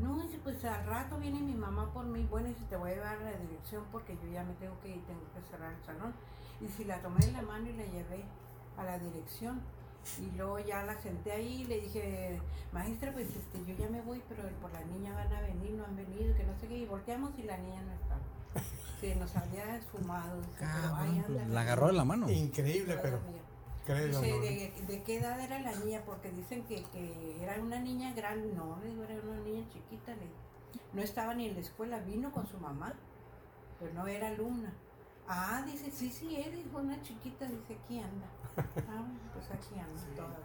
No, 0.00 0.20
dice, 0.22 0.38
pues 0.42 0.64
al 0.64 0.84
rato 0.86 1.18
viene 1.18 1.40
mi 1.40 1.54
mamá 1.54 1.92
por 1.92 2.04
mí. 2.04 2.26
Bueno, 2.30 2.48
dice, 2.48 2.64
te 2.68 2.76
voy 2.76 2.90
a 2.90 2.94
llevar 2.94 3.18
a 3.18 3.24
la 3.24 3.32
dirección 3.32 3.84
porque 3.92 4.16
yo 4.22 4.30
ya 4.32 4.44
me 4.44 4.54
tengo 4.54 4.78
que 4.80 4.88
ir, 4.96 5.06
tengo 5.06 5.20
que 5.34 5.50
cerrar 5.50 5.72
el 5.72 5.84
salón. 5.84 6.12
Y 6.60 6.68
si 6.68 6.84
la 6.84 7.00
tomé 7.00 7.24
de 7.26 7.32
la 7.32 7.42
mano 7.42 7.68
y 7.68 7.72
la 7.72 7.84
llevé 7.84 8.24
a 8.76 8.84
la 8.84 8.98
dirección. 8.98 9.60
Y 10.18 10.36
luego 10.36 10.58
ya 10.58 10.82
la 10.82 11.00
senté 11.00 11.30
ahí 11.30 11.62
y 11.62 11.64
le 11.66 11.80
dije, 11.80 12.40
maestra, 12.72 13.12
pues 13.12 13.28
este, 13.28 13.64
yo 13.64 13.76
ya 13.76 13.88
me 13.88 14.00
voy, 14.00 14.20
pero 14.28 14.42
por 14.60 14.72
la 14.72 14.82
niña 14.84 15.14
van 15.14 15.32
a 15.32 15.40
venir, 15.42 15.70
no 15.72 15.84
han 15.84 15.94
venido, 15.94 16.34
que 16.34 16.42
no 16.42 16.58
sé 16.58 16.66
qué. 16.66 16.78
Y 16.78 16.86
volteamos 16.86 17.30
y 17.38 17.42
la 17.44 17.56
niña 17.56 17.82
no 17.82 17.92
estaba. 17.92 18.20
Se 19.00 19.14
nos 19.14 19.36
había 19.36 19.76
esfumado. 19.76 20.40
dice, 20.40 20.58
pero 20.58 20.96
ahí 20.96 21.22
anda 21.24 21.46
La 21.46 21.60
agarró 21.60 21.86
de 21.88 21.92
la 21.92 22.04
mano. 22.04 22.28
Increíble, 22.28 22.98
pero. 23.00 23.20
¿No? 24.12 24.20
¿de, 24.20 24.72
de 24.86 25.02
qué 25.02 25.18
edad 25.18 25.40
era 25.40 25.58
la 25.60 25.74
niña? 25.76 26.02
Porque 26.04 26.30
dicen 26.30 26.64
que, 26.64 26.82
que 26.92 27.42
era 27.42 27.60
una 27.60 27.80
niña 27.80 28.12
grande. 28.14 28.52
No, 28.54 28.78
le 28.82 28.90
digo, 28.90 29.04
era 29.04 29.20
una 29.22 29.40
niña 29.40 29.68
chiquita. 29.72 30.14
le- 30.14 30.42
no 30.92 31.02
estaba 31.02 31.34
ni 31.34 31.46
en 31.48 31.54
la 31.54 31.60
escuela, 31.60 31.98
vino 32.00 32.30
con 32.32 32.46
su 32.46 32.58
mamá, 32.58 32.94
pero 33.78 33.92
no 33.94 34.06
era 34.06 34.28
alumna. 34.28 34.72
Ah, 35.26 35.64
dice, 35.66 35.90
sí, 35.90 36.10
sí, 36.10 36.36
él 36.36 36.52
dijo 36.64 36.78
una 36.78 37.00
chiquita, 37.02 37.46
dice, 37.46 37.74
aquí 37.82 37.98
anda. 37.98 38.26
Ah, 38.88 39.06
pues 39.34 39.50
aquí 39.50 39.78
anda 39.78 40.00
todavía. 40.14 40.38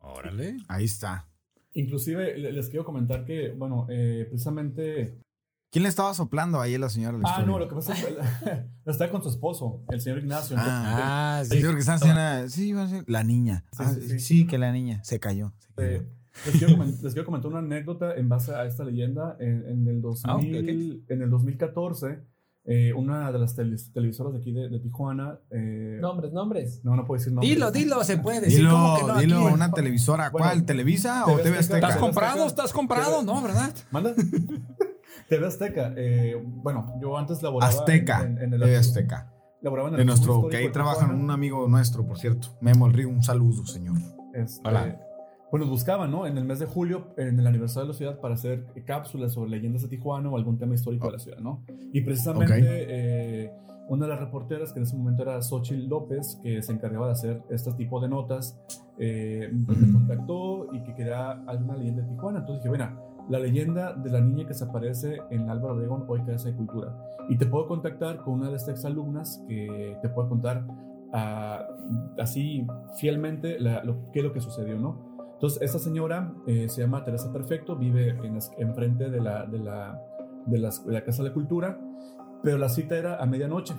Órale. 0.00 0.56
Ahí 0.68 0.84
está. 0.84 1.26
Inclusive 1.72 2.36
le- 2.38 2.52
les 2.52 2.68
quiero 2.68 2.84
comentar 2.84 3.24
que, 3.24 3.50
bueno, 3.52 3.86
eh, 3.88 4.26
precisamente... 4.28 5.18
¿Quién 5.74 5.82
le 5.82 5.88
estaba 5.88 6.14
soplando 6.14 6.60
ahí 6.60 6.76
a 6.76 6.78
la 6.78 6.88
señora? 6.88 7.18
Ah, 7.24 7.42
no, 7.44 7.58
lo 7.58 7.68
que 7.68 7.74
pasa 7.74 7.94
es 7.94 8.04
que 8.04 8.14
está 8.86 9.10
con 9.10 9.22
su 9.24 9.28
esposo, 9.28 9.82
el 9.90 10.00
señor 10.00 10.20
Ignacio. 10.20 10.56
Ah, 10.58 11.40
Entonces, 11.42 11.58
sí, 11.60 11.64
porque 11.66 11.80
están 11.80 11.96
haciendo. 11.96 12.48
Sí, 12.48 12.72
va 12.72 12.82
a 12.84 12.88
ser 12.88 13.04
la 13.08 13.24
niña. 13.24 13.64
Sí, 13.72 13.78
Ah, 13.84 13.92
sí, 13.92 14.08
sí. 14.08 14.20
sí, 14.20 14.46
que 14.46 14.56
la 14.56 14.70
niña 14.70 15.02
se 15.02 15.18
cayó. 15.18 15.52
se 15.58 15.74
cayó. 15.74 15.96
Eh, 15.96 16.08
les, 16.46 16.56
quiero 16.58 16.74
comen- 16.76 17.00
les 17.02 17.12
quiero 17.12 17.26
comentar 17.26 17.50
una 17.50 17.58
anécdota 17.58 18.14
en 18.14 18.28
base 18.28 18.54
a 18.54 18.64
esta 18.66 18.84
leyenda. 18.84 19.36
En, 19.40 19.66
en 19.68 19.88
el, 19.88 20.00
2000, 20.00 20.30
Ah, 20.30 20.38
en 21.12 21.22
el 21.22 21.28
2014, 21.30 22.20
eh, 22.66 22.92
una 22.94 23.30
de 23.32 23.38
las 23.40 23.56
televisoras 23.56 24.32
de 24.32 24.38
aquí 24.38 24.52
de, 24.52 24.68
de 24.68 24.78
Tijuana. 24.78 25.40
eh, 25.50 25.98
Nombres, 26.00 26.32
nombres. 26.32 26.80
no, 26.84 26.94
no 26.94 27.04
puedo 27.04 27.18
decir 27.18 27.32
nombres. 27.32 27.52
Dilo, 27.52 27.72
dilo, 27.72 28.04
se 28.04 28.16
puede 28.18 28.40
decir. 28.42 28.58
Dilo, 28.58 28.70
¿Cómo 28.70 28.96
que 28.96 29.02
no 29.12 29.18
dilo, 29.18 29.44
aquí? 29.46 29.54
una 29.54 29.70
televisora. 29.72 30.30
Bueno, 30.30 30.46
¿Cuál? 30.46 30.64
¿Televisa 30.64 31.24
o 31.26 31.36
TV 31.38 31.58
Azteca. 31.58 31.58
Azteca? 31.58 31.86
¿Estás 31.88 31.96
comprado? 32.00 32.46
¿Estás 32.46 32.72
comprado? 32.72 33.22
No, 33.24 33.42
¿verdad? 33.42 33.74
¿Manda? 33.90 34.14
TV 35.28 35.46
Azteca. 35.46 35.92
eh, 35.96 36.36
bueno, 36.44 36.94
yo 37.00 37.16
antes 37.16 37.42
laboraba 37.42 37.70
Azteca. 37.72 38.22
en, 38.22 38.38
en- 38.38 38.44
en 38.44 38.54
el 38.54 38.60
TV 38.60 38.76
Azteca. 38.76 39.30
laboraba 39.62 39.88
en 39.88 39.94
el 39.94 39.98
De 40.00 40.04
nuestro, 40.04 40.48
que 40.48 40.56
ahí 40.58 40.70
trabajan 40.70 41.14
un 41.14 41.30
amigo 41.30 41.66
nuestro, 41.68 42.06
por 42.06 42.18
cierto. 42.18 42.48
Memo 42.60 42.86
el 42.86 42.92
Río, 42.92 43.08
un 43.08 43.22
saludo, 43.22 43.64
señor. 43.66 43.96
Este, 44.34 44.66
Hola. 44.68 45.00
Pues 45.50 45.60
nos 45.60 45.70
buscaban, 45.70 46.10
¿no? 46.10 46.26
En 46.26 46.36
el 46.36 46.44
mes 46.44 46.58
de 46.58 46.66
julio, 46.66 47.14
en 47.16 47.38
el 47.38 47.46
aniversario 47.46 47.86
de 47.86 47.92
la 47.92 47.96
ciudad, 47.96 48.20
para 48.20 48.34
hacer 48.34 48.66
cápsulas 48.84 49.32
sobre 49.34 49.50
leyendas 49.50 49.82
de 49.82 49.88
Tijuana 49.88 50.28
o 50.28 50.36
algún 50.36 50.58
tema 50.58 50.74
histórico 50.74 51.06
de 51.06 51.12
la 51.12 51.18
ciudad, 51.20 51.38
¿no? 51.38 51.62
Y 51.92 52.00
precisamente 52.00 52.52
Ok. 52.54 52.58
eh, 52.66 53.52
una 53.88 54.06
de 54.06 54.10
las 54.12 54.20
reporteras, 54.20 54.72
que 54.72 54.80
en 54.80 54.84
ese 54.86 54.96
momento 54.96 55.22
era 55.22 55.40
Xochitl 55.42 55.86
López, 55.86 56.40
que 56.42 56.60
se 56.62 56.72
encargaba 56.72 57.06
de 57.06 57.12
hacer 57.12 57.42
este 57.50 57.72
tipo 57.74 58.00
de 58.00 58.08
notas, 58.08 58.58
eh, 58.98 59.48
pues 59.64 59.78
me 59.78 59.92
contactó 59.92 60.74
y 60.74 60.82
que 60.82 60.94
quería 60.94 61.30
alguna 61.46 61.76
leyenda 61.76 62.02
de 62.02 62.08
Tijuana. 62.08 62.40
Entonces 62.40 62.62
dije, 62.64 62.70
bueno, 62.70 63.13
la 63.28 63.38
leyenda 63.38 63.92
de 63.94 64.10
la 64.10 64.20
niña 64.20 64.46
que 64.46 64.54
se 64.54 64.64
aparece 64.64 65.18
en 65.30 65.48
Álvaro 65.50 65.74
Obregón, 65.74 66.04
hoy 66.08 66.22
Casa 66.24 66.48
de 66.50 66.56
Cultura. 66.56 66.94
Y 67.28 67.36
te 67.38 67.46
puedo 67.46 67.66
contactar 67.66 68.18
con 68.18 68.34
una 68.34 68.50
de 68.50 68.56
estas 68.56 68.70
exalumnas 68.76 69.42
que 69.48 69.96
te 70.02 70.08
puede 70.10 70.28
contar 70.28 70.64
ah, 71.12 71.66
así 72.18 72.66
fielmente 72.96 73.58
la- 73.58 73.82
lo, 73.84 74.10
qué 74.12 74.18
es 74.20 74.24
lo 74.24 74.32
que 74.32 74.40
sucedió, 74.40 74.78
¿no? 74.78 75.14
Entonces, 75.34 75.62
esta 75.62 75.78
señora 75.78 76.32
eh, 76.46 76.68
se 76.68 76.82
llama 76.82 77.04
Teresa 77.04 77.32
Perfecto, 77.32 77.76
vive 77.76 78.10
en, 78.22 78.38
enfrente 78.58 79.10
de 79.10 79.20
la, 79.20 79.46
de, 79.46 79.58
la, 79.58 80.00
de, 80.46 80.58
las- 80.58 80.84
de 80.86 80.92
la 80.92 81.02
Casa 81.04 81.22
de 81.22 81.28
la 81.30 81.34
Cultura, 81.34 81.78
pero 82.42 82.58
la 82.58 82.68
cita 82.68 82.96
era 82.96 83.16
a 83.22 83.26
medianoche. 83.26 83.74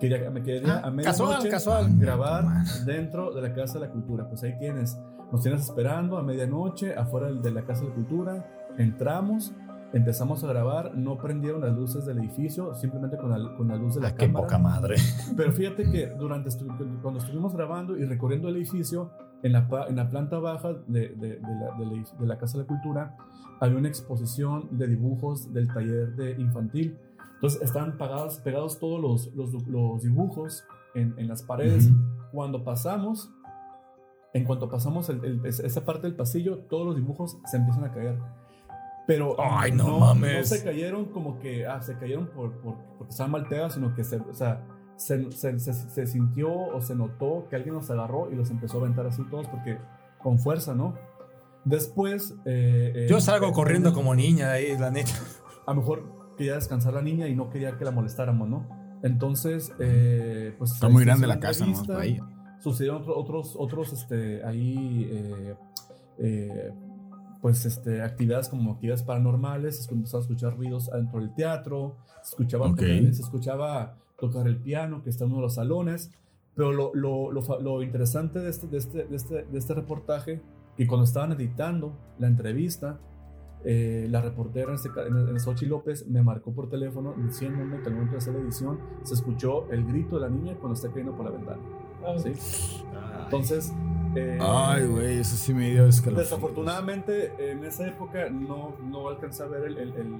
Quería, 0.00 0.28
me 0.30 0.42
quería 0.42 0.80
Ah, 0.82 0.88
a 0.88 0.96
casual, 1.02 1.28
medianoche 1.28 1.48
casual. 1.48 1.86
grabar 1.98 2.44
dentro 2.84 3.32
de 3.32 3.40
la 3.42 3.52
Casa 3.54 3.78
de 3.78 3.86
la 3.86 3.92
Cultura. 3.92 4.28
Pues 4.28 4.42
ahí 4.42 4.58
tienes, 4.58 4.98
nos 5.30 5.42
tienes 5.42 5.62
esperando 5.62 6.18
a 6.18 6.22
medianoche 6.22 6.94
afuera 6.94 7.30
de 7.32 7.50
la 7.52 7.62
Casa 7.62 7.82
de 7.82 7.88
la 7.90 7.94
Cultura, 7.94 8.46
entramos, 8.78 9.52
empezamos 9.92 10.42
a 10.44 10.48
grabar, 10.48 10.96
no 10.96 11.16
prendieron 11.18 11.60
las 11.60 11.72
luces 11.76 12.04
del 12.06 12.18
edificio, 12.18 12.74
simplemente 12.74 13.16
con 13.16 13.30
la, 13.30 13.56
con 13.56 13.68
la 13.68 13.76
luz 13.76 13.94
de 13.94 14.00
la 14.00 14.08
Ah, 14.08 14.14
qué 14.16 14.26
cámara. 14.26 14.46
poca 14.46 14.58
madre. 14.58 14.96
Pero 15.36 15.52
fíjate 15.52 15.90
que 15.90 16.08
durante 16.18 16.50
estu- 16.50 17.00
cuando 17.02 17.20
estuvimos 17.20 17.54
grabando 17.54 17.96
y 17.96 18.04
recorriendo 18.04 18.48
el 18.48 18.56
edificio, 18.56 19.10
en 19.42 19.52
la, 19.52 19.68
en 19.88 19.96
la 19.96 20.08
planta 20.08 20.38
baja 20.38 20.72
de, 20.86 21.08
de- 21.10 21.36
de 21.36 21.40
la, 21.40 21.76
de 22.18 22.26
la 22.26 22.38
Casa 22.38 22.56
de 22.58 22.64
la 22.64 22.68
Cultura, 22.68 23.16
había 23.60 23.76
una 23.78 23.88
exposición 23.88 24.68
de 24.72 24.86
dibujos 24.88 25.52
del 25.52 25.68
taller 25.72 26.16
de 26.16 26.32
infantil. 26.40 26.98
Entonces 27.34 27.60
estaban 27.62 27.96
pegados, 27.98 28.38
pegados 28.38 28.78
todos 28.78 29.00
los, 29.00 29.34
los, 29.34 29.52
los 29.68 30.02
dibujos 30.02 30.64
en, 30.94 31.14
en 31.18 31.28
las 31.28 31.42
paredes. 31.42 31.90
Cuando 32.32 32.64
pasamos, 32.64 33.30
en 34.32 34.44
cuanto 34.44 34.68
pasamos 34.68 35.08
el- 35.10 35.24
el- 35.24 35.46
es- 35.46 35.60
esa 35.60 35.84
parte 35.84 36.06
del 36.08 36.16
pasillo, 36.16 36.58
todos 36.70 36.86
los 36.86 36.96
dibujos 36.96 37.38
se 37.44 37.58
empiezan 37.58 37.84
a 37.84 37.92
caer. 37.92 38.18
Pero 39.06 39.36
Ay, 39.38 39.72
no 39.72 39.98
mames. 39.98 40.50
no 40.50 40.56
se 40.56 40.64
cayeron 40.64 41.06
como 41.06 41.38
que 41.38 41.66
ah, 41.66 41.80
se 41.82 41.96
cayeron 41.98 42.28
por, 42.28 42.52
por- 42.60 42.76
porque 42.98 43.10
estaban 43.10 43.32
mal 43.32 43.46
sino 43.70 43.94
que 43.94 44.02
se, 44.04 44.16
o 44.16 44.32
sea, 44.32 44.64
se, 44.96 45.30
se- 45.32 45.58
se- 45.58 45.72
se 45.74 46.06
sintió 46.06 46.50
o 46.52 46.80
se 46.80 46.94
notó 46.94 47.46
que 47.50 47.56
alguien 47.56 47.74
los 47.74 47.90
agarró 47.90 48.30
y 48.32 48.34
los 48.34 48.50
empezó 48.50 48.78
a 48.78 48.80
aventar 48.82 49.06
así 49.06 49.22
todos 49.30 49.46
porque 49.48 49.78
con 50.22 50.38
fuerza, 50.38 50.74
¿no? 50.74 50.94
Después. 51.64 52.34
eh, 52.44 52.92
eh, 52.94 53.06
Yo 53.08 53.20
salgo 53.20 53.48
eh, 53.48 53.52
corriendo 53.52 53.90
eh, 53.90 53.92
como 53.92 54.14
niña 54.14 54.48
de 54.52 54.52
ahí, 54.58 54.78
la 54.78 54.90
neta. 54.90 55.10
a 55.66 55.72
lo 55.74 55.80
mejor 55.80 56.34
quería 56.36 56.54
descansar 56.54 56.94
la 56.94 57.02
niña 57.02 57.28
y 57.28 57.34
no 57.34 57.50
quería 57.50 57.76
que 57.76 57.84
la 57.84 57.90
molestáramos, 57.90 58.48
¿no? 58.48 58.68
Entonces, 59.02 59.70
eh, 59.80 60.54
pues... 60.58 60.72
Está 60.72 60.88
muy 60.88 61.04
grande 61.04 61.26
la 61.26 61.38
casa, 61.38 61.66
¿no? 61.66 61.98
Ahí. 61.98 62.18
Sucedieron 62.60 63.02
otro- 63.02 63.18
otros, 63.18 63.54
otros, 63.58 63.92
este, 63.92 64.42
ahí, 64.44 65.08
eh, 65.12 65.54
eh, 66.18 66.72
pues, 67.44 67.66
este, 67.66 68.00
actividades 68.00 68.48
como 68.48 68.72
actividades 68.72 69.02
paranormales, 69.02 69.84
se 69.84 69.92
empezó 69.92 70.16
a 70.16 70.20
escuchar 70.20 70.56
ruidos 70.56 70.90
dentro 70.90 71.20
del 71.20 71.34
teatro, 71.34 71.94
se 72.22 72.30
escuchaba, 72.30 72.68
Ok. 72.68 72.76
tocar, 72.78 73.14
se 73.14 73.20
escuchaba 73.20 73.96
tocar 74.18 74.46
el 74.48 74.56
piano, 74.56 75.02
que 75.02 75.10
está 75.10 75.24
en 75.24 75.30
uno 75.32 75.40
de 75.40 75.42
los 75.42 75.54
salones, 75.56 76.10
pero 76.54 76.72
lo, 76.72 76.94
lo, 76.94 77.30
lo, 77.30 77.60
lo 77.60 77.82
interesante 77.82 78.38
de 78.38 78.48
este, 78.48 78.66
de, 78.68 78.78
este, 78.78 79.04
de, 79.04 79.16
este, 79.16 79.42
de 79.44 79.58
este 79.58 79.74
reportaje, 79.74 80.40
que 80.74 80.86
cuando 80.86 81.04
estaban 81.04 81.32
editando 81.32 81.92
la 82.18 82.28
entrevista, 82.28 82.98
eh, 83.62 84.06
la 84.08 84.22
reportera, 84.22 84.70
en, 84.70 84.76
este, 84.76 84.88
en, 85.06 85.28
en 85.28 85.38
Xochitl 85.38 85.68
López, 85.68 86.08
me 86.08 86.22
marcó 86.22 86.50
por 86.54 86.70
teléfono 86.70 87.12
diciéndome 87.26 87.78
que 87.82 87.88
al 87.88 87.92
momento 87.92 88.12
de 88.12 88.18
hacer 88.20 88.32
la 88.32 88.40
edición 88.40 88.78
se 89.02 89.12
escuchó 89.12 89.70
el 89.70 89.84
grito 89.84 90.16
de 90.16 90.22
la 90.22 90.30
niña 90.30 90.54
cuando 90.54 90.76
está 90.76 90.88
cayendo 90.88 91.14
por 91.14 91.26
la 91.26 91.32
ventana. 91.32 91.60
¿sí? 92.22 92.32
Entonces, 93.24 93.70
eh, 94.16 94.38
Ay, 94.40 94.86
güey, 94.86 95.18
eso 95.18 95.36
sí 95.36 95.52
me 95.54 95.70
dio 95.70 95.86
escalofríos. 95.86 96.30
desafortunadamente 96.30 97.32
en 97.50 97.64
esa 97.64 97.86
época 97.88 98.28
no, 98.30 98.74
no 98.82 99.08
alcancé 99.08 99.42
a 99.42 99.46
ver 99.46 99.64
el, 99.64 99.78
el, 99.78 99.88
el, 99.94 100.14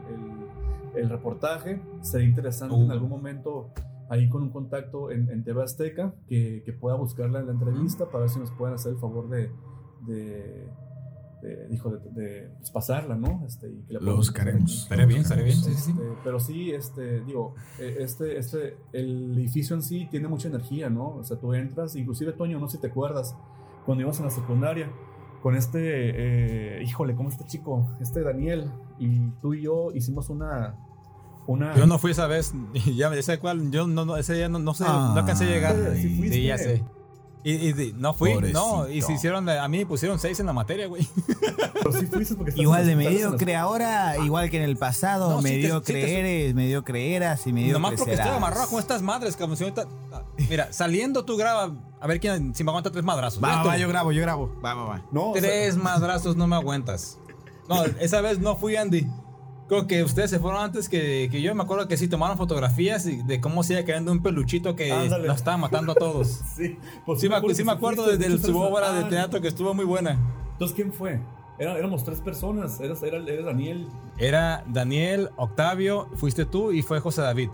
el- 0.96 1.08
reportaje. 1.10 1.80
Sería 2.02 2.28
interesante 2.28 2.74
en 2.76 2.90
algún 2.90 3.10
momento 3.10 3.70
ahí 4.08 4.28
con 4.28 4.42
un 4.42 4.50
contacto 4.50 5.10
en, 5.10 5.28
en 5.30 5.42
TV 5.44 5.62
Azteca 5.62 6.12
que, 6.28 6.62
que 6.64 6.72
pueda 6.72 6.94
buscarla 6.96 7.40
en 7.40 7.46
la 7.46 7.52
entrevista 7.52 8.06
para 8.06 8.20
ver 8.20 8.30
si 8.30 8.38
nos 8.38 8.50
pueden 8.52 8.74
hacer 8.74 8.92
el 8.92 8.98
favor 8.98 9.28
de, 9.28 9.50
de, 10.06 10.68
dijo, 11.68 11.90
de, 11.90 11.98
de, 12.10 12.48
pues, 12.58 12.70
pasarla, 12.70 13.16
¿no? 13.16 13.42
Este, 13.46 13.68
y 13.70 13.82
que 13.82 13.94
la 13.94 14.00
Lo 14.00 14.16
buscaremos. 14.16 14.82
Estaría 14.84 15.04
bien, 15.06 15.20
estaría 15.22 15.44
bien. 15.44 15.56
Sí, 15.56 15.74
sí, 15.74 15.80
sí. 15.82 15.90
Este, 15.90 16.02
pero 16.24 16.40
sí, 16.40 16.70
este, 16.72 17.20
digo, 17.22 17.54
eh, 17.78 17.96
este, 18.00 18.38
este, 18.38 18.76
el 18.92 19.36
edificio 19.38 19.76
en 19.76 19.82
sí 19.82 20.06
tiene 20.10 20.28
mucha 20.28 20.48
energía, 20.48 20.88
¿no? 20.90 21.16
O 21.16 21.24
sea, 21.24 21.36
tú 21.38 21.52
entras, 21.54 21.96
inclusive 21.96 22.32
Toño, 22.32 22.58
no 22.58 22.68
sé 22.68 22.76
si 22.76 22.80
te 22.82 22.86
acuerdas, 22.88 23.36
cuando 23.84 24.02
ibas 24.02 24.18
en 24.18 24.24
la 24.24 24.30
secundaria, 24.30 24.90
con 25.42 25.56
este, 25.56 25.80
eh, 25.80 26.82
híjole, 26.82 27.14
¿cómo 27.14 27.28
este 27.28 27.44
chico? 27.44 27.86
Este 28.00 28.22
Daniel, 28.22 28.70
y 28.98 29.28
tú 29.42 29.54
y 29.54 29.62
yo 29.62 29.92
hicimos 29.94 30.30
una, 30.30 30.76
una... 31.46 31.74
Yo 31.76 31.86
no 31.86 31.98
fui 31.98 32.12
esa 32.12 32.26
vez, 32.26 32.54
ya 32.96 33.10
sé 33.22 33.38
cuál, 33.38 33.70
yo 33.70 33.86
no, 33.86 34.04
no, 34.04 34.16
ese 34.16 34.34
día 34.34 34.48
no, 34.48 34.58
no 34.58 34.74
sé, 34.74 34.84
no 34.84 35.12
alcancé 35.14 35.44
a 35.44 35.48
llegar. 35.48 35.76
Ah, 35.76 35.94
sí 35.94 36.16
fuiste. 36.16 36.36
Sí, 36.36 36.46
ya 36.46 36.58
sé. 36.58 36.82
Y, 37.46 37.68
y- 37.68 37.92
no 37.98 38.14
fui, 38.14 38.30
no, 38.32 38.38
y 38.38 38.52
Pobrecito. 38.52 39.06
se 39.06 39.12
hicieron, 39.12 39.46
a 39.50 39.68
mí 39.68 39.76
me 39.78 39.84
pusieron 39.86 40.18
seis 40.18 40.40
en 40.40 40.46
la 40.46 40.54
materia, 40.54 40.86
güey. 40.86 41.06
Pero 41.74 41.92
sí 41.92 42.06
fuiste 42.06 42.34
porque 42.36 42.52
Igual 42.56 42.86
de 42.86 42.92
en 42.92 42.98
las- 43.04 43.12
mediocre 43.12 43.54
ahora, 43.54 44.16
igual 44.24 44.48
que 44.48 44.56
en 44.56 44.62
el 44.62 44.78
pasado, 44.78 45.28
No, 45.30 45.36
sí 45.42 45.44
mediocre 45.44 46.00
sí 46.00 46.06
te- 46.06 46.20
eres, 46.20 46.54
mediocre 46.54 47.14
eras 47.14 47.46
y 47.46 47.52
mediocre 47.52 47.72
Nomás 47.74 47.90
porque 47.98 48.12
estoy 48.12 48.24
serás. 48.24 48.38
amarrado 48.38 48.68
con 48.70 48.78
estas 48.80 49.02
madres, 49.02 49.36
cabrón. 49.36 49.58
si 49.58 49.64
ahorita- 49.64 49.86
ah, 50.12 50.22
Mira, 50.48 50.72
saliendo 50.72 51.26
tú 51.26 51.36
graba, 51.36 51.70
a 52.00 52.06
ver 52.06 52.18
quién, 52.18 52.54
si 52.54 52.64
me 52.64 52.70
aguanta 52.70 52.90
tres 52.90 53.04
madrazos. 53.04 53.44
Va, 53.44 53.62
va, 53.62 53.76
yo 53.76 53.88
grabo, 53.88 54.10
yo 54.12 54.22
grabo. 54.22 54.50
Va, 54.64 54.72
va, 54.72 54.84
va. 54.84 55.02
No, 55.12 55.30
o 55.30 55.32
sea, 55.34 55.42
Tres 55.42 55.76
madrazos 55.76 56.36
no 56.36 56.46
me 56.46 56.56
aguantas. 56.56 57.18
No, 57.68 57.84
esa 57.84 58.22
vez 58.22 58.38
no 58.38 58.56
fui 58.56 58.76
Andy. 58.76 59.06
Creo 59.68 59.86
que 59.86 60.02
ustedes 60.04 60.30
se 60.30 60.38
fueron 60.38 60.60
antes 60.62 60.88
que, 60.88 61.28
que 61.30 61.40
yo. 61.40 61.54
Me 61.54 61.62
acuerdo 61.62 61.88
que 61.88 61.96
sí 61.96 62.06
tomaron 62.06 62.36
fotografías 62.36 63.04
de 63.04 63.40
cómo 63.40 63.62
se 63.62 63.72
iba 63.74 63.82
cayendo 63.84 64.12
un 64.12 64.22
peluchito 64.22 64.76
que 64.76 64.92
Ándale. 64.92 65.26
nos 65.26 65.36
estaba 65.36 65.56
matando 65.56 65.92
a 65.92 65.94
todos. 65.94 66.28
sí, 66.56 66.76
pues 67.06 67.20
Sí 67.20 67.28
me, 67.28 67.54
sí 67.54 67.64
me 67.64 67.72
acuerdo 67.72 68.06
de, 68.06 68.18
de 68.18 68.38
su 68.38 68.58
obra 68.58 68.92
de 68.92 69.04
teatro 69.04 69.40
que 69.40 69.48
estuvo 69.48 69.72
muy 69.72 69.84
buena. 69.86 70.18
Entonces, 70.52 70.74
¿quién 70.74 70.92
fue? 70.92 71.18
Era- 71.58 71.78
éramos 71.78 72.04
tres 72.04 72.20
personas, 72.20 72.78
era 72.80 72.94
Daniel. 73.42 73.86
Era 74.18 74.64
Daniel, 74.66 75.30
Octavio, 75.36 76.08
fuiste 76.16 76.44
tú 76.44 76.72
y 76.72 76.82
fue 76.82 77.00
José 77.00 77.22
David. 77.22 77.50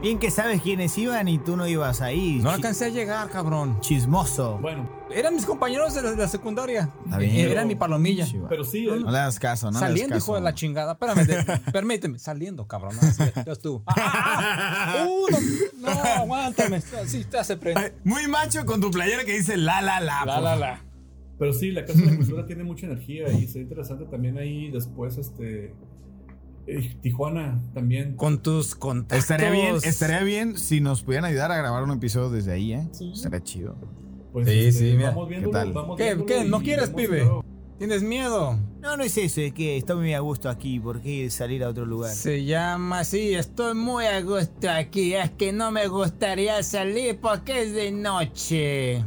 Bien 0.00 0.18
que 0.20 0.30
sabes 0.30 0.62
quiénes 0.62 0.96
iban 0.96 1.26
y 1.26 1.38
tú 1.38 1.56
no 1.56 1.66
ibas 1.66 2.00
ahí. 2.02 2.38
No 2.40 2.50
alcancé 2.50 2.84
a 2.84 2.88
llegar, 2.88 3.28
cabrón. 3.30 3.80
Chismoso. 3.80 4.58
Bueno, 4.58 4.88
Eran 5.10 5.34
mis 5.34 5.44
compañeros 5.44 5.92
de 5.94 6.02
la, 6.02 6.10
de 6.12 6.16
la 6.16 6.28
secundaria. 6.28 6.88
Está 7.04 7.18
bien. 7.18 7.50
Era 7.50 7.64
mi 7.64 7.74
palomilla. 7.74 8.24
Pero 8.48 8.62
sí, 8.62 8.86
No 8.86 9.10
le 9.10 9.18
hagas 9.18 9.40
caso, 9.40 9.66
no 9.72 9.80
le 9.80 9.86
saliendo, 9.86 10.16
hijo 10.16 10.36
de 10.36 10.40
la 10.40 10.54
chingada. 10.54 10.92
Espérame, 10.92 11.26
de- 11.26 11.44
permíteme. 11.72 12.18
Saliendo, 12.20 12.66
cabrón. 12.68 12.94
No, 13.00 13.08
así, 13.08 13.24
ya 13.44 13.52
estuvo. 13.52 13.82
Ah, 13.86 13.94
ah, 13.96 14.94
ah. 15.00 15.06
Uh, 15.08 15.26
no, 15.80 15.94
no, 15.94 16.00
aguántame. 16.00 16.80
Sí, 17.06 17.24
te 17.24 17.38
hace 17.38 17.56
prender. 17.56 17.92
Ay, 17.96 18.00
Muy 18.04 18.28
macho 18.28 18.64
con 18.66 18.80
tu 18.80 18.92
playera 18.92 19.24
que 19.24 19.32
dice 19.32 19.56
la 19.56 19.82
la 19.82 19.98
la. 20.00 20.24
La, 20.24 20.34
por 20.36 20.44
la, 20.44 20.56
la. 20.56 20.84
Pero 21.40 21.52
sí, 21.52 21.72
la 21.72 21.84
Casa 21.84 21.98
de 22.00 22.06
la 22.06 22.16
Cultura 22.16 22.46
tiene 22.46 22.62
mucha 22.62 22.86
energía 22.86 23.28
y 23.30 23.46
sería 23.46 23.62
interesante 23.62 24.04
también 24.06 24.38
ahí 24.38 24.70
después, 24.70 25.16
este... 25.18 25.72
eh, 26.68 26.96
Tijuana 27.00 27.60
también. 27.74 28.14
Con 28.16 28.42
tus 28.42 28.74
contactos. 28.74 29.18
Estaría 29.18 29.50
bien, 29.50 29.76
estaría 29.82 30.22
bien 30.22 30.56
si 30.58 30.80
nos 30.80 31.02
pudieran 31.02 31.24
ayudar 31.24 31.50
a 31.52 31.56
grabar 31.56 31.82
un 31.82 31.92
episodio 31.92 32.30
desde 32.30 32.52
ahí, 32.52 32.72
¿eh? 32.74 32.88
Sí. 32.92 33.10
Estaría 33.14 33.42
chido. 33.42 33.76
Pues, 34.32 34.46
Sí, 34.48 34.58
este, 34.66 34.90
sí, 34.90 34.96
mira. 34.96 35.10
Vamos 35.10 35.28
viéndolo, 35.28 35.52
¿Qué 35.52 35.58
tal? 35.58 35.72
vamos 35.72 35.96
¿Qué, 35.96 36.24
qué? 36.26 36.44
¿No 36.44 36.60
quieres, 36.60 36.90
pibe? 36.90 37.18
luego. 37.20 37.44
¿Tienes 37.78 38.02
miedo? 38.02 38.58
No, 38.80 38.96
no 38.96 39.04
es 39.04 39.16
eso, 39.16 39.40
es 39.40 39.52
que 39.52 39.76
estoy 39.76 39.96
muy 39.96 40.12
a 40.12 40.18
gusto 40.18 40.48
aquí. 40.50 40.80
¿Por 40.80 41.00
qué 41.00 41.30
salir 41.30 41.62
a 41.62 41.68
otro 41.68 41.86
lugar? 41.86 42.10
Se 42.12 42.44
llama 42.44 43.00
así, 43.00 43.34
estoy 43.34 43.74
muy 43.76 44.04
a 44.04 44.20
gusto 44.20 44.68
aquí. 44.68 45.14
Es 45.14 45.30
que 45.30 45.52
no 45.52 45.70
me 45.70 45.86
gustaría 45.86 46.60
salir 46.64 47.20
porque 47.20 47.62
es 47.62 47.72
de 47.74 47.92
noche. 47.92 49.04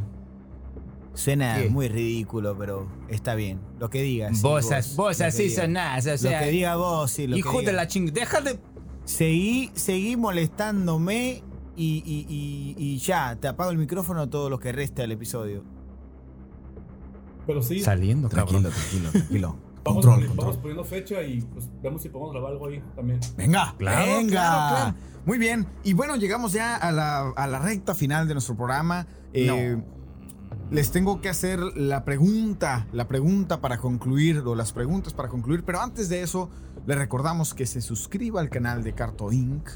Suena 1.14 1.56
¿Qué? 1.62 1.68
muy 1.68 1.88
ridículo, 1.88 2.56
pero 2.56 2.88
está 3.08 3.34
bien. 3.34 3.60
Lo 3.78 3.90
que 3.90 4.00
digas. 4.02 4.36
sí, 4.38 4.42
Vos, 4.42 4.66
vos 4.96 5.18
lo 5.18 5.18
que 5.18 5.24
así 5.24 5.50
sonás, 5.50 6.06
o 6.06 6.10
Lo 6.12 6.18
sea. 6.18 6.40
que 6.44 6.50
diga 6.50 6.76
vos, 6.76 7.10
sí, 7.10 7.26
lo 7.26 7.36
hijo 7.36 7.50
que 7.50 7.56
de 7.58 7.62
diga. 7.62 7.72
la 7.74 7.86
chingada. 7.86 8.14
Deja 8.20 8.40
de. 8.40 8.58
Seguí, 9.04 9.70
seguí 9.74 10.16
molestándome 10.16 11.42
y, 11.76 12.02
y- 12.06 12.26
y- 12.28 12.74
y 12.78 12.98
ya, 12.98 13.36
te 13.36 13.48
apago 13.48 13.70
el 13.70 13.78
micrófono 13.78 14.28
todo 14.30 14.48
lo 14.48 14.58
que 14.58 14.72
resta 14.72 15.02
del 15.02 15.12
episodio. 15.12 15.64
Pero 17.46 17.60
sí, 17.62 17.80
Saliendo, 17.80 18.28
Tranquilo, 18.28 18.70
tranquilo, 18.70 19.10
tranquilo. 19.12 19.56
vamos, 19.84 20.06
Control, 20.06 20.28
vamos 20.36 20.56
poniendo 20.58 20.84
fecha 20.84 21.22
y 21.22 21.40
pues 21.42 21.68
vemos 21.82 22.00
si 22.02 22.08
podemos 22.08 22.32
grabar 22.32 22.52
algo 22.52 22.66
ahí 22.68 22.82
también. 22.94 23.18
Venga, 23.36 23.74
Claro, 23.78 24.06
venga. 24.16 24.30
claro, 24.30 24.76
claro. 24.76 24.94
Muy 25.26 25.38
bien. 25.38 25.66
Y 25.84 25.92
bueno, 25.92 26.16
llegamos 26.16 26.52
ya 26.52 26.76
a 26.76 26.90
la, 26.92 27.30
a 27.30 27.46
la 27.48 27.58
recta 27.58 27.94
final 27.94 28.26
de 28.28 28.34
nuestro 28.34 28.56
programa. 28.56 29.06
Eh, 29.32 29.76
Les 30.72 30.90
tengo 30.90 31.20
que 31.20 31.28
hacer 31.28 31.58
la 31.76 32.02
pregunta, 32.02 32.86
la 32.92 33.06
pregunta 33.06 33.60
para 33.60 33.76
concluir, 33.76 34.38
o 34.38 34.54
las 34.54 34.72
preguntas 34.72 35.12
para 35.12 35.28
concluir. 35.28 35.64
Pero 35.64 35.82
antes 35.82 36.08
de 36.08 36.22
eso, 36.22 36.48
le 36.86 36.94
recordamos 36.94 37.52
que 37.52 37.66
se 37.66 37.82
suscriba 37.82 38.40
al 38.40 38.48
canal 38.48 38.82
de 38.82 38.94
Carto 38.94 39.30
Inc. 39.30 39.68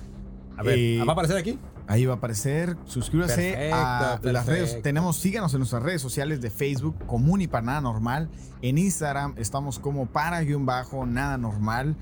A 0.57 0.63
ver, 0.63 0.79
Eh, 0.79 0.99
¿va 1.05 1.11
a 1.11 1.13
aparecer 1.13 1.37
aquí? 1.37 1.59
Ahí 1.87 2.07
va 2.07 2.15
a 2.15 2.17
aparecer. 2.17 2.79
Suscríbase 2.87 3.53
Perfecto, 3.53 3.77
a 4.29 4.33
las 4.33 4.47
redes. 4.47 4.81
Tenemos, 4.83 5.19
síganos 5.19 5.53
en 5.53 5.59
nuestras 5.61 5.83
redes 5.83 6.01
sociales 6.01 6.41
de 6.41 6.49
Facebook, 6.49 6.97
Común 7.07 7.43
y 7.43 7.47
para 7.47 7.67
Nada 7.67 7.83
Normal. 7.83 8.31
En 8.63 8.79
Instagram 8.79 9.35
estamos 9.37 9.79
como 9.79 10.07
para 10.07 10.41
guion 10.41 10.65
bajo 10.65 11.05
nada 11.05 11.37
normal. 11.37 11.95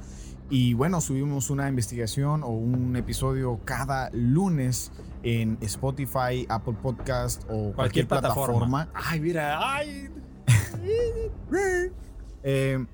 Y 0.51 0.75
bueno, 0.75 1.01
subimos 1.01 1.49
una 1.51 1.69
investigación 1.69 2.43
o 2.43 2.49
un 2.49 2.95
episodio 2.97 3.59
cada 3.65 4.11
lunes 4.13 4.93
en 5.23 5.57
Spotify, 5.63 6.47
Apple 6.49 6.77
Podcast 6.83 7.43
o 7.45 7.73
cualquier, 7.73 7.75
Cualquier 7.75 8.09
plataforma. 8.09 8.87
plataforma. 8.87 8.89
Ay, 8.95 9.21
mira, 9.21 9.59
ay. 9.75 10.11
Eh, 12.47 12.85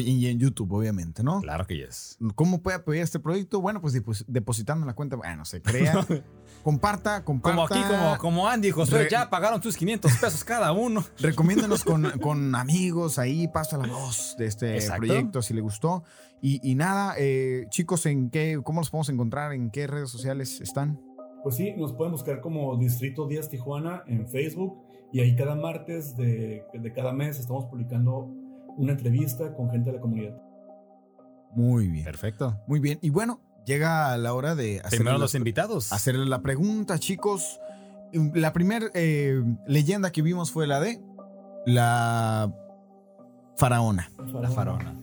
y 0.00 0.26
en 0.28 0.38
YouTube, 0.38 0.72
obviamente, 0.72 1.22
¿no? 1.22 1.42
Claro 1.42 1.66
que 1.66 1.76
yes. 1.76 2.16
¿Cómo 2.34 2.62
puede 2.62 2.78
apoyar 2.78 3.02
este 3.04 3.18
proyecto? 3.20 3.60
Bueno, 3.60 3.82
pues 3.82 3.92
depos- 3.94 4.24
depositando 4.26 4.84
en 4.84 4.86
la 4.86 4.94
cuenta. 4.94 5.16
Bueno, 5.16 5.44
se 5.44 5.60
crea. 5.60 6.06
comparta, 6.62 7.24
comparta. 7.24 7.56
Como 7.56 7.66
aquí, 7.66 7.82
como, 7.92 8.18
como 8.18 8.48
Andy 8.48 8.68
y 8.68 8.70
Josué, 8.70 9.04
Re- 9.04 9.08
ya 9.10 9.28
pagaron 9.30 9.62
sus 9.62 9.76
500 9.76 10.12
pesos 10.18 10.44
cada 10.44 10.72
uno. 10.72 11.04
Recomiéndanos 11.18 11.84
con, 11.84 12.10
con 12.20 12.54
amigos 12.54 13.18
ahí, 13.18 13.48
pasa 13.48 13.76
la 13.78 13.86
voz 13.88 14.34
de 14.38 14.46
este 14.46 14.74
Exacto. 14.74 15.06
proyecto 15.06 15.42
si 15.42 15.54
le 15.54 15.60
gustó. 15.60 16.04
Y, 16.40 16.60
y 16.68 16.74
nada, 16.74 17.14
eh, 17.18 17.66
chicos, 17.70 18.06
¿en 18.06 18.30
qué, 18.30 18.60
¿cómo 18.64 18.80
los 18.80 18.90
podemos 18.90 19.08
encontrar? 19.10 19.52
¿En 19.52 19.70
qué 19.70 19.86
redes 19.86 20.10
sociales 20.10 20.60
están? 20.60 21.00
Pues 21.42 21.56
sí, 21.56 21.72
nos 21.76 21.92
pueden 21.92 22.12
buscar 22.12 22.40
como 22.40 22.76
Distrito 22.76 23.26
10 23.26 23.48
Tijuana 23.48 24.02
en 24.06 24.28
Facebook 24.28 24.78
y 25.12 25.20
ahí 25.20 25.34
cada 25.36 25.54
martes 25.56 26.16
de, 26.16 26.64
de 26.72 26.92
cada 26.92 27.12
mes 27.12 27.38
estamos 27.38 27.66
publicando 27.66 28.30
una 28.76 28.92
entrevista 28.92 29.52
con 29.54 29.70
gente 29.70 29.90
de 29.90 29.96
la 29.96 30.00
comunidad. 30.00 30.40
Muy 31.54 31.88
bien. 31.88 32.04
Perfecto. 32.04 32.58
Muy 32.66 32.80
bien. 32.80 32.98
Y 33.02 33.10
bueno, 33.10 33.40
llega 33.64 34.16
la 34.16 34.34
hora 34.34 34.54
de 34.54 34.80
hacer 34.80 34.98
Primero 34.98 35.18
los 35.18 35.34
invitados. 35.34 35.92
hacerle 35.92 36.26
la 36.26 36.42
pregunta, 36.42 36.98
chicos. 36.98 37.60
La 38.34 38.52
primera 38.52 38.86
leyenda 39.66 40.10
que 40.12 40.22
vimos 40.22 40.50
fue 40.50 40.66
la 40.66 40.80
de 40.80 41.00
la 41.64 42.52
faraona. 43.56 44.10
La 44.40 44.50
faraona. 44.50 44.94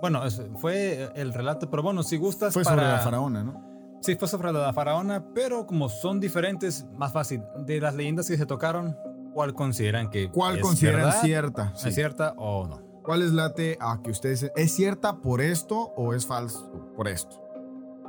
Bueno, 0.00 0.22
fue 0.56 1.10
el 1.16 1.34
relato, 1.34 1.68
pero 1.70 1.82
bueno, 1.82 2.02
si 2.02 2.16
gustas 2.16 2.54
Fue 2.54 2.62
para... 2.62 2.76
sobre 2.76 2.92
la 2.92 2.98
faraona, 3.00 3.42
¿no? 3.42 3.98
Sí, 4.00 4.14
fue 4.14 4.28
sobre 4.28 4.52
la 4.52 4.72
faraona, 4.72 5.24
pero 5.34 5.66
como 5.66 5.88
son 5.88 6.20
diferentes, 6.20 6.86
más 6.96 7.12
fácil. 7.12 7.42
De 7.66 7.80
las 7.80 7.96
leyendas 7.96 8.28
que 8.28 8.36
se 8.36 8.46
tocaron, 8.46 8.96
¿cuál 9.34 9.54
consideran 9.54 10.08
que 10.08 10.30
¿Cuál 10.30 10.56
es 10.58 10.62
consideran 10.62 11.06
verdad, 11.06 11.20
cierta? 11.20 11.72
Sí. 11.74 11.88
¿Es 11.88 11.94
cierta 11.96 12.34
o 12.36 12.68
no? 12.68 12.80
¿Cuál 13.02 13.22
es 13.22 13.32
late 13.32 13.76
a 13.80 14.00
que 14.00 14.10
ustedes 14.12 14.52
es 14.54 14.72
cierta 14.72 15.16
por 15.16 15.40
esto 15.40 15.92
o 15.96 16.14
es 16.14 16.26
falso 16.26 16.92
por 16.94 17.08
esto? 17.08 17.42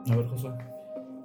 A 0.10 0.16
ver, 0.16 0.28
José. 0.28 0.50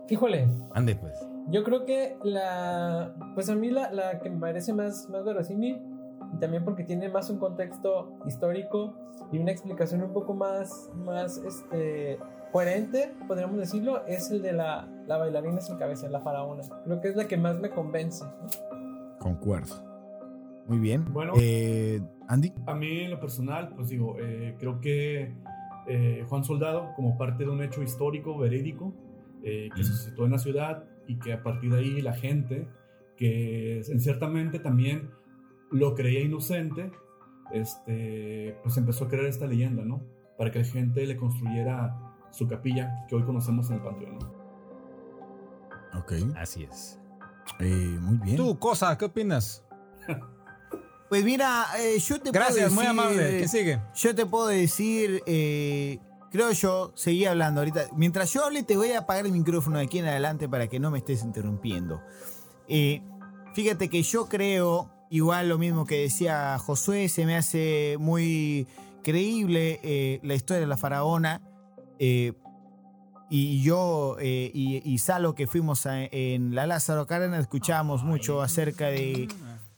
Híjole, 0.08 0.48
Ande, 0.72 0.96
pues. 0.96 1.26
yo 1.48 1.64
creo 1.64 1.84
que 1.84 2.16
la. 2.22 3.14
Pues 3.34 3.48
a 3.48 3.54
mí 3.54 3.70
la, 3.70 3.90
la 3.90 4.20
que 4.20 4.30
me 4.30 4.38
parece 4.38 4.72
más, 4.72 5.08
más 5.08 5.24
verosímil, 5.24 5.80
y 6.34 6.38
también 6.38 6.64
porque 6.64 6.84
tiene 6.84 7.08
más 7.08 7.30
un 7.30 7.38
contexto 7.38 8.12
histórico 8.26 8.94
y 9.32 9.38
una 9.38 9.50
explicación 9.50 10.02
un 10.02 10.12
poco 10.12 10.34
más, 10.34 10.90
más 10.94 11.38
este, 11.38 12.18
coherente, 12.52 13.12
podríamos 13.26 13.56
decirlo, 13.56 14.06
es 14.06 14.30
el 14.30 14.42
de 14.42 14.52
la, 14.52 14.88
la 15.06 15.16
bailarina 15.16 15.60
sin 15.60 15.76
cabeza, 15.76 16.08
la 16.08 16.20
faraona. 16.20 16.62
Creo 16.84 17.00
que 17.00 17.08
es 17.08 17.16
la 17.16 17.26
que 17.26 17.36
más 17.36 17.58
me 17.58 17.70
convence. 17.70 18.24
¿no? 18.24 19.18
Concuerdo. 19.18 19.82
Muy 20.66 20.78
bien. 20.78 21.04
Bueno. 21.12 21.32
Eh, 21.36 22.00
Andy. 22.28 22.52
A 22.66 22.74
mí 22.74 23.00
en 23.00 23.10
lo 23.10 23.20
personal, 23.20 23.70
pues 23.74 23.88
digo, 23.88 24.16
eh, 24.18 24.54
creo 24.58 24.80
que 24.80 25.34
eh, 25.86 26.24
Juan 26.28 26.44
Soldado, 26.44 26.92
como 26.96 27.16
parte 27.18 27.44
de 27.44 27.50
un 27.50 27.62
hecho 27.62 27.82
histórico, 27.82 28.36
verídico, 28.38 28.94
eh, 29.42 29.68
que 29.74 29.84
se 29.84 29.90
suscitó 29.90 30.24
en 30.24 30.32
la 30.32 30.38
ciudad 30.38 30.84
y 31.06 31.18
que 31.18 31.32
a 31.32 31.42
partir 31.42 31.70
de 31.70 31.78
ahí 31.78 32.00
la 32.00 32.14
gente, 32.14 32.66
que 33.16 33.80
en 33.80 34.00
ciertamente 34.00 34.58
también 34.58 35.10
lo 35.70 35.94
creía 35.94 36.20
inocente, 36.20 36.90
este, 37.52 38.56
pues 38.62 38.76
empezó 38.76 39.04
a 39.04 39.08
creer 39.08 39.26
esta 39.26 39.46
leyenda, 39.46 39.84
¿no? 39.84 40.02
Para 40.38 40.50
que 40.50 40.60
la 40.60 40.64
gente 40.64 41.06
le 41.06 41.16
construyera 41.16 42.14
su 42.30 42.48
capilla 42.48 43.04
que 43.08 43.14
hoy 43.16 43.22
conocemos 43.24 43.70
en 43.70 43.76
el 43.76 43.82
Panteón, 43.82 44.18
¿no? 44.18 44.44
Ok. 45.98 46.12
Así 46.36 46.64
es. 46.64 47.00
Eh, 47.60 47.98
muy 48.00 48.16
bien. 48.18 48.36
Tú, 48.36 48.58
cosa, 48.58 48.96
¿qué 48.98 49.04
opinas? 49.04 49.63
Pues 51.08 51.24
mira, 51.24 51.66
eh, 51.78 51.98
yo 51.98 52.20
te 52.20 52.30
Gracias, 52.30 52.72
puedo 52.72 52.74
muy 52.74 52.84
decir, 52.84 52.90
amable. 53.00 53.36
¿Quién 53.38 53.48
sigue? 53.48 53.80
Yo 53.94 54.14
te 54.14 54.26
puedo 54.26 54.46
decir, 54.48 55.22
eh, 55.26 55.98
creo 56.30 56.50
yo, 56.52 56.92
seguí 56.96 57.24
hablando 57.26 57.60
ahorita. 57.60 57.86
Mientras 57.94 58.32
yo 58.32 58.44
hable, 58.44 58.62
te 58.62 58.76
voy 58.76 58.90
a 58.92 59.00
apagar 59.00 59.26
el 59.26 59.32
micrófono 59.32 59.78
de 59.78 59.84
aquí 59.84 59.98
en 59.98 60.06
adelante 60.06 60.48
para 60.48 60.66
que 60.66 60.80
no 60.80 60.90
me 60.90 60.98
estés 60.98 61.22
interrumpiendo. 61.22 62.00
Eh, 62.68 63.02
fíjate 63.54 63.88
que 63.88 64.02
yo 64.02 64.28
creo, 64.28 64.90
igual 65.10 65.48
lo 65.50 65.58
mismo 65.58 65.84
que 65.86 66.00
decía 66.02 66.58
Josué, 66.58 67.08
se 67.08 67.26
me 67.26 67.36
hace 67.36 67.96
muy 68.00 68.66
creíble 69.04 69.78
eh, 69.84 70.20
la 70.22 70.34
historia 70.34 70.60
de 70.60 70.66
la 70.66 70.76
faraona. 70.78 71.42
eh, 71.98 72.32
y 73.30 73.62
yo 73.62 74.16
eh, 74.20 74.50
y, 74.52 74.82
y 74.88 74.98
Salo, 74.98 75.34
que 75.34 75.46
fuimos 75.46 75.86
a- 75.86 76.02
en 76.04 76.54
la 76.54 76.66
Lázaro 76.66 77.06
Cárdenas, 77.06 77.40
escuchábamos 77.40 78.04
mucho 78.04 78.42
acerca 78.42 78.88
de, 78.88 79.28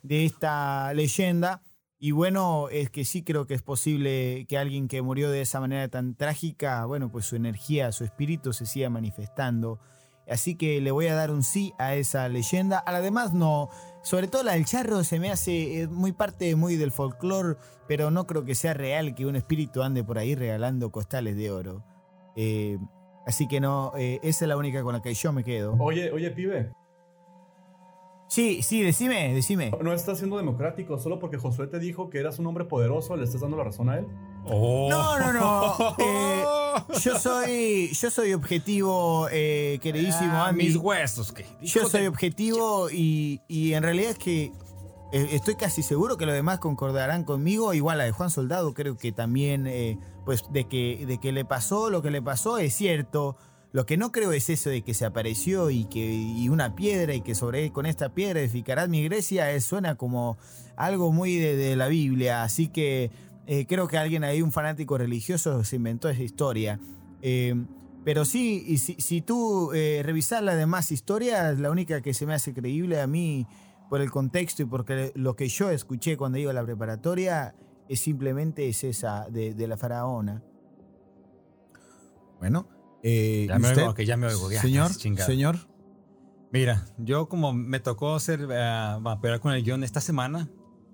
de 0.03 0.25
esta 0.25 0.93
leyenda. 0.95 1.63
Y 1.99 2.11
bueno, 2.11 2.69
es 2.71 2.91
que 2.91 3.05
sí 3.05 3.23
creo 3.23 3.47
que 3.47 3.55
es 3.55 3.63
posible 3.63 4.45
que 4.49 4.59
alguien 4.59 4.87
que 4.87 5.01
murió 5.01 5.31
de 5.31 5.41
esa 5.41 5.61
manera 5.61 5.89
tan 5.89 6.15
trágica, 6.15 6.85
bueno, 6.85 7.11
pues 7.11 7.25
su 7.25 7.37
energía, 7.37 7.91
su 7.93 8.05
espíritu 8.05 8.53
se 8.53 8.67
siga 8.67 8.91
manifestando. 8.91 9.81
Así 10.29 10.57
que 10.57 10.81
le 10.81 10.91
voy 10.91 11.07
a 11.07 11.15
dar 11.15 11.31
un 11.31 11.43
sí 11.43 11.73
a 11.79 11.95
esa 11.95 12.29
leyenda. 12.29 12.79
A 12.79 12.93
la 12.93 13.01
demás 13.01 13.33
no. 13.33 13.71
Sobre 14.03 14.29
todo 14.29 14.43
la 14.43 14.53
del 14.53 14.65
charro 14.65 15.05
se 15.05 15.19
me 15.21 15.31
hace 15.31 15.83
eh, 15.83 15.89
muy 15.89 16.13
parte 16.13 16.55
muy 16.57 16.77
del 16.77 16.91
folclore, 16.93 17.57
pero 17.89 18.11
no 18.11 18.27
creo 18.27 18.45
que 18.45 18.55
sea 18.55 18.75
real 18.75 19.15
que 19.15 19.27
un 19.27 19.37
espíritu 19.37 19.83
ande 19.83 20.05
por 20.05 20.19
ahí 20.19 20.35
regalando 20.35 20.91
costales 20.91 21.37
de 21.37 21.51
oro. 21.51 21.85
Eh, 22.37 22.79
así 23.27 23.49
que 23.49 23.61
no, 23.61 23.93
eh, 23.97 24.21
esa 24.23 24.45
es 24.45 24.49
la 24.49 24.57
única 24.57 24.83
con 24.83 24.95
la 24.95 25.01
que 25.03 25.15
yo 25.15 25.33
me 25.33 25.45
quedo. 25.45 25.75
Oye, 25.79 26.11
oye, 26.11 26.31
pibe. 26.31 26.73
Sí, 28.29 28.61
sí, 28.63 28.83
decime, 28.83 29.33
decime. 29.33 29.71
No 29.83 29.93
estás 29.93 30.19
siendo 30.19 30.37
democrático 30.37 30.99
solo 30.99 31.19
porque 31.21 31.39
Josué 31.39 31.69
te 31.69 31.79
dijo 31.79 32.11
que 32.11 32.19
eras 32.19 32.39
un 32.41 32.47
hombre 32.49 32.65
poderoso, 32.65 33.17
le 33.17 33.25
estás 33.25 33.41
dando 33.41 33.57
la 33.57 33.65
razón 33.65 33.89
a 33.89 33.99
él. 33.99 34.07
Oh. 34.45 34.89
No, 34.91 35.19
no, 35.19 35.33
no. 35.33 35.97
Eh, 35.99 36.45
yo 37.03 37.19
soy, 37.19 37.91
yo 37.95 38.11
soy 38.11 38.35
objetivo, 38.35 39.29
eh, 39.33 39.79
queridísimo 39.81 40.33
Ah, 40.35 40.49
Andy. 40.49 40.65
mis 40.65 40.77
huesos. 40.77 41.33
¿qué? 41.33 41.47
Yo 41.63 41.89
soy 41.89 42.07
objetivo 42.07 42.91
y, 42.91 43.41
y 43.49 43.73
en 43.73 43.83
realidad 43.83 44.11
es 44.11 44.19
que 44.19 44.53
eh, 45.13 45.29
estoy 45.33 45.55
casi 45.55 45.83
seguro 45.83 46.17
que 46.19 46.27
los 46.27 46.35
demás 46.35 46.59
concordarán 46.59 47.25
conmigo. 47.25 47.73
Igual 47.73 47.99
la 47.99 48.05
de 48.05 48.11
Juan 48.13 48.29
Soldado, 48.31 48.75
creo 48.75 48.97
que 48.99 49.13
también, 49.13 49.67
eh, 49.67 49.99
pues, 50.27 50.45
de 50.53 50.65
que, 50.69 51.05
de 51.07 51.19
que 51.19 51.33
le 51.33 51.45
pasó 51.45 51.89
lo 51.89 52.03
que 52.03 52.11
le 52.11 52.21
pasó 52.21 52.59
es 52.59 52.75
cierto. 52.75 53.37
Lo 53.73 53.85
que 53.85 53.97
no 53.97 54.13
creo 54.13 54.33
es 54.33 54.49
eso 54.49 54.71
de 54.71 54.83
que 54.83 54.95
se 54.95 55.05
apareció 55.05 55.71
y 55.71 55.85
que 55.85 56.01
y 56.01 56.49
una 56.49 56.75
piedra 56.75 57.15
y 57.15 57.21
que 57.21 57.35
sobre 57.35 57.71
con 57.73 57.85
esta 57.85 58.15
piedra 58.15 58.41
edificarás 58.41 58.89
mi 58.89 59.01
iglesia. 59.01 59.53
eh, 59.53 59.61
suena 59.61 59.97
como 59.97 60.39
algo 60.77 61.13
muy 61.13 61.37
de, 61.37 61.57
de 61.57 61.77
la 61.77 61.89
Biblia. 61.89 62.43
Así 62.43 62.69
que 62.69 63.11
eh, 63.47 63.67
creo 63.67 63.87
que 63.87 63.99
alguien 63.99 64.25
ahí, 64.25 64.43
un 64.43 64.53
fanático 64.53 64.99
religioso, 64.99 65.63
se 65.65 65.77
inventó 65.77 66.09
esa 66.09 66.23
historia. 66.23 66.81
Eh, 67.23 67.55
pero 68.05 68.25
sí, 68.25 68.65
y 68.67 68.79
si, 68.79 68.95
si 68.95 69.21
tú 69.21 69.73
eh, 69.73 70.01
revisas 70.05 70.43
las 70.43 70.57
demás 70.57 70.93
historias, 70.93 71.59
la 71.59 71.71
única 71.71 72.01
que 72.01 72.15
se 72.15 72.25
me 72.25 72.35
hace 72.35 72.55
creíble 72.55 73.01
a 73.01 73.07
mí, 73.07 73.47
por 73.91 74.01
el 74.01 74.11
contexto 74.11 74.63
y 74.63 74.67
porque 74.67 75.13
lo 75.15 75.37
que 75.37 75.49
yo 75.49 75.71
escuché 75.71 76.17
cuando 76.17 76.39
iba 76.39 76.51
a 76.51 76.55
la 76.55 76.65
preparatoria, 76.65 77.55
es 77.89 78.01
simplemente 78.01 78.69
es 78.69 78.83
esa 78.85 79.29
de, 79.31 79.55
de 79.55 79.69
la 79.69 79.77
faraona. 79.77 80.43
Bueno, 82.39 82.69
eh, 83.09 83.47
Ya 83.49 83.59
me 83.59 83.69
¿usted? 83.69 83.83
oigo, 83.83 83.91
ok, 83.93 84.01
ya 84.01 84.17
me 84.17 84.27
oigo. 84.27 84.51
ya, 84.51 84.61
señor, 84.61 84.93
señor. 84.93 85.57
Mira, 86.53 86.85
yo 86.99 87.29
como 87.29 87.53
me 87.53 87.81
tocó 87.81 88.19
ser 88.19 88.41
eh, 88.51 88.97
vampiro 89.01 89.41
con 89.41 89.53
el 89.53 89.63
guion 89.63 89.85
esta 89.85 90.01
semana, 90.01 90.49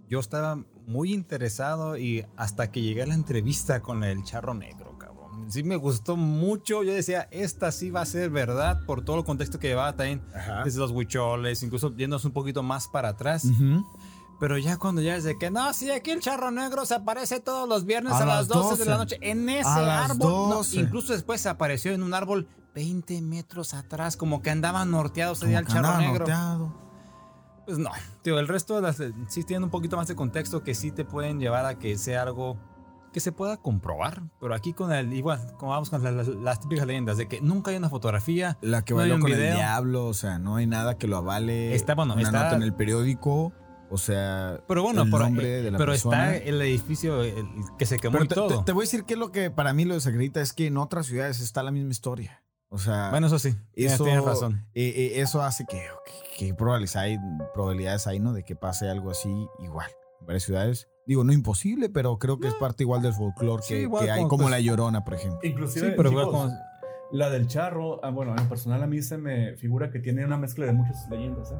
yo 0.08 0.20
estaba 0.20 0.56
muy 0.86 1.12
interesado 1.12 1.96
y 1.96 2.24
hasta 2.36 2.70
que 2.70 2.82
llegué 2.82 3.02
a 3.02 3.06
la 3.06 3.14
entrevista 3.14 3.80
con 3.80 4.04
el 4.04 4.24
charro 4.24 4.54
negro, 4.54 4.98
cabrón. 4.98 5.50
Sí 5.50 5.62
me 5.62 5.76
gustó 5.76 6.16
mucho. 6.16 6.82
Yo 6.82 6.92
decía, 6.92 7.28
esta 7.30 7.72
sí 7.72 7.90
va 7.90 8.02
a 8.02 8.06
ser 8.06 8.30
verdad 8.30 8.80
por 8.86 9.04
todo 9.04 9.18
el 9.18 9.24
contexto 9.24 9.58
que 9.58 9.68
llevaba 9.68 9.94
también 9.96 10.22
desde 10.64 10.78
los 10.80 10.90
huicholes, 10.90 11.62
incluso 11.62 11.94
yéndonos 11.96 12.24
un 12.24 12.32
poquito 12.32 12.62
más 12.62 12.88
para 12.88 13.10
atrás. 13.10 13.44
Pero 14.42 14.58
ya 14.58 14.76
cuando 14.76 15.00
ya 15.02 15.14
es 15.14 15.22
de 15.22 15.38
que 15.38 15.52
no, 15.52 15.72
sí, 15.72 15.88
aquí 15.92 16.10
el 16.10 16.18
charro 16.20 16.50
negro 16.50 16.84
se 16.84 16.94
aparece 16.96 17.38
todos 17.38 17.68
los 17.68 17.84
viernes 17.86 18.12
a, 18.12 18.16
A 18.16 18.26
las 18.26 18.36
las 18.38 18.48
12, 18.48 18.76
de 18.82 18.90
la 18.90 18.96
12. 18.96 19.04
noche 19.18 19.18
en 19.30 19.48
ese 19.48 19.62
las 19.70 20.10
árbol. 20.10 20.18
No, 20.18 20.54
12. 20.56 20.76
incluso 20.80 21.12
después 21.12 21.40
se 21.40 21.48
apareció 21.48 21.92
en 21.92 22.02
un 22.02 22.12
árbol 22.12 22.48
20 22.74 23.22
metros 23.22 23.72
atrás, 23.72 24.16
como 24.16 24.42
que 24.42 24.50
andaba 24.50 24.84
norteado 24.84 25.34
ese 25.34 25.46
día 25.46 25.60
el 25.60 25.66
charro 25.68 25.96
negro. 25.98 26.18
norteado. 26.18 26.74
Pues 27.66 27.78
no, 27.78 27.90
tío, 28.22 28.40
el 28.40 28.48
resto 28.48 28.74
de 28.74 28.82
las 28.82 29.00
sí 29.28 29.44
tienen 29.44 29.62
un 29.62 29.70
poquito 29.70 29.96
más 29.96 30.08
de 30.08 30.16
contexto 30.16 30.64
que 30.64 30.74
sí 30.74 30.90
te 30.90 31.04
pueden 31.04 31.38
llevar 31.38 31.64
a 31.64 31.78
que 31.78 31.96
sea 31.96 32.22
algo 32.22 32.56
que 33.12 33.20
se 33.20 33.30
pueda 33.30 33.58
comprobar. 33.58 34.22
Pero 34.40 34.56
aquí 34.56 34.72
con 34.72 34.90
el, 34.90 35.12
igual, 35.12 35.52
como 35.56 35.70
vamos 35.70 35.88
con 35.90 36.02
la- 36.02 36.10
la- 36.10 36.24
las 36.24 36.58
típicas 36.58 36.84
leyendas 36.88 37.16
de 37.16 37.28
que 37.28 37.40
nunca 37.42 37.70
hay 37.70 37.76
una 37.76 37.90
fotografía, 37.90 38.58
La 38.60 38.84
que 38.84 38.94
no 38.94 38.98
bailó 38.98 39.20
con 39.20 39.30
video. 39.30 39.50
el 39.50 39.54
diablo, 39.54 40.06
o 40.06 40.14
sea, 40.14 40.40
no 40.40 40.56
hay 40.56 40.66
nada 40.66 40.98
que 40.98 41.06
lo 41.06 41.18
avale. 41.18 41.74
Está, 41.76 41.94
bueno, 41.94 42.14
una 42.14 42.22
está- 42.22 42.42
nota 42.44 42.56
en 42.56 42.62
el 42.62 42.72
periódico, 42.74 43.52
o 43.92 43.98
sea, 43.98 44.60
Pero 44.66 44.82
bueno, 44.82 45.02
el 45.02 45.10
por- 45.10 45.20
nombre 45.20 45.58
eh, 45.58 45.62
de 45.62 45.70
la 45.70 45.78
pero 45.78 45.92
persona. 45.92 46.34
está 46.34 46.44
el 46.48 46.60
edificio 46.62 47.22
el 47.22 47.46
que 47.78 47.86
se 47.86 47.98
quemó 47.98 48.12
Pero 48.14 48.24
y 48.24 48.28
te, 48.28 48.34
todo. 48.34 48.58
te- 48.60 48.64
te 48.64 48.72
voy 48.72 48.82
a 48.82 48.86
decir 48.86 49.04
que 49.04 49.16
lo 49.16 49.30
que 49.32 49.50
para 49.50 49.72
mí 49.74 49.84
lo 49.84 49.94
desacredita 49.94 50.40
es 50.40 50.52
que 50.52 50.66
en 50.66 50.76
otras 50.78 51.06
ciudades 51.06 51.40
está 51.40 51.62
la 51.62 51.70
misma 51.70 51.90
historia. 51.90 52.42
O 52.68 52.78
sea, 52.78 53.10
Bueno, 53.10 53.26
eso 53.26 53.38
sí, 53.38 53.54
eso, 53.74 54.02
tienes 54.04 54.24
razón. 54.24 54.66
eh, 54.74 54.88
eh, 54.96 55.20
eso 55.20 55.42
hace 55.42 55.66
que, 55.68 55.82
que, 56.38 56.46
que 56.46 56.54
probabilidades, 56.54 56.96
hay, 56.96 57.18
probabilidades 57.52 58.06
hay, 58.06 58.18
¿no? 58.18 58.32
De 58.32 58.44
que 58.44 58.56
pase 58.56 58.88
algo 58.88 59.10
así 59.10 59.28
igual 59.58 59.90
en 60.20 60.26
varias 60.26 60.44
ciudades. 60.44 60.88
Digo, 61.06 61.22
no 61.22 61.32
imposible, 61.34 61.90
pero 61.90 62.18
creo 62.18 62.38
que 62.40 62.48
es 62.48 62.54
parte 62.54 62.84
igual 62.84 63.02
del 63.02 63.12
folclore 63.12 63.62
Sí, 63.62 63.74
que, 63.74 64.10
hay, 64.10 64.18
como, 64.20 64.28
como 64.28 64.42
pues, 64.44 64.50
la 64.52 64.60
llorona, 64.60 65.04
por 65.04 65.14
ejemplo. 65.14 65.40
Inclusive, 65.42 65.88
Sí, 65.88 65.94
pero 65.96 66.08
chicos, 66.08 66.24
igual 66.28 66.48
como- 66.48 66.58
la 67.10 67.28
del 67.28 67.46
charro, 67.46 68.02
ah, 68.02 68.08
bueno, 68.08 68.30
en 68.30 68.42
lo 68.42 68.48
personal 68.48 68.82
a 68.82 68.86
mí 68.86 69.02
se 69.02 69.18
me 69.18 69.54
figura 69.58 69.90
que 69.90 69.98
tiene 69.98 70.24
una 70.24 70.38
mezcla 70.38 70.64
de 70.64 70.72
muchas 70.72 71.06
leyendas, 71.10 71.50
¿eh? 71.52 71.56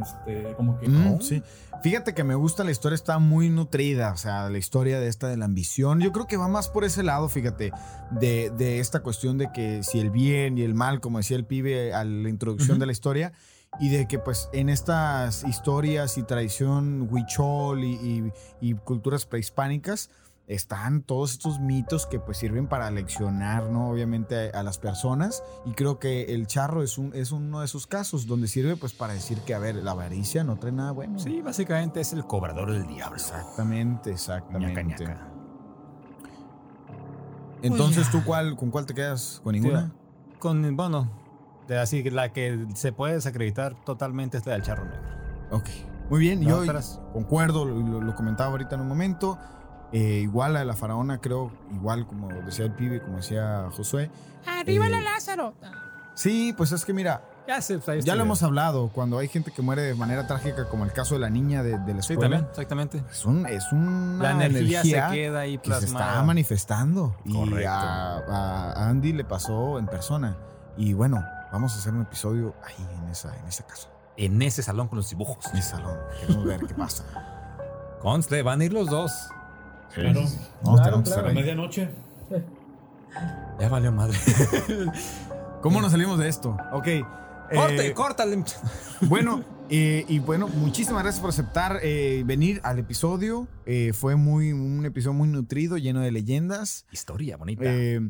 Este, 0.00 0.54
como 0.56 0.78
que... 0.78 0.88
Mm, 0.88 1.20
sí. 1.20 1.42
Fíjate 1.82 2.14
que 2.14 2.24
me 2.24 2.34
gusta 2.34 2.64
la 2.64 2.70
historia, 2.70 2.94
está 2.94 3.18
muy 3.18 3.50
nutrida, 3.50 4.12
o 4.12 4.16
sea, 4.16 4.48
la 4.50 4.58
historia 4.58 5.00
de 5.00 5.08
esta 5.08 5.28
de 5.28 5.36
la 5.36 5.44
ambición. 5.44 6.00
Yo 6.00 6.12
creo 6.12 6.26
que 6.26 6.36
va 6.36 6.48
más 6.48 6.68
por 6.68 6.84
ese 6.84 7.02
lado, 7.02 7.28
fíjate, 7.28 7.72
de, 8.10 8.50
de 8.56 8.80
esta 8.80 9.00
cuestión 9.00 9.38
de 9.38 9.50
que 9.52 9.82
si 9.82 10.00
el 10.00 10.10
bien 10.10 10.56
y 10.58 10.62
el 10.62 10.74
mal, 10.74 11.00
como 11.00 11.18
decía 11.18 11.36
el 11.36 11.44
pibe 11.44 11.92
a 11.94 12.04
la 12.04 12.28
introducción 12.28 12.78
de 12.78 12.86
la 12.86 12.92
historia, 12.92 13.32
y 13.80 13.88
de 13.88 14.06
que 14.06 14.20
pues 14.20 14.48
en 14.52 14.68
estas 14.68 15.42
historias 15.44 16.16
y 16.16 16.22
tradición 16.22 17.08
huichol 17.10 17.82
y, 17.82 17.94
y- 17.94 18.32
y 18.60 18.74
culturas 18.74 19.26
prehispánicas 19.26 20.10
están 20.46 21.02
todos 21.02 21.32
estos 21.32 21.58
mitos 21.58 22.06
que 22.06 22.18
pues 22.20 22.36
sirven 22.38 22.66
para 22.68 22.90
leccionar, 22.90 23.70
¿no? 23.70 23.88
Obviamente 23.88 24.50
a, 24.54 24.60
a 24.60 24.62
las 24.62 24.78
personas 24.78 25.42
y 25.64 25.72
creo 25.72 25.98
que 25.98 26.34
el 26.34 26.46
charro 26.46 26.82
es, 26.82 26.98
un, 26.98 27.12
es 27.14 27.32
uno 27.32 27.60
de 27.60 27.64
esos 27.66 27.86
casos 27.86 28.26
donde 28.26 28.46
sirve 28.46 28.76
pues 28.76 28.92
para 28.92 29.14
decir 29.14 29.38
que, 29.40 29.54
a 29.54 29.58
ver, 29.58 29.76
la 29.76 29.92
avaricia 29.92 30.44
no 30.44 30.56
trae 30.56 30.72
nada 30.72 30.90
bueno. 30.92 31.18
Sí, 31.18 31.40
básicamente 31.40 32.00
es 32.00 32.12
el 32.12 32.24
cobrador 32.26 32.70
del 32.72 32.86
diablo. 32.86 33.16
Exactamente, 33.16 34.10
exactamente. 34.12 34.82
Ñaca, 34.84 35.04
ñaca. 35.04 35.30
Entonces, 37.62 37.96
Pues 37.96 38.06
ya. 38.06 38.12
¿tú 38.12 38.24
cuál, 38.26 38.56
con 38.56 38.70
cuál 38.70 38.86
te 38.86 38.94
quedas? 38.94 39.40
¿Con 39.42 39.54
ninguna? 39.54 39.86
Tío, 39.86 40.38
Con, 40.38 40.76
bueno, 40.76 41.10
de 41.66 41.78
así 41.78 42.02
la 42.10 42.32
que 42.32 42.66
se 42.74 42.92
puede 42.92 43.14
desacreditar 43.14 43.74
totalmente 43.84 44.36
es 44.36 44.44
la 44.46 44.52
del 44.52 44.62
charro 44.62 44.84
negro. 44.84 45.08
Ok. 45.50 45.68
Muy 46.10 46.20
bien, 46.20 46.40
No, 46.40 46.48
yo 46.50 46.56
otras. 46.58 47.00
concuerdo, 47.14 47.64
lo, 47.64 47.78
lo- 47.78 48.00
lo 48.02 48.14
comentaba 48.14 48.50
ahorita 48.50 48.74
en 48.74 48.82
un 48.82 48.88
momento. 48.88 49.38
Eh, 49.94 50.20
igual 50.22 50.56
a 50.56 50.64
la 50.64 50.74
faraona, 50.74 51.20
creo, 51.20 51.52
igual 51.72 52.06
como 52.06 52.28
decía 52.28 52.64
el 52.64 52.72
pibe, 52.72 53.00
como 53.00 53.18
decía 53.18 53.68
Josué. 53.76 54.10
¡Arriba 54.46 54.88
Eh, 54.88 54.90
la 54.90 55.00
Lázaro! 55.00 55.54
Sí, 56.14 56.52
pues 56.56 56.72
es 56.72 56.84
que 56.84 56.92
mira, 56.92 57.22
Ya, 57.46 57.60
se, 57.60 57.78
pues, 57.78 58.04
ya 58.04 58.14
lo 58.16 58.22
hemos 58.22 58.42
hablado, 58.42 58.88
cuando 58.88 59.18
hay 59.18 59.28
gente 59.28 59.50
que 59.52 59.62
muere 59.62 59.82
de 59.82 59.94
manera 59.94 60.26
trágica, 60.26 60.64
como 60.68 60.84
el 60.84 60.92
caso 60.92 61.14
de 61.14 61.20
la 61.20 61.30
niña 61.30 61.62
de, 61.62 61.78
de 61.78 61.94
la 61.94 62.02
Sí, 62.02 62.12
escuela. 62.14 62.36
también, 62.36 62.50
exactamente. 62.50 63.02
Es, 63.10 63.24
un, 63.24 63.46
es 63.46 63.70
una 63.72 64.22
La 64.22 64.30
energía 64.46 64.82
se 64.82 64.88
energía 64.90 65.10
queda 65.10 65.40
ahí 65.40 65.58
que 65.58 65.64
se 65.64 65.78
plasmada. 65.80 66.08
está 66.10 66.22
manifestando. 66.24 67.16
Y 67.24 67.64
a, 67.64 68.16
a 68.16 68.88
Andy 68.88 69.12
le 69.12 69.24
pasó 69.24 69.78
en 69.78 69.86
persona. 69.86 70.36
Y 70.76 70.92
bueno, 70.92 71.22
vamos 71.52 71.74
a 71.74 71.78
hacer 71.78 71.92
un 71.92 72.02
episodio 72.02 72.54
ahí 72.64 72.86
en 73.02 73.10
esa, 73.10 73.36
en 73.38 73.44
esa 73.46 73.64
casa. 73.66 73.88
En 74.16 74.40
ese 74.42 74.62
salón 74.62 74.88
con 74.88 74.96
los 74.98 75.08
dibujos. 75.10 75.44
En 75.52 75.58
ese 75.58 75.70
salón. 75.70 75.98
Queremos 76.20 76.44
ver 76.44 76.60
qué 76.66 76.74
pasa. 76.74 77.04
Conste, 78.00 78.42
van 78.42 78.60
a 78.60 78.64
ir 78.64 78.72
los 78.72 78.88
dos. 78.88 79.12
Claro. 79.94 80.24
A 80.66 81.28
ahí. 81.28 81.34
medianoche. 81.34 81.90
Ya 83.60 83.68
valió 83.68 83.92
madre. 83.92 84.18
¿Cómo 85.62 85.80
nos 85.80 85.92
salimos 85.92 86.18
de 86.18 86.28
esto? 86.28 86.56
Ok. 86.72 86.88
Corte, 87.54 87.86
eh, 87.86 87.94
córtale. 87.94 88.44
Bueno, 89.08 89.44
eh, 89.68 90.04
y 90.08 90.18
bueno, 90.18 90.48
muchísimas 90.48 91.02
gracias 91.02 91.20
por 91.20 91.30
aceptar 91.30 91.78
eh, 91.82 92.22
venir 92.26 92.60
al 92.64 92.78
episodio. 92.78 93.46
Eh, 93.66 93.92
fue 93.92 94.16
muy, 94.16 94.52
un 94.52 94.84
episodio 94.84 95.14
muy 95.14 95.28
nutrido, 95.28 95.76
lleno 95.76 96.00
de 96.00 96.10
leyendas. 96.10 96.86
Historia 96.90 97.36
bonita. 97.36 97.64
Eh, 97.66 98.00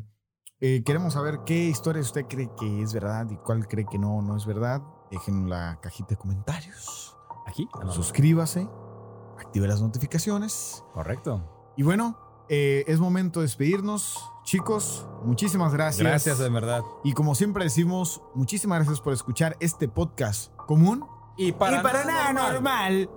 eh, 0.61 0.83
queremos 0.85 1.13
saber 1.13 1.39
qué 1.45 1.65
historia 1.67 2.01
usted 2.01 2.25
cree 2.27 2.49
que 2.57 2.81
es 2.81 2.93
verdad 2.93 3.27
y 3.29 3.35
cuál 3.37 3.67
cree 3.67 3.85
que 3.85 3.99
no, 3.99 4.21
no 4.21 4.37
es 4.37 4.45
verdad. 4.45 4.81
Dejen 5.11 5.43
en 5.43 5.49
la 5.49 5.79
cajita 5.81 6.09
de 6.09 6.17
comentarios. 6.17 7.15
Aquí. 7.45 7.67
Suscríbase. 7.91 8.67
active 9.37 9.67
las 9.67 9.81
notificaciones. 9.81 10.83
Correcto. 10.93 11.54
Y 11.77 11.83
bueno, 11.83 12.17
eh, 12.49 12.83
es 12.87 12.99
momento 12.99 13.39
de 13.39 13.45
despedirnos. 13.45 14.31
Chicos, 14.43 15.07
muchísimas 15.23 15.73
gracias. 15.73 16.07
Gracias, 16.07 16.37
de 16.37 16.49
verdad. 16.49 16.83
Y 17.03 17.13
como 17.13 17.33
siempre 17.35 17.63
decimos, 17.63 18.21
muchísimas 18.35 18.79
gracias 18.79 19.01
por 19.01 19.13
escuchar 19.13 19.57
este 19.59 19.87
podcast 19.87 20.53
común 20.55 21.05
Y 21.37 21.51
para, 21.51 21.79
y 21.79 21.83
para 21.83 22.05
nada 22.05 22.31
normal. 22.33 23.09